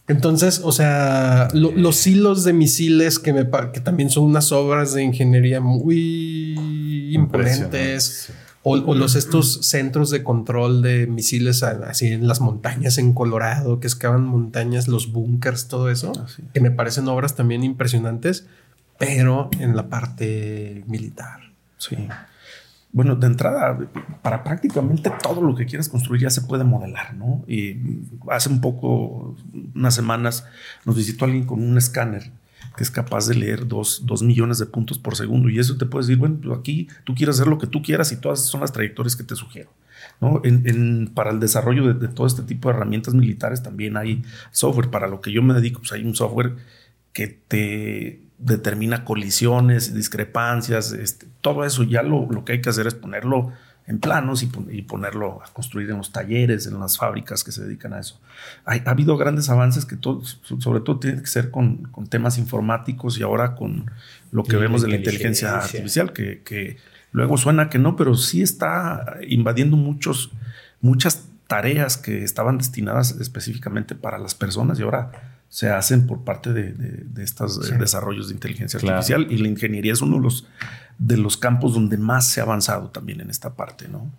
Entonces, 0.06 0.60
o 0.62 0.70
sea, 0.70 1.48
lo- 1.54 1.72
los 1.72 2.06
hilos 2.06 2.44
de 2.44 2.52
misiles 2.52 3.18
que, 3.18 3.32
me, 3.32 3.48
que 3.72 3.80
también 3.80 4.10
son 4.10 4.24
unas 4.24 4.52
obras 4.52 4.92
de 4.92 5.02
ingeniería 5.02 5.60
muy 5.60 7.12
imponentes. 7.14 8.30
O, 8.66 8.72
o 8.72 8.94
los 8.94 9.14
estos 9.14 9.66
centros 9.66 10.08
de 10.08 10.24
control 10.24 10.80
de 10.80 11.06
misiles 11.06 11.62
así 11.62 12.08
en 12.08 12.26
las 12.26 12.40
montañas 12.40 12.96
en 12.96 13.12
Colorado, 13.12 13.78
que 13.78 13.86
excavan 13.86 14.24
montañas, 14.24 14.88
los 14.88 15.12
búnkers, 15.12 15.68
todo 15.68 15.90
eso, 15.90 16.12
que 16.54 16.60
me 16.60 16.70
parecen 16.70 17.06
obras 17.08 17.36
también 17.36 17.62
impresionantes, 17.62 18.46
pero 18.98 19.50
en 19.60 19.76
la 19.76 19.88
parte 19.88 20.82
militar. 20.86 21.40
Sí. 21.76 21.96
Bueno, 22.90 23.16
de 23.16 23.26
entrada, 23.26 23.78
para 24.22 24.42
prácticamente 24.42 25.12
todo 25.22 25.42
lo 25.42 25.54
que 25.54 25.66
quieras 25.66 25.88
construir 25.90 26.22
ya 26.22 26.30
se 26.30 26.40
puede 26.40 26.64
modelar, 26.64 27.14
¿no? 27.14 27.44
Y 27.46 27.76
hace 28.30 28.48
un 28.48 28.60
poco, 28.60 29.36
unas 29.74 29.94
semanas, 29.94 30.46
nos 30.86 30.96
visitó 30.96 31.26
alguien 31.26 31.44
con 31.44 31.62
un 31.62 31.76
escáner 31.76 32.30
que 32.77 32.83
es 32.83 32.91
capaz 32.91 33.27
de 33.29 33.35
leer 33.35 33.66
dos, 33.66 34.03
millones 34.22 34.59
de 34.59 34.66
puntos 34.66 34.99
por 34.99 35.16
segundo. 35.16 35.49
Y 35.49 35.59
eso 35.59 35.77
te 35.77 35.87
puede 35.87 36.05
decir, 36.05 36.18
bueno, 36.18 36.39
pues 36.43 36.59
aquí 36.59 36.89
tú 37.05 37.14
quieres 37.14 37.37
hacer 37.37 37.47
lo 37.49 37.59
que 37.59 37.66
tú 37.66 37.83
quieras 37.83 38.11
y 38.12 38.16
todas 38.16 38.41
son 38.47 38.61
las 38.61 38.72
trayectorias 38.72 39.16
que 39.16 39.25
te 39.25 39.37
sugiero. 39.37 39.70
¿no? 40.20 40.41
En- 40.45 41.11
para 41.14 41.31
el 41.31 41.41
desarrollo 41.41 41.87
de, 41.87 41.95
de 41.95 42.09
todo 42.12 42.27
este 42.27 42.43
tipo 42.43 42.68
de 42.68 42.75
herramientas 42.77 43.14
militares 43.14 43.62
también 43.62 43.97
hay 43.97 44.22
software. 44.51 44.91
Para 44.91 45.07
lo 45.09 45.20
que 45.20 45.33
yo 45.33 45.43
me 45.43 45.55
dedico, 45.55 45.81
pues 45.81 45.93
hay 45.93 46.05
un 46.05 46.14
software 46.14 46.57
que 47.12 47.29
te 47.29 48.20
determina 48.39 49.05
colisiones, 49.05 49.95
discrepancias, 49.95 50.93
este, 50.93 51.27
todo 51.41 51.64
eso 51.64 51.85
ya 51.85 52.03
lo, 52.03 52.27
lo 52.31 52.45
que 52.45 52.53
hay 52.53 52.61
que 52.61 52.70
hacer 52.70 52.87
es 52.87 52.95
ponerlo 52.95 53.53
en 53.87 53.99
planos 53.99 54.43
y, 54.43 54.47
pon- 54.47 54.68
y 54.70 54.82
ponerlo 54.82 55.43
a 55.45 55.53
construir 55.53 55.91
en 55.91 55.99
los 55.99 56.11
talleres, 56.11 56.66
en 56.66 56.78
las 56.80 56.97
fábricas 56.97 57.45
que 57.45 57.53
se 57.53 57.62
dedican 57.64 57.93
a 57.93 58.01
eso. 58.01 58.18
Hay- 58.64 58.82
ha 58.87 58.91
habido 58.91 59.16
grandes 59.16 59.51
avances 59.51 59.85
que 59.85 59.97
todo, 59.97 60.22
sobre 60.24 60.80
todo 60.80 60.99
tienen 61.01 61.20
que 61.20 61.26
ser 61.26 61.51
con, 61.51 61.78
con 61.93 62.07
temas 62.07 62.39
informáticos 62.39 63.18
y 63.18 63.22
ahora 63.22 63.55
con 63.55 63.91
lo 64.32 64.43
que 64.45 64.57
Y 64.57 64.59
vemos 64.61 64.82
de 64.82 64.89
la 64.89 64.97
inteligencia 64.97 65.49
inteligencia. 65.49 65.76
artificial, 65.78 66.12
que, 66.12 66.43
que 66.43 66.78
luego 67.12 67.37
suena 67.37 67.68
que 67.68 67.78
no, 67.78 67.95
pero 67.95 68.14
sí 68.14 68.41
está 68.43 69.18
invadiendo 69.28 69.76
muchos, 69.76 70.30
muchas 70.80 71.26
tareas 71.47 71.99
que 71.99 72.24
estaban 72.24 72.57
destinadas 72.57 73.12
específicamente 73.20 73.95
para 73.95 74.18
las 74.18 74.35
personas 74.35 74.80
y 74.80 74.82
ahora 74.82 75.34
se 75.55 75.70
hacen 75.70 76.09
por 76.09 76.24
parte 76.24 76.52
de, 76.52 76.72
de- 76.72 77.05
de 77.05 77.22
estos 77.22 77.59
eh, 77.59 77.68
Sí. 77.72 77.78
desarrollos 77.78 78.26
de 78.26 78.34
inteligencia 78.34 78.80
Claro. 78.80 78.96
artificial 78.96 79.28
y 79.30 79.36
la 79.38 79.46
ingeniería 79.46 79.92
es 79.92 80.02
uno 80.02 80.16
de 80.16 80.22
los, 80.22 80.48
de 80.98 81.16
los 81.16 81.36
campos 81.36 81.74
donde 81.74 81.96
más 81.96 82.26
se 82.26 82.40
ha 82.40 82.42
avanzado 82.42 82.91
también 82.91 83.20
en 83.20 83.30
esta 83.30 83.54
parte, 83.54 83.87
¿no? 83.87 84.11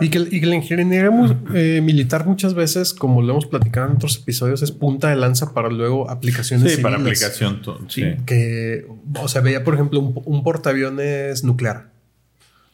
Y 0.00 0.08
que, 0.08 0.18
y 0.20 0.38
que 0.40 0.46
la 0.46 0.54
ingeniería 0.54 1.10
eh, 1.54 1.80
militar 1.82 2.26
muchas 2.26 2.54
veces, 2.54 2.94
como 2.94 3.22
lo 3.22 3.32
hemos 3.32 3.46
platicado 3.46 3.88
en 3.88 3.96
otros 3.96 4.18
episodios, 4.22 4.62
es 4.62 4.70
punta 4.70 5.08
de 5.08 5.16
lanza 5.16 5.52
para 5.52 5.68
luego 5.68 6.08
aplicaciones 6.10 6.76
Sí, 6.76 6.80
para 6.82 6.96
aplicación. 6.96 7.60
Sí. 7.88 8.14
Que, 8.24 8.86
o 9.20 9.26
sea, 9.26 9.40
veía, 9.40 9.64
por 9.64 9.74
ejemplo, 9.74 9.98
un, 9.98 10.22
un 10.24 10.44
portaaviones 10.44 11.42
nuclear. 11.42 11.90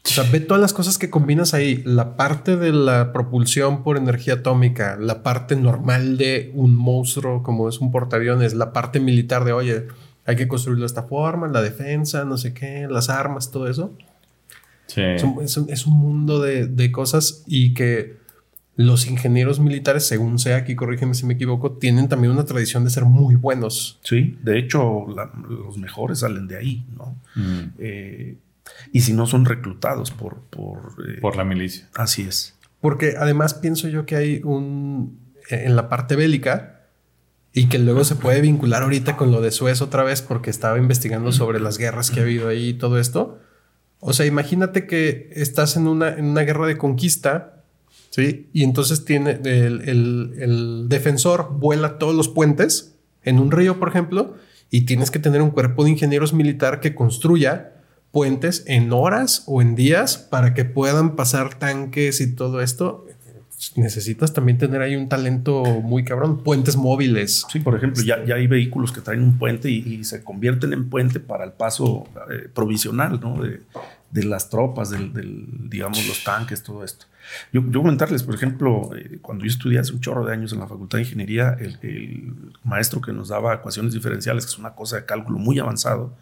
O 0.06 0.08
sea, 0.10 0.24
ve 0.30 0.40
todas 0.40 0.60
las 0.60 0.72
cosas 0.74 0.98
que 0.98 1.08
combinas 1.08 1.54
ahí. 1.54 1.82
La 1.84 2.16
parte 2.16 2.56
de 2.56 2.72
la 2.72 3.12
propulsión 3.12 3.82
por 3.82 3.96
energía 3.96 4.34
atómica, 4.34 4.96
la 5.00 5.22
parte 5.22 5.56
normal 5.56 6.18
de 6.18 6.50
un 6.54 6.76
monstruo 6.76 7.42
como 7.42 7.68
es 7.68 7.78
un 7.80 7.90
portaaviones, 7.90 8.52
la 8.54 8.72
parte 8.72 9.00
militar 9.00 9.44
de, 9.44 9.52
oye, 9.52 9.86
hay 10.26 10.36
que 10.36 10.46
construirlo 10.46 10.82
de 10.82 10.86
esta 10.86 11.04
forma, 11.04 11.48
la 11.48 11.62
defensa, 11.62 12.24
no 12.24 12.36
sé 12.36 12.52
qué, 12.52 12.86
las 12.88 13.08
armas, 13.08 13.50
todo 13.50 13.66
eso. 13.68 13.92
Sí. 14.86 15.00
Es 15.00 15.22
un, 15.24 15.42
es 15.42 15.56
un- 15.56 15.70
es 15.70 15.86
un 15.86 15.94
mundo 15.94 16.40
de, 16.42 16.66
de 16.66 16.92
cosas 16.92 17.42
y 17.46 17.72
que 17.72 18.18
los 18.76 19.06
ingenieros 19.06 19.58
militares, 19.60 20.06
según 20.06 20.38
sea, 20.38 20.56
aquí 20.58 20.74
corrígeme 20.74 21.14
si 21.14 21.24
me 21.24 21.34
equivoco, 21.34 21.72
tienen 21.72 22.08
también 22.08 22.32
una 22.32 22.44
tradición 22.44 22.84
de 22.84 22.90
ser 22.90 23.04
muy 23.06 23.36
buenos. 23.36 23.98
Sí, 24.02 24.36
de 24.42 24.58
hecho, 24.58 25.06
la- 25.14 25.30
los 25.48 25.78
mejores 25.78 26.18
salen 26.18 26.46
de 26.46 26.58
ahí, 26.58 26.84
¿no? 26.94 27.16
Mm. 27.36 27.60
Eh, 27.78 28.36
Y 28.92 29.00
si 29.02 29.12
no 29.12 29.26
son 29.26 29.44
reclutados 29.44 30.10
por... 30.10 30.40
Por, 30.50 30.94
eh, 31.08 31.20
Por 31.20 31.36
la 31.36 31.44
milicia. 31.44 31.88
Así 31.94 32.22
es. 32.22 32.54
Porque 32.80 33.14
además 33.18 33.54
pienso 33.54 33.88
yo 33.88 34.06
que 34.06 34.16
hay 34.16 34.40
un... 34.44 35.18
En 35.50 35.76
la 35.76 35.88
parte 35.88 36.16
bélica 36.16 36.86
y 37.52 37.66
que 37.68 37.78
luego 37.78 38.02
se 38.04 38.16
puede 38.16 38.40
vincular 38.40 38.82
ahorita 38.82 39.16
con 39.16 39.30
lo 39.30 39.40
de 39.40 39.50
Suez 39.50 39.82
otra 39.82 40.02
vez 40.02 40.22
porque 40.22 40.50
estaba 40.50 40.78
investigando 40.78 41.30
sobre 41.32 41.60
las 41.60 41.76
guerras 41.78 42.10
que 42.10 42.20
ha 42.20 42.22
habido 42.24 42.48
ahí 42.48 42.70
y 42.70 42.74
todo 42.74 42.98
esto. 42.98 43.38
O 44.00 44.12
sea, 44.12 44.26
imagínate 44.26 44.86
que 44.86 45.30
estás 45.34 45.76
en 45.76 45.86
una, 45.86 46.08
en 46.14 46.24
una 46.24 46.40
guerra 46.42 46.66
de 46.66 46.78
conquista, 46.78 47.62
¿sí? 48.10 48.48
Y 48.52 48.64
entonces 48.64 49.04
tiene 49.04 49.32
el, 49.44 49.82
el- 49.88 50.34
el 50.38 50.86
defensor 50.88 51.50
vuela 51.58 51.98
todos 51.98 52.14
los 52.14 52.28
puentes 52.28 52.96
en 53.22 53.38
un 53.38 53.50
río, 53.50 53.78
por 53.78 53.88
ejemplo, 53.88 54.34
y 54.70 54.82
tienes 54.82 55.10
que 55.10 55.18
tener 55.18 55.40
un 55.42 55.50
cuerpo 55.50 55.84
de 55.84 55.90
ingenieros 55.90 56.32
militar 56.32 56.80
que 56.80 56.94
construya 56.94 57.72
puentes 58.14 58.62
en 58.68 58.92
horas 58.92 59.42
o 59.46 59.60
en 59.60 59.74
días 59.74 60.16
para 60.16 60.54
que 60.54 60.64
puedan 60.64 61.16
pasar 61.16 61.54
tanques 61.54 62.20
y 62.20 62.32
todo 62.32 62.62
esto. 62.62 63.06
Necesitas 63.74 64.32
también 64.32 64.56
tener 64.56 64.82
ahí 64.82 64.94
un 64.94 65.08
talento 65.08 65.64
muy 65.64 66.04
cabrón. 66.04 66.38
Puentes 66.44 66.76
móviles. 66.76 67.44
Sí, 67.50 67.58
por 67.58 67.74
ejemplo, 67.74 68.04
ya, 68.04 68.24
ya 68.24 68.36
hay 68.36 68.46
vehículos 68.46 68.92
que 68.92 69.00
traen 69.00 69.20
un 69.20 69.36
puente 69.36 69.68
y, 69.68 70.04
se 70.04 70.22
convierten 70.22 70.72
en 70.72 70.88
puente 70.88 71.18
para 71.18 71.44
el 71.44 71.52
paso 71.52 72.06
eh, 72.30 72.48
provisional, 72.54 73.20
¿no? 73.20 73.42
De, 73.42 73.62
de 74.12 74.22
las 74.22 74.48
tropas, 74.48 74.90
del, 74.90 75.12
del, 75.12 75.46
digamos, 75.68 76.06
los 76.06 76.22
tanques, 76.22 76.62
todo 76.62 76.84
esto. 76.84 77.06
Yo, 77.52 77.62
yo 77.68 77.80
comentarles, 77.80 78.22
por 78.22 78.36
ejemplo, 78.36 78.90
eh, 78.96 79.18
cuando 79.22 79.44
yo 79.44 79.50
estudié 79.50 79.80
hace 79.80 79.92
un 79.92 80.00
chorro 80.00 80.24
de 80.24 80.32
años 80.32 80.52
en 80.52 80.60
la 80.60 80.68
Facultad 80.68 80.98
de 80.98 81.02
Ingeniería, 81.02 81.56
el, 81.58 81.78
el 81.82 82.32
maestro 82.62 83.00
que 83.00 83.12
nos 83.12 83.28
daba 83.28 83.54
ecuaciones 83.54 83.92
diferenciales, 83.92 84.46
que 84.46 84.52
es 84.52 84.58
una 84.58 84.74
cosa 84.76 84.96
de 84.96 85.04
cálculo 85.04 85.40
muy 85.40 85.58
avanzado, 85.58 86.14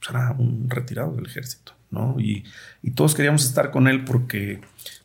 pues 0.00 0.10
era 0.10 0.32
un 0.38 0.68
retirado 0.68 1.14
del 1.14 1.26
ejército, 1.26 1.72
¿no? 1.90 2.16
Y, 2.18 2.44
y 2.82 2.92
todos 2.92 3.14
queríamos 3.14 3.44
estar 3.44 3.70
con 3.70 3.86
él 3.88 4.04
porque 4.04 4.60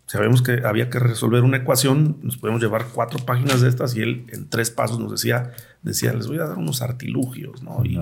sabíamos 0.07 0.41
que 0.41 0.61
había 0.65 0.89
que 0.89 0.99
resolver 0.99 1.43
una 1.43 1.57
ecuación, 1.57 2.17
nos 2.21 2.37
podíamos 2.37 2.61
llevar 2.61 2.85
cuatro 2.93 3.19
páginas 3.25 3.61
de 3.61 3.69
estas 3.69 3.95
y 3.95 4.01
él 4.01 4.25
en 4.31 4.47
tres 4.49 4.69
pasos 4.71 4.99
nos 4.99 5.11
decía, 5.11 5.51
decía, 5.81 6.13
les 6.13 6.27
voy 6.27 6.37
a 6.39 6.45
dar 6.45 6.57
unos 6.57 6.81
artilugios, 6.81 7.61
¿no? 7.63 7.83
Y, 7.83 7.97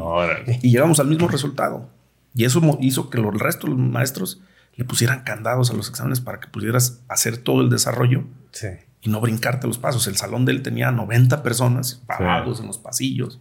y 0.62 0.72
llegamos 0.72 1.00
al 1.00 1.08
mismo 1.08 1.28
resultado. 1.28 1.90
Y 2.36 2.46
eso 2.46 2.62
hizo 2.82 3.10
que 3.10 3.18
los- 3.20 3.34
el 3.34 3.40
resto 3.40 3.68
de 3.68 3.74
los 3.74 3.80
maestros 3.80 4.42
le 4.76 4.86
pusieran 4.86 5.24
candados 5.24 5.70
a 5.72 5.74
los 5.74 5.88
exámenes 5.90 6.20
para 6.20 6.40
que 6.40 6.48
pudieras 6.48 7.02
hacer 7.08 7.38
todo 7.38 7.62
el 7.62 7.70
desarrollo 7.70 8.26
Sí. 8.52 8.68
y 9.02 9.10
no 9.10 9.22
brincarte 9.22 9.68
los 9.68 9.78
pasos. 9.78 10.08
El 10.08 10.18
salón 10.18 10.44
de 10.46 10.52
él 10.52 10.62
tenía 10.64 10.92
90 10.92 11.42
personas 11.44 12.02
parados 12.08 12.60
en 12.60 12.68
los 12.68 12.80
pasillos. 12.80 13.40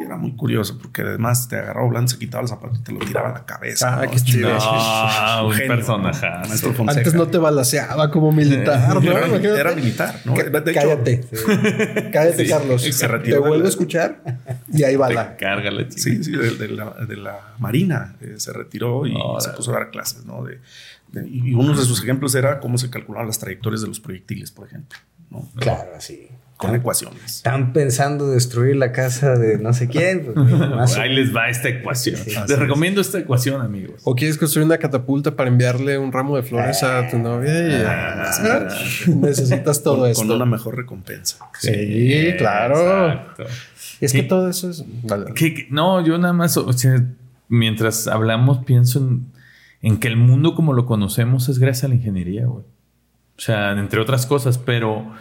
Era 0.00 0.16
muy 0.16 0.32
curioso 0.32 0.78
porque 0.78 1.02
además 1.02 1.48
te 1.48 1.56
agarraba 1.56 1.86
volante, 1.86 2.12
se 2.12 2.18
quitaba 2.18 2.42
el 2.42 2.48
zapato 2.48 2.76
y 2.76 2.82
te 2.82 2.92
lo 2.92 2.98
tiraba 3.00 3.28
a 3.28 3.32
la 3.32 3.44
cabeza. 3.44 4.00
Ah, 4.00 4.04
¿no? 4.06 4.10
qué 4.10 4.20
chido. 4.20 4.48
No, 4.48 5.46
un 5.48 5.52
genio, 5.52 5.76
personaje. 5.76 6.26
Antes 6.88 7.14
no 7.14 7.28
te 7.28 7.36
balaseaba 7.38 8.10
como 8.10 8.32
militar, 8.32 8.94
¿no? 9.02 9.12
Era, 9.54 9.74
militar, 9.74 10.22
De 10.24 10.70
hecho, 10.70 10.80
cállate. 10.80 11.24
Cállate, 12.12 12.44
Sí, 12.44 12.50
Carlos. 12.50 12.82
se 12.82 13.06
retiró 13.08 13.36
Te 13.36 13.40
vuelvo 13.40 13.56
la- 13.58 13.64
a 13.66 13.68
escuchar 13.68 14.22
y 14.72 14.82
ahí 14.84 14.96
bala. 14.96 15.36
Cárgale, 15.36 15.88
chico. 15.88 16.00
Sí, 16.02 16.24
sí, 16.24 16.32
de, 16.32 16.50
de 16.56 16.68
la, 16.68 16.90
de 17.06 17.16
la 17.16 17.54
Marina 17.58 18.16
eh, 18.22 18.34
se 18.38 18.52
retiró 18.52 19.06
y 19.06 19.14
se 19.40 19.50
puso 19.50 19.72
a 19.72 19.74
dar 19.74 19.90
clases, 19.90 20.24
¿no? 20.24 20.42
De, 20.44 20.58
de- 21.12 21.28
y 21.28 21.52
uno 21.52 21.76
de 21.76 21.84
sus 21.84 22.02
ejemplos 22.02 22.34
era 22.34 22.60
cómo 22.60 22.78
se 22.78 22.88
calculaban 22.88 23.26
las 23.26 23.38
trayectorias 23.38 23.82
de 23.82 23.88
los 23.88 24.00
proyectiles, 24.00 24.50
por 24.50 24.66
ejemplo, 24.66 24.98
¿no? 25.30 25.46
Claro, 25.56 25.90
sí. 25.98 26.28
Con 26.56 26.74
ecuaciones. 26.76 27.36
Están 27.36 27.72
pensando 27.72 28.30
destruir 28.30 28.76
la 28.76 28.92
casa 28.92 29.36
de 29.36 29.58
no 29.58 29.72
sé 29.72 29.88
quién. 29.88 30.26
pues, 30.32 30.36
más 30.36 30.96
o- 30.96 31.00
Ahí 31.00 31.12
les 31.12 31.34
va 31.34 31.48
esta 31.48 31.68
ecuación. 31.68 32.16
Sí, 32.16 32.30
Les 32.48 32.56
recomiendo 32.58 33.00
esta 33.00 33.18
ecuación, 33.18 33.60
amigos. 33.60 34.00
O 34.04 34.14
quieres 34.14 34.38
construir 34.38 34.66
una 34.66 34.78
catapulta 34.78 35.34
para 35.34 35.50
enviarle 35.50 35.98
un 35.98 36.12
ramo 36.12 36.36
de 36.36 36.44
flores 36.44 36.82
a 36.84 37.08
tu 37.10 37.18
novia 37.18 37.68
y 37.68 37.82
Ah, 37.84 38.68
necesitas 39.08 39.82
todo 39.82 39.98
con, 40.00 40.10
esto. 40.10 40.22
con 40.26 40.30
una 40.30 40.46
mejor 40.46 40.76
recompensa. 40.76 41.38
Sí, 41.58 42.34
claro. 42.38 43.08
Exacto. 43.10 43.44
Es 44.00 44.12
que 44.12 44.22
todo 44.22 44.48
eso 44.48 44.70
es. 44.70 44.84
vale. 45.02 45.32
Que- 45.34 45.54
que- 45.54 45.66
no, 45.70 46.04
yo 46.04 46.16
nada 46.18 46.32
más, 46.32 46.56
o 46.56 46.72
sea, 46.72 47.04
mientras 47.48 48.06
hablamos, 48.06 48.64
pienso 48.64 48.98
en, 49.00 49.26
en 49.80 49.98
que 49.98 50.08
el 50.08 50.16
mundo 50.16 50.54
como 50.54 50.72
lo 50.72 50.86
conocemos 50.86 51.48
es 51.48 51.58
gracias 51.58 51.84
a 51.84 51.88
la 51.88 51.94
ingeniería, 51.96 52.46
güey. 52.46 52.64
O 53.36 53.40
sea, 53.40 53.72
entre 53.72 54.00
otras 54.00 54.26
cosas, 54.26 54.58
pero 54.58 55.12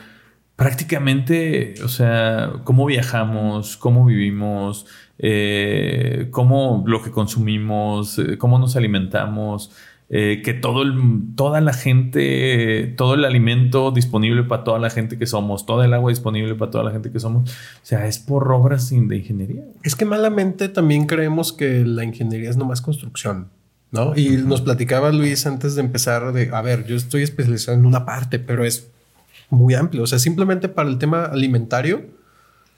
prácticamente, 0.62 1.74
o 1.84 1.88
sea, 1.88 2.54
cómo 2.64 2.86
viajamos, 2.86 3.78
cómo 3.78 4.06
vivimos, 4.06 4.86
eh, 5.18 6.28
cómo 6.30 6.84
lo 6.86 7.02
que 7.02 7.10
consumimos, 7.10 8.20
eh, 8.20 8.38
cómo 8.38 8.60
nos 8.60 8.76
alimentamos, 8.76 9.72
eh, 10.12 10.44
que 10.46 10.54
todo 10.54 10.84
el, 10.84 10.94
toda 11.36 11.62
la 11.62 11.74
gente, 11.74 12.94
todo 12.96 13.16
el 13.16 13.26
alimento 13.26 13.90
disponible 13.90 14.44
para 14.44 14.64
toda 14.64 14.78
la 14.78 14.92
gente 14.92 15.18
que 15.18 15.26
somos, 15.26 15.66
toda 15.66 15.84
el 15.86 15.96
agua 15.96 16.12
disponible 16.12 16.54
para 16.54 16.70
toda 16.70 16.84
la 16.84 16.92
gente 16.92 17.12
que 17.12 17.20
somos, 17.20 17.50
o 17.50 17.54
sea, 17.82 18.06
es 18.06 18.20
por 18.20 18.52
obras 18.52 18.92
de 18.92 19.02
de 19.02 19.18
ingeniería. 19.18 19.64
Es 19.82 19.96
que 19.96 20.06
malamente 20.06 20.70
también 20.70 21.08
creemos 21.08 21.54
que 21.54 21.84
la 21.84 22.04
ingeniería 22.04 22.52
es 22.52 22.58
nomás 22.58 22.82
construcción, 22.82 23.48
¿no? 23.90 24.16
Y 24.16 24.38
nos 24.38 24.62
platicaba 24.62 25.12
Luis 25.12 25.48
antes 25.48 25.74
de 25.74 25.82
empezar 25.82 26.32
de, 26.34 26.52
a 26.54 26.62
ver, 26.62 26.86
yo 26.86 26.96
estoy 26.96 27.24
especializado 27.24 27.80
en 27.80 27.88
una 27.88 28.06
parte, 28.06 28.38
pero 28.38 28.64
es 28.64 28.91
muy 29.52 29.76
amplio. 29.76 30.04
O 30.04 30.08
sea, 30.08 30.18
simplemente 30.18 30.68
para 30.70 30.90
el 30.90 30.98
tema 30.98 31.26
alimentario, 31.26 32.06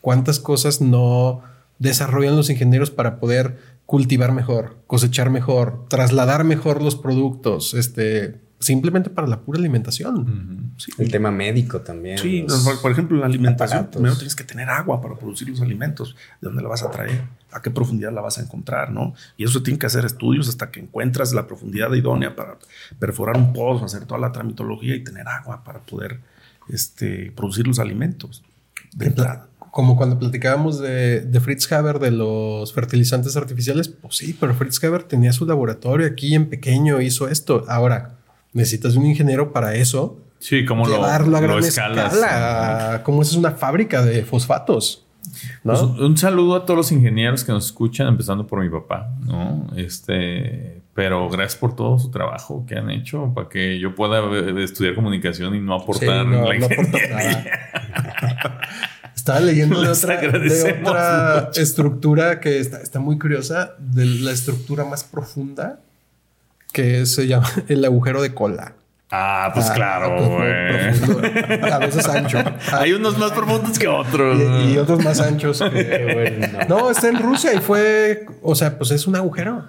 ¿cuántas 0.01 0.39
cosas 0.39 0.81
no 0.81 1.41
desarrollan 1.79 2.35
los 2.35 2.49
ingenieros 2.49 2.91
para 2.91 3.19
poder 3.19 3.57
cultivar 3.85 4.31
mejor, 4.31 4.77
cosechar 4.87 5.29
mejor, 5.29 5.85
trasladar 5.89 6.43
mejor 6.43 6.81
los 6.81 6.95
productos, 6.95 7.73
este, 7.73 8.39
simplemente 8.59 9.09
para 9.09 9.27
la 9.27 9.41
pura 9.41 9.59
alimentación? 9.59 10.73
El 10.97 11.11
tema 11.11 11.29
médico 11.31 11.81
también. 11.81 12.17
Sí, 12.17 12.41
los- 12.47 12.63
por, 12.63 12.81
por 12.81 12.91
ejemplo, 12.91 13.17
la 13.17 13.25
alimentación, 13.27 13.79
aparatos. 13.79 13.97
primero 13.99 14.15
tienes 14.15 14.35
que 14.35 14.43
tener 14.43 14.69
agua 14.69 15.01
para 15.01 15.15
producir 15.15 15.49
los 15.49 15.61
alimentos. 15.61 16.15
¿De 16.41 16.47
dónde 16.47 16.63
la 16.63 16.69
vas 16.69 16.81
a 16.83 16.89
traer? 16.89 17.21
¿A 17.51 17.61
qué 17.61 17.69
profundidad 17.69 18.11
la 18.13 18.21
vas 18.21 18.39
a 18.39 18.41
encontrar? 18.41 18.91
¿no? 18.91 19.13
Y 19.37 19.43
eso 19.43 19.61
tiene 19.61 19.77
que 19.77 19.85
hacer 19.85 20.05
estudios 20.05 20.47
hasta 20.49 20.71
que 20.71 20.79
encuentras 20.79 21.33
la 21.33 21.45
profundidad 21.45 21.93
idónea 21.93 22.35
para 22.35 22.57
perforar 22.99 23.37
un 23.37 23.53
pozo, 23.53 23.85
hacer 23.85 24.05
toda 24.05 24.19
la 24.19 24.31
tramitología 24.31 24.95
y 24.95 25.03
tener 25.03 25.27
agua 25.27 25.63
para 25.63 25.79
poder 25.79 26.19
este, 26.69 27.31
producir 27.35 27.67
los 27.67 27.79
alimentos. 27.79 28.43
De 28.93 29.07
entrada. 29.07 29.47
Como 29.71 29.97
cuando 29.97 30.19
platicábamos 30.19 30.79
de, 30.79 31.21
de 31.21 31.39
Fritz 31.39 31.71
Haber 31.71 31.97
de 31.97 32.11
los 32.11 32.73
fertilizantes 32.73 33.35
artificiales, 33.35 33.87
pues 33.87 34.17
sí, 34.17 34.35
pero 34.39 34.53
Fritz 34.53 34.83
Haber 34.83 35.03
tenía 35.03 35.33
su 35.33 35.45
laboratorio 35.47 36.05
aquí 36.05 36.35
en 36.35 36.47
pequeño, 36.47 37.01
hizo 37.01 37.27
esto. 37.27 37.65
Ahora, 37.67 38.15
necesitas 38.53 38.95
un 38.95 39.05
ingeniero 39.07 39.51
para 39.51 39.75
eso, 39.75 40.19
Sí, 40.37 40.65
como 40.65 40.85
lo, 40.85 40.95
llevarlo 40.95 41.37
a 41.37 41.41
lo 41.41 41.47
gran 41.47 41.63
escalas. 41.63 42.13
escala. 42.13 43.01
Como 43.03 43.21
es 43.21 43.33
una 43.33 43.51
fábrica 43.51 44.03
de 44.03 44.23
fosfatos, 44.25 45.05
¿no? 45.63 45.71
Pues, 45.71 46.01
un 46.01 46.17
saludo 46.17 46.55
a 46.57 46.65
todos 46.65 46.77
los 46.77 46.91
ingenieros 46.91 47.45
que 47.45 47.53
nos 47.53 47.67
escuchan, 47.67 48.07
empezando 48.09 48.45
por 48.45 48.61
mi 48.61 48.69
papá, 48.69 49.09
¿no? 49.25 49.67
Este, 49.77 50.82
pero 50.93 51.27
gracias 51.29 51.55
por 51.59 51.75
todo 51.75 51.97
su 51.99 52.11
trabajo 52.11 52.65
que 52.67 52.75
han 52.77 52.89
hecho 52.91 53.31
para 53.33 53.49
que 53.49 53.79
yo 53.79 53.95
pueda 53.95 54.19
eh, 54.19 54.63
estudiar 54.63 54.93
comunicación 54.95 55.55
y 55.55 55.59
no 55.59 55.77
Sí, 55.79 55.83
aportar 55.83 56.25
no, 56.25 56.51
la 56.51 56.57
no 56.59 56.65
aporta 56.65 56.81
ingeniería. 56.83 57.09
nada. 57.09 58.59
Estaba 59.15 59.39
leyendo 59.39 59.81
de 59.81 59.89
otra, 59.89 60.17
de 60.19 60.81
otra 60.83 61.49
estructura 61.55 62.39
que 62.41 62.59
está, 62.59 62.81
está 62.81 62.99
muy 62.99 63.17
curiosa, 63.17 63.73
de 63.79 64.05
la 64.05 64.31
estructura 64.31 64.83
más 64.83 65.03
profunda, 65.05 65.79
que 66.73 67.05
se 67.05 67.27
llama 67.27 67.47
el 67.69 67.85
agujero 67.85 68.21
de 68.21 68.33
cola. 68.33 68.73
Ah, 69.15 69.51
pues 69.53 69.69
Ah, 69.69 69.73
claro, 69.75 70.15
pues, 70.17 71.07
güey. 71.07 71.71
A 71.71 71.77
veces 71.77 72.07
ancho. 72.09 72.43
Hay 72.73 72.93
unos 72.93 73.17
más 73.19 73.31
profundos 73.31 73.77
que 73.77 73.87
otros. 73.87 74.39
Y, 74.65 74.73
y 74.73 74.77
otros 74.77 75.03
más 75.03 75.19
anchos. 75.21 75.61
que- 75.71 76.65
no, 76.67 76.89
está 76.89 77.09
en 77.09 77.19
Rusia 77.21 77.53
y 77.53 77.59
fue, 77.59 78.25
o 78.41 78.55
sea, 78.55 78.75
pues 78.77 78.89
es 78.91 79.05
un 79.07 79.15
agujero. 79.15 79.65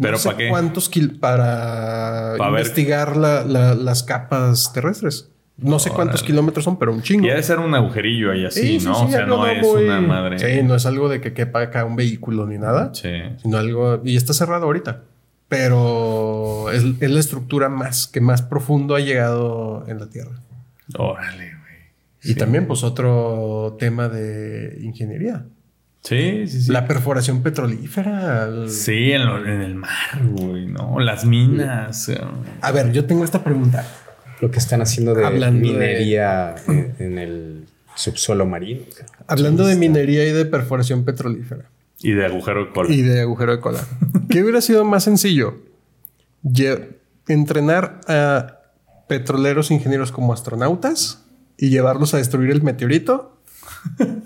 ¿Pero 0.00 0.12
no 0.12 0.18
sé 0.18 0.30
qué? 0.36 0.48
cuántos 0.50 0.88
kil 0.88 1.18
para 1.18 2.34
investigar 2.38 3.16
la- 3.16 3.44
la- 3.44 3.74
las 3.74 4.02
capas 4.02 4.72
terrestres. 4.72 5.30
No 5.58 5.78
sé 5.78 5.88
cuántos 5.88 6.22
kilómetros 6.22 6.64
son, 6.66 6.78
pero 6.78 6.92
un 6.92 7.00
chingo. 7.00 7.26
Y 7.26 7.30
ha 7.30 7.34
de 7.34 7.42
ser 7.42 7.58
un 7.60 7.74
agujerillo 7.74 8.30
ahí 8.30 8.44
así, 8.44 8.78
¿no? 8.84 9.04
o 9.04 9.08
sea, 9.08 9.24
no 9.24 9.46
es 9.46 9.66
una 9.66 10.02
madre. 10.02 10.38
Sí, 10.38 10.62
no 10.62 10.74
es 10.74 10.84
algo 10.84 11.08
de 11.08 11.22
que 11.22 11.32
quepa 11.32 11.62
acá 11.62 11.86
un 11.86 11.96
vehículo 11.96 12.46
ni 12.46 12.58
nada, 12.58 12.90
Sí. 12.92 13.08
sino 13.42 13.56
algo. 13.56 14.02
Y 14.04 14.16
está 14.16 14.34
cerrado 14.34 14.66
ahorita. 14.66 15.02
Pero 15.48 16.70
es, 16.72 16.84
es 17.00 17.10
la 17.10 17.20
estructura 17.20 17.68
más 17.68 18.06
que 18.06 18.20
más 18.20 18.42
profundo 18.42 18.94
ha 18.96 19.00
llegado 19.00 19.84
en 19.88 19.98
la 19.98 20.06
Tierra. 20.10 20.40
Órale, 20.98 21.44
güey. 21.60 22.32
Y 22.32 22.34
también, 22.34 22.66
pues, 22.66 22.82
otro 22.84 23.76
tema 23.78 24.08
de 24.08 24.78
ingeniería. 24.82 25.46
Sí, 26.06 26.46
sí, 26.46 26.62
sí. 26.62 26.72
La 26.72 26.86
perforación 26.86 27.42
petrolífera. 27.42 28.44
el- 28.44 28.70
Sí, 28.70 29.10
en, 29.12 29.26
lo- 29.26 29.44
en 29.44 29.60
el 29.60 29.74
mar, 29.74 29.90
güey, 30.22 30.66
¿no? 30.66 31.00
Las 31.00 31.24
minas. 31.24 32.08
eh, 32.08 32.20
A 32.60 32.70
ver, 32.72 32.92
yo 32.92 33.04
tengo 33.06 33.24
esta 33.24 33.42
pregunta. 33.42 33.84
Lo 34.40 34.50
que 34.50 34.58
están 34.58 34.82
haciendo 34.82 35.14
de 35.14 35.24
Hablando 35.26 35.66
de- 35.66 35.72
minería 35.74 36.54
en, 36.68 36.94
en 36.98 37.18
el 37.18 37.64
subsuelo 37.94 38.46
marino. 38.46 38.82
Hablando 39.26 39.66
de 39.66 39.74
minería 39.76 40.26
y 40.28 40.32
de 40.32 40.44
perforación 40.44 41.04
petrolífera 41.04 41.64
Y 42.02 42.12
de 42.12 42.26
agujero 42.26 42.66
de 42.66 42.70
cola. 42.70 42.94
y 42.94 43.00
de 43.02 43.20
agujero 43.22 43.52
de 43.56 43.60
cola, 43.60 43.80
¿qué 44.28 44.42
hubiera 44.42 44.60
sido 44.60 44.84
más 44.84 45.04
sencillo? 45.04 45.56
lle- 46.44 46.98
entrenar 47.26 48.00
a 48.06 48.60
petroleros 49.08 49.70
ingenieros 49.70 50.12
como 50.12 50.32
astronautas 50.32 51.24
y 51.56 51.70
llevarlos 51.70 52.14
a 52.14 52.18
destruir 52.18 52.50
el 52.50 52.62
meteorito. 52.62 53.35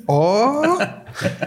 O 0.06 0.62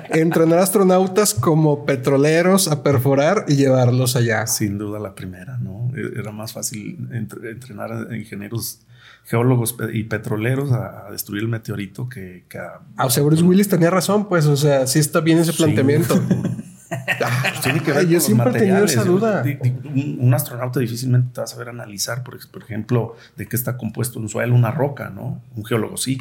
entrenar 0.10 0.60
astronautas 0.60 1.34
como 1.34 1.86
petroleros 1.86 2.68
a 2.68 2.84
perforar 2.84 3.46
y 3.48 3.56
llevarlos 3.56 4.16
allá. 4.16 4.48
Sin 4.48 4.78
duda 4.78 5.00
la 5.00 5.16
primera, 5.16 5.58
¿no? 5.58 5.92
E- 5.96 6.20
Era 6.20 6.32
más 6.32 6.54
fácil 6.54 7.10
entre- 7.12 7.52
entrenar 7.52 7.92
a 7.92 8.16
ingenieros, 8.16 8.82
geólogos 9.26 9.76
y 9.94 10.04
petroleros 10.04 10.72
a, 10.72 11.08
destruir 11.12 11.44
el 11.44 11.50
meteorito 11.50 12.08
que, 12.10 12.46
que 12.50 12.58
a... 12.58 12.80
Ah, 12.98 13.06
o 13.06 13.10
sea, 13.10 13.24
Bruce 13.24 13.44
Willis 13.44 13.70
tenía 13.70 13.90
razón, 13.90 14.28
pues, 14.30 14.46
o 14.46 14.56
sea, 14.58 14.88
sí 14.88 15.00
está 15.00 15.20
bien 15.22 15.40
ese 15.40 15.54
planteamiento. 15.54 16.16
Pues 16.22 17.62
tiene 17.64 17.80
que 17.82 17.92
ver 17.92 18.00
Ay, 18.00 18.06
con 18.06 18.12
yo 18.12 18.18
los 18.18 18.24
siempre 18.24 18.50
he 18.52 18.60
tenido 18.60 18.86
esa 18.86 19.04
duda. 19.04 19.44
Un, 19.86 20.18
un 20.20 20.34
astronauta 20.34 20.80
difícilmente 20.80 21.32
te 21.34 21.42
va 21.42 21.46
a 21.46 21.48
saber 21.48 21.70
analizar, 21.70 22.24
por, 22.24 22.38
por 22.50 22.64
ejemplo, 22.64 23.16
de 23.36 23.48
qué 23.48 23.56
está 23.56 23.78
compuesto 23.78 24.20
un 24.20 24.30
suelo, 24.30 24.54
una 24.56 24.72
roca, 24.72 25.10
¿no? 25.10 25.42
Un 25.56 25.66
geólogo 25.66 25.98
sí, 25.98 26.20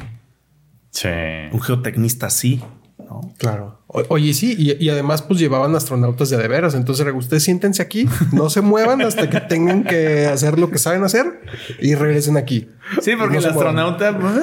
Sí. 0.93 1.09
un 1.51 1.59
geotecnista 1.61 2.29
sí, 2.29 2.61
¿no? 2.99 3.33
Claro. 3.37 3.81
O- 3.87 4.03
oye, 4.09 4.33
sí, 4.33 4.55
y, 4.57 4.81
y 4.83 4.89
además, 4.89 5.21
pues 5.23 5.39
llevaban 5.39 5.75
astronautas 5.75 6.29
de 6.29 6.37
de 6.37 6.47
veras. 6.47 6.75
Entonces, 6.75 7.05
ustedes 7.13 7.43
siéntense 7.43 7.81
aquí, 7.81 8.07
no 8.31 8.49
se 8.49 8.61
muevan 8.61 9.01
hasta 9.01 9.29
que 9.29 9.41
tengan 9.41 9.83
que 9.83 10.27
hacer 10.27 10.57
lo 10.59 10.69
que 10.71 10.77
saben 10.77 11.03
hacer 11.03 11.41
y 11.81 11.95
regresen 11.95 12.37
aquí. 12.37 12.69
Sí, 13.01 13.13
porque 13.19 13.39
No 13.39 13.47
el 13.47 13.53
muevan. 13.53 13.77
astronauta, 13.79 14.17
pues, 14.19 14.33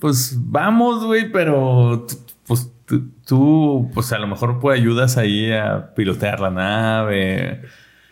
pues 0.00 0.36
vamos, 0.40 1.04
güey, 1.04 1.30
pero 1.30 2.06
pues 2.46 2.70
tú, 2.86 3.10
tú, 3.26 3.90
pues 3.94 4.12
a 4.12 4.18
lo 4.18 4.26
mejor 4.26 4.58
pues 4.60 4.78
ayudas 4.80 5.16
ahí 5.16 5.52
a 5.52 5.94
pilotear 5.94 6.40
la 6.40 6.50
nave. 6.50 7.62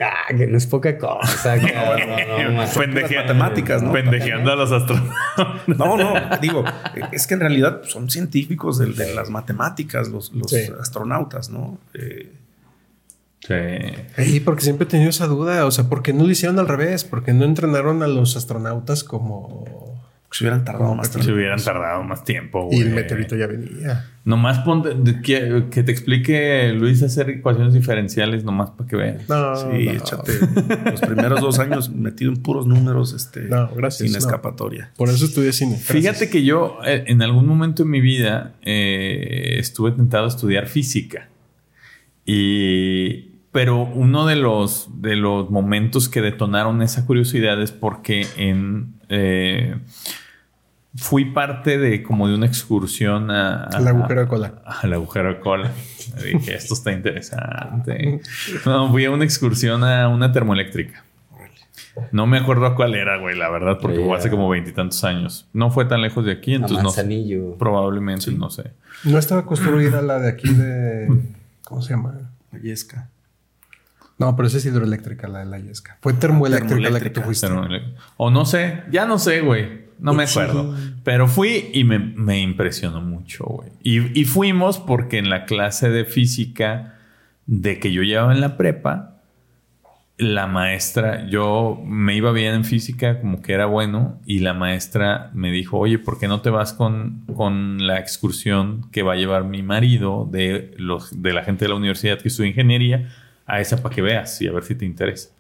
Ah, 0.02 0.34
que 0.36 0.46
no 0.46 0.56
es 0.58 0.66
poca 0.66 0.96
cosa. 0.98 1.58
cabrón, 1.72 2.08
no, 2.28 2.44
no, 2.50 2.56
más. 2.56 2.76
Pendeje- 2.76 3.16
matemáticas, 3.16 3.82
¿no? 3.82 3.92
Pendejeando 3.92 4.52
a 4.52 4.56
los 4.56 4.72
astronautas. 4.72 5.16
No, 5.66 5.96
no, 5.96 6.14
digo, 6.40 6.64
es 7.12 7.26
que 7.26 7.34
en 7.34 7.40
realidad 7.40 7.82
son 7.84 8.10
científicos 8.10 8.78
de, 8.78 8.86
de 8.92 9.14
las 9.14 9.30
matemáticas, 9.30 10.08
los, 10.08 10.32
los 10.32 10.50
Sí. 10.50 10.70
astronautas, 10.80 11.50
¿no? 11.50 11.78
Eh, 11.94 12.32
Sí. 13.44 13.54
Sí, 14.22 14.38
porque 14.38 14.62
siempre 14.62 14.84
he 14.86 14.88
tenido 14.88 15.10
esa 15.10 15.26
duda. 15.26 15.66
O 15.66 15.72
sea, 15.72 15.88
¿por 15.88 16.00
qué 16.04 16.12
no 16.12 16.22
lo 16.22 16.30
hicieron 16.30 16.60
al 16.60 16.68
revés? 16.68 17.02
¿Por 17.02 17.24
qué 17.24 17.32
no 17.32 17.44
entrenaron 17.44 18.00
a 18.04 18.06
los 18.06 18.36
astronautas 18.36 19.02
como... 19.02 19.91
se 20.32 20.44
hubieran 20.44 20.64
tardado 20.64 20.94
más 20.94 21.09
Si 21.09 21.14
tiempo. 21.14 21.32
hubieran 21.34 21.62
tardado 21.62 22.02
más 22.02 22.24
tiempo, 22.24 22.68
Y 22.72 22.80
el 22.80 22.90
meteorito 22.90 23.36
ya 23.36 23.46
venía. 23.46 24.06
Nomás 24.24 24.60
ponte, 24.60 24.90
que, 25.22 25.64
que 25.70 25.82
te 25.82 25.90
explique 25.92 26.72
Luis 26.74 27.02
hacer 27.02 27.28
ecuaciones 27.30 27.74
diferenciales 27.74 28.44
nomás 28.44 28.70
para 28.70 28.88
que 28.88 28.96
vean. 28.96 29.18
No, 29.28 29.56
Sí, 29.56 29.66
no. 29.86 29.92
échate 29.92 30.32
los 30.90 31.00
primeros 31.00 31.40
dos 31.40 31.59
años 31.59 31.90
metido 31.90 32.30
en 32.30 32.42
puros 32.42 32.66
números, 32.66 33.12
este, 33.14 33.42
No, 33.42 33.68
gracias, 33.74 34.09
sin 34.09 34.12
no. 34.12 34.18
escapatoria. 34.18 34.90
Por 34.96 35.09
eso 35.09 35.24
estudié 35.24 35.52
cine. 35.52 35.76
Fíjate 35.76 36.30
que 36.30 36.44
yo 36.44 36.78
eh, 36.86 37.04
en 37.09 37.20
algún 37.22 37.46
momento 37.46 37.82
en 37.82 37.90
mi 37.90 38.00
vida 38.00 38.54
eh, 38.62 39.56
estuve 39.59 39.90
tentado 39.92 40.24
a 40.26 40.28
estudiar 40.28 40.66
física. 40.68 41.28
Y 42.24 43.32
pero 43.50 43.82
uno 43.82 44.26
de 44.26 44.36
los 44.36 44.88
de 45.02 45.16
los 45.16 45.50
momentos 45.50 46.09
que 46.09 46.22
detonaron 46.22 46.80
esa 46.80 47.04
curiosidad 47.04 47.60
es 47.60 47.70
porque 47.72 48.26
en 48.36 48.94
eh, 49.09 49.76
fui 50.97 51.27
parte 51.27 51.78
de 51.78 52.02
como 52.02 52.28
de 52.28 52.35
una 52.35 52.47
excursión 52.47 53.31
a, 53.31 53.64
a- 53.64 53.78
El 53.78 53.89
agujero 53.89 54.20
de 54.23 54.27
cola. 54.28 54.55
al 54.66 54.93
agujero 54.93 55.28
de 55.35 55.40
cola. 55.40 55.70
Dije, 56.23 56.55
esto 56.55 56.74
está 56.74 56.93
interesante. 56.93 58.20
No, 58.66 58.90
fui 58.90 59.05
a 59.05 59.10
una 59.10 59.24
excursión 59.24 59.85
a 59.85 60.09
una 60.09 60.32
termoeléctrica. 60.32 61.05
No 62.10 62.27
me 62.27 62.39
acuerdo 62.39 62.74
cuál 62.74 62.94
era, 62.94 63.19
güey, 63.19 63.36
la 63.36 63.51
verdad, 63.51 63.78
porque 63.81 64.01
fue 64.02 64.16
hace 64.16 64.31
como 64.31 64.48
veintitantos 64.48 65.05
años. 65.05 65.47
No 65.52 65.70
fue 65.70 65.85
tan 65.85 66.01
lejos 66.01 66.24
de 66.24 66.32
aquí, 66.32 66.52
A 66.55 66.56
entonces 66.56 66.82
no. 66.82 67.56
Probablemente, 67.59 68.31
no 68.32 68.48
sé. 68.48 68.70
No 69.05 69.19
estaba 69.19 69.44
construida 69.44 70.01
la 70.01 70.19
de 70.19 70.28
aquí 70.31 70.52
de... 70.52 71.09
¿Cómo 71.64 71.82
se 71.82 71.90
llama? 71.90 72.14
La 72.51 72.59
Yesca. 72.60 73.09
No, 74.19 74.36
pero 74.36 74.47
esa 74.48 74.59
es 74.59 74.64
hidroeléctrica, 74.66 75.28
la 75.28 75.40
de 75.40 75.47
la 75.47 75.59
Yesca. 75.59 75.98
Fue 76.01 76.12
termoeléctrica 76.14 76.89
la 76.90 77.01
que 77.01 77.10
tú 77.10 77.20
termoeléctrica. 77.20 77.24
fuiste. 77.27 78.02
O 78.16 78.31
no 78.31 78.44
sé, 78.47 78.85
ya 78.90 79.05
no 79.05 79.19
sé, 79.19 79.40
güey. 79.40 79.81
No 80.02 80.14
me 80.14 80.24
acuerdo. 80.24 80.74
Pero 81.04 81.28
fui 81.28 81.70
y 81.72 81.84
me, 81.84 81.98
me 81.98 82.40
impresionó 82.40 83.00
mucho, 83.00 83.44
güey. 83.44 83.70
Y, 83.82 84.20
y 84.20 84.24
fuimos 84.24 84.78
porque 84.78 85.18
en 85.18 85.30
la 85.30 85.44
clase 85.44 85.90
de 85.90 86.04
física 86.04 86.98
de 87.46 87.78
que 87.78 87.92
yo 87.92 88.02
llevaba 88.02 88.32
en 88.32 88.40
la 88.40 88.56
prepa, 88.56 89.12
la 90.18 90.46
maestra, 90.46 91.26
yo 91.28 91.80
me 91.84 92.14
iba 92.14 92.32
bien 92.32 92.54
en 92.54 92.64
física, 92.64 93.20
como 93.20 93.42
que 93.42 93.52
era 93.52 93.66
bueno, 93.66 94.20
y 94.26 94.40
la 94.40 94.54
maestra 94.54 95.30
me 95.34 95.50
dijo, 95.50 95.78
oye, 95.78 95.98
¿por 95.98 96.18
qué 96.18 96.28
no 96.28 96.40
te 96.42 96.50
vas 96.50 96.72
con, 96.72 97.24
con 97.34 97.86
la 97.86 97.98
excursión 97.98 98.90
que 98.90 99.02
va 99.02 99.14
a 99.14 99.16
llevar 99.16 99.44
mi 99.44 99.62
marido 99.62 100.28
de, 100.30 100.74
los, 100.76 101.22
de 101.22 101.32
la 101.32 101.44
gente 101.44 101.64
de 101.64 101.70
la 101.70 101.76
universidad 101.76 102.18
que 102.18 102.28
estudia 102.28 102.50
ingeniería 102.50 103.08
a 103.46 103.60
esa 103.60 103.82
para 103.82 103.94
que 103.94 104.02
veas 104.02 104.40
y 104.40 104.48
a 104.48 104.52
ver 104.52 104.64
si 104.64 104.74
te 104.74 104.84
interesa? 104.84 105.30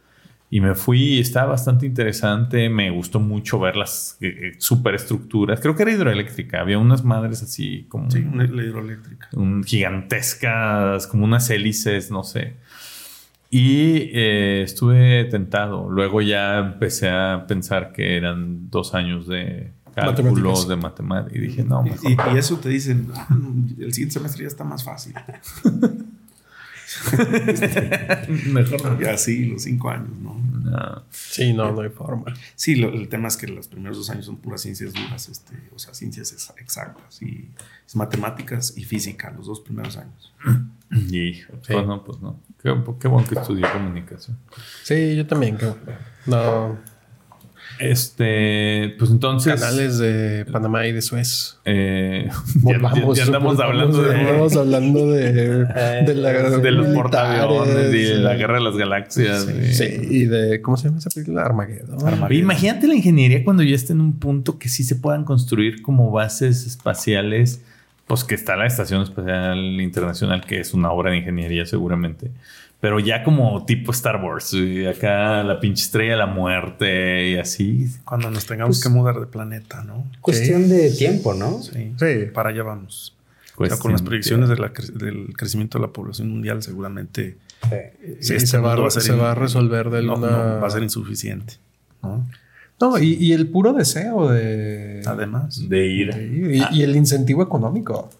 Y 0.54 0.60
me 0.60 0.74
fui 0.74 1.14
y 1.14 1.20
estaba 1.20 1.52
bastante 1.52 1.86
interesante. 1.86 2.68
Me 2.68 2.90
gustó 2.90 3.18
mucho 3.20 3.58
ver 3.58 3.74
las 3.74 4.18
eh, 4.20 4.26
eh, 4.28 4.52
superestructuras. 4.58 5.58
Creo 5.60 5.74
que 5.74 5.82
era 5.82 5.92
hidroeléctrica. 5.92 6.60
Había 6.60 6.78
unas 6.78 7.04
madres 7.04 7.42
así 7.42 7.86
como 7.88 8.10
Sí, 8.10 8.18
una- 8.18 8.44
la 8.44 8.62
hidroeléctrica. 8.62 9.28
un- 9.32 9.64
gigantescas, 9.64 11.06
como 11.06 11.24
unas 11.24 11.48
hélices, 11.48 12.10
no 12.10 12.22
sé. 12.22 12.56
Y 13.48 14.10
eh, 14.12 14.62
estuve 14.62 15.24
tentado. 15.24 15.88
Luego 15.90 16.20
ya 16.20 16.58
empecé 16.58 17.08
a 17.08 17.46
pensar 17.48 17.92
que 17.94 18.18
eran 18.18 18.68
dos 18.70 18.94
años 18.94 19.26
de 19.26 19.72
cálculos, 19.94 20.68
de 20.68 20.76
matemáticas. 20.76 21.34
Y 21.36 21.40
dije, 21.40 21.64
no, 21.64 21.82
mejor. 21.82 22.10
Y, 22.10 22.16
y 22.34 22.38
eso 22.38 22.58
te 22.58 22.68
dicen, 22.68 23.08
"Ah, 23.16 23.26
el 23.78 23.92
siguiente 23.94 24.12
semestre 24.14 24.42
ya 24.42 24.48
está 24.48 24.64
más 24.64 24.84
fácil. 24.84 25.14
mejor 28.46 28.98
Y 29.00 29.04
así, 29.06 29.44
los 29.46 29.62
cinco 29.62 29.90
años, 29.90 30.10
¿no? 30.20 30.34
no. 30.64 31.02
Sí, 31.10 31.52
no, 31.52 31.72
no 31.72 31.80
hay 31.82 31.90
forma. 31.90 32.32
Sí, 32.54 32.76
lo- 32.76 32.90
el 32.92 33.08
tema 33.08 33.28
es 33.28 33.36
que 33.36 33.46
los 33.46 33.68
primeros 33.68 33.96
dos 33.98 34.10
años 34.10 34.26
son 34.26 34.36
puras 34.36 34.60
ciencias 34.62 34.92
duras, 34.92 35.28
este, 35.28 35.54
o 35.74 35.78
sea, 35.78 35.94
ciencias 35.94 36.32
ex- 36.32 36.52
exactas 36.58 37.20
y 37.22 37.48
es 37.86 37.96
matemáticas 37.96 38.74
y 38.76 38.84
física 38.84 39.30
los 39.36 39.46
dos 39.46 39.60
primeros 39.60 39.96
años. 39.96 40.32
Y, 40.94 41.40
pues 41.66 41.86
no, 41.86 42.04
pues 42.04 42.20
no. 42.20 42.38
Qué, 42.62 42.70
qué 43.00 43.08
bueno 43.08 43.26
que 43.26 43.34
estudié 43.34 43.64
comunicación. 43.72 44.36
Sí, 44.82 45.16
yo 45.16 45.26
también. 45.26 45.56
creo. 45.56 45.78
No, 46.26 46.78
Este, 47.82 48.94
pues 48.98 49.10
entonces. 49.10 49.54
canales 49.60 49.98
de 49.98 50.44
Panamá 50.50 50.86
y 50.86 50.92
de 50.92 51.02
Suez. 51.02 51.58
eh, 51.64 52.26
ya, 52.64 52.78
Volvamos, 52.78 53.16
ya- 53.18 53.24
ya 53.24 53.26
andamos 53.26 53.58
hablando 53.60 54.02
de, 54.02 54.20
Estamos 54.22 54.56
hablando 54.56 55.10
de, 55.10 55.32
de, 55.32 56.14
la, 56.14 56.32
de 56.32 56.70
los 56.70 56.86
portaaviones 56.88 57.94
y 57.94 58.02
de 58.02 58.14
la 58.16 58.32
sí. 58.32 58.38
guerra 58.38 58.54
de 58.54 58.60
las 58.64 58.76
galaxias. 58.76 59.46
y- 59.48 59.72
Sí, 59.74 59.84
y 60.10 60.24
de. 60.26 60.60
¿Cómo 60.62 60.76
se 60.76 60.84
llama 60.88 60.98
esa 60.98 61.10
película? 61.10 61.42
Armageddon. 61.44 62.22
Oye, 62.24 62.36
Imagínate 62.38 62.86
la 62.86 62.94
ingeniería 62.94 63.42
cuando 63.44 63.62
ya 63.62 63.74
esté 63.74 63.92
en 63.92 64.00
un 64.00 64.18
punto 64.18 64.58
que 64.58 64.68
sí 64.68 64.84
se 64.84 64.96
puedan 64.96 65.24
construir 65.24 65.82
como 65.82 66.10
bases 66.10 66.66
espaciales, 66.66 67.62
pues 68.06 68.24
que 68.24 68.34
está 68.34 68.56
la 68.56 68.66
Estación 68.66 69.02
Espacial 69.02 69.58
Internacional, 69.80 70.44
que 70.44 70.60
es 70.60 70.74
una 70.74 70.90
obra 70.92 71.10
de 71.10 71.18
ingeniería 71.18 71.66
seguramente, 71.66 72.30
pero 72.82 72.98
ya 72.98 73.22
como 73.22 73.64
tipo 73.64 73.92
Star 73.92 74.16
Wars, 74.22 74.52
y 74.54 74.84
acá 74.84 75.42
la 75.44 75.60
pinche 75.60 75.84
estrella 75.84 76.10
de 76.12 76.16
la 76.18 76.26
muerte 76.26 77.30
y 77.30 77.36
así. 77.38 77.86
Cuando 78.04 78.28
nos 78.28 78.44
tengamos 78.44 78.76
Pues 78.78 78.82
que 78.82 78.88
mudar 78.90 79.20
de 79.20 79.26
planeta, 79.26 79.84
¿no? 79.84 80.04
Cuestión 80.20 80.68
de 80.68 80.90
tiempo, 80.90 81.32
¿no? 81.32 81.62
Sí. 81.62 81.92
Sí. 81.96 82.26
Para 82.34 82.50
allá 82.50 82.64
vamos. 82.64 83.16
O 83.56 83.64
sea, 83.66 83.76
con 83.78 83.92
las 83.92 84.02
proyecciones 84.02 84.48
de 84.48 84.56
la 84.56 84.72
cre- 84.72 84.92
del 84.94 85.34
crecimiento 85.36 85.78
de 85.78 85.86
la 85.86 85.92
población 85.92 86.28
mundial, 86.30 86.60
seguramente 86.62 87.36
Sí, 88.20 88.34
este 88.34 88.46
se, 88.46 88.58
va, 88.58 88.72
a- 88.74 88.90
ser 88.90 89.02
se 89.02 89.12
in- 89.12 89.20
va 89.20 89.30
a 89.30 89.34
resolver 89.36 89.88
de 89.90 90.02
no, 90.02 90.16
una. 90.16 90.30
no, 90.30 90.60
va 90.60 90.66
a 90.66 90.70
ser 90.70 90.82
insuficiente. 90.82 91.54
¿no? 92.02 92.26
No, 92.80 92.98
y, 92.98 93.12
y 93.14 93.32
el 93.32 93.46
puro 93.46 93.72
deseo 93.74 94.28
de. 94.28 95.02
Además, 95.06 95.68
de 95.68 95.86
ir. 95.86 96.12
de 96.12 96.24
ir, 96.26 96.50
y, 96.72 96.78
y 96.78 96.82
el 96.82 96.96
incentivo 96.96 97.40
económico. 97.44 98.10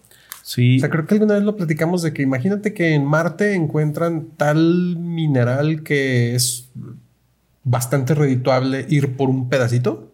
Sí, 0.43 0.77
O 0.77 0.79
sea, 0.81 0.89
creo 0.91 1.07
que 1.07 1.15
alguna 1.15 1.33
vez 1.33 1.43
lo 1.43 1.55
platicamos 1.55 2.03
de 2.03 2.13
que 2.13 2.21
imagínate 2.21 2.73
que 2.75 2.93
en 2.93 3.03
Marte 3.05 3.55
encuentran 3.55 4.27
tal 4.37 4.95
mineral 4.99 5.81
que 5.81 6.35
es 6.35 6.69
bastante 7.63 8.13
redituable 8.13 8.85
ir 8.89 9.15
por 9.15 9.29
un 9.29 9.49
pedacito. 9.49 10.11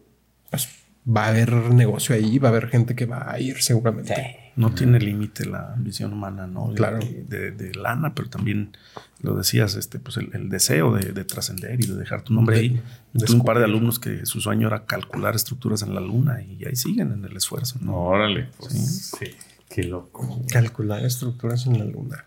Pues 0.50 0.70
va 1.08 1.26
a 1.26 1.30
haber 1.30 1.52
negocio 1.74 2.16
ahí, 2.16 2.38
va 2.40 2.50
a 2.50 2.52
haber 2.52 2.68
gente 2.70 2.96
que 2.96 3.06
va 3.06 3.32
a 3.32 3.40
ir 3.40 3.62
seguramente. 3.62 4.52
no 4.56 4.72
tiene 4.74 5.00
límite 5.00 5.46
la 5.46 5.74
ambición 5.74 6.12
humana, 6.14 6.46
¿no? 6.46 6.70
De- 6.70 6.76
Claro. 6.76 7.00
De, 7.00 7.52
de 7.52 7.74
lana, 7.76 8.14
pero 8.14 8.30
también 8.30 8.76
lo 9.22 9.36
decías, 9.36 9.76
este, 9.76 10.00
pues 10.00 10.18
el, 10.18 10.30
el 10.34 10.50
deseo 10.50 10.94
de, 10.94 11.12
de 11.14 11.24
trascender 11.24 11.82
y 11.84 11.88
de 11.88 11.96
dejar 11.96 12.22
tu 12.24 12.34
nombre 12.34 12.56
De- 12.58 12.62
ahí. 12.62 12.82
de 13.14 13.26
Tuve 13.26 13.38
un 13.38 13.46
par 13.46 13.58
de 13.58 13.64
alumnos 13.66 13.98
que 14.00 14.26
su 14.26 14.42
sueño 14.42 14.68
era 14.68 14.86
calcular 14.86 15.36
estructuras 15.36 15.82
en 15.82 15.96
la 15.96 16.02
luna 16.02 16.42
y 16.44 16.66
ahí 16.66 16.76
siguen 16.76 17.12
en 17.14 17.24
el 17.26 17.36
esfuerzo, 17.38 17.80
¿no? 17.82 17.96
Órale, 17.96 18.50
pues 18.60 19.12
sí. 19.18 19.28
Qué 19.70 19.84
loco. 19.84 20.42
Calcular 20.52 21.06
estructuras 21.06 21.68
en 21.68 21.80
la 21.80 21.86
luna. 21.86 22.26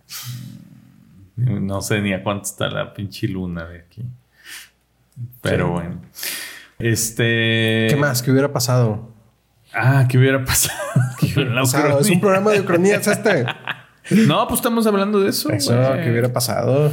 No 1.37 1.83
sé 1.83 2.01
ni 2.01 2.13
a 2.13 2.23
cuánto 2.23 2.45
está 2.45 2.69
la 2.71 2.95
pinche 2.95 3.27
luna 3.27 3.67
de 3.67 3.81
aquí. 3.81 4.05
Pero 5.41 5.73
bueno. 5.73 6.01
Este. 6.79 7.89
¿Qué 7.91 7.97
más? 7.99 8.23
¿Qué 8.23 8.31
hubiera 8.31 8.53
pasado? 8.53 9.13
Ah, 9.75 10.07
¿qué 10.09 10.19
hubiera 10.19 10.45
pasado? 10.45 10.79
Sea, 11.67 11.99
es 11.99 12.11
un 12.11 12.21
programa 12.21 12.53
de 12.53 12.61
ucronías 12.61 13.07
este. 13.07 13.45
No, 14.27 14.49
pues 14.49 14.59
estamos 14.59 14.85
hablando 14.89 15.21
de 15.21 15.31
eso. 15.31 15.49
Eso. 15.51 15.73
¿qué 16.03 16.11
hubiera 16.11 16.33
pasado? 16.33 16.93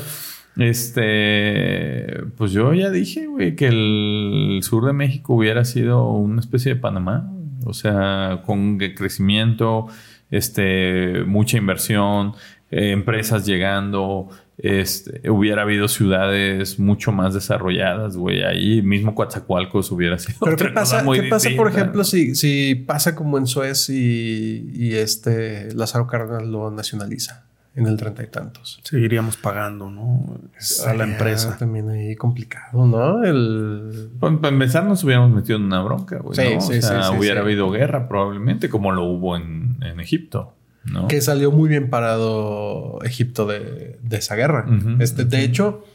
Este, 0.57 2.21
pues 2.37 2.51
yo 2.51 2.71
ya 2.75 2.91
dije, 2.91 3.25
güey, 3.25 3.55
que 3.55 3.67
el 3.67 4.59
sur 4.61 4.85
de 4.85 4.93
México 4.93 5.33
hubiera 5.33 5.65
sido 5.65 6.07
una 6.11 6.39
especie 6.39 6.75
de 6.75 6.79
Panamá. 6.79 7.31
O 7.65 7.73
sea, 7.73 8.43
con 8.45 8.77
crecimiento, 8.77 9.87
este, 10.31 11.23
mucha 11.25 11.57
inversión, 11.57 12.33
eh, 12.71 12.91
empresas 12.91 13.45
llegando, 13.45 14.29
este, 14.61 15.29
hubiera 15.29 15.61
habido 15.61 15.87
ciudades 15.87 16.79
mucho 16.79 17.11
más 17.13 17.33
desarrolladas, 17.33 18.17
güey. 18.17 18.43
Ahí 18.43 18.81
mismo 18.81 19.15
Coatzacoalcos 19.15 19.89
hubiera 19.91 20.19
sido. 20.19 20.37
Pero 20.41 20.53
otra 20.53 20.67
¿qué 20.67 20.73
pasa, 20.73 20.95
cosa 20.97 21.05
muy 21.05 21.21
¿qué 21.21 21.29
pasa 21.29 21.49
por 21.55 21.69
ejemplo, 21.69 22.03
si, 22.03 22.35
si 22.35 22.75
pasa 22.75 23.15
como 23.15 23.37
en 23.37 23.47
Suez 23.47 23.89
y, 23.89 24.69
y 24.73 24.95
este 24.95 25.73
Lázaro 25.73 26.07
Cárdenas 26.07 26.45
lo 26.45 26.69
nacionaliza 26.71 27.45
en 27.73 27.87
el 27.87 27.95
treinta 27.95 28.21
y 28.21 28.27
tantos? 28.27 28.81
Seguiríamos 28.83 29.37
pagando, 29.37 29.89
¿no? 29.89 30.37
A 30.85 30.93
la 30.93 31.05
empresa. 31.05 31.55
También 31.57 31.89
ahí 31.89 32.17
complicado, 32.17 32.85
¿no? 32.85 33.23
El... 33.23 34.09
Pues, 34.19 34.37
para 34.39 34.53
empezar, 34.53 34.83
nos 34.83 35.01
hubiéramos 35.05 35.31
metido 35.31 35.57
en 35.57 35.63
una 35.63 35.81
bronca, 35.81 36.17
güey. 36.17 36.35
Sí, 36.35 36.55
¿no? 36.55 36.61
sí, 36.61 36.79
o 36.79 36.81
sea, 36.81 37.03
sí, 37.03 37.09
sí, 37.11 37.17
hubiera 37.17 37.41
sí. 37.41 37.45
habido 37.45 37.71
guerra 37.71 38.09
probablemente, 38.09 38.69
como 38.69 38.91
lo 38.91 39.05
hubo 39.05 39.37
en, 39.37 39.58
en 39.81 39.99
Egipto, 39.99 40.53
¿no? 40.85 41.07
Que 41.07 41.21
salió 41.21 41.51
muy 41.51 41.69
bien 41.69 41.89
parado 41.89 42.99
Egipto 43.03 43.45
de, 43.45 43.97
de 44.01 44.17
esa 44.17 44.35
guerra. 44.35 44.65
Este, 44.99 45.25
de 45.25 45.43
hecho... 45.43 45.85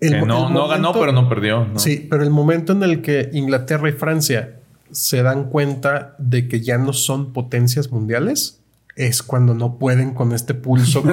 el 0.00 0.10
Que 0.12 0.20
no, 0.26 0.48
el 0.48 0.54
no 0.54 0.68
ganó, 0.68 0.92
pero 0.92 1.12
no 1.12 1.28
perdió. 1.28 1.64
¿no? 1.66 1.78
Sí, 1.78 2.06
pero 2.10 2.22
el 2.22 2.30
momento 2.30 2.72
en 2.72 2.82
el 2.82 3.02
que 3.02 3.30
Inglaterra 3.32 3.88
y 3.88 3.92
Francia 3.92 4.56
se 4.90 5.22
dan 5.22 5.50
cuenta 5.50 6.14
de 6.18 6.48
que 6.48 6.60
ya 6.60 6.78
no 6.78 6.92
son 6.92 7.32
potencias 7.32 7.90
mundiales 7.90 8.60
es 8.94 9.22
cuando 9.22 9.52
no 9.52 9.78
pueden 9.78 10.14
con 10.14 10.32
este 10.32 10.54
pulso 10.54 11.02
con, 11.02 11.12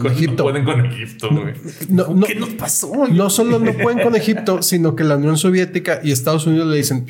Con- 0.00 0.06
Egipto. 0.12 0.44
No 0.44 0.50
pueden 0.50 0.64
con 0.64 0.84
Egipto, 0.86 1.30
güey. 1.30 1.54
No- 1.88 2.20
¿Qué 2.26 2.34
nos 2.34 2.50
pasó? 2.50 3.06
no 3.10 3.30
solo 3.30 3.58
no 3.58 3.72
pueden 3.72 4.00
con 4.02 4.14
Egipto, 4.14 4.60
sino 4.62 4.94
que 4.94 5.04
la 5.04 5.16
Unión 5.16 5.38
Soviética 5.38 6.00
y 6.04 6.12
Estados 6.12 6.46
Unidos 6.46 6.68
le 6.68 6.76
dicen, 6.76 7.06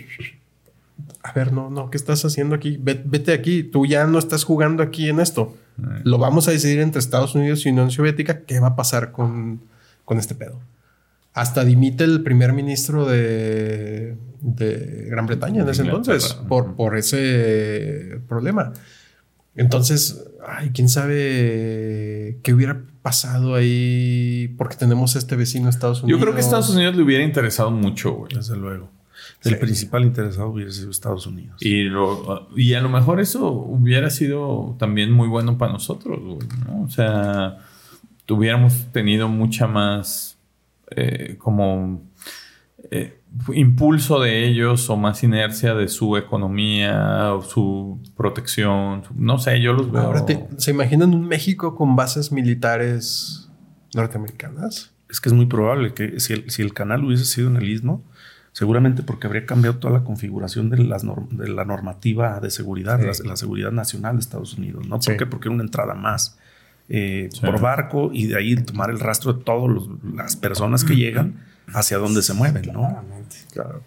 a 1.27 1.33
ver, 1.33 1.53
no, 1.53 1.71
no, 1.71 1.89
¿qué 1.91 1.97
estás 1.97 2.25
haciendo 2.25 2.55
aquí? 2.55 2.77
Ve- 2.81 3.03
Vete 3.05 3.33
aquí, 3.33 3.63
tú 3.65 3.87
ya 3.87 4.07
no 4.07 4.19
estás 4.19 4.45
jugando 4.45 4.83
aquí 4.83 5.09
en 5.09 5.19
esto. 5.21 5.57
Lo 6.05 6.19
vamos 6.19 6.47
a 6.47 6.51
decidir 6.53 6.79
entre 6.81 7.01
Estados 7.01 7.35
Unidos 7.35 7.65
y 7.67 7.71
Unión 7.71 7.91
Soviética 7.91 8.43
qué 8.43 8.61
va 8.61 8.69
a 8.69 8.77
pasar 8.77 9.11
con, 9.11 9.61
con 10.05 10.19
este 10.19 10.35
pedo. 10.37 10.61
Hasta 11.33 11.65
dimite 11.65 12.05
el 12.05 12.23
primer 12.23 12.53
ministro 12.53 13.07
de, 13.07 14.17
de 14.41 15.07
Gran 15.11 15.27
Bretaña 15.27 15.63
en 15.63 15.69
ese 15.69 15.83
Inglaterra. 15.83 16.15
entonces 16.15 16.35
por, 16.47 16.77
por 16.77 16.97
ese 16.97 18.21
problema. 18.29 18.73
Entonces, 19.57 20.25
ay, 20.47 20.71
quién 20.75 20.89
sabe 20.89 22.39
qué 22.43 22.53
hubiera 22.55 22.83
pasado 23.03 23.55
ahí 23.55 24.55
porque 24.59 24.77
tenemos 24.77 25.17
este 25.17 25.37
vecino 25.37 25.69
Estados 25.69 25.99
Yo 26.01 26.05
Unidos. 26.05 26.21
creo 26.23 26.33
que 26.35 26.41
a 26.41 26.45
Estados 26.45 26.71
Unidos 26.71 26.97
le 26.97 27.03
hubiera 27.03 27.25
interesado 27.25 27.71
mucho, 27.71 28.13
güey. 28.15 28.35
Desde 28.35 28.57
luego. 28.57 28.91
El 29.45 29.59
principal 29.59 30.05
interesado 30.05 30.49
hubiera 30.49 30.71
sido 30.73 30.91
Estados 30.91 31.27
Unidos. 31.27 31.57
Y, 31.61 31.85
lo- 31.85 32.49
y 32.57 32.75
a 32.75 32.81
lo 32.81 32.89
mejor 32.89 33.21
eso 33.21 33.51
hubiera 33.51 34.09
sido 34.11 34.77
también 34.79 35.13
muy 35.13 35.29
bueno 35.29 35.59
para 35.59 35.73
nosotros, 35.73 36.19
güey, 36.23 36.49
¿no? 36.67 36.83
O 36.83 36.89
sea, 36.91 37.59
tuviéramos 38.27 38.87
tenido 38.93 39.29
mucha 39.29 39.67
más 39.67 40.39
eh, 40.91 41.37
como 41.39 42.03
eh, 42.91 43.19
impulso 43.53 44.21
de 44.21 44.47
ellos 44.47 44.89
o 44.91 44.97
más 44.97 45.23
inercia 45.25 45.75
de 45.75 45.89
su 45.89 46.17
economía 46.17 47.35
o 47.35 47.43
su 47.43 47.99
protección. 48.17 49.03
No 49.17 49.39
sé, 49.39 49.61
yo 49.61 49.73
los 49.73 49.91
veo. 49.91 50.03
Ahora, 50.03 50.25
te- 50.25 50.47
¿se 50.57 50.71
imaginan 50.71 51.13
un 51.15 51.27
México 51.27 51.75
con 51.75 51.97
bases 51.97 52.33
militares 52.33 53.51
norteamericanas? 53.95 54.93
Es 55.11 55.21
que 55.21 55.29
es 55.29 55.33
muy 55.35 55.47
probable 55.47 55.95
que 55.95 56.19
si 56.21 56.33
el, 56.33 56.51
si 56.51 56.63
el 56.63 56.73
canal 56.75 57.05
hubiese 57.05 57.25
sido 57.25 57.49
en 57.49 57.57
el 57.57 57.69
istmo, 57.69 58.03
seguramente 58.55 59.03
porque 59.03 59.27
habría 59.27 59.45
cambiado 59.45 59.79
toda 59.79 59.93
la 59.99 60.05
configuración 60.05 60.71
de, 60.71 60.79
las 60.79 61.05
norm- 61.05 61.29
de 61.29 61.49
la 61.49 61.65
normativa 61.67 62.41
de 62.41 62.51
seguridad, 62.51 62.99
Sí. 63.13 63.23
la, 63.25 63.31
la 63.31 63.37
seguridad 63.37 63.73
nacional 63.73 64.15
de 64.17 64.21
Estados 64.21 64.55
Unidos. 64.55 64.87
¿no? 64.89 65.03
Sí. 65.03 65.11
¿Por 65.11 65.17
qué? 65.19 65.27
Porque 65.27 65.49
era 65.49 65.55
una 65.55 65.65
entrada 65.65 65.95
más 65.95 66.39
eh, 66.89 67.29
Sí. 67.33 67.41
por 67.41 67.61
barco 67.61 68.11
y 68.13 68.27
de 68.29 68.37
ahí 68.39 68.55
tomar 68.57 68.91
el 68.91 69.01
rastro 69.01 69.33
de 69.35 69.43
todas 69.45 69.89
las 70.15 70.37
personas 70.37 70.85
que 70.85 70.95
llegan 70.97 71.43
hacia 71.75 71.99
dónde 71.99 72.23
se 72.23 72.33
mueven. 72.33 72.67
¿no? 72.73 72.81
Claramente. 72.89 73.37
Claro. 73.53 73.83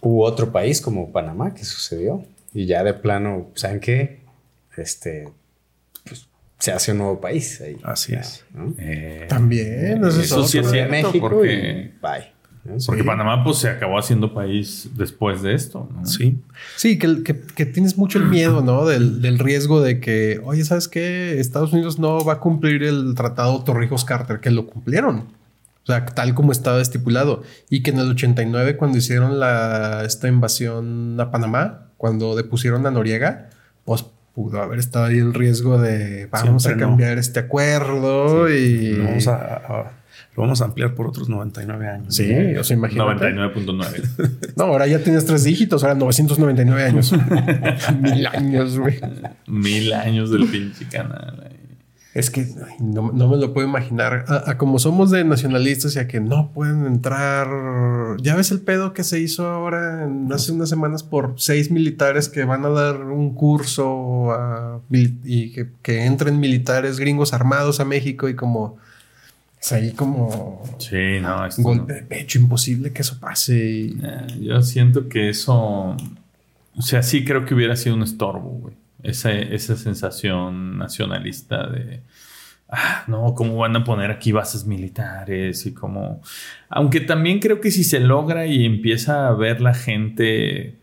Hubo 0.00 0.24
otro 0.24 0.52
país 0.52 0.80
como 0.80 1.10
Panamá 1.12 1.52
que 1.54 1.64
sucedió 1.64 2.24
y 2.54 2.66
ya 2.66 2.84
de 2.84 2.94
plano, 2.94 3.50
¿saben 3.54 3.80
qué? 3.80 4.20
Este, 4.76 5.28
pues 6.04 6.28
se 6.58 6.70
hace 6.72 6.92
un 6.92 6.98
nuevo 6.98 7.20
país 7.20 7.60
ahí. 7.60 7.76
Así 7.82 8.12
Ya, 8.12 8.20
es. 8.20 8.44
¿no? 8.54 8.72
Eh, 8.78 9.26
También, 9.28 10.04
eso 10.04 10.08
es 10.20 10.26
eso 10.26 10.46
sí 10.46 10.58
es 10.58 10.66
otro. 10.66 10.72
cierto, 10.72 10.90
México 10.92 11.28
porque, 11.30 11.92
y 11.96 11.98
bye. 12.00 12.35
¿No? 12.66 12.74
porque 12.86 13.02
Sí. 13.02 13.06
Panamá 13.06 13.42
pues 13.44 13.58
se 13.58 13.68
acabó 13.68 13.98
haciendo 13.98 14.34
país 14.34 14.90
después 14.96 15.42
de 15.42 15.54
esto, 15.54 15.88
¿no? 15.94 16.04
Sí. 16.04 16.38
Sí, 16.76 16.98
que, 16.98 17.22
que- 17.22 17.40
que 17.40 17.66
tienes 17.66 17.96
mucho 17.96 18.18
el 18.18 18.26
miedo, 18.26 18.62
¿no? 18.62 18.84
Del, 18.86 19.22
del 19.22 19.38
riesgo 19.38 19.80
de 19.80 20.00
que, 20.00 20.40
oye, 20.44 20.64
¿sabes 20.64 20.88
qué? 20.88 21.40
Estados 21.40 21.72
Unidos 21.72 21.98
no 21.98 22.24
va 22.24 22.34
a 22.34 22.40
cumplir 22.40 22.82
el 22.82 23.14
tratado 23.14 23.62
Torrijos-Carter, 23.64 24.40
que 24.40 24.50
lo 24.50 24.66
cumplieron. 24.66 25.18
O 25.82 25.86
sea, 25.86 26.04
tal 26.04 26.34
como 26.34 26.50
estaba 26.52 26.80
estipulado. 26.80 27.42
Y 27.70 27.82
que 27.84 27.92
en 27.92 28.00
el 28.00 28.10
89, 28.10 28.76
cuando 28.76 28.98
hicieron 28.98 29.38
la, 29.38 30.02
esta 30.04 30.26
invasión 30.26 31.16
a 31.20 31.30
Panamá, 31.30 31.88
cuando 31.96 32.34
depusieron 32.34 32.84
a 32.86 32.90
Noriega, 32.90 33.50
pues 33.84 34.04
pudo 34.34 34.60
haber 34.60 34.80
estado 34.80 35.06
ahí 35.06 35.18
el 35.18 35.32
riesgo 35.32 35.78
de 35.78 36.26
vamos 36.26 36.64
Siempre 36.64 36.82
a 36.84 36.86
no. 36.86 36.90
cambiar 36.92 37.18
este 37.18 37.40
acuerdo 37.40 38.50
y... 38.50 38.94
Lo 38.94 39.04
vamos 39.04 39.28
a, 39.28 39.34
a- 39.36 39.92
lo 40.36 40.42
vamos 40.42 40.60
a 40.60 40.66
ampliar 40.66 40.94
por 40.94 41.06
otros 41.06 41.28
99 41.28 41.88
años. 41.88 42.14
Sí, 42.14 42.30
o 42.58 42.62
sea, 42.62 42.76
imagínate. 42.76 43.24
99.9. 43.34 44.52
No, 44.56 44.64
ahora 44.64 44.86
ya 44.86 45.02
tienes 45.02 45.24
tres 45.24 45.44
dígitos, 45.44 45.82
ahora 45.82 45.94
999 45.96 46.84
años. 46.84 47.12
Mil 48.00 48.26
años, 48.26 48.78
güey. 48.78 49.00
Mil 49.46 49.92
años 49.92 50.30
del 50.30 50.46
pinche 50.46 50.86
canal. 50.88 51.42
ahí. 51.44 51.52
Es 52.14 52.30
que 52.30 52.40
ay, 52.40 52.76
no, 52.80 53.12
no 53.12 53.28
me 53.28 53.36
lo 53.36 53.52
puedo 53.52 53.68
imaginar. 53.68 54.24
A, 54.28 54.50
a 54.52 54.56
como 54.56 54.78
somos 54.78 55.10
de 55.10 55.22
nacionalistas 55.24 55.96
y 55.96 55.98
a 55.98 56.08
que 56.08 56.20
no 56.20 56.50
pueden 56.52 56.86
entrar. 56.86 57.48
Ya 58.22 58.34
ves 58.36 58.50
el 58.52 58.60
pedo 58.60 58.94
que 58.94 59.04
se 59.04 59.20
hizo 59.20 59.46
ahora 59.46 60.04
en- 60.04 60.32
hace 60.32 60.52
unas 60.52 60.70
semanas 60.70 61.02
por 61.02 61.34
seis 61.36 61.70
militares 61.70 62.30
que 62.30 62.44
van 62.44 62.64
a 62.64 62.70
dar 62.70 63.02
un 63.02 63.34
curso 63.34 64.32
a 64.32 64.80
y 64.90 65.52
que, 65.52 65.68
que 65.82 66.06
entren 66.06 66.40
militares 66.40 66.98
gringos 66.98 67.34
armados 67.34 67.80
a 67.80 67.84
México 67.84 68.28
y 68.30 68.34
como. 68.34 68.78
Es 69.60 69.72
ahí 69.72 69.92
como 69.92 70.62
Sí, 70.78 71.18
no, 71.20 71.42
un 71.42 71.48
no. 71.48 71.62
golpe 71.62 71.92
de 71.94 72.02
pecho 72.02 72.38
imposible 72.38 72.92
que 72.92 73.02
eso 73.02 73.18
pase. 73.18 73.54
y- 73.56 73.98
Eh, 74.02 74.26
yo 74.40 74.62
siento 74.62 75.08
que 75.08 75.28
eso. 75.30 75.96
O 76.78 76.82
sea, 76.82 77.02
sí 77.02 77.24
creo 77.24 77.44
que 77.46 77.54
hubiera 77.54 77.74
sido 77.76 77.96
un 77.96 78.02
estorbo, 78.02 78.50
güey. 78.50 78.74
Esa, 79.02 79.32
esa 79.32 79.76
sensación 79.76 80.78
nacionalista 80.78 81.66
de. 81.68 82.00
Ah, 82.68 83.04
no, 83.06 83.34
¿cómo 83.34 83.56
van 83.58 83.76
a 83.76 83.84
poner 83.84 84.10
aquí 84.10 84.32
bases 84.32 84.66
militares? 84.66 85.64
Y 85.66 85.72
como. 85.72 86.20
Aunque 86.68 87.00
también 87.00 87.38
creo 87.38 87.60
que 87.60 87.70
si 87.70 87.84
se 87.84 88.00
logra 88.00 88.46
y 88.46 88.64
empieza 88.64 89.28
a 89.28 89.32
ver 89.32 89.60
la 89.60 89.74
gente. 89.74 90.76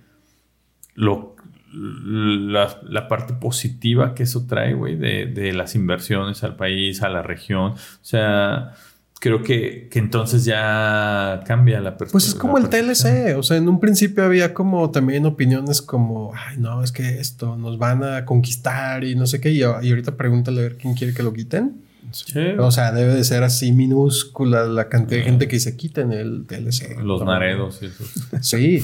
Lo, 0.95 1.32
la, 1.73 2.79
la 2.83 3.07
parte 3.07 3.33
positiva 3.33 4.13
que 4.13 4.23
eso 4.23 4.45
trae, 4.45 4.73
güey, 4.73 4.95
de, 4.95 5.25
de 5.25 5.53
las 5.53 5.75
inversiones 5.75 6.43
al 6.43 6.55
país, 6.55 7.01
a 7.01 7.09
la 7.09 7.21
región. 7.21 7.71
O 7.73 7.77
sea, 8.01 8.73
creo 9.19 9.41
que, 9.41 9.87
que 9.89 9.99
entonces 9.99 10.45
ya 10.45 11.41
cambia 11.47 11.79
la 11.79 11.97
perspectiva. 11.97 12.11
Pues 12.11 12.27
es 12.27 12.35
como 12.35 12.57
el 12.57 12.69
TLC, 12.69 13.37
o 13.37 13.43
sea, 13.43 13.57
en 13.57 13.69
un 13.69 13.79
principio 13.79 14.23
había 14.23 14.53
como 14.53 14.91
también 14.91 15.25
opiniones 15.25 15.81
como, 15.81 16.33
ay, 16.35 16.57
no, 16.57 16.83
es 16.83 16.91
que 16.91 17.19
esto 17.19 17.55
nos 17.55 17.77
van 17.77 18.03
a 18.03 18.25
conquistar 18.25 19.03
y 19.03 19.15
no 19.15 19.25
sé 19.25 19.39
qué, 19.39 19.51
y, 19.51 19.59
y 19.59 19.63
ahorita 19.63 20.17
pregúntale 20.17 20.59
a 20.59 20.63
ver 20.63 20.77
quién 20.77 20.93
quiere 20.93 21.13
que 21.13 21.23
lo 21.23 21.31
quiten. 21.33 21.81
Sí. 22.11 22.39
O 22.59 22.71
sea, 22.71 22.91
debe 22.91 23.13
de 23.15 23.23
ser 23.23 23.43
así 23.43 23.71
minúscula 23.71 24.65
la 24.65 24.87
cantidad 24.89 25.19
de 25.19 25.23
gente 25.25 25.47
que 25.47 25.59
se 25.59 25.75
quiten 25.75 26.11
el 26.11 26.45
TLC. 26.45 26.97
Los 27.03 27.21
No. 27.21 27.25
naredos 27.25 27.79
y 27.81 27.85
eso. 27.87 28.03
Sí, 28.41 28.83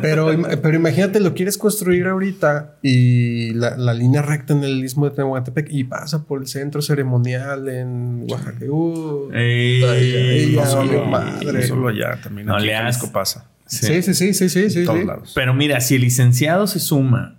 pero, 0.00 0.28
pero 0.62 0.76
imagínate, 0.76 1.20
lo 1.20 1.34
quieres 1.34 1.56
construir 1.58 2.06
ahorita 2.06 2.76
y 2.82 3.54
la, 3.54 3.76
la 3.76 3.94
línea 3.94 4.22
recta 4.22 4.52
en 4.52 4.64
el 4.64 4.84
istmo 4.84 5.08
de 5.08 5.16
Tehuantepec 5.16 5.68
y 5.70 5.84
pasa 5.84 6.24
por 6.24 6.40
el 6.40 6.46
centro 6.46 6.82
ceremonial 6.82 7.68
en 7.68 8.26
Oaxaca. 8.28 8.64
Uh, 8.68 9.30
Ey, 9.32 9.82
Ay, 9.84 10.14
ay, 10.16 10.52
No 10.56 10.66
solo, 10.66 11.04
madre. 11.06 11.52
no 11.52 11.62
solo 11.62 11.88
allá, 11.88 12.18
también 12.22 12.46
No 12.46 12.56
aquí 12.56 12.66
le 12.66 12.72
en 12.72 12.78
has- 12.78 12.96
Jalisco 12.96 13.12
pasa. 13.12 13.50
sí, 13.66 14.02
sí, 14.02 14.14
sí, 14.14 14.34
sí, 14.34 14.48
sí, 14.48 14.70
sí. 14.70 14.78
En 14.80 14.84
todos 14.84 15.00
sí. 15.00 15.06
lados. 15.06 15.32
Pero 15.34 15.54
mira, 15.54 15.80
si 15.80 15.94
el 15.94 16.02
licenciado 16.02 16.66
se 16.66 16.78
suma 16.80 17.38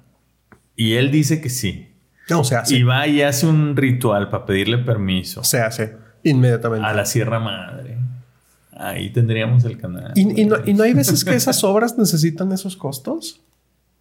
y 0.75 0.93
él 0.93 1.11
dice 1.11 1.39
que 1.41 1.49
sí, 1.49 1.87
No, 2.29 2.43
se 2.43 2.55
hace. 2.55 2.75
y 2.75 2.83
va 2.83 3.07
y 3.07 3.21
hace 3.21 3.45
un 3.47 3.75
ritual 3.75 4.29
para 4.29 4.45
pedirle 4.45 4.77
permiso 4.77 5.43
Se 5.43 5.59
hace 5.59 5.95
inmediatamente. 6.23 6.85
a 6.87 6.93
la 6.93 7.05
Sierra 7.05 7.39
Madre, 7.39 7.97
Ahí 8.75 9.11
tendríamos 9.11 9.63
el 9.65 9.77
canal. 9.77 10.11
¿Y, 10.15 10.41
y 10.41 10.45
no, 10.45 10.57
y 10.65 10.73
no 10.73 10.83
hay 10.83 10.93
veces 10.93 11.23
que 11.23 11.35
esas 11.35 11.63
obras 11.63 11.97
necesitan 11.97 12.51
esos 12.51 12.75
costos? 12.75 13.39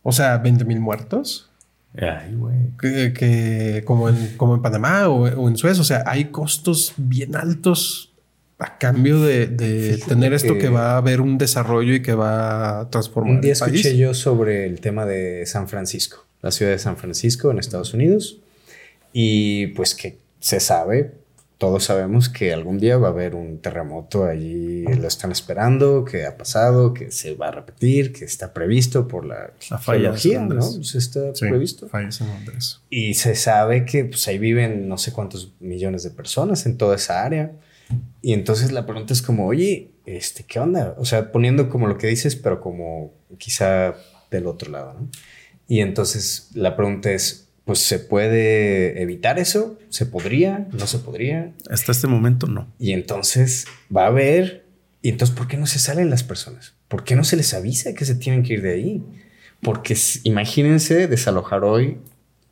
O 0.03 0.13
sea, 0.13 0.39
20 0.39 0.65
mil 0.65 0.81
muertos. 0.81 1.51
Ay, 1.95 2.35
güey. 2.35 2.57
Que, 2.81 3.13
que 3.13 3.83
como, 3.85 4.09
en, 4.09 4.35
como 4.39 4.55
en 4.55 4.63
Panamá 4.63 5.09
o, 5.09 5.25
o 5.29 5.49
en 5.49 5.57
Suez. 5.59 5.79
O 5.79 5.85
sea, 5.85 6.05
hay 6.07 6.27
costos 6.27 6.95
bien 6.97 7.37
altos 7.37 8.13
a 8.59 8.79
cambio 8.79 9.21
de, 9.21 9.47
de 9.49 9.99
tener 9.99 10.33
esto 10.33 10.55
que... 10.55 10.61
que 10.61 10.69
va 10.71 10.93
a 10.93 10.97
haber 10.97 11.21
un 11.21 11.37
desarrollo 11.37 11.95
y 11.95 12.01
que 12.01 12.15
va 12.15 12.81
a 12.81 12.91
transformar 12.91 13.35
Un 13.35 13.41
día 13.43 13.53
el 13.53 13.59
país. 13.59 13.75
escuché 13.75 13.97
yo 13.99 14.15
sobre 14.15 14.67
el 14.67 14.81
tema 14.81 15.05
de 15.05 15.45
San 15.47 15.69
Francisco, 15.69 16.25
la 16.43 16.51
ciudad 16.51 16.73
de 16.73 16.79
San 16.79 16.97
Francisco 16.97 17.51
en 17.51 17.59
Estados 17.59 17.95
Unidos, 17.95 18.39
y 19.13 19.69
pues 19.69 19.95
que 19.95 20.19
se 20.41 20.61
sabe, 20.61 21.13
todos 21.59 21.85
sabemos 21.85 22.29
que 22.29 22.53
algún 22.53 22.79
día 22.81 22.97
va 22.99 23.07
a 23.07 23.11
haber 23.13 23.37
un 23.37 23.59
terremoto 23.59 24.25
allí, 24.25 24.83
lo 24.83 25.07
están 25.07 25.31
esperando, 25.31 26.05
que 26.05 26.27
ha 26.27 26.37
pasado, 26.37 26.93
que 26.93 27.13
se 27.13 27.35
va 27.35 27.49
a 27.49 27.51
repetir, 27.53 28.13
que 28.13 28.25
está 28.25 28.53
previsto 28.53 29.07
por 29.07 29.25
la, 29.25 29.53
La 29.71 29.79
falla 29.79 30.11
¿no? 30.41 30.59
Pues 30.59 30.97
está 30.97 31.33
Sí, 31.35 31.47
previsto. 31.49 31.89
fallas 31.89 32.21
en 32.21 32.27
Londres. 32.27 32.81
Y 32.91 33.15
se 33.15 33.37
sabe 33.37 33.85
que 33.85 34.07
pues, 34.07 34.27
ahí 34.27 34.39
viven 34.39 34.89
no 34.89 34.99
sé 34.99 35.13
cuántos 35.13 35.53
millones 35.61 36.03
de 36.03 36.11
personas 36.11 36.67
en 36.67 36.77
toda 36.77 36.97
esa 36.97 37.23
área. 37.25 37.53
Y 38.23 38.33
entonces 38.33 38.73
la 38.73 38.85
pregunta 38.85 39.13
es 39.13 39.23
como, 39.23 39.47
oye, 39.47 39.91
este, 40.05 40.43
¿qué 40.43 40.59
onda? 40.59 40.97
O 40.99 41.05
sea, 41.05 41.31
poniendo 41.31 41.69
como 41.69 41.87
lo 41.87 41.97
que 41.97 42.09
dices, 42.09 42.35
pero 42.35 42.61
como 42.61 43.13
quizá 43.39 43.95
del 44.33 44.49
otro 44.49 44.73
lado, 44.73 44.95
¿no? 44.95 45.09
Y 45.73 45.81
entonces 45.81 46.51
la 46.53 46.77
pregunta 46.77 47.11
es, 47.13 47.49
pues, 47.65 47.79
¿se 47.79 47.99
puede 47.99 49.01
evitar 49.01 49.39
eso? 49.39 49.79
¿Se 49.89 50.05
podría? 50.05 50.69
¿No 50.73 50.87
se 50.87 50.99
podría? 50.99 51.55
Hasta 51.71 51.93
este 51.93 52.07
momento 52.09 52.47
no. 52.47 52.71
Y 52.79 52.93
entonces 52.93 53.67
va 53.95 54.05
a 54.05 54.09
haber, 54.09 54.67
y 55.01 55.09
entonces, 55.09 55.35
¿por 55.35 55.49
qué 55.49 55.57
no 55.57 55.65
se 55.67 55.79
salen 55.79 56.11
las 56.11 56.25
personas? 56.25 56.75
¿Por 56.89 57.05
qué 57.05 57.17
no 57.17 57.25
se 57.25 57.37
les 57.37 57.55
avisa 57.55 57.95
que 57.95 58.05
se 58.05 58.15
tienen 58.17 58.43
que 58.43 58.53
ir 58.53 58.61
de 58.61 58.73
ahí? 58.75 59.03
Porque 59.63 59.97
imagínense 60.25 61.07
desalojar 61.09 61.65
hoy 61.65 61.97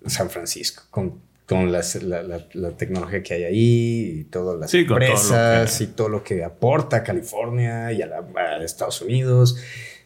San 0.07 0.31
Francisco 0.31 0.85
con, 0.91 1.21
con 1.47 1.73
las- 1.73 2.03
la, 2.03 2.23
la- 2.23 2.47
la 2.55 2.71
tecnología 2.71 3.23
que 3.23 3.35
hay 3.35 3.45
ahí 3.45 4.21
y 4.21 4.25
todas 4.25 4.59
las 4.59 4.71
Sí, 4.71 4.87
todo 4.87 4.95
empresas 4.97 5.77
que- 5.77 5.85
y 5.85 5.87
todo 5.89 6.09
lo 6.09 6.25
que 6.25 6.43
aporta 6.43 6.97
a 6.97 7.03
California 7.03 7.93
y 7.93 8.01
a, 8.01 8.07
la- 8.07 8.25
a 8.35 8.65
Estados 8.65 9.03
Unidos. 9.03 9.59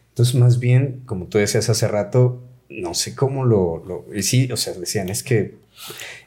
Entonces, 0.09 0.35
más 0.35 0.59
bien, 0.59 1.01
como 1.05 1.27
tú 1.27 1.37
decías 1.37 1.69
hace 1.69 1.87
rato, 1.87 2.41
no 2.69 2.93
sé 2.93 3.15
cómo 3.15 3.45
lo, 3.45 3.83
lo... 3.85 4.05
Sí, 4.21 4.51
o 4.51 4.57
sea, 4.57 4.73
decían, 4.73 5.09
es 5.09 5.23
que 5.23 5.55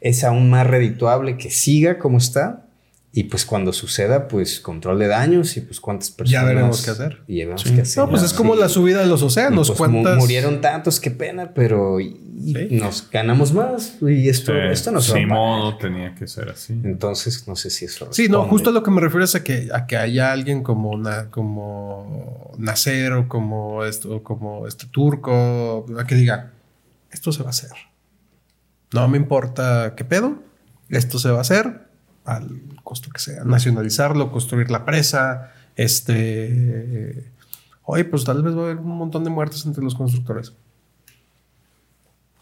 es 0.00 0.24
aún 0.24 0.50
más 0.50 0.66
redituable 0.66 1.36
que 1.36 1.50
siga 1.50 1.98
como 1.98 2.18
está 2.18 2.67
y 3.10 3.24
pues 3.24 3.46
cuando 3.46 3.72
suceda, 3.72 4.28
pues 4.28 4.60
control 4.60 4.98
de 4.98 5.08
daños 5.08 5.56
y 5.56 5.62
pues 5.62 5.80
cuántas 5.80 6.10
personas... 6.10 6.42
Ya 6.42 6.46
veremos 6.46 6.82
qué 6.84 6.90
hacer. 6.90 7.22
Y 7.26 7.38
ya 7.38 7.44
veremos 7.44 7.62
Sí. 7.62 7.74
qué 7.74 7.80
hacer. 7.80 8.04
No, 8.04 8.10
pues 8.10 8.22
es 8.22 8.32
como 8.34 8.54
Sí. 8.54 8.60
la 8.60 8.68
subida 8.68 9.00
de 9.00 9.06
los 9.06 9.22
océanos. 9.22 9.68
pues, 9.72 9.90
mu- 9.90 10.02
¿Cuántas? 10.02 10.18
murieron 10.18 10.60
tantos, 10.60 11.00
qué 11.00 11.10
pena, 11.10 11.52
pero 11.54 12.00
y- 12.00 12.20
y 12.38 12.54
Sí. 12.54 12.68
nos 12.76 13.10
ganamos 13.10 13.52
más 13.52 13.96
y 14.02 14.28
esto, 14.28 14.52
Sí, 14.52 14.58
esto 14.70 14.90
no 14.92 15.00
se 15.00 15.24
va 15.26 15.34
modo 15.34 15.78
tenía 15.78 16.14
que 16.14 16.28
ser 16.28 16.50
así. 16.50 16.74
Entonces, 16.84 17.48
no 17.48 17.56
sé 17.56 17.70
si 17.70 17.86
eso 17.86 18.12
Sí, 18.12 18.28
no, 18.28 18.44
justo 18.44 18.70
a 18.70 18.72
lo 18.74 18.82
que 18.82 18.90
me 18.90 19.00
refiero 19.00 19.24
es 19.24 19.34
a 19.34 19.42
que, 19.42 19.68
a 19.72 19.86
que 19.86 19.96
haya 19.96 20.30
alguien 20.30 20.62
como, 20.62 20.96
na- 20.98 21.30
como 21.30 22.52
Nacer 22.58 23.12
o 23.14 23.26
como 23.26 23.84
esto, 23.84 24.22
como 24.22 24.66
este 24.66 24.86
turco, 24.86 25.86
a 25.98 26.06
que 26.06 26.14
diga, 26.14 26.52
esto 27.10 27.32
se 27.32 27.42
va 27.42 27.48
a 27.48 27.50
hacer. 27.50 27.70
No 28.92 29.08
me 29.08 29.16
importa 29.16 29.94
qué 29.96 30.04
pedo, 30.04 30.36
esto 30.90 31.18
se 31.18 31.30
va 31.30 31.38
a 31.38 31.40
hacer 31.40 31.87
al 32.36 32.60
costo 32.84 33.10
que 33.10 33.18
sea. 33.20 33.44
Nacionalizarlo, 33.44 34.30
construir 34.32 34.70
la 34.70 34.84
presa, 34.84 35.52
este... 35.76 37.30
Oye, 37.84 38.04
pues 38.04 38.24
tal 38.24 38.42
vez 38.42 38.54
va 38.54 38.60
a 38.60 38.64
haber 38.64 38.76
un 38.76 38.96
montón 38.98 39.24
de 39.24 39.30
muertes 39.30 39.64
entre 39.64 39.82
los 39.82 39.94
constructores. 39.94 40.52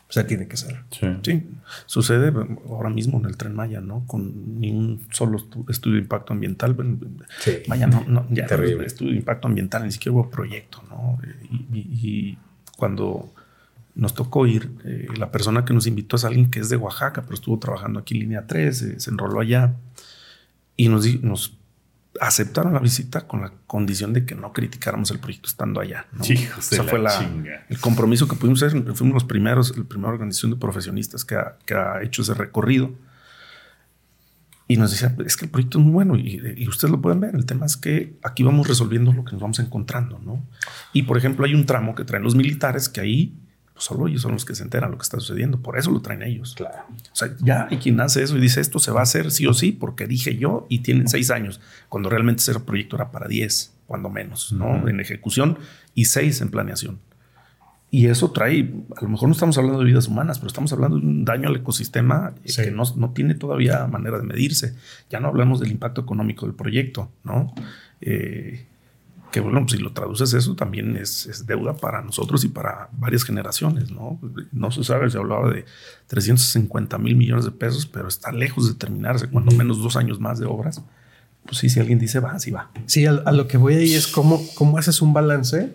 O 0.08 0.12
sea, 0.12 0.24
tiene 0.26 0.46
que 0.46 0.56
ser. 0.56 0.82
Sí. 0.92 1.06
Sí, 1.22 1.46
sucede 1.86 2.32
ahora 2.68 2.90
mismo 2.90 3.18
en 3.18 3.26
el 3.26 3.36
Tren 3.36 3.54
Maya, 3.54 3.80
¿no? 3.80 4.04
Con 4.06 4.60
ni 4.60 4.70
un 4.70 5.00
solo 5.10 5.36
estu- 5.38 5.68
estudio 5.68 5.96
de 5.96 6.02
impacto 6.02 6.32
ambiental. 6.32 6.76
Sí. 7.40 7.58
Vaya, 7.66 7.88
no, 7.88 8.04
no, 8.06 8.24
ya 8.30 8.46
Terrible. 8.46 8.76
no 8.76 8.82
estudio 8.84 9.10
de 9.12 9.18
impacto 9.18 9.48
ambiental, 9.48 9.84
ni 9.84 9.90
siquiera 9.90 10.12
hubo 10.16 10.30
proyecto, 10.30 10.82
¿no? 10.88 11.18
Y, 11.50 11.56
y- 11.78 11.88
y 12.02 12.38
cuando 12.76 13.32
nos 13.97 14.14
tocó 14.14 14.47
ir, 14.47 14.70
eh, 14.85 15.09
la 15.16 15.32
persona 15.32 15.64
que 15.64 15.73
nos 15.73 15.86
invitó 15.86 16.16
es 16.16 16.24
alguien 16.24 16.51
que 16.51 16.60
es 16.60 16.68
de 16.68 16.77
Oaxaca, 16.77 17.23
pero 17.23 17.35
estuvo 17.35 17.59
trabajando 17.59 17.98
aquí 17.98 18.14
en 18.14 18.20
línea 18.20 18.47
3, 18.47 18.82
eh, 18.82 19.01
se 19.01 19.10
enroló 19.10 19.40
allá 19.40 19.74
y 20.77 20.89
nos, 20.89 21.56
aceptaron 22.20 22.74
la 22.74 22.78
visita 22.78 23.27
con 23.27 23.40
la 23.40 23.52
condición 23.66 24.12
de 24.12 24.24
que 24.24 24.35
no 24.35 24.52
criticáramos 24.52 25.10
el 25.10 25.18
proyecto 25.18 25.48
estando 25.48 25.81
allá. 25.81 26.06
¿no? 26.12 26.24
Fue 26.24 26.98
la, 26.98 27.18
chinga. 27.18 27.66
el 27.68 27.78
compromiso 27.78 28.27
que 28.28 28.36
pudimos 28.36 28.62
hacer. 28.62 28.82
Fuimos 28.94 29.14
los 29.14 29.24
primeros, 29.24 29.77
la 29.77 29.85
primera 29.85 30.12
organización 30.12 30.52
de 30.52 30.56
profesionistas 30.56 31.24
que 31.24 31.35
ha, 31.35 31.56
que 31.66 31.74
ha 31.74 32.02
hecho 32.02 32.23
ese 32.23 32.32
recorrido. 32.35 32.90
Y 34.68 34.78
nos 34.78 34.90
decían, 34.90 35.16
es 35.27 35.36
que 35.36 35.44
el 35.44 35.51
proyecto 35.51 35.78
es 35.78 35.85
muy 35.85 35.93
bueno 35.93 36.16
y, 36.16 36.40
y 36.56 36.68
ustedes 36.68 36.90
lo 36.90 37.01
pueden 37.01 37.20
ver. 37.20 37.35
El 37.35 37.44
tema 37.44 37.66
es 37.66 37.77
que 37.77 38.16
aquí 38.23 38.43
vamos 38.43 38.66
resolviendo 38.66 39.12
lo 39.12 39.24
que 39.24 39.32
nos 39.32 39.40
vamos 39.40 39.59
encontrando, 39.59 40.18
¿no? 40.18 40.43
Y 40.93 41.02
por 41.02 41.18
ejemplo, 41.18 41.44
hay 41.44 41.55
un 41.55 41.66
tramo 41.66 41.94
que 41.94 42.05
traen 42.05 42.24
los 42.24 42.35
militares 42.35 42.89
que 42.89 43.01
ahí 43.01 43.39
pues, 43.76 43.84
solo 43.84 44.08
ellos 44.08 44.22
son 44.22 44.32
los 44.32 44.46
que 44.46 44.54
se 44.54 44.62
enteran 44.62 44.90
lo 44.90 44.96
que 44.96 45.02
está 45.02 45.20
sucediendo. 45.20 45.60
Por 45.60 45.76
eso 45.78 45.90
lo 45.90 46.00
traen 46.00 46.22
ellos. 46.22 46.54
Claro. 46.56 46.78
O 47.12 47.14
sea, 47.14 47.36
ya 47.40 47.68
hay 47.70 47.76
quien 47.76 48.00
hace 48.00 48.22
eso 48.22 48.34
y 48.38 48.40
dice 48.40 48.62
esto 48.62 48.78
se 48.78 48.90
va 48.90 49.00
a 49.00 49.02
hacer 49.02 49.30
sí 49.30 49.46
o 49.46 49.52
sí 49.52 49.70
porque 49.70 50.06
dije 50.06 50.38
yo 50.38 50.66
y 50.70 50.78
tienen 50.78 51.08
seis 51.08 51.30
años, 51.30 51.60
cuando 51.90 52.08
realmente 52.08 52.40
ese 52.40 52.58
proyecto 52.58 52.96
era 52.96 53.10
para 53.12 53.28
diez, 53.28 53.74
cuando 53.86 54.08
menos, 54.08 54.50
¿no? 54.52 54.88
En 54.88 54.98
ejecución 54.98 55.58
y 55.94 56.06
seis 56.06 56.40
en 56.40 56.48
planeación. 56.50 57.00
Y 57.90 58.06
eso 58.06 58.30
trae, 58.32 58.72
a 58.96 59.02
lo 59.02 59.08
mejor 59.10 59.28
no 59.28 59.32
estamos 59.34 59.58
hablando 59.58 59.78
de 59.78 59.84
vidas 59.84 60.08
humanas, 60.08 60.38
pero 60.38 60.48
estamos 60.48 60.72
hablando 60.72 60.98
de 60.98 61.04
un 61.06 61.26
daño 61.26 61.48
al 61.50 61.56
ecosistema 61.56 62.32
Sí. 62.46 62.62
que 62.62 62.70
no, 62.70 62.82
no 62.96 63.10
tiene 63.10 63.34
todavía 63.34 63.86
manera 63.88 64.18
de 64.18 64.24
medirse. 64.24 64.74
Ya 65.10 65.20
no 65.20 65.28
hablamos 65.28 65.60
del 65.60 65.70
impacto 65.70 66.00
económico 66.00 66.46
del 66.46 66.54
proyecto, 66.54 67.10
¿no? 67.24 67.54
Eh, 68.00 68.66
que 69.30 69.40
bueno, 69.40 69.66
si 69.68 69.78
lo 69.78 69.92
traduces 69.92 70.32
eso 70.34 70.54
también 70.54 70.96
es, 70.96 71.26
es 71.26 71.46
deuda 71.46 71.74
para 71.76 72.02
nosotros 72.02 72.44
y 72.44 72.48
para 72.48 72.88
varias 72.92 73.24
generaciones, 73.24 73.90
¿no? 73.90 74.18
No 74.52 74.70
se 74.70 74.84
sabe, 74.84 75.10
se 75.10 75.18
hablaba 75.18 75.50
de 75.50 75.64
350 76.06 76.98
mil 76.98 77.16
millones 77.16 77.44
de 77.44 77.50
pesos, 77.50 77.86
pero 77.86 78.08
está 78.08 78.32
lejos 78.32 78.68
de 78.68 78.74
terminarse, 78.74 79.28
cuando 79.28 79.54
menos 79.54 79.82
dos 79.82 79.96
años 79.96 80.20
más 80.20 80.38
de 80.38 80.46
obras. 80.46 80.82
Pues 81.44 81.58
sí, 81.58 81.68
si 81.68 81.80
alguien 81.80 81.98
dice 81.98 82.20
va, 82.20 82.38
sí 82.38 82.50
va. 82.50 82.70
Sí, 82.86 83.06
a, 83.06 83.12
a 83.12 83.32
lo 83.32 83.46
que 83.46 83.56
voy 83.56 83.74
ahí 83.74 83.94
es 83.94 84.06
cómo, 84.06 84.42
cómo 84.54 84.78
haces 84.78 85.02
un 85.02 85.12
balance, 85.12 85.74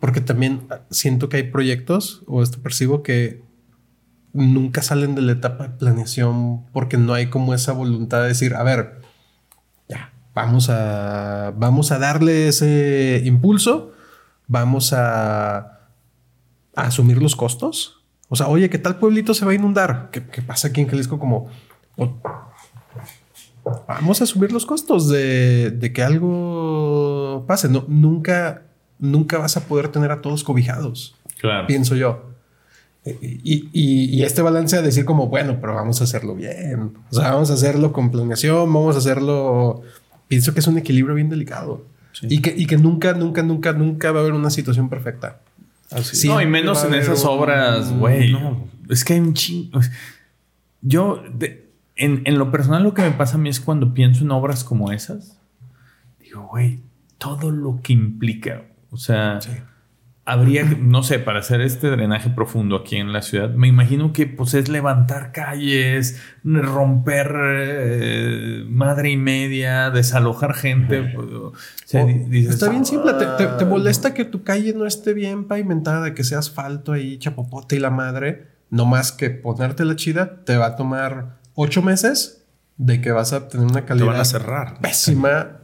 porque 0.00 0.20
también 0.20 0.62
siento 0.90 1.28
que 1.28 1.38
hay 1.38 1.42
proyectos, 1.44 2.22
o 2.26 2.42
esto 2.42 2.58
percibo 2.60 3.02
que 3.02 3.42
nunca 4.32 4.82
salen 4.82 5.14
de 5.14 5.22
la 5.22 5.32
etapa 5.32 5.64
de 5.64 5.76
planeación 5.76 6.64
porque 6.72 6.96
no 6.96 7.12
hay 7.12 7.26
como 7.26 7.54
esa 7.54 7.72
voluntad 7.72 8.22
de 8.22 8.28
decir, 8.28 8.54
a 8.54 8.62
ver, 8.62 9.01
vamos 10.34 10.68
a, 10.70 11.52
vamos 11.56 11.92
a 11.92 11.98
darle 11.98 12.48
ese 12.48 13.22
impulso, 13.24 13.92
vamos 14.48 14.92
a, 14.92 15.56
a 15.58 15.78
asumir 16.74 17.20
los 17.22 17.36
costos. 17.36 18.02
O 18.28 18.36
sea, 18.36 18.48
oye, 18.48 18.70
¿qué 18.70 18.78
tal 18.78 18.96
pueblito 18.98 19.34
se 19.34 19.44
va 19.44 19.52
a 19.52 19.54
inundar? 19.54 20.08
¿Qué, 20.10 20.24
qué 20.26 20.40
pasa 20.42 20.68
aquí 20.68 20.80
en 20.80 20.88
Jalisco? 20.88 21.18
Como, 21.18 21.48
vamos 23.86 24.20
a 24.22 24.26
subir 24.26 24.52
los 24.52 24.66
costos 24.66 25.08
de, 25.08 25.70
de 25.70 25.92
que 25.92 26.02
algo 26.02 27.44
pase. 27.46 27.68
No, 27.68 27.84
nunca, 27.88 28.62
nunca 28.98 29.38
vas 29.38 29.56
a 29.56 29.60
poder 29.64 29.88
tener 29.88 30.10
a 30.10 30.20
todos 30.20 30.44
cobijados, 30.44 31.14
Claro. 31.40 31.66
pienso 31.66 31.94
yo. 31.94 32.30
Y, 33.04 33.68
y- 33.72 34.16
y 34.16 34.22
este 34.22 34.42
balance 34.42 34.76
a 34.76 34.82
decir 34.82 35.04
como, 35.04 35.26
bueno, 35.26 35.58
pero 35.60 35.74
vamos 35.74 36.00
a 36.00 36.04
hacerlo 36.04 36.34
bien. 36.36 36.92
O 37.10 37.14
sea, 37.14 37.32
vamos 37.32 37.50
a 37.50 37.54
hacerlo 37.54 37.92
con 37.92 38.10
planeación, 38.10 38.72
vamos 38.72 38.94
a 38.94 38.98
hacerlo... 38.98 39.82
Pienso 40.32 40.54
que 40.54 40.60
es 40.60 40.66
un 40.66 40.78
equilibrio 40.78 41.14
bien 41.14 41.28
delicado. 41.28 41.84
Y, 42.22 42.40
que, 42.40 42.54
y 42.56 42.66
que 42.66 42.76
nunca, 42.78 43.12
nunca, 43.12 43.42
nunca, 43.42 43.72
nunca 43.72 44.12
va 44.12 44.20
a 44.20 44.22
haber 44.22 44.32
una 44.34 44.48
situación 44.50 44.88
perfecta. 44.88 45.40
Así. 45.90 46.26
no, 46.26 46.40
y 46.40 46.46
menos 46.46 46.82
en 46.84 46.94
esas 46.94 47.22
un- 47.24 47.28
obras, 47.30 47.92
güey. 47.92 48.32
no. 48.32 48.66
Es 48.88 49.04
que 49.04 49.12
hay 49.14 49.20
un 49.20 49.34
chingo. 49.34 49.80
Yo, 50.80 51.22
de- 51.34 51.68
en, 51.96 52.22
en 52.24 52.38
lo 52.38 52.50
personal, 52.50 52.82
lo 52.82 52.94
que 52.94 53.02
me 53.02 53.10
pasa 53.10 53.34
a 53.36 53.38
mí 53.38 53.48
es 53.48 53.60
cuando 53.60 53.92
pienso 53.94 54.24
en 54.24 54.30
obras 54.30 54.64
como 54.64 54.90
esas, 54.90 55.38
digo, 56.20 56.48
güey, 56.50 56.80
todo 57.18 57.50
lo 57.50 57.80
que 57.82 57.92
implica. 57.92 58.62
O 58.90 58.96
sea, 58.96 59.38
habría, 60.24 60.62
no 60.64 61.02
sé, 61.02 61.18
para 61.18 61.40
hacer 61.40 61.60
este 61.60 61.88
drenaje 61.88 62.30
profundo 62.30 62.76
aquí 62.76 62.96
en 62.96 63.12
la 63.12 63.22
ciudad, 63.22 63.50
me 63.50 63.66
imagino 63.66 64.12
que 64.12 64.26
pues 64.26 64.54
es 64.54 64.68
levantar 64.68 65.32
calles, 65.32 66.20
romper 66.44 67.34
eh, 67.36 68.64
madre 68.68 69.10
y 69.10 69.16
media, 69.16 69.90
desalojar 69.90 70.54
gente. 70.54 71.02
pues, 71.14 71.26
o 71.32 71.52
sea, 71.84 72.04
O- 72.04 72.06
di- 72.06 72.14
dices, 72.28 72.54
está 72.54 72.68
bien 72.68 72.84
simple. 72.84 73.12
Te, 73.14 73.24
te- 73.36 73.46
te 73.46 73.64
"Ah". 73.64 73.66
molesta 73.68 74.14
que 74.14 74.24
tu 74.24 74.42
calle 74.44 74.72
no 74.74 74.86
esté 74.86 75.12
bien 75.12 75.48
pavimentada, 75.48 76.14
que 76.14 76.24
sea 76.24 76.38
asfalto 76.38 76.92
ahí, 76.92 77.18
chapopote 77.18 77.76
y 77.76 77.80
la 77.80 77.90
madre. 77.90 78.46
No 78.70 78.86
más 78.86 79.12
que 79.12 79.28
ponerte 79.30 79.84
la 79.84 79.96
chida, 79.96 80.44
te 80.44 80.56
va 80.56 80.66
a 80.66 80.76
tomar 80.76 81.40
ocho 81.54 81.82
meses 81.82 82.44
de 82.78 83.00
que 83.02 83.10
vas 83.12 83.32
a 83.34 83.48
tener 83.48 83.66
una 83.66 83.80
Te 83.82 83.86
calidad 83.86 84.06
van 84.06 84.20
a 84.20 84.24
cerrar. 84.24 84.80
pésima. 84.80 85.58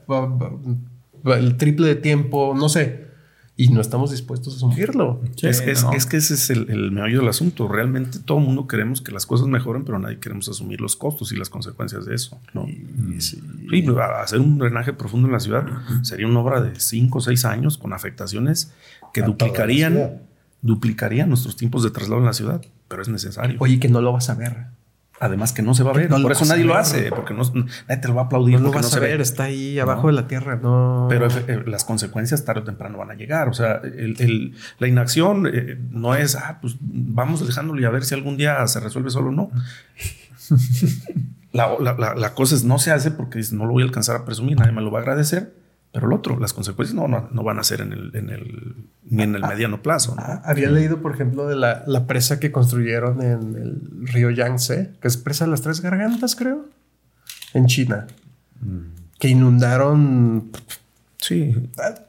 El 1.24 1.56
triple 1.56 1.86
de 1.88 1.94
tiempo, 1.96 2.54
no 2.56 2.68
sé. 2.68 3.07
Y 3.60 3.70
no 3.70 3.80
estamos 3.80 4.12
dispuestos 4.12 4.54
a 4.54 4.56
asumirlo. 4.58 5.20
es, 5.42 5.60
es- 5.60 5.82
no. 5.82 5.92
es 5.92 6.06
que 6.06 6.16
ese 6.18 6.34
es 6.34 6.48
el, 6.50 6.70
el 6.70 6.92
meollo 6.92 7.18
del 7.18 7.28
asunto. 7.28 7.66
Realmente 7.66 8.20
todo 8.20 8.38
el 8.38 8.44
mundo 8.44 8.68
queremos 8.68 9.00
que 9.02 9.10
las 9.10 9.26
cosas 9.26 9.48
mejoren, 9.48 9.84
pero 9.84 9.98
nadie 9.98 10.20
queremos 10.20 10.48
asumir 10.48 10.80
los 10.80 10.94
costos 10.94 11.32
y 11.32 11.36
las 11.36 11.50
consecuencias 11.50 12.06
de 12.06 12.14
eso. 12.14 12.40
¿no? 12.54 12.66
Sí, 13.18 13.42
a- 14.00 14.22
hacer 14.22 14.38
un 14.40 14.58
drenaje 14.58 14.92
profundo 14.92 15.26
en 15.26 15.32
la 15.32 15.40
ciudad 15.40 15.66
sería 16.02 16.28
una 16.28 16.38
obra 16.38 16.60
de 16.60 16.78
5 16.78 17.18
o 17.18 17.20
6 17.20 17.44
años 17.46 17.78
con 17.78 17.92
afectaciones 17.92 18.72
que 19.12 19.22
A 19.22 19.26
duplicarían, 19.26 20.22
duplicarían 20.62 21.28
nuestros 21.28 21.56
tiempos 21.56 21.82
de 21.82 21.90
traslado 21.90 22.20
en 22.20 22.26
la 22.26 22.32
ciudad, 22.34 22.62
pero 22.86 23.02
es 23.02 23.08
necesario. 23.08 23.56
Oye, 23.58 23.80
que 23.80 23.88
no 23.88 24.00
lo 24.00 24.12
vas 24.12 24.30
a 24.30 24.34
ver. 24.34 24.66
Además 25.20 25.52
que 25.52 25.62
no 25.62 25.74
se 25.74 25.82
va 25.82 25.90
a 25.90 25.94
ver, 25.94 26.08
No 26.10 26.22
por 26.22 26.30
eso 26.30 26.44
nadie 26.44 26.62
lo 26.64 26.74
ver. 26.74 26.82
hace, 26.82 27.10
porque 27.10 27.34
no, 27.34 27.42
nadie 27.88 28.00
te 28.00 28.06
lo 28.08 28.14
va 28.14 28.22
a 28.22 28.24
aplaudir. 28.26 28.54
No 28.54 28.60
lo 28.60 28.64
porque 28.66 28.76
vas 28.76 28.84
no 28.84 28.88
a 28.88 28.92
se 28.92 29.00
ve. 29.00 29.08
ver, 29.08 29.20
está 29.20 29.44
ahí 29.44 29.78
abajo 29.80 30.06
de 30.06 30.12
la 30.12 30.28
tierra, 30.28 30.56
no. 30.62 31.06
Pero 31.08 31.26
eh, 31.26 31.64
las 31.66 31.84
consecuencias 31.84 32.44
tarde 32.44 32.60
o 32.60 32.64
temprano 32.64 32.98
van 32.98 33.10
a 33.10 33.14
llegar. 33.14 33.48
O 33.48 33.52
sea, 33.52 33.80
el- 33.82 34.14
el- 34.20 34.54
la 34.78 34.86
inacción 34.86 35.48
eh, 35.52 35.76
no 35.90 36.14
es, 36.14 36.36
ah, 36.36 36.58
pues 36.60 36.76
vamos 36.80 37.44
dejándolo 37.44 37.80
y 37.80 37.84
a 37.84 37.90
ver 37.90 38.04
si 38.04 38.14
algún 38.14 38.36
día 38.36 38.64
se 38.68 38.78
resuelve 38.80 39.10
solo 39.10 39.30
o 39.30 39.32
no. 39.32 39.50
la, 41.52 41.68
la- 41.80 41.94
la- 41.98 42.14
la 42.14 42.34
cosa 42.34 42.54
es, 42.54 42.64
no 42.64 42.78
se 42.78 42.92
hace 42.92 43.10
porque 43.10 43.40
no 43.52 43.64
lo 43.66 43.72
voy 43.72 43.82
a 43.82 43.86
alcanzar 43.86 44.16
a 44.16 44.24
presumir, 44.24 44.56
nadie 44.58 44.72
me 44.72 44.82
lo 44.82 44.90
va 44.90 45.00
a 45.00 45.02
agradecer. 45.02 45.52
Pero 45.98 46.10
lo 46.10 46.14
otro, 46.14 46.38
las 46.38 46.52
consecuencias 46.52 46.94
no, 46.94 47.08
no, 47.08 47.28
no 47.32 47.42
van 47.42 47.58
a 47.58 47.64
ser 47.64 47.80
en 47.80 47.92
el, 47.92 48.14
en 48.14 48.30
el, 48.30 48.76
ni 49.10 49.24
en 49.24 49.34
el 49.34 49.42
mediano 49.42 49.82
plazo. 49.82 50.14
¿no? 50.14 50.22
Ah, 50.24 50.42
Había 50.44 50.70
leído, 50.70 51.02
por 51.02 51.12
ejemplo, 51.12 51.48
de 51.48 51.56
la, 51.56 51.82
la 51.88 52.06
presa 52.06 52.38
que 52.38 52.52
construyeron 52.52 53.20
en 53.20 53.56
el 53.56 54.06
río 54.06 54.30
Yangtze, 54.30 54.92
que 55.00 55.08
es 55.08 55.16
presa 55.16 55.46
de 55.46 55.50
las 55.50 55.62
tres 55.62 55.80
gargantas, 55.80 56.36
creo, 56.36 56.66
en 57.52 57.66
China, 57.66 58.06
que 59.18 59.28
inundaron 59.28 60.52
Sí, 61.20 61.52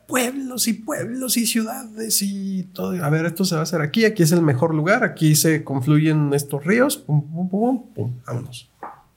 pueblos 0.06 0.68
y 0.68 0.74
pueblos 0.74 1.36
y 1.38 1.48
ciudades 1.48 2.22
y 2.22 2.70
todo. 2.74 3.03
A 3.03 3.10
ver, 3.10 3.26
esto 3.26 3.44
se 3.44 3.56
va 3.56 3.61
a 3.61 3.64
hacer 3.64 3.82
aquí, 3.82 4.06
aquí 4.06 4.22
es 4.22 4.32
el 4.32 4.44
mejor 4.44 4.76
lugar, 4.76 5.03
aquí 5.03 5.34
se 5.34 5.64
confluyen 5.64 6.32
estos 6.36 6.64
ríos, 6.64 6.98
pum, 6.98 7.24
pum, 7.24 7.49
pum, 7.49 7.60
pum, 7.60 7.94
pum, 7.95 8.14
vámonos. 8.28 8.70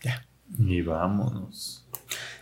Ya. 0.03 0.27
Y 0.59 0.81
vámonos. 0.81 1.87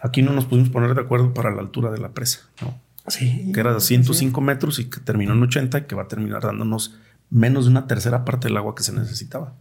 Aquí 0.03 0.23
no 0.23 0.33
nos 0.33 0.47
pudimos 0.47 0.71
poner 0.71 0.95
de 0.95 1.01
acuerdo 1.01 1.35
para 1.35 1.51
la 1.51 1.61
altura 1.61 1.91
de 1.91 1.99
la 1.99 2.11
presa, 2.11 2.41
¿no? 2.63 2.81
Sí. 3.09 3.51
que 3.53 3.61
era 3.61 3.75
de 3.75 3.81
105 3.81 4.41
metros 4.41 4.79
y 4.79 4.85
que 4.89 5.01
terminó 5.01 5.33
en 5.33 5.43
80 5.43 5.79
y 5.79 5.83
que 5.85 5.95
va 5.95 6.03
a 6.03 6.09
terminar 6.09 6.43
dándonos 6.43 6.95
menos 7.31 7.65
de 7.65 7.71
una 7.71 7.87
tercera 7.87 8.25
parte 8.25 8.49
del 8.49 8.57
agua 8.57 8.75
que 8.75 8.83
se 8.83 8.93
necesitaba. 8.93 9.55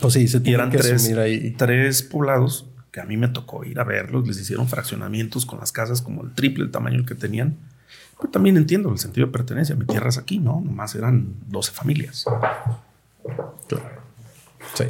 Pues 0.00 0.14
sí, 0.14 0.28
se 0.28 0.40
Y 0.44 0.54
eran 0.54 0.70
que 0.70 0.78
tres, 0.78 1.12
ahí. 1.16 1.50
tres 1.52 2.02
poblados 2.02 2.66
que 2.92 3.00
a 3.00 3.04
mí 3.04 3.16
me 3.16 3.28
tocó 3.28 3.64
ir 3.64 3.78
a 3.80 3.84
verlos, 3.84 4.26
les 4.26 4.38
hicieron 4.38 4.68
fraccionamientos 4.68 5.46
con 5.46 5.60
las 5.60 5.72
casas 5.72 6.02
como 6.02 6.22
el 6.24 6.32
triple 6.32 6.64
el 6.64 6.70
tamaño 6.70 7.04
que 7.04 7.14
tenían. 7.14 7.56
Pero 8.18 8.30
también 8.30 8.56
entiendo 8.56 8.90
el 8.90 8.98
sentido 8.98 9.26
de 9.26 9.32
pertenencia. 9.32 9.74
Mi 9.74 9.86
tierra 9.86 10.08
es 10.08 10.18
aquí, 10.18 10.38
¿no? 10.38 10.60
Nomás 10.60 10.94
eran 10.94 11.34
12 11.48 11.72
familias. 11.72 12.24
Sí. 14.74 14.84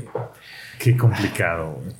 Qué 0.80 0.96
complicado. 0.96 1.80
güey. 1.82 1.94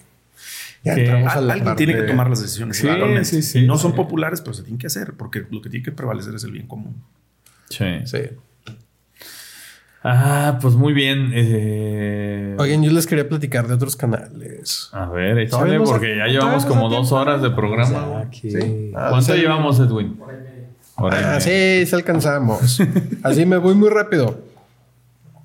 Ya 0.82 0.94
Que 0.94 1.11
a 1.11 1.20
la 1.20 1.52
alguien 1.52 1.65
parte- 1.66 1.85
tiene 1.85 2.01
que 2.01 2.09
tomar 2.09 2.31
las 2.31 2.40
decisiones. 2.40 2.78
Sí, 2.78 2.86
claramente. 2.86 3.24
sí, 3.27 3.43
sí, 3.43 3.59
y 3.61 3.66
no 3.66 3.77
sí. 3.77 3.82
son 3.82 3.94
populares, 3.94 4.40
pero 4.40 4.55
se 4.55 4.62
tienen 4.62 4.78
que 4.78 4.86
hacer 4.86 5.12
porque 5.12 5.44
lo 5.51 5.61
que 5.61 5.69
tiene 5.69 5.85
que 5.85 5.93
prevalecer 5.93 6.35
es 6.35 6.43
el 6.44 6.52
bien 6.52 6.66
común. 6.66 6.97
Sí. 7.69 7.85
Sí. 8.07 8.19
Ah, 10.02 10.59
pues 10.62 10.74
muy 10.77 10.94
bien. 10.94 11.31
eh, 11.35 12.57
Oigan, 12.59 12.82
yo 12.82 12.90
les 12.90 13.07
quería 13.07 13.28
platicar 13.28 13.69
de 13.69 13.74
otros 13.74 13.97
canales. 13.97 14.89
A 14.93 15.05
ver, 15.11 15.39
échale 15.39 15.78
porque 15.81 16.16
ya 16.16 16.27
llevamos 16.27 16.65
como 16.65 16.89
dos 16.89 17.12
horas 17.12 17.43
de 17.43 17.51
programa. 17.51 18.24
Sí. 18.32 18.93
Ah, 18.97 19.09
¿Cuánto 19.11 19.35
sí. 19.35 19.40
llevamos, 19.40 19.78
Edwin? 19.78 20.19
Y 20.19 21.02
Ah, 21.02 21.39
sí 21.40 21.85
alcanzamos. 21.93 22.81
Así 23.23 23.44
me 23.44 23.59
voy 23.59 23.74
muy 23.74 23.90
rápido. 23.90 24.43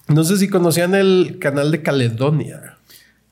No 0.08 0.24
sé 0.24 0.38
si 0.38 0.48
conocían 0.48 0.96
el 0.96 1.38
canal 1.40 1.72
de 1.72 1.82
Caledonia. 1.82 2.75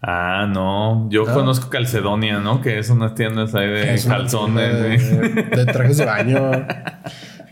Ah, 0.06 0.48
no. 0.52 1.08
Yo 1.10 1.26
¿No? 1.26 1.34
conozco 1.34 1.70
Calcedonia, 1.70 2.40
¿no? 2.40 2.60
Que 2.62 2.78
es 2.80 2.90
unas 2.90 3.16
tiendas 3.16 3.56
ahí 3.56 3.68
de 3.70 3.94
Es 3.94 4.06
calzones. 4.06 5.02
De, 5.02 5.44
de 5.44 5.66
trajes 5.72 5.98
de 5.98 6.06
baño. 6.06 6.52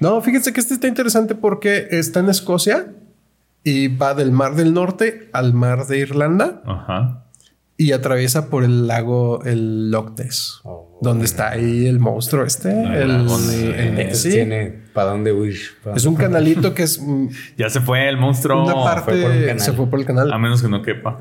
No, 0.01 0.19
fíjense 0.21 0.51
que 0.51 0.59
este 0.59 0.73
está 0.73 0.87
interesante 0.87 1.33
porque 1.35 1.87
está 1.91 2.19
en 2.19 2.29
Escocia 2.29 2.87
y 3.63 3.87
va 3.95 4.13
del 4.15 4.31
Mar 4.31 4.55
del 4.55 4.73
Norte 4.73 5.29
al 5.33 5.53
Mar 5.53 5.85
de 5.87 5.99
Irlanda 5.99 6.61
Ajá. 6.65 7.25
y 7.77 7.91
atraviesa 7.93 8.49
por 8.49 8.63
el 8.63 8.87
lago 8.87 9.43
el 9.45 9.89
Loch 9.91 10.17
Ness, 10.19 10.59
Oh, 10.63 10.97
donde 11.01 11.25
está 11.25 11.51
ahí 11.51 11.85
el 11.85 11.99
monstruo 11.99 12.43
este, 12.43 12.69
el 12.83 12.91
el, 12.91 13.11
el. 13.99 14.05
Pues 14.07 14.23
Tiene 14.23 14.81
para 14.93 15.11
dónde 15.11 15.31
huir. 15.31 15.57
pa- 15.83 15.93
Es 15.93 16.05
un 16.05 16.15
canalito 16.15 16.73
que 16.73 16.83
es 16.83 16.99
Ya 17.57 17.69
se 17.69 17.79
fue 17.79 18.09
el 18.09 18.17
monstruo. 18.17 18.63
una 18.65 18.73
parte 18.83 19.11
fue 19.11 19.21
por 19.21 19.31
un 19.31 19.39
canal. 19.41 19.59
se 19.61 19.71
fue 19.73 19.87
por 19.87 19.99
el 19.99 20.05
canal. 20.05 20.33
A 20.33 20.37
menos 20.37 20.61
que 20.61 20.67
no 20.67 20.81
quepa. 20.81 21.19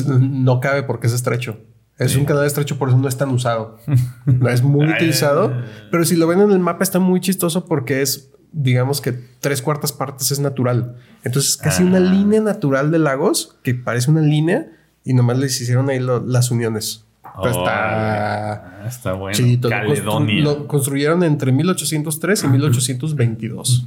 No 0.00 0.60
cabe 0.60 0.82
porque 0.82 1.06
es 1.06 1.12
estrecho. 1.12 1.58
Es 1.98 2.16
un 2.16 2.24
canal 2.24 2.44
estrecho, 2.46 2.78
por 2.78 2.88
eso 2.88 2.98
no 2.98 3.06
es 3.06 3.16
tan 3.16 3.28
usado. 3.30 3.78
No 4.26 4.48
es 4.48 4.62
muy 4.62 4.86
Ay. 4.86 4.92
utilizado. 4.96 5.52
Pero 5.90 6.04
si 6.04 6.16
lo 6.16 6.26
ven 6.26 6.40
en 6.40 6.50
el 6.50 6.58
mapa, 6.58 6.82
está 6.82 6.98
muy 6.98 7.20
chistoso 7.20 7.64
porque 7.66 8.02
es, 8.02 8.30
digamos 8.52 9.00
que 9.00 9.12
tres 9.12 9.62
cuartas 9.62 9.92
partes 9.92 10.30
es 10.32 10.40
natural. 10.40 10.96
Entonces, 11.22 11.56
casi 11.56 11.82
una 11.84 11.98
Ah. 11.98 12.00
línea 12.00 12.40
natural 12.40 12.90
de 12.90 12.98
lagos 12.98 13.56
que 13.62 13.74
parece 13.74 14.10
una 14.10 14.22
línea 14.22 14.66
y 15.04 15.14
nomás 15.14 15.38
les 15.38 15.60
hicieron 15.60 15.90
ahí 15.90 16.00
lo- 16.00 16.24
las 16.26 16.50
uniones. 16.50 17.04
Pero 17.42 17.50
está 17.50 18.52
Ah, 18.82 18.86
está 18.86 19.12
bueno. 19.12 19.34
chidito. 19.36 19.68
Caledonia. 19.68 20.42
lo 20.42 20.66
construyeron 20.66 21.22
entre 21.22 21.52
1803 21.52 22.42
y 22.44 22.48
1822. 22.48 23.86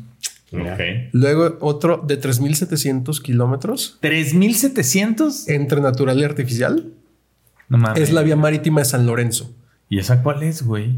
Luego 1.11 1.57
otro 1.61 2.03
de 2.05 2.17
3700 2.17 3.21
kilómetros 3.21 3.97
¿3700? 4.01 5.49
entre 5.49 5.81
natural 5.81 6.19
y 6.19 6.23
artificial. 6.23 6.91
No 7.69 7.77
mames. 7.77 8.01
Es 8.01 8.13
la 8.13 8.21
vía 8.21 8.35
marítima 8.35 8.81
de 8.81 8.85
San 8.85 9.05
Lorenzo. 9.05 9.51
¿Y 9.89 9.99
esa 9.99 10.21
cuál 10.23 10.43
es, 10.43 10.63
güey? 10.63 10.97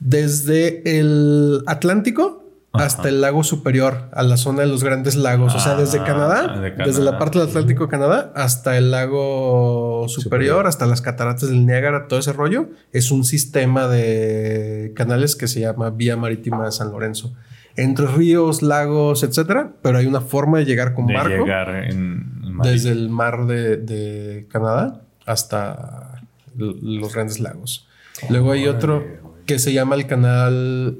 Desde 0.00 0.98
el 0.98 1.62
Atlántico 1.66 2.44
Ajá. 2.72 2.86
hasta 2.86 3.08
el 3.08 3.20
lago 3.20 3.42
superior, 3.44 4.08
a 4.12 4.22
la 4.22 4.36
zona 4.36 4.60
de 4.62 4.68
los 4.68 4.82
grandes 4.84 5.16
lagos. 5.16 5.54
o 5.54 5.60
sea, 5.60 5.74
desde 5.76 5.98
Ah, 5.98 6.04
Canadá, 6.04 6.40
de 6.60 6.70
Canadá. 6.72 6.84
desde 6.86 7.02
la 7.02 7.18
parte 7.18 7.38
del 7.38 7.48
Atlántico 7.48 7.84
de 7.84 7.90
Canadá 7.90 8.32
hasta 8.34 8.78
el 8.78 8.90
lago 8.92 10.06
superior, 10.08 10.22
Superior. 10.24 10.66
hasta 10.66 10.86
las 10.86 11.02
cataratas 11.02 11.48
del 11.50 11.66
Niágara, 11.66 12.06
todo 12.08 12.18
ese 12.20 12.32
rollo, 12.32 12.68
es 12.92 13.10
un 13.10 13.24
sistema 13.24 13.88
de 13.88 14.92
canales 14.94 15.36
que 15.36 15.48
se 15.48 15.60
llama 15.60 15.90
Vía 15.90 16.16
Marítima 16.16 16.64
de 16.64 16.72
San 16.72 16.92
Lorenzo. 16.92 17.34
Entre 17.82 18.06
ríos, 18.06 18.62
lagos, 18.62 19.22
etcétera, 19.22 19.72
pero 19.82 19.98
hay 19.98 20.06
una 20.06 20.20
forma 20.20 20.58
de 20.58 20.64
llegar 20.66 20.94
con 20.94 21.06
De 21.06 21.14
barco 21.14 21.44
llegar 21.44 21.84
en... 21.84 22.58
desde 22.62 22.90
el 22.92 23.08
mar 23.08 23.46
de, 23.46 23.76
de 23.78 24.46
Canadá 24.50 25.02
hasta 25.26 26.22
los 26.56 27.14
grandes 27.14 27.40
lagos. 27.40 27.86
Luego 28.28 28.52
hay 28.52 28.66
otro 28.66 29.04
que 29.46 29.58
se 29.58 29.72
llama 29.72 29.94
el 29.94 30.06
canal 30.06 30.98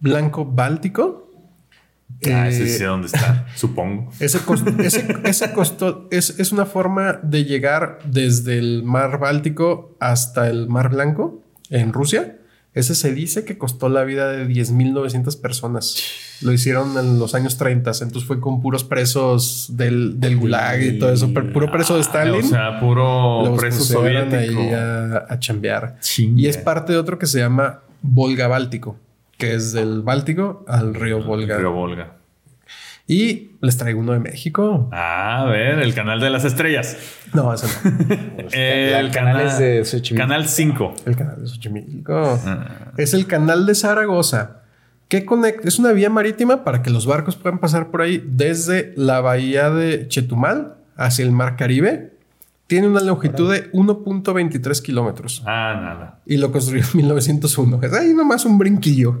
Blanco 0.00 0.44
Báltico. 0.44 1.20
Ah, 2.26 2.48
ese 2.48 2.64
Eh, 2.64 2.66
sí 2.68 2.78
sé 2.78 2.84
dónde 2.84 3.06
está, 3.06 3.46
supongo. 3.56 4.10
ese, 4.20 4.38
cos- 4.40 4.64
ese- 4.84 5.52
es, 6.10 6.38
es 6.38 6.52
una 6.52 6.66
forma 6.66 7.14
de 7.22 7.44
llegar 7.44 7.98
desde 8.04 8.58
el 8.58 8.82
mar 8.84 9.18
Báltico 9.18 9.96
hasta 10.00 10.48
el 10.48 10.68
mar 10.68 10.90
Blanco 10.90 11.42
en 11.70 11.92
Rusia. 11.92 12.38
Ese 12.74 12.94
se 12.94 13.12
dice 13.12 13.44
que 13.44 13.58
costó 13.58 13.90
la 13.90 14.02
vida 14.02 14.32
de 14.32 14.46
10.900 14.46 15.38
personas. 15.40 15.96
Lo 16.40 16.52
hicieron 16.52 16.96
en 16.96 17.18
los 17.18 17.34
años 17.34 17.58
30, 17.58 17.90
entonces 17.90 18.24
fue 18.24 18.40
con 18.40 18.62
puros 18.62 18.82
presos 18.82 19.68
del, 19.76 20.18
del 20.18 20.38
Gulag 20.38 20.82
y 20.82 20.98
todo 20.98 21.12
eso, 21.12 21.30
pero 21.34 21.52
puro 21.52 21.70
preso 21.70 21.96
de 21.96 22.00
Stalin. 22.00 22.42
O 22.42 22.48
sea, 22.48 22.80
puro 22.80 23.44
los 23.44 23.58
preso 23.58 23.84
soviético. 23.84 24.60
ahí 24.60 24.70
a, 24.70 25.26
a 25.28 25.38
chambear. 25.38 25.98
Chinga. 26.00 26.40
Y 26.40 26.46
es 26.46 26.56
parte 26.56 26.92
de 26.92 26.98
otro 26.98 27.18
que 27.18 27.26
se 27.26 27.38
llama 27.38 27.80
Volga 28.00 28.48
Báltico, 28.48 28.96
que 29.36 29.54
es 29.54 29.72
del 29.72 30.00
Báltico 30.00 30.64
al 30.66 30.94
río 30.94 31.22
Volga. 31.22 31.58
Río 31.58 31.72
Volga. 31.72 32.21
Y 33.06 33.52
les 33.60 33.76
traigo 33.76 34.00
uno 34.00 34.12
de 34.12 34.20
México. 34.20 34.88
Ah, 34.92 35.42
a 35.42 35.44
ver, 35.46 35.80
el 35.80 35.92
canal 35.94 36.20
de 36.20 36.30
las 36.30 36.44
estrellas. 36.44 36.96
No, 37.34 37.52
ese 37.52 37.66
no. 37.66 38.46
El 38.52 39.10
canales 39.10 39.58
de 39.58 39.84
Xochimilco. 39.84 40.22
Canal 40.28 40.48
5. 40.48 40.94
El 41.06 41.16
canal 41.16 41.40
de 41.42 41.46
Xochimilco. 41.48 42.40
Ah. 42.46 42.92
Es 42.96 43.14
el 43.14 43.26
canal 43.26 43.66
de 43.66 43.74
Zaragoza. 43.74 44.58
Que 45.08 45.24
conecta, 45.26 45.68
es 45.68 45.78
una 45.78 45.92
vía 45.92 46.08
marítima 46.10 46.64
para 46.64 46.82
que 46.82 46.90
los 46.90 47.06
barcos 47.06 47.36
puedan 47.36 47.58
pasar 47.58 47.90
por 47.90 48.00
ahí 48.02 48.22
desde 48.24 48.92
la 48.96 49.20
bahía 49.20 49.68
de 49.70 50.08
Chetumal 50.08 50.74
hacia 50.96 51.24
el 51.24 51.32
mar 51.32 51.56
Caribe. 51.56 52.12
Tiene 52.66 52.88
una 52.88 53.00
longitud 53.00 53.52
de 53.52 53.70
1.23 53.72 54.80
kilómetros 54.80 55.42
Ah, 55.44 55.78
nada. 55.82 56.20
y 56.24 56.38
lo 56.38 56.50
construyó 56.52 56.82
en 56.92 56.96
1901. 56.98 57.80
Es 57.82 57.92
ahí 57.92 58.14
nomás 58.14 58.46
un 58.46 58.56
brinquillo. 58.56 59.20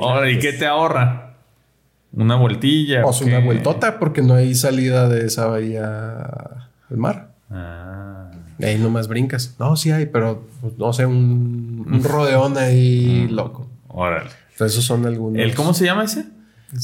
Ahora, 0.00 0.28
¿y 0.30 0.38
qué 0.40 0.52
te 0.54 0.66
ahorra? 0.66 1.27
¿Una 2.12 2.36
vueltilla? 2.36 3.04
O 3.04 3.12
sea, 3.12 3.26
una 3.26 3.40
vueltota 3.40 3.98
porque 3.98 4.22
no 4.22 4.34
hay 4.34 4.54
salida 4.54 5.08
de 5.08 5.26
esa 5.26 5.46
bahía 5.46 6.22
al 6.90 6.96
mar. 6.96 7.32
Ah. 7.50 8.30
Ahí 8.62 8.78
nomás 8.78 9.08
brincas. 9.08 9.54
No, 9.58 9.76
sí 9.76 9.90
hay, 9.90 10.06
pero 10.06 10.42
pues, 10.60 10.76
no 10.78 10.92
sé, 10.92 11.06
un, 11.06 11.86
un 11.88 12.04
rodeón 12.04 12.56
ahí 12.58 13.28
loco. 13.28 13.68
Órale. 13.88 14.30
Entonces, 14.52 14.72
esos 14.72 14.84
son 14.84 15.06
algunos. 15.06 15.40
¿El 15.40 15.54
cómo 15.54 15.74
se 15.74 15.84
llama 15.84 16.04
ese? 16.04 16.26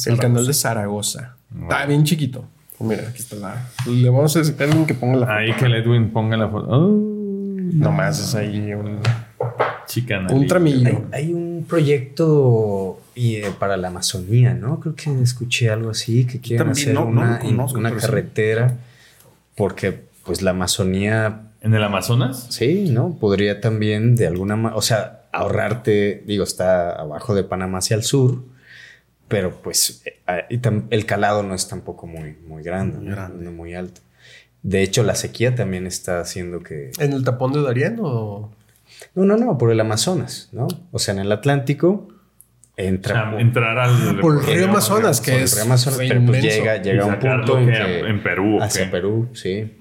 El 0.06 0.18
canal 0.18 0.46
de 0.46 0.54
Zaragoza. 0.54 1.36
Está 1.62 1.86
bien 1.86 2.04
chiquito. 2.04 2.44
Mira, 2.80 3.08
aquí 3.08 3.18
está 3.20 3.36
la. 3.36 3.66
Le 3.86 4.08
vamos 4.10 4.34
a 4.36 4.40
decir 4.40 4.56
a 4.60 4.64
alguien 4.64 4.86
que 4.86 4.94
ponga 4.94 5.16
la 5.16 5.26
foto. 5.26 5.38
Ahí 5.38 5.52
que 5.54 5.64
el 5.64 5.74
Edwin 5.74 6.10
ponga 6.10 6.36
la 6.36 6.48
foto. 6.48 6.66
Oh, 6.68 7.14
Nomás 7.72 8.20
es 8.20 8.34
ahí 8.34 8.72
un, 8.74 8.98
chicana. 9.86 10.32
un 10.32 10.46
tramillo. 10.46 11.04
Hay, 11.12 11.24
hay 11.24 11.32
un 11.32 11.64
proyecto 11.68 13.00
y, 13.14 13.36
eh, 13.36 13.52
para 13.58 13.76
la 13.76 13.88
Amazonía, 13.88 14.54
¿no? 14.54 14.80
Creo 14.80 14.94
que 14.94 15.22
escuché 15.22 15.70
algo 15.70 15.90
así, 15.90 16.26
que 16.26 16.40
quieren 16.40 16.66
También 16.66 16.88
hacer 16.88 16.94
no- 16.94 17.06
una, 17.06 17.38
conozco, 17.38 17.78
una 17.78 17.90
sí. 17.90 17.96
carretera, 17.96 18.76
porque 19.56 20.04
pues 20.24 20.42
la 20.42 20.50
Amazonía, 20.52 21.42
¿En 21.60 21.74
el 21.74 21.82
Amazonas? 21.84 22.46
sí, 22.50 22.88
¿no? 22.90 23.16
Podría 23.20 23.60
también 23.60 24.16
de 24.16 24.26
alguna 24.26 24.56
manera, 24.56 24.76
o 24.76 24.82
sea, 24.82 25.22
ahorrarte, 25.32 26.22
digo, 26.26 26.44
está 26.44 26.90
abajo 26.92 27.34
de 27.34 27.44
Panamá 27.44 27.78
hacia 27.78 27.96
el 27.96 28.02
sur, 28.02 28.42
pero 29.28 29.50
pues 29.62 30.02
eh, 30.04 30.20
ah, 30.26 30.38
el 30.90 31.06
calado 31.06 31.42
no 31.42 31.54
es 31.54 31.68
tampoco 31.68 32.06
muy, 32.06 32.36
muy 32.46 32.62
grande, 32.62 32.98
Muy 32.98 33.06
¿no? 33.08 33.14
grande. 33.16 33.44
No 33.44 33.52
muy 33.52 33.74
alto. 33.74 34.00
De 34.62 34.82
hecho, 34.82 35.02
la 35.02 35.14
sequía 35.14 35.54
también 35.54 35.86
está 35.86 36.20
haciendo 36.20 36.60
que... 36.62 36.90
¿En 36.98 37.12
el 37.12 37.22
tapón 37.24 37.52
de 37.52 37.60
Darien 37.62 37.98
o.? 38.00 38.50
No, 39.14 39.24
no, 39.24 39.36
no, 39.36 39.58
por 39.58 39.70
el 39.70 39.80
Amazonas, 39.80 40.48
¿no? 40.52 40.68
O 40.92 40.98
sea, 40.98 41.12
en 41.14 41.20
el 41.20 41.32
Atlántico 41.32 42.08
O 42.76 42.80
entra... 42.82 43.30
sea, 43.30 43.40
entrar 43.40 43.78
al. 43.78 44.18
Por 44.20 44.38
el 44.38 44.44
río 44.46 44.68
Amazonas, 44.68 45.20
que 45.20 45.30
por 45.32 45.38
el 45.38 45.44
es 45.44 45.54
río 45.54 45.64
Amazonas, 45.64 45.98
pero 45.98 46.24
pues 46.26 46.42
llega, 46.42 46.76
llega 46.82 47.06
Y 47.06 47.08
un 47.08 47.18
punto 47.18 47.58
en, 47.58 47.66
que 47.66 47.72
que 47.72 47.98
en 48.00 48.22
Perú, 48.22 48.56
¿o 48.58 48.62
hacia? 48.62 48.90
Perú, 48.90 49.28
sí. 49.32 49.72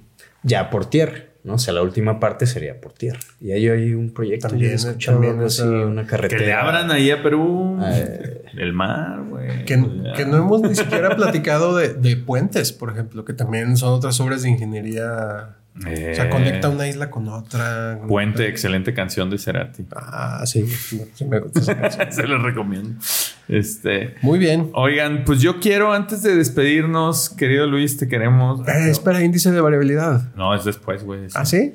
Ya 0.44 0.70
por 0.70 0.86
tierra, 0.90 1.20
¿no? 1.44 1.54
O 1.56 1.58
sea, 1.58 1.74
la 1.74 1.82
última 1.82 2.20
parte 2.20 2.46
sería 2.46 2.80
por 2.82 2.94
tierra. 2.94 3.20
Y 3.40 3.52
ahí 3.52 3.68
hay 3.68 3.94
un 3.94 4.14
proyecto, 4.14 4.50
También, 4.50 4.72
yo 4.72 4.74
he 4.74 4.76
escuchado 4.76 5.18
también 5.18 5.34
algo 5.36 5.46
así, 5.48 5.64
una 5.64 6.02
Que 6.04 6.08
carretera. 6.10 6.42
le 6.46 6.54
abran 6.54 6.92
ahí 6.92 7.10
a 7.12 7.24
Perú. 7.24 7.80
Eh. 7.84 8.42
el 8.58 8.74
mar, 8.74 9.22
güey. 9.30 9.66
Que, 9.66 9.82
que 10.16 10.26
no 10.26 10.38
hemos 10.38 10.62
ni 10.62 10.76
siquiera 10.76 11.16
platicado 11.16 11.76
de, 11.78 11.94
de 11.94 12.16
puentes, 12.18 12.74
por 12.74 12.92
ejemplo, 12.92 13.26
que 13.26 13.34
también 13.34 13.76
son 13.78 13.94
otras 13.94 14.20
obras 14.20 14.44
de 14.44 14.50
ingeniería. 14.50 15.56
O 15.76 15.82
sea, 15.82 16.26
Eh, 16.26 16.30
conecta 16.30 16.70
una 16.70 16.88
isla 16.88 17.10
con 17.10 17.28
otra. 17.30 18.00
Puente, 18.08 18.48
excelente 18.48 18.94
canción 18.94 19.30
de 19.32 19.40
Cerati. 19.40 19.86
Ah, 19.96 20.44
sí. 20.46 20.68
sí 20.68 21.26
me 21.26 21.40
gusta 21.40 21.60
esa 21.62 21.80
canción. 21.80 22.12
Se 22.12 22.28
los 22.28 22.44
recomiendo. 22.44 23.00
Este. 23.48 24.16
Muy 24.22 24.38
bien. 24.38 24.70
Oigan, 24.74 25.24
pues 25.26 25.42
yo 25.42 25.60
quiero, 25.60 25.92
antes 25.92 26.22
de 26.22 26.36
despedirnos, 26.36 27.30
querido 27.30 27.66
Luis, 27.66 27.98
te 27.98 28.08
queremos. 28.08 28.68
Eh, 28.68 28.90
espera, 28.92 29.24
índice 29.24 29.52
de 29.52 29.62
variabilidad. 29.62 30.34
No, 30.36 30.54
es 30.54 30.64
después, 30.64 31.04
güey. 31.04 31.22
¿Ah, 31.34 31.44
sí? 31.46 31.74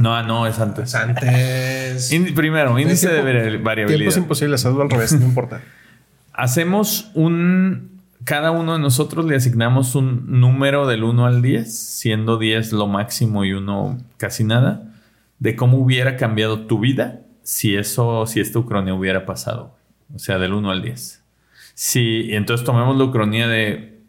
No, 0.00 0.22
no, 0.22 0.46
es 0.46 0.58
antes. 0.60 0.94
Antes. 0.94 2.12
Indi- 2.12 2.34
primero, 2.34 2.78
índice 2.78 3.08
de 3.08 3.14
Tiempo- 3.22 3.28
vari- 3.30 3.42
Tiempos 3.48 3.64
variabilidad. 3.64 4.16
imposibles, 4.16 4.64
hazlo 4.66 4.82
al 4.82 4.90
revés, 4.90 5.12
no 5.18 5.24
importa. 5.26 5.60
Hacemos 6.32 7.10
un. 7.14 7.93
Cada 8.24 8.50
uno 8.50 8.72
de 8.74 8.78
nosotros 8.78 9.24
le 9.26 9.36
asignamos 9.36 9.94
un 9.94 10.40
número 10.40 10.86
del 10.86 11.04
1 11.04 11.26
al 11.26 11.42
10, 11.42 11.76
siendo 11.76 12.38
10 12.38 12.72
lo 12.72 12.86
máximo 12.86 13.44
y 13.44 13.52
1 13.52 13.98
casi 14.16 14.44
nada, 14.44 14.94
de 15.38 15.54
cómo 15.56 15.76
hubiera 15.78 16.16
cambiado 16.16 16.60
tu 16.66 16.78
vida 16.80 17.20
si 17.42 17.76
eso, 17.76 18.24
si 18.26 18.40
esta 18.40 18.58
ucronía 18.58 18.94
hubiera 18.94 19.26
pasado. 19.26 19.76
O 20.14 20.18
sea, 20.18 20.38
del 20.38 20.54
1 20.54 20.70
al 20.70 20.80
10. 20.82 21.22
Si, 21.74 22.22
y 22.26 22.34
entonces 22.34 22.64
tomemos 22.64 22.96
la 22.96 23.04
ucronía 23.04 23.46
de. 23.48 24.00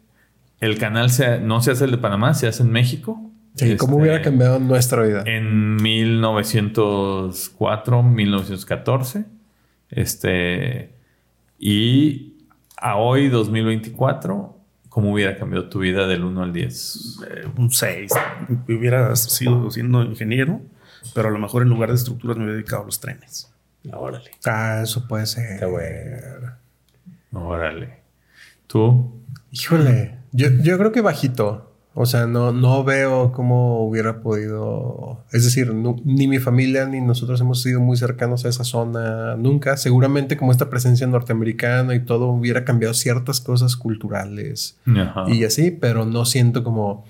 El 0.60 0.78
canal 0.78 1.10
se- 1.10 1.40
no 1.40 1.60
se 1.60 1.72
hace 1.72 1.84
el 1.84 1.90
de 1.90 1.98
Panamá, 1.98 2.32
se 2.32 2.46
hace 2.46 2.62
en 2.62 2.70
México. 2.70 3.20
Sí, 3.56 3.76
¿Cómo 3.76 3.94
Este, 3.96 4.02
hubiera 4.02 4.22
cambiado 4.22 4.58
nuestra 4.60 5.02
vida? 5.02 5.22
en 5.26 5.76
1904, 5.76 8.02
1914. 8.02 9.24
Este. 9.90 10.92
Y 11.58 12.35
a 12.76 12.96
hoy, 12.96 13.28
2024, 13.28 14.56
¿cómo 14.88 15.12
hubiera 15.12 15.36
cambiado 15.36 15.68
tu 15.68 15.80
vida 15.80 16.06
del 16.06 16.24
1 16.24 16.42
al 16.42 16.52
10? 16.52 17.20
Eh, 17.28 17.48
un 17.56 17.70
6. 17.70 18.12
Hubiera 18.68 19.14
sido 19.16 19.70
siendo 19.70 20.02
ingeniero, 20.02 20.60
pero 21.14 21.28
a 21.28 21.30
lo 21.30 21.38
mejor 21.38 21.62
en 21.62 21.68
lugar 21.68 21.88
de 21.88 21.96
estructuras 21.96 22.36
me 22.36 22.44
hubiera 22.44 22.56
dedicado 22.58 22.82
a 22.82 22.86
los 22.86 23.00
trenes. 23.00 23.52
Órale. 23.92 24.30
Ah, 24.44 24.80
eso 24.82 25.06
puede 25.06 25.26
ser. 25.26 25.52
Está 25.52 25.66
bueno. 25.66 26.52
Órale. 27.32 28.00
¿Tú? 28.66 29.22
Híjole, 29.52 30.18
yo, 30.32 30.48
yo 30.62 30.76
creo 30.78 30.92
que 30.92 31.00
bajito. 31.00 31.75
O 31.98 32.04
sea, 32.04 32.26
no, 32.26 32.52
no 32.52 32.84
veo 32.84 33.32
cómo 33.32 33.80
hubiera 33.86 34.20
podido. 34.20 35.24
Es 35.32 35.44
decir, 35.44 35.72
ni 35.72 36.28
mi 36.28 36.38
familia 36.38 36.84
ni 36.84 37.00
nosotros 37.00 37.40
hemos 37.40 37.62
sido 37.62 37.80
muy 37.80 37.96
cercanos 37.96 38.44
a 38.44 38.50
esa 38.50 38.64
zona 38.64 39.34
nunca. 39.36 39.78
Seguramente, 39.78 40.36
como 40.36 40.52
esta 40.52 40.68
presencia 40.68 41.06
norteamericana 41.06 41.94
y 41.94 42.00
todo, 42.04 42.26
hubiera 42.28 42.66
cambiado 42.66 42.92
ciertas 42.92 43.40
cosas 43.40 43.76
culturales 43.76 44.76
Ajá. 44.86 45.24
y 45.28 45.44
así, 45.44 45.70
pero 45.70 46.04
no 46.04 46.26
siento 46.26 46.62
como 46.62 47.06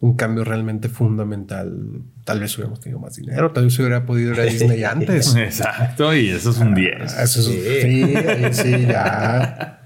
un 0.00 0.14
cambio 0.14 0.44
realmente 0.44 0.88
fundamental. 0.88 2.00
Tal 2.24 2.40
vez 2.40 2.56
hubiéramos 2.56 2.80
tenido 2.80 2.98
más 3.00 3.14
dinero, 3.16 3.52
tal 3.52 3.64
vez 3.64 3.78
hubiera 3.78 4.06
podido 4.06 4.32
ir 4.32 4.40
a 4.40 4.44
Disney 4.44 4.82
antes. 4.84 5.36
Exacto, 5.36 6.14
y 6.16 6.30
eso 6.30 6.50
es 6.52 6.58
un 6.58 6.74
10. 6.74 6.94
Ah, 7.18 7.22
Eso 7.24 7.40
es- 7.40 7.46
sí, 7.46 7.52
ahí 7.68 8.48
sí, 8.54 8.86
ya. 8.86 9.82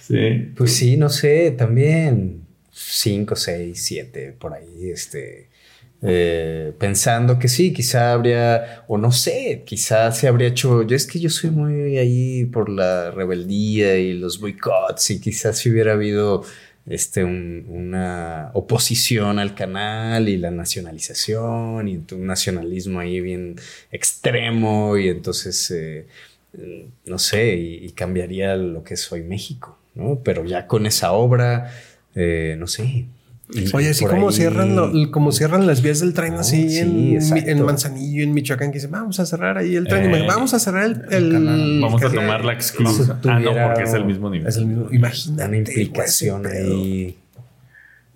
Sí. 0.00 0.52
Pues 0.56 0.74
sí, 0.74 0.96
no 0.96 1.10
sé, 1.10 1.50
también 1.50 2.45
5, 2.78 3.36
6, 3.36 3.82
7, 3.84 4.32
por 4.38 4.54
ahí, 4.54 4.90
este, 4.90 5.48
eh, 6.02 6.72
pensando 6.78 7.38
que 7.38 7.48
sí, 7.48 7.72
quizá 7.72 8.12
habría, 8.12 8.84
o 8.88 8.98
no 8.98 9.12
sé, 9.12 9.62
quizá 9.66 10.12
se 10.12 10.28
habría 10.28 10.48
hecho, 10.48 10.82
yo 10.82 10.94
es 10.96 11.06
que 11.06 11.18
yo 11.18 11.30
soy 11.30 11.50
muy 11.50 11.96
ahí 11.98 12.44
por 12.46 12.68
la 12.68 13.10
rebeldía 13.10 13.96
y 13.98 14.12
los 14.14 14.38
boicots 14.40 15.10
y 15.10 15.20
quizás 15.20 15.58
si 15.58 15.70
hubiera 15.70 15.92
habido 15.92 16.44
este, 16.86 17.24
un- 17.24 17.66
una 17.68 18.50
oposición 18.54 19.38
al 19.40 19.54
canal 19.54 20.28
y 20.28 20.36
la 20.36 20.50
nacionalización 20.52 21.88
y 21.88 21.96
un 22.12 22.26
nacionalismo 22.26 23.00
ahí 23.00 23.20
bien 23.20 23.56
extremo 23.90 24.96
y 24.96 25.08
entonces, 25.08 25.70
eh, 25.72 26.06
no 27.04 27.18
sé, 27.18 27.56
y, 27.56 27.84
y 27.86 27.90
cambiaría 27.92 28.56
lo 28.56 28.82
que 28.84 28.94
es 28.94 29.10
hoy 29.12 29.22
México, 29.22 29.78
¿no? 29.94 30.20
Pero 30.24 30.44
ya 30.44 30.66
con 30.66 30.86
esa 30.86 31.12
obra, 31.12 31.70
eh, 32.16 32.56
no 32.58 32.66
sé. 32.66 33.06
Oye, 33.74 33.90
así 33.90 34.04
como 34.04 34.30
ahí- 34.30 34.34
cierran, 34.34 34.74
lo- 34.74 35.10
como 35.12 35.30
cierran 35.30 35.68
las 35.68 35.80
vías 35.80 36.00
del 36.00 36.14
tren 36.14 36.34
No, 36.34 36.40
así 36.40 36.68
sí, 36.68 36.78
en, 36.80 37.48
en 37.48 37.64
Manzanillo, 37.64 38.24
en 38.24 38.34
Michoacán, 38.34 38.70
que 38.72 38.78
dicen, 38.78 38.90
vamos 38.90 39.20
a 39.20 39.24
cerrar 39.26 39.56
ahí 39.56 39.76
el 39.76 39.86
tren. 39.86 40.12
Eh, 40.12 40.24
vamos 40.26 40.52
a 40.52 40.58
cerrar 40.58 40.86
el... 40.86 41.02
el- 41.12 41.30
canal. 41.32 41.78
Vamos 41.80 42.02
a 42.02 42.10
tomar 42.10 42.44
la 42.44 42.52
exclusiva. 42.54 43.20
Ah, 43.24 43.38
no, 43.38 43.52
porque 43.52 43.84
es 43.84 43.94
el 43.94 44.04
mismo 44.04 44.28
nivel. 44.30 44.48
Es 44.48 44.56
el 44.56 44.66
mismo. 44.66 44.88
Imagínate. 44.90 45.44
Una 45.48 45.56
implicación 45.58 46.42
güey, 46.42 46.56
ahí 46.56 47.18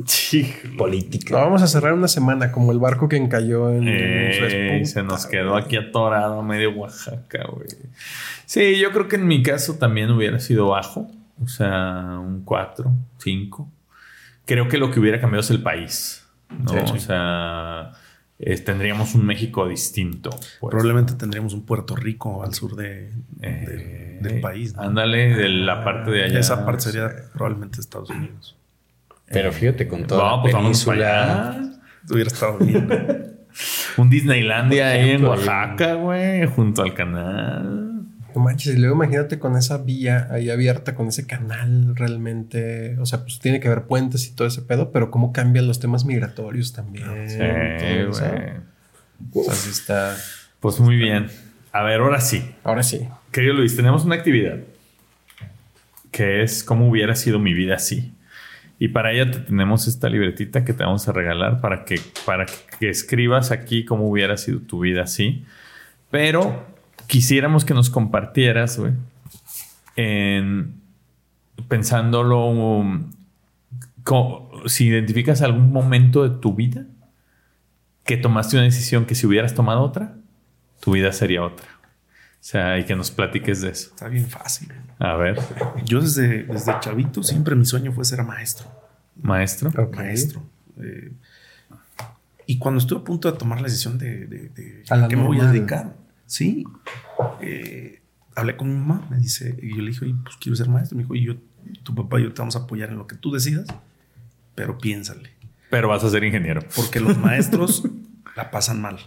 Sí. 0.07 0.51
política. 0.79 1.35
Lo 1.35 1.43
vamos 1.45 1.63
a 1.63 1.67
cerrar 1.69 1.93
una 1.93 2.09
semana, 2.09 2.51
como 2.51 2.73
el 2.73 2.79
barco 2.79 3.07
que 3.09 3.17
encalló 3.17 3.71
en... 3.71 3.85
Eh, 3.87 4.33
Suez. 4.37 4.91
se 4.93 5.03
nos 5.03 5.27
quedó 5.27 5.57
aquí 5.57 5.77
atorado 5.77 6.41
a 6.41 6.43
medio 6.43 6.71
Oaxaca, 6.73 7.45
güey. 7.53 7.69
Sí, 8.47 8.79
yo 8.81 8.91
creo 8.93 9.09
que 9.09 9.17
en 9.17 9.27
mi 9.27 9.43
caso 9.43 9.75
también 9.75 10.11
hubiera 10.11 10.41
sido 10.41 10.69
bajo. 10.69 11.09
O 11.41 11.47
sea, 11.49 12.19
un 12.19 12.43
4, 12.45 12.91
5. 13.19 13.71
Creo 14.51 14.67
que 14.69 14.79
lo 14.79 14.91
que 14.91 14.99
hubiera 15.01 15.21
cambiado 15.21 15.41
es 15.43 15.51
el 15.51 15.63
país. 15.63 16.27
¿no? 16.51 16.73
Sí, 16.73 16.79
sí. 16.87 16.93
O 16.97 16.99
sea, 17.01 17.93
eh, 18.41 18.57
tendríamos 18.59 19.15
un 19.15 19.25
México 19.25 19.69
distinto. 19.69 20.31
pues. 20.31 20.71
Probablemente 20.71 21.15
tendríamos 21.15 21.55
un 21.55 21.65
Puerto 21.65 21.95
Rico 21.95 22.43
al 22.43 22.53
sur 22.55 22.75
de, 22.75 23.11
Eh, 23.43 24.19
de- 24.21 24.29
del 24.29 24.41
país. 24.41 24.75
¿no? 24.75 24.83
Ándale, 24.83 25.37
de 25.37 25.49
la 25.49 25.85
parte 25.85 26.11
de 26.11 26.25
allá. 26.25 26.41
Esa 26.41 26.65
parte 26.67 26.83
sería 26.83 27.09
probablemente 27.33 27.81
Estados 27.81 28.11
Unidos. 28.11 28.57
Pero 29.27 29.53
fíjate, 29.53 29.87
con 29.87 30.05
toda 30.09 30.25
No, 30.31 30.37
la 30.39 30.43
pues 30.43 30.53
vamos 30.55 30.85
península. 30.85 30.97
para 30.97 31.51
allá. 31.51 31.71
Hubiera 32.11 32.29
estado 32.29 32.59
bien. 32.59 32.89
Un 33.97 34.11
Disneylandia 34.11 34.89
ahí 34.89 35.11
en. 35.11 35.25
Oaxaca, 35.25 35.95
güey, 35.95 36.47
junto 36.47 36.83
al 36.83 36.95
canal. 36.95 37.90
No 38.35 38.43
manches, 38.43 38.75
y 38.75 38.79
luego 38.79 38.95
imagínate 38.95 39.39
con 39.39 39.57
esa 39.57 39.79
vía 39.79 40.29
ahí 40.31 40.51
abierta, 40.51 40.95
con 40.95 41.09
ese 41.09 41.27
canal 41.27 41.97
realmente. 41.97 42.97
O 42.99 43.07
sea, 43.07 43.23
pues 43.23 43.39
tiene 43.39 43.61
que 43.61 43.69
haber 43.69 43.85
puentes 43.85 44.27
y 44.27 44.35
todo 44.35 44.47
ese 44.47 44.63
pedo, 44.63 44.93
pero 44.93 45.11
cómo 45.11 45.33
cambian 45.33 45.67
los 45.67 45.81
temas 45.81 46.05
migratorios 46.05 46.73
también. 46.73 47.29
Sí, 47.29 47.39
todo 47.39 48.11
eso. 48.11 48.25
güey. 48.29 48.53
O 49.35 49.45
sea, 49.45 49.55
sí 49.55 49.71
está. 49.71 50.17
Pues 50.61 50.81
muy 50.81 50.97
bien. 50.97 51.29
A 51.73 51.83
ver, 51.83 52.01
ahora 52.01 52.21
sí. 52.21 52.55
Ahora 52.65 52.83
sí. 52.83 53.09
Querido 53.33 53.55
Luis, 53.55 53.77
tenemos 53.77 54.05
una 54.05 54.17
actividad 54.17 54.59
que 56.11 56.43
es 56.43 56.65
cómo 56.65 56.89
hubiera 56.89 57.15
sido 57.15 57.39
mi 57.39 57.55
vida 57.55 57.77
así. 57.77 58.13
Y 58.79 58.89
para 58.89 59.13
ella 59.13 59.31
te 59.31 59.41
tenemos 59.41 59.87
esta 59.87 60.09
libretita 60.09 60.65
que 60.65 60.73
te 60.73 60.83
vamos 60.83 61.07
a 61.07 61.13
regalar 61.13 61.61
para 61.61 61.85
que, 61.85 62.01
para 62.25 62.47
que 62.79 62.89
escribas 62.89 63.51
aquí 63.51 63.85
cómo 63.85 64.09
hubiera 64.09 64.37
sido 64.37 64.61
tu 64.61 64.81
vida 64.81 65.03
así. 65.03 65.45
Pero 66.11 66.67
quisiéramos 67.11 67.65
que 67.65 67.75
nos 67.75 67.91
compartieras, 67.91 68.79
güey, 68.79 68.93
en 69.97 70.81
pensándolo, 71.69 72.47
um, 72.47 73.11
si 74.67 74.87
identificas 74.87 75.43
algún 75.43 75.73
momento 75.73 76.23
de 76.27 76.39
tu 76.39 76.55
vida 76.55 76.87
que 78.05 78.17
tomaste 78.17 78.57
una 78.57 78.65
decisión 78.65 79.07
que 79.07 79.15
si 79.17 79.27
hubieras 79.27 79.55
tomado 79.55 79.83
otra, 79.83 80.15
tu 80.79 80.93
vida 80.93 81.13
sería 81.13 81.43
otra. 81.43 81.67
O 81.67 82.43
sea, 82.43 82.79
y 82.79 82.85
que 82.85 82.95
nos 82.95 83.11
platiques 83.11 83.61
de 83.61 83.71
eso. 83.71 83.91
Está 83.91 84.09
bien 84.09 84.27
fácil. 84.27 84.73
A 84.99 85.15
ver, 85.15 85.39
Yo 85.85 86.01
desde, 86.01 86.45
desde 86.45 86.79
chavito 86.81 87.23
siempre 87.25 87.57
mi 87.57 87.67
sueño 87.67 87.93
fue 87.93 88.05
ser 88.05 88.23
maestro. 88.23 88.67
maestro. 89.21 89.71
Maestro. 89.93 90.43
Eh, 90.81 91.13
y 92.47 92.59
cuando 92.59 92.79
estuve 92.79 93.01
a 93.01 93.05
punto 93.05 93.31
de 93.31 93.37
tomar 93.37 93.61
la 93.61 93.67
decisión 93.67 93.99
de, 93.99 94.27
de, 94.27 94.49
de 94.49 94.85
A 94.89 94.97
la 94.97 95.07
a 95.07 95.09
qué 95.09 95.17
me 95.17 95.25
voy 95.25 95.41
a 95.41 95.47
dedicar, 95.47 95.93
sí, 96.31 96.65
eh, 97.41 98.01
hablé 98.37 98.57
con 98.57 98.69
mi 98.69 98.75
mamá, 98.75 99.07
me 99.11 99.19
dice, 99.19 99.59
y 99.63 99.71
yo 99.77 99.83
le 99.83 99.89
dije, 99.91 100.05
"Oye, 100.05 100.15
pues 100.23 100.37
quiero 100.37 100.57
ser 100.57 100.69
maestro. 100.69 100.97
Me 100.97 101.03
dijo, 101.03 101.15
y 101.15 101.25
yo, 101.25 101.35
tu 101.83 101.95
papá 101.95 102.21
y 102.21 102.25
yo 102.25 102.33
te 102.33 102.41
vamos 102.41 102.57
a 102.57 102.61
apoyar 102.61 102.91
en 102.91 102.97
lo 102.99 103.07
que 103.07 103.17
tú 103.17 103.33
decidas, 103.33 103.67
pero 104.55 104.79
piénsale, 104.79 105.31
Pero 105.71 105.89
vas 105.89 106.05
a 106.05 106.11
ser 106.11 106.25
ingeniero. 106.25 106.63
porque 106.77 107.01
los 107.01 107.19
maestros 107.19 107.83
la 108.37 108.51
pasan 108.51 108.81
mal. 108.81 108.99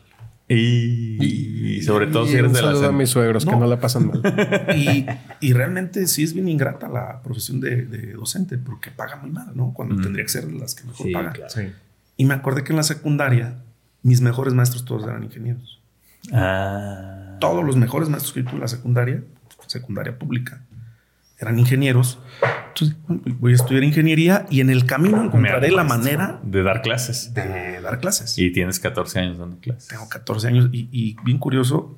Y, 0.50 1.24
y 1.78 1.82
sobre 1.84 2.08
todo 2.08 2.26
si 2.28 2.34
eres 2.34 2.48
un 2.48 2.54
de 2.54 2.62
la 2.62 2.88
a 2.88 2.92
mis 2.92 3.10
suegros 3.10 3.46
que 3.46 3.52
No. 3.52 3.66
la 3.66 3.80
pasan 3.80 4.08
mal. 4.08 4.22
Y, 4.76 5.06
y 5.40 5.54
realmente 5.54 6.06
sí 6.08 6.22
es 6.24 6.34
bien 6.34 6.50
ingrata 6.50 6.90
la 6.90 7.22
profesión 7.24 7.60
de, 7.62 7.86
de 7.86 8.14
docente, 8.14 8.58
porque 8.58 8.92
paga 8.92 9.16
muy 9.16 9.32
mal, 9.32 9.52
¿no? 9.56 9.74
Cuando 9.74 9.96
tendría 10.02 10.26
que 10.26 10.30
ser 10.30 10.52
las 10.52 10.76
que 10.76 10.84
mejor 10.84 11.08
Sí, 11.08 11.14
pagan. 11.14 11.34
claro. 11.34 11.54
Y 12.18 12.26
me 12.26 12.34
acordé 12.34 12.64
que 12.64 12.74
en 12.74 12.78
la 12.78 12.84
secundaria 12.84 13.64
mis 14.04 14.20
mejores 14.22 14.54
maestros 14.54 14.84
todos 14.86 15.04
eran 15.04 15.24
ingenieros. 15.24 15.82
Ah. 16.32 17.38
Todos 17.40 17.64
los 17.64 17.76
mejores 17.76 18.10
maestros 18.10 18.34
que 18.34 18.40
yo 18.42 18.46
tuve 18.46 18.56
en 18.56 18.62
la 18.62 18.68
secundaria, 18.68 19.22
secundaria 19.68 20.18
pública, 20.18 20.62
eran 21.40 21.60
ingenieros. 21.60 22.20
Entonces 22.70 22.96
voy 23.08 23.52
a 23.52 23.56
estudiar 23.56 23.84
ingeniería 23.84 24.46
y 24.50 24.62
en 24.62 24.70
el 24.70 24.86
camino 24.86 25.22
encontraré 25.24 25.72
la 25.72 25.84
manera 25.84 26.40
de 26.44 26.64
dar 26.64 26.82
clases. 26.82 27.34
de 27.34 27.82
dar 27.82 28.00
clases. 28.00 28.38
Y 28.38 28.52
tienes 28.52 28.80
14 28.80 29.20
años 29.20 29.38
dando 29.40 29.58
clases. 29.60 29.88
Tengo 29.90 30.08
14 30.08 30.48
años 30.48 30.70
y, 30.72 30.88
y 30.92 31.18
bien 31.24 31.38
curioso, 31.38 31.98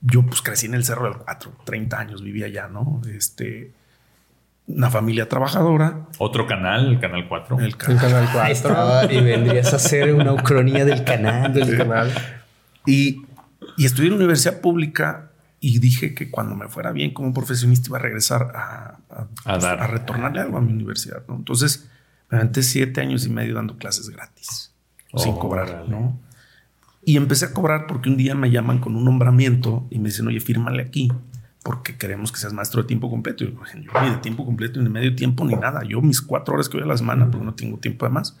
yo 0.00 0.24
pues 0.24 0.40
crecí 0.42 0.66
en 0.66 0.74
el 0.74 0.84
Cerro 0.84 1.04
del 1.04 1.18
4, 1.18 1.52
30 1.64 1.98
años 1.98 2.22
vivía 2.22 2.46
allá, 2.46 2.68
¿no? 2.68 3.02
Este, 3.12 3.72
una 4.68 4.90
familia 4.90 5.28
trabajadora, 5.28 6.06
Otro 6.18 6.46
canal, 6.46 6.86
el 6.88 7.00
canal 7.00 7.26
4. 7.28 7.58
el 7.58 7.64
El 7.66 7.76
canal. 7.76 8.00
canal 8.00 8.22
Ahí 8.24 8.28
4 8.32 8.52
estaba, 8.52 9.12
y 9.12 9.20
vendrías 9.20 9.72
a 9.72 9.76
hacer 9.76 10.14
una 10.14 10.32
ucronía 10.32 10.84
del 10.84 11.04
canal. 11.04 11.52
del 11.52 11.76
canal. 11.76 12.10
Y, 12.86 13.22
y 13.78 13.86
estudié 13.86 14.08
en 14.08 14.14
la 14.14 14.16
universidad 14.18 14.60
pública 14.60 15.30
y 15.60 15.78
dije 15.78 16.14
que 16.14 16.30
cuando 16.30 16.54
me 16.54 16.68
fuera 16.68 16.92
bien 16.92 17.12
como 17.14 17.32
profesionista 17.32 17.88
iba 17.88 17.98
a 17.98 18.02
regresar 18.02 18.52
a, 18.54 18.98
a, 19.10 19.28
A 19.44 19.58
dar. 19.58 19.80
a 19.80 19.86
retornarle 19.86 20.40
algo 20.40 20.58
a 20.58 20.60
mi 20.60 20.72
universidad, 20.72 21.22
¿no? 21.28 21.36
Entonces 21.36 21.88
me 22.30 22.38
aventé 22.38 22.62
siete 22.62 23.00
años 23.00 23.24
y 23.26 23.30
medio 23.30 23.54
dando 23.54 23.76
clases 23.78 24.10
gratis, 24.10 24.72
sin 25.16 25.34
cobrar. 25.34 25.86
¿no? 25.88 26.20
Y 27.04 27.16
empecé 27.16 27.46
a 27.46 27.52
cobrar 27.52 27.86
porque 27.86 28.08
un 28.10 28.16
día 28.16 28.34
me 28.34 28.50
llaman 28.50 28.78
con 28.80 28.94
un 28.94 29.04
nombramiento 29.04 29.86
y 29.90 29.98
me 29.98 30.10
dicen, 30.10 30.26
oye, 30.26 30.40
fírmale 30.40 30.82
aquí 30.82 31.10
porque 31.62 31.96
queremos 31.96 32.32
que 32.32 32.38
seas 32.38 32.52
maestro 32.52 32.82
de 32.82 32.88
tiempo 32.88 33.10
completo. 33.10 33.44
Y 33.44 33.52
yo, 33.52 33.60
yo 33.82 34.02
ni 34.02 34.10
de 34.10 34.16
tiempo 34.18 34.44
completo, 34.44 34.78
ni 34.78 34.84
de 34.84 34.90
medio 34.90 35.14
tiempo, 35.14 35.44
ni 35.44 35.54
nada. 35.54 35.82
Yo 35.84 36.00
mis 36.00 36.20
cuatro 36.20 36.54
horas 36.54 36.68
que 36.68 36.76
voy 36.76 36.84
a 36.84 36.88
la 36.88 36.96
semana, 36.96 37.30
porque 37.30 37.44
no 37.44 37.54
tengo 37.54 37.78
tiempo 37.78 38.06
de 38.06 38.12
más. 38.12 38.38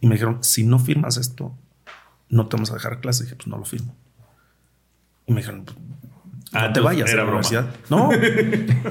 Y 0.00 0.06
me 0.06 0.14
dijeron, 0.14 0.38
si 0.42 0.64
no 0.64 0.78
firmas 0.78 1.16
esto, 1.16 1.54
no 2.28 2.46
te 2.48 2.56
vamos 2.56 2.70
a 2.70 2.74
dejar 2.74 3.00
clase. 3.00 3.22
Y 3.22 3.26
dije, 3.26 3.36
pues 3.36 3.46
no 3.48 3.56
lo 3.58 3.64
firmo. 3.64 3.94
Y 5.30 5.32
me 5.32 5.40
dijeron, 5.42 5.64
pues, 5.64 5.76
Ah, 6.52 6.66
no 6.66 6.72
te 6.72 6.80
vayas 6.80 7.06
de 7.06 7.12
era 7.12 7.22
la 7.24 7.30
broma. 7.30 7.46
universidad. 7.46 7.72
No, 7.90 8.10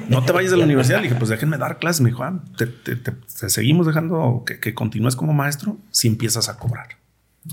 no 0.07 0.23
te 0.25 0.31
vayas 0.31 0.51
de 0.51 0.57
la 0.57 0.63
universidad. 0.63 0.99
Le 0.99 1.09
dije, 1.09 1.15
pues 1.15 1.29
déjenme 1.29 1.57
dar 1.57 1.77
clases. 1.77 1.99
Me 2.01 2.09
dijo, 2.09 2.23
ah, 2.23 2.41
te, 2.57 2.67
te- 2.67 2.95
te- 2.95 3.11
te 3.11 3.49
seguimos 3.49 3.85
dejando 3.85 4.43
que, 4.45 4.61
que 4.61 4.73
continúes 4.73 5.17
como 5.17 5.33
maestro 5.33 5.75
si 5.91 6.07
empiezas 6.07 6.47
a 6.47 6.57
cobrar. 6.57 6.87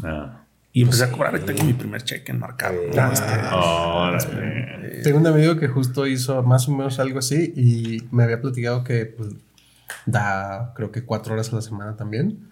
Ah. 0.04 0.42
Y 0.72 0.82
empecé 0.82 1.02
a 1.04 1.10
cobrar 1.10 1.34
y 1.36 1.40
tengo 1.40 1.64
mi 1.64 1.72
primer 1.72 2.02
cheque 2.02 2.30
enmarcado. 2.30 2.74
¿no? 2.94 3.12
Este, 3.12 3.24
Órale. 3.52 5.00
Tengo 5.02 5.18
un 5.18 5.26
amigo 5.26 5.56
que 5.56 5.66
justo 5.68 6.06
hizo 6.06 6.40
más 6.44 6.68
o 6.68 6.72
menos 6.76 6.98
algo 7.00 7.18
así 7.18 7.52
y 7.56 8.06
me 8.14 8.22
había 8.22 8.40
platicado 8.40 8.84
que 8.84 9.06
pues, 9.06 9.30
da 10.04 10.72
creo 10.76 10.92
que 10.92 11.02
cuatro 11.02 11.34
horas 11.34 11.52
a 11.52 11.56
la 11.56 11.62
semana 11.62 11.96
también 11.96 12.48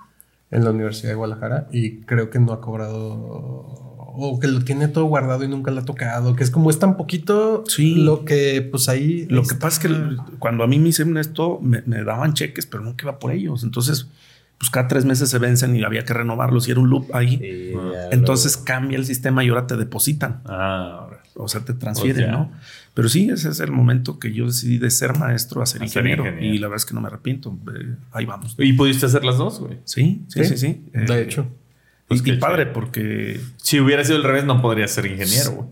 en 0.51 0.65
la 0.65 0.71
Universidad 0.71 1.11
de 1.11 1.15
Guadalajara 1.17 1.69
y 1.71 2.01
creo 2.03 2.31
que 2.31 2.39
no 2.41 2.53
ha 2.53 2.61
cobrado 2.61 3.94
o 4.17 4.39
que 4.39 4.47
lo 4.49 4.63
tiene 4.65 4.89
todo 4.89 5.05
guardado 5.07 5.45
y 5.45 5.49
nunca 5.49 5.71
lo 5.71 5.81
ha 5.81 5.85
tocado, 5.85 6.35
que 6.37 6.45
es 6.45 6.51
como 6.51 6.71
es 6.71 6.79
tan 6.79 6.97
poquito 6.97 7.65
Sí. 7.67 7.97
lo 7.97 8.25
que 8.25 8.63
pues 8.63 8.89
ahí... 8.89 9.27
Lo 9.29 9.43
que 9.43 9.55
pasa 9.55 9.69
es 9.69 9.89
que 9.89 10.17
cuando 10.39 10.65
a 10.65 10.67
mí 10.67 10.79
me 10.79 10.89
hicieron 10.91 11.19
esto, 11.19 11.59
me, 11.61 11.83
me 11.87 12.03
daban 12.05 12.35
cheques, 12.35 12.67
pero 12.67 12.83
nunca 12.83 13.05
iba 13.05 13.19
por 13.19 13.33
ellos. 13.33 13.65
Entonces, 13.65 14.07
pues 14.59 14.71
cada 14.71 14.87
tres 14.89 15.05
meses 15.05 15.29
se 15.29 15.39
vencen 15.39 15.75
y 15.77 15.83
había 15.83 16.05
que 16.05 16.15
renovarlos 16.15 16.69
y 16.69 16.71
era 16.71 16.81
un 16.81 16.89
loop 16.91 17.15
ahí. 17.15 17.39
Sí, 17.39 17.73
Entonces 18.13 18.57
cambia 18.57 18.97
el 18.97 19.05
sistema 19.05 19.45
y 19.45 19.49
ahora 19.49 19.67
te 19.67 19.77
depositan. 19.77 20.41
Ah. 20.47 21.09
O 21.37 21.49
sea, 21.49 21.63
te 21.65 21.75
transfieren. 21.75 22.31
¿no? 22.31 22.53
Pero 22.95 23.09
sí, 23.09 23.29
ese 23.29 23.49
es 23.49 23.59
el 23.59 23.73
momento 23.73 24.21
que 24.21 24.33
yo 24.33 24.47
decidí 24.47 24.79
de 24.79 24.91
ser 24.91 25.19
maestro 25.19 25.61
a 25.63 25.67
ser, 25.67 25.83
A 25.83 25.89
ser 25.89 26.07
ingeniero. 26.07 26.41
Y 26.41 26.59
la 26.59 26.69
verdad 26.69 26.77
es 26.77 26.85
que 26.87 26.95
no 26.95 27.01
me 27.01 27.09
arrepiento. 27.09 27.59
Eh, 27.77 27.97
ahí 28.13 28.25
vamos. 28.25 28.55
¿Y 28.57 28.73
pudiste 28.75 29.07
hacer 29.07 29.25
las 29.25 29.37
dos, 29.39 29.59
güey? 29.59 29.79
Sí, 29.85 30.23
sí, 30.29 30.45
sí, 30.45 30.57
sí. 30.57 30.85
Eh, 30.93 31.05
De 31.07 31.23
hecho. 31.23 31.47
Y, 32.15 32.19
Pues 32.19 32.23
qué 32.23 32.31
y 32.33 32.39
padre, 32.39 32.63
chido. 32.65 32.73
porque 32.75 33.41
Si 33.57 33.81
hubiera 33.81 34.05
sido 34.05 34.17
al 34.17 34.23
revés, 34.25 34.45
no 34.45 34.61
podrías 34.63 34.91
ser 34.91 35.07
ingeniero, 35.07 35.53
güey. 35.53 35.69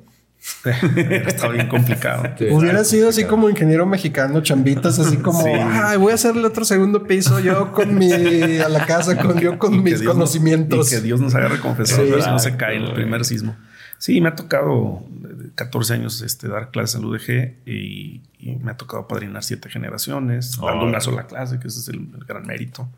estaba 1.27 1.53
bien 1.53 1.69
complicado. 1.69 2.25
Sí, 2.37 2.47
Hubiera 2.51 2.81
está 2.81 2.85
sido 2.85 3.09
así 3.11 3.25
como 3.25 3.49
ingeniero 3.49 3.87
mexicano, 3.87 4.43
chambitas, 4.43 4.99
así 4.99 5.19
como, 5.19 5.41
Sí. 5.43 5.51
ay, 5.51 5.97
voy 5.99 6.11
a 6.13 6.15
hacerle 6.17 6.45
otro 6.47 6.65
segundo 6.65 7.05
piso 7.05 7.39
yo 7.41 7.71
con 7.73 7.95
mi, 7.95 8.13
a 8.13 8.69
la 8.69 8.85
casa, 8.87 9.17
con 9.19 9.39
yo 9.39 9.59
con 9.59 9.75
Y 9.75 9.79
mis 9.79 10.01
Dios 10.01 10.03
nos- 10.07 10.15
conocimientos. 10.15 10.93
y 10.93 10.97
que 10.97 11.01
Dios 11.01 11.21
nos 11.21 11.35
haga 11.37 11.49
reconfesar, 11.49 12.05
Sí. 12.05 12.13
si 12.23 12.29
no 12.31 12.39
se 12.41 12.57
cae 12.57 12.77
en 12.77 12.83
el 12.85 12.93
primer 12.95 13.25
sismo. 13.25 13.57
Sí, 13.99 14.21
me 14.21 14.31
ha 14.31 14.35
tocado 14.35 15.05
eh, 15.25 15.51
14 15.55 15.95
años 15.95 16.21
este, 16.23 16.49
dar 16.49 16.73
clases 16.73 16.97
al 16.97 17.05
UDG 17.05 17.55
y, 17.67 18.21
y 18.41 18.57
me 18.61 18.73
ha 18.73 18.77
tocado 18.77 19.07
padrinar 19.07 19.45
siete 19.45 19.71
generaciones, 19.71 20.59
dando 20.61 20.85
una 20.87 21.01
sola 21.01 21.29
clase, 21.29 21.61
que 21.61 21.69
ese 21.69 21.79
es 21.79 21.89
el, 21.89 22.01
el 22.19 22.25
gran 22.27 22.45
mérito. 22.47 22.89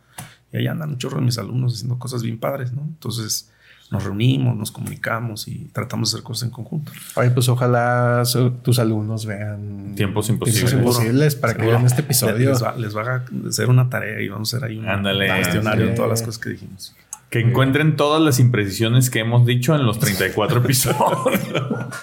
Y 0.55 0.59
ahí 0.59 0.67
andan 0.69 0.91
un 0.91 0.99
chorro 0.99 1.19
de 1.19 1.25
mis 1.25 1.37
alumnos 1.37 1.75
haciendo 1.75 1.99
cosas 1.99 2.23
bien 2.23 2.39
padres, 2.39 2.73
¿no? 2.73 2.83
Entonces 2.83 3.51
nos 3.91 4.03
reunimos, 4.05 4.57
nos 4.57 4.71
comunicamos 4.71 5.47
y 5.49 5.69
tratamos 5.73 6.11
de 6.11 6.17
hacer 6.17 6.25
cosas 6.25 6.45
en 6.45 6.51
conjunto. 6.51 6.91
Oye, 7.17 7.31
pues 7.31 7.49
ojalá 7.49 8.23
tus 8.63 8.79
alumnos 8.79 9.27
vean 9.27 9.95
Tiempos 9.95 10.29
imposibles. 10.31 10.71
Tiempos 10.71 10.95
imposibles 10.97 11.37
para 11.37 11.55
que 11.55 11.67
vean 11.67 11.85
este 11.85 12.01
episodio. 12.01 12.51
Les 12.51 12.63
va, 12.63 12.75
les 12.77 12.97
va 12.97 13.03
a 13.03 13.25
hacer 13.49 13.69
una 13.69 13.91
tarea 13.91 14.21
y 14.23 14.29
vamos 14.29 14.55
a 14.55 14.57
hacer 14.57 14.69
ahí 14.71 14.79
un 14.79 14.89
Ándale. 14.89 15.29
cuestionario 15.29 15.87
de 15.89 15.93
todas 15.93 16.11
las 16.11 16.23
cosas 16.23 16.39
que 16.39 16.51
dijimos. 16.51 16.95
Que 17.31 17.41
encuentren 17.41 17.97
todas 17.97 18.23
las 18.23 18.39
imprecisiones 18.39 19.11
que 19.11 19.19
hemos 19.19 19.45
dicho 19.45 19.75
en 19.75 19.85
los 19.85 19.99
34 19.99 20.61
episodios. 20.61 21.41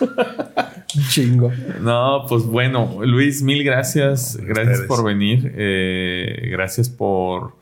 Un 0.01 1.03
Chingo. 1.09 1.51
No, 1.81 2.25
pues 2.27 2.43
bueno, 2.43 2.97
Luis, 3.05 3.41
mil 3.41 3.63
gracias. 3.63 4.35
Gracias 4.37 4.81
Ustedes. 4.81 4.87
por 4.87 5.03
venir. 5.05 5.53
Eh, 5.55 6.49
gracias 6.51 6.89
por, 6.89 7.55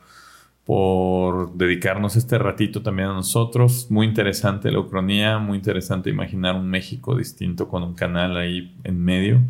por 0.64 1.54
dedicarnos 1.56 2.16
este 2.16 2.38
ratito 2.38 2.82
también 2.82 3.08
a 3.08 3.14
nosotros. 3.14 3.86
Muy 3.90 4.06
interesante 4.06 4.70
la 4.70 4.80
ucronía, 4.80 5.38
muy 5.38 5.58
interesante 5.58 6.10
imaginar 6.10 6.54
un 6.54 6.68
México 6.68 7.16
distinto 7.16 7.68
con 7.68 7.82
un 7.82 7.94
canal 7.94 8.36
ahí 8.36 8.76
en 8.84 9.02
medio. 9.02 9.42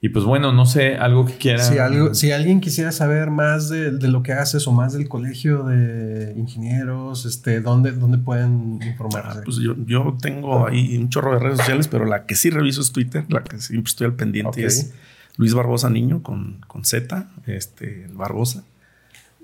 Y 0.00 0.10
pues 0.10 0.24
bueno, 0.24 0.52
no 0.52 0.66
sé, 0.66 0.96
algo 0.96 1.24
que 1.24 1.32
quieran. 1.34 1.64
Si, 1.64 1.78
algo, 1.78 2.14
si 2.14 2.30
alguien 2.30 2.60
quisiera 2.60 2.92
saber 2.92 3.30
más 3.30 3.70
de, 3.70 3.90
de 3.90 4.08
lo 4.08 4.22
que 4.22 4.34
haces 4.34 4.66
o 4.68 4.72
más 4.72 4.92
del 4.92 5.08
colegio 5.08 5.64
de 5.64 6.34
ingenieros, 6.36 7.24
este, 7.24 7.60
¿dónde, 7.60 7.92
dónde 7.92 8.18
pueden 8.18 8.78
informarse? 8.86 9.38
Ah, 9.40 9.42
pues 9.44 9.56
yo, 9.56 9.74
yo 9.86 10.16
tengo 10.20 10.66
ahí 10.66 10.96
un 10.98 11.08
chorro 11.08 11.32
de 11.32 11.38
redes 11.40 11.58
sociales, 11.58 11.88
pero 11.88 12.04
la 12.04 12.26
que 12.26 12.34
sí 12.34 12.50
reviso 12.50 12.82
es 12.82 12.92
Twitter, 12.92 13.24
la 13.30 13.42
que 13.42 13.58
siempre 13.58 13.88
estoy 13.88 14.06
al 14.06 14.14
pendiente 14.14 14.60
Ok. 14.60 14.66
es 14.66 14.94
Luis 15.38 15.54
Barbosa 15.54 15.88
Niño 15.90 16.22
con, 16.22 16.60
con 16.66 16.84
Z, 16.84 17.28
este, 17.46 18.04
el 18.04 18.12
Barbosa, 18.12 18.64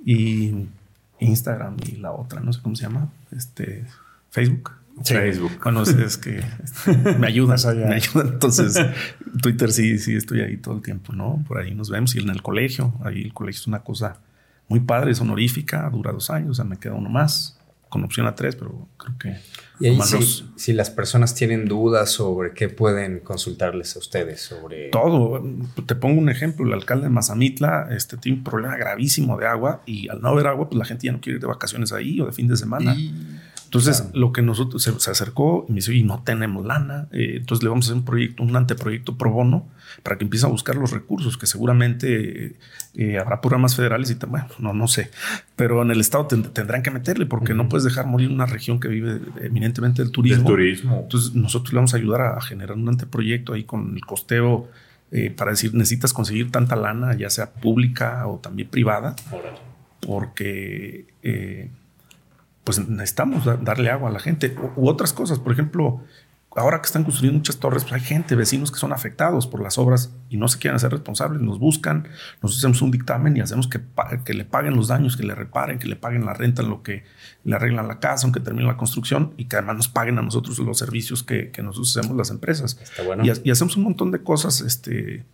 y 0.04 0.66
Instagram 1.23 1.77
y 1.86 1.97
la 1.97 2.12
otra, 2.12 2.40
no 2.40 2.53
sé 2.53 2.61
cómo 2.62 2.77
se 2.77 2.82
llama, 2.85 3.09
este, 3.31 3.85
Facebook. 4.31 4.73
Sí. 5.03 5.15
Facebook. 5.15 5.53
Bueno, 5.62 5.82
es, 5.82 6.19
que 6.19 6.44
este, 6.62 6.94
me 7.19 7.27
ayuda, 7.27 7.55
Más 7.55 7.65
allá. 7.66 7.86
me 7.86 7.94
ayuda. 7.94 8.24
Entonces, 8.24 8.78
Twitter 9.43 9.73
sí, 9.73 9.99
sí, 9.99 10.15
estoy 10.15 10.40
ahí 10.40 10.59
todo 10.59 10.77
el 10.77 10.82
tiempo, 10.82 11.12
¿no? 11.12 11.43
Por 11.49 11.59
ahí 11.59 11.74
nos 11.74 11.89
vemos 11.90 12.15
y 12.15 12.19
en 12.20 12.28
el 12.28 12.43
colegio, 12.43 12.93
ahí 13.03 13.23
el 13.23 13.32
colegio 13.32 13.61
es 13.61 13.66
una 13.66 13.81
cosa 13.81 14.19
muy 14.69 14.81
padre, 14.81 15.12
es 15.12 15.20
honorífica, 15.20 15.89
dura 15.90 16.12
dos 16.12 16.31
años, 16.31 16.51
o 16.51 16.55
sea, 16.55 16.65
me 16.65 16.77
queda 16.77 16.94
uno 16.94 17.09
más, 17.09 17.59
con 17.93 18.02
opción 18.05 18.27
a 18.27 18.35
tres, 18.35 18.56
pero 18.56 18.89
creo 18.97 19.19
que... 19.19 19.36
Y 19.78 19.89
ahí 19.89 19.97
más 19.97 20.09
si, 20.10 20.16
los- 20.16 20.44
si 20.56 20.73
las 20.73 20.90
personas 20.90 21.35
tienen 21.35 21.66
dudas 21.66 22.10
sobre 22.10 22.52
qué 22.55 22.69
pueden 22.69 23.20
consultarles 23.20 23.94
a 23.97 23.98
ustedes 23.98 24.40
sobre 24.40 24.89
Todo. 24.90 25.43
Te 25.86 25.94
pongo 25.94 26.19
un 26.20 26.28
ejemplo. 26.31 26.64
El 26.66 26.73
alcalde 26.73 27.05
de 27.05 27.10
Mazamitla 27.10 27.89
este, 27.90 28.16
tiene 28.16 28.39
un 28.39 28.44
problema 28.44 28.77
gravísimo 28.77 29.36
de 29.39 29.47
agua 29.47 29.82
y 29.85 30.09
al 30.09 30.20
no 30.23 30.28
haber 30.28 30.47
agua, 30.47 30.69
pues 30.69 30.78
la 30.78 30.85
gente 30.85 31.06
ya 31.06 31.12
no 31.12 31.20
quiere 31.20 31.36
ir 31.36 31.40
de 31.43 31.48
vacaciones 31.48 31.93
ahí 31.93 32.20
o 32.20 32.27
de 32.27 32.32
fin 32.32 32.48
de 32.48 32.56
semana. 32.56 32.94
Y- 32.94 33.14
Entonces, 33.73 34.11
lo 34.12 34.32
que 34.32 34.43
nosotros 34.43 34.82
se, 34.82 35.11
acercó 35.11 35.65
y 35.66 35.73
me 35.73 35.77
dice, 35.77 35.94
y 35.94 36.03
no 36.03 36.23
tenemos 36.23 36.66
lana, 36.66 37.09
eh, 37.11 37.36
entonces 37.39 37.62
le 37.62 37.70
vamos 37.70 37.86
a 37.86 37.89
hacer 37.89 37.97
un 37.97 38.05
proyecto, 38.05 38.43
un 38.43 38.55
anteproyecto 38.55 39.16
pro 39.16 39.31
bono 39.31 39.66
para 40.03 40.19
que 40.19 40.24
empiece 40.24 40.44
a 40.44 40.51
buscar 40.51 40.77
los 40.77 40.90
recursos, 40.90 41.39
que 41.39 41.47
seguramente 41.47 42.57
eh, 42.97 43.19
habrá 43.19 43.40
programas 43.40 43.74
federales 43.74 44.11
y 44.11 44.27
bueno, 44.27 44.47
no, 44.59 44.74
no 44.74 44.89
sé, 44.89 45.11
pero 45.57 45.81
en 45.81 45.90
el 45.90 46.03
Estado 46.03 46.27
tendrán 46.27 46.82
que 46.82 46.90
meterle 46.90 47.24
porque 47.24 47.55
no 47.55 47.70
puedes 47.70 47.85
dejar 47.85 48.07
morir 48.07 48.28
una 48.28 48.44
región 48.44 48.78
que 48.78 48.89
vive 48.89 49.23
eminentemente 49.40 50.03
del 50.03 50.12
turismo. 50.12 50.47
turismo. 50.47 51.01
Entonces, 51.05 51.35
nosotros 51.35 51.73
le 51.73 51.77
vamos 51.77 51.94
a 51.94 51.97
ayudar 51.97 52.20
a, 52.20 52.43
generar 52.43 52.77
un 52.77 52.90
anteproyecto 52.90 53.55
ahí 53.55 53.65
con 53.65 53.94
el 53.94 54.05
costeo 54.05 54.69
eh, 55.12 55.31
para 55.31 55.53
decir, 55.53 55.73
necesitas 55.73 56.12
conseguir 56.12 56.51
tanta 56.51 56.77
lana, 56.77 57.16
ya 57.16 57.31
sea 57.31 57.51
pública 57.51 58.27
o 58.27 58.36
también 58.36 58.69
privada, 58.69 59.16
porque 60.01 61.07
pues 62.64 62.89
necesitamos 62.89 63.44
darle 63.62 63.90
agua 63.90 64.09
a 64.09 64.12
la 64.12 64.20
gente 64.20 64.56
u, 64.76 64.89
otras 64.89 65.12
cosas. 65.12 65.39
Por 65.39 65.52
ejemplo, 65.52 66.01
ahora 66.55 66.80
que 66.80 66.86
están 66.86 67.02
construyendo 67.02 67.39
muchas 67.39 67.59
torres, 67.59 67.82
pues 67.82 67.94
hay 67.94 68.01
gente, 68.01 68.34
vecinos 68.36 68.70
que 68.70 68.78
son 68.78 68.93
afectados 68.93 69.47
por 69.47 69.60
las 69.60 69.78
obras 69.78 70.14
y 70.28 70.36
no 70.36 70.48
se 70.48 70.59
quieren 70.59 70.76
hacer 70.76 70.90
responsables, 70.90 71.40
nos 71.43 71.59
buscan, 71.59 72.09
nos 72.40 72.56
hacemos 72.56 72.80
un 72.82 72.90
dictamen 72.90 73.36
y 73.36 73.40
hacemos 73.40 73.68
que, 73.68 73.80
que 74.24 74.34
le 74.34 74.44
paguen 74.44 74.76
los 74.76 74.89
daños, 74.89 75.16
que 75.16 75.24
le 75.24 75.34
reparen, 75.34 75.78
que 75.78 75.89
le 75.89 75.97
paguen 75.97 76.24
la 76.24 76.34
renta 76.34 76.62
en 76.62 76.70
lo 76.70 76.82
que 76.82 77.05
le 77.44 77.56
arreglan 77.56 77.89
la 77.89 77.98
casa, 77.98 78.26
aunque 78.26 78.40
termine 78.40 78.66
la 78.66 78.76
construcción 78.76 79.34
y 79.36 79.47
que 79.47 79.56
además 79.56 79.76
nos 79.76 79.89
paguen 79.89 80.18
a 80.18 80.22
nosotros 80.22 80.59
los 80.59 80.78
servicios 80.78 81.22
que, 81.22 81.51
que 81.51 81.62
nosotros 81.62 81.97
hacemos 81.97 82.16
las 82.16 82.30
empresas. 82.30 82.78
y, 83.22 83.51
hacemos 83.51 83.76
un 83.76 83.84
montón 83.84 84.10
de 84.12 84.22
cosas, 84.22 84.60
este, 84.60 85.24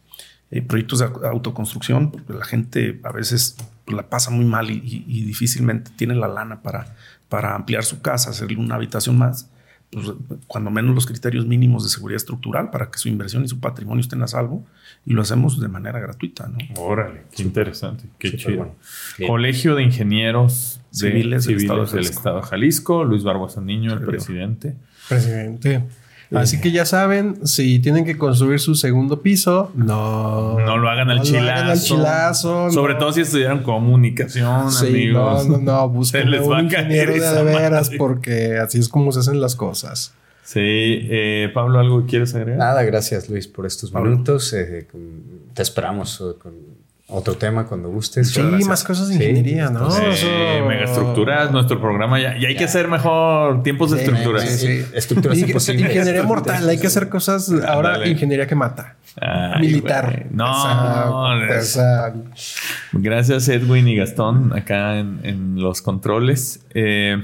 eh, 0.50 0.62
proyectos 0.62 1.00
de 1.00 1.28
autoconstrucción, 1.28 2.10
porque 2.10 2.32
la 2.32 2.44
gente 2.44 3.00
a 3.04 3.12
veces 3.12 3.56
la 3.86 4.08
pasa 4.08 4.30
muy 4.30 4.44
mal 4.44 4.70
y 4.70 5.24
difícilmente 5.24 5.90
tiene 5.96 6.14
la 6.14 6.28
lana 6.28 6.62
para 6.62 6.94
para 7.28 7.54
ampliar 7.54 7.84
su 7.84 8.00
casa, 8.00 8.30
hacerle 8.30 8.56
una 8.56 8.76
habitación 8.76 9.18
más, 9.18 9.50
pues 9.90 10.12
cuando 10.46 10.70
menos 10.70 10.94
los 10.94 11.06
criterios 11.06 11.46
mínimos 11.46 11.84
de 11.84 11.90
seguridad 11.90 12.16
estructural 12.16 12.70
para 12.70 12.90
que 12.90 12.98
su 12.98 13.08
inversión 13.08 13.44
y 13.44 13.48
su 13.48 13.58
patrimonio 13.58 14.00
estén 14.00 14.22
a 14.22 14.26
salvo 14.26 14.64
y 15.06 15.14
lo 15.14 15.22
hacemos 15.22 15.60
de 15.60 15.68
manera 15.68 15.98
gratuita. 15.98 16.48
¿no? 16.48 16.58
Órale, 16.80 17.22
qué 17.34 17.42
interesante, 17.42 18.04
qué 18.18 18.36
chido. 18.36 18.74
Colegio 19.26 19.74
de 19.74 19.84
Ingenieros 19.84 20.80
Civiles, 20.90 21.46
del, 21.46 21.56
Estado 22.04 22.40
de 22.40 22.42
Jalisco, 22.42 23.04
Luis 23.04 23.24
Barbosa 23.24 23.60
Niño, 23.60 23.92
el 23.94 24.00
presidente. 24.00 24.76
Presidente. 25.08 25.84
Así 26.34 26.60
que 26.60 26.70
ya 26.70 26.84
saben, 26.84 27.46
si 27.46 27.78
tienen 27.78 28.04
que 28.04 28.18
construir 28.18 28.60
su 28.60 28.74
segundo 28.74 29.22
piso, 29.22 29.72
no. 29.74 30.58
No 30.58 30.76
lo 30.76 30.88
hagan 30.90 31.10
al, 31.10 31.22
chilazo. 31.22 32.70
Sobre 32.70 32.96
todo 32.96 33.12
si 33.12 33.22
estudiaron 33.22 33.62
comunicación, 33.62 34.68
amigos. 34.80 35.46
No, 35.46 35.58
no, 35.58 35.64
no. 35.72 35.88
Busquen 35.88 36.28
un 36.28 36.64
ingeniero 36.64 37.12
de, 37.12 37.42
veras 37.44 37.90
porque 37.96 38.58
así 38.58 38.78
es 38.78 38.88
como 38.88 39.10
se 39.12 39.20
hacen 39.20 39.40
las 39.40 39.54
cosas. 39.54 40.12
Sí. 40.44 40.60
Eh, 40.62 41.50
Pablo, 41.52 41.78
¿algo 41.78 42.06
quieres 42.06 42.34
agregar? 42.34 42.58
Nada, 42.58 42.82
gracias 42.82 43.28
Luis 43.28 43.46
por 43.46 43.66
estos 43.66 43.92
minutos. 43.92 44.52
Eh, 44.52 44.86
te 45.54 45.62
esperamos 45.62 46.20
eh, 46.20 46.38
con 46.38 46.77
otro 47.10 47.36
tema 47.36 47.64
cuando 47.66 47.88
gustes. 47.88 48.30
Sí, 48.30 48.40
más 48.42 48.84
cosas 48.84 49.08
de 49.08 49.14
ingeniería, 49.14 49.70
¿no? 49.70 49.90
Sí, 49.90 50.26
megaestructuras, 50.66 51.50
nuestro 51.50 51.80
programa 51.80 52.20
ya. 52.20 52.36
Y 52.36 52.44
hay 52.44 52.54
que 52.54 52.64
hacer 52.64 52.86
mejor 52.88 53.62
tiempos 53.62 53.90
de 53.90 53.98
estructuras. 53.98 54.44
Sí, 54.44 54.84
Estructuras 54.92 55.38
imposibles. 55.38 55.90
Ingeniería 55.90 56.22
mortal, 56.22 56.68
hay 56.68 56.78
que 56.78 56.86
hacer 56.86 57.08
cosas. 57.08 57.50
Ahora, 57.66 58.06
ingeniería 58.06 58.46
que 58.46 58.54
mata. 58.54 58.96
Militar. 59.58 60.26
No, 60.30 61.28
Gracias, 62.92 63.48
Edwin 63.48 63.88
y 63.88 63.96
Gastón, 63.96 64.52
acá 64.56 64.98
en, 64.98 65.20
en 65.24 65.60
los 65.60 65.82
controles. 65.82 66.60
Eh, 66.74 67.22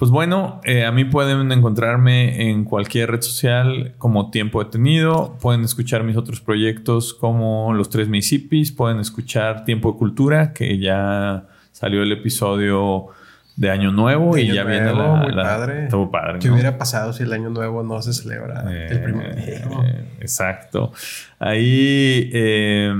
pues 0.00 0.10
bueno, 0.10 0.62
eh, 0.64 0.86
a 0.86 0.92
mí 0.92 1.04
pueden 1.04 1.52
encontrarme 1.52 2.48
en 2.48 2.64
cualquier 2.64 3.10
red 3.10 3.20
social 3.20 3.92
como 3.98 4.30
Tiempo 4.30 4.64
Detenido. 4.64 5.36
Pueden 5.42 5.62
escuchar 5.62 6.04
mis 6.04 6.16
otros 6.16 6.40
proyectos 6.40 7.12
como 7.12 7.74
Los 7.74 7.90
Tres 7.90 8.08
Municipios. 8.08 8.72
Pueden 8.72 8.98
escuchar 8.98 9.66
Tiempo 9.66 9.92
de 9.92 9.98
Cultura, 9.98 10.54
que 10.54 10.78
ya 10.78 11.44
salió 11.72 12.02
el 12.02 12.12
episodio 12.12 13.08
de 13.56 13.70
Año 13.70 13.92
Nuevo 13.92 14.38
y 14.38 14.46
ya 14.50 14.64
viene 14.64 14.86
la, 14.86 15.16
muy 15.16 15.34
padre. 15.34 15.88
padre. 16.10 16.38
¿Qué 16.38 16.50
hubiera 16.50 16.78
pasado 16.78 17.12
si 17.12 17.24
el 17.24 17.34
Año 17.34 17.50
Nuevo 17.50 17.82
no 17.82 18.00
se 18.00 18.14
celebra 18.14 18.72
el 18.72 19.02
primer 19.02 19.38
eh, 19.38 20.04
exacto. 20.18 20.94
Ahí, 21.38 22.30
eh, 22.32 22.94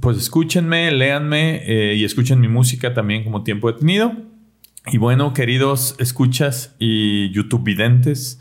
pues 0.00 0.18
escúchenme, 0.18 0.92
léanme 0.92 1.94
y 1.94 2.04
escuchen 2.04 2.40
mi 2.40 2.48
música 2.48 2.92
también 2.92 3.24
como 3.24 3.42
Tiempo 3.42 3.72
Detenido. 3.72 4.12
Y 4.88 4.98
bueno, 4.98 5.34
queridos 5.34 5.96
escuchas 5.98 6.76
y 6.78 7.30
YouTube 7.32 7.64
videntes, 7.64 8.38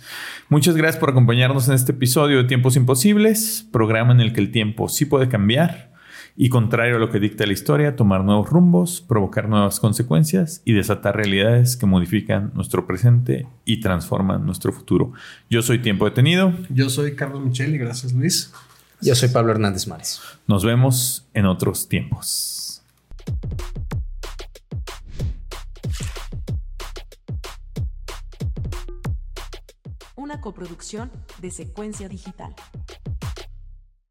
muchas 0.48 0.76
gracias 0.76 1.00
por 1.00 1.10
acompañarnos 1.10 1.68
en 1.68 1.74
este 1.74 1.92
episodio 1.92 2.38
de 2.38 2.44
Tiempos 2.44 2.76
Imposibles, 2.76 3.68
programa 3.72 4.14
en 4.14 4.22
el 4.22 4.32
que 4.32 4.42
el 4.42 4.52
tiempo 4.52 4.88
sí 4.88 5.06
puede 5.06 5.28
cambiar 5.28 5.92
y 6.38 6.50
contrario 6.50 6.98
a 6.98 7.00
lo 7.00 7.10
que 7.10 7.20
dicta 7.20 7.48
la 7.48 7.54
historia, 7.54 7.96
tomar 7.96 8.24
nuevos 8.24 8.48
rumbos, 8.50 9.02
provocar 9.02 9.50
nuevas 9.50 9.80
consecuencias 9.80 10.62
y 10.66 10.74
desatar 10.74 11.16
realidades 11.16 11.78
que 11.78 11.88
modifican 11.88 12.52
nuestro 12.54 12.86
presente 12.86 13.48
y 13.64 13.80
transforman 13.80 14.46
nuestro 14.46 14.72
futuro. 14.72 15.14
Yo 15.50 15.64
soy 15.64 15.80
Tiempo 15.80 16.06
Detenido. 16.06 16.54
Yo 16.70 16.92
soy 16.92 17.16
Carlos 17.16 17.44
Michel 17.44 17.74
y 17.74 17.80
gracias 17.80 18.14
Luis. 18.14 18.54
Yo 19.02 19.16
soy 19.16 19.30
Pablo 19.30 19.52
Hernández 19.52 19.88
Mares. 19.88 20.22
Nos 20.46 20.64
vemos 20.64 21.26
en 21.34 21.48
otros 21.48 21.90
tiempos. 21.90 22.55
coproducción 30.46 31.10
de 31.42 31.50
Secuencia 31.50 32.08
Digital. 32.08 32.54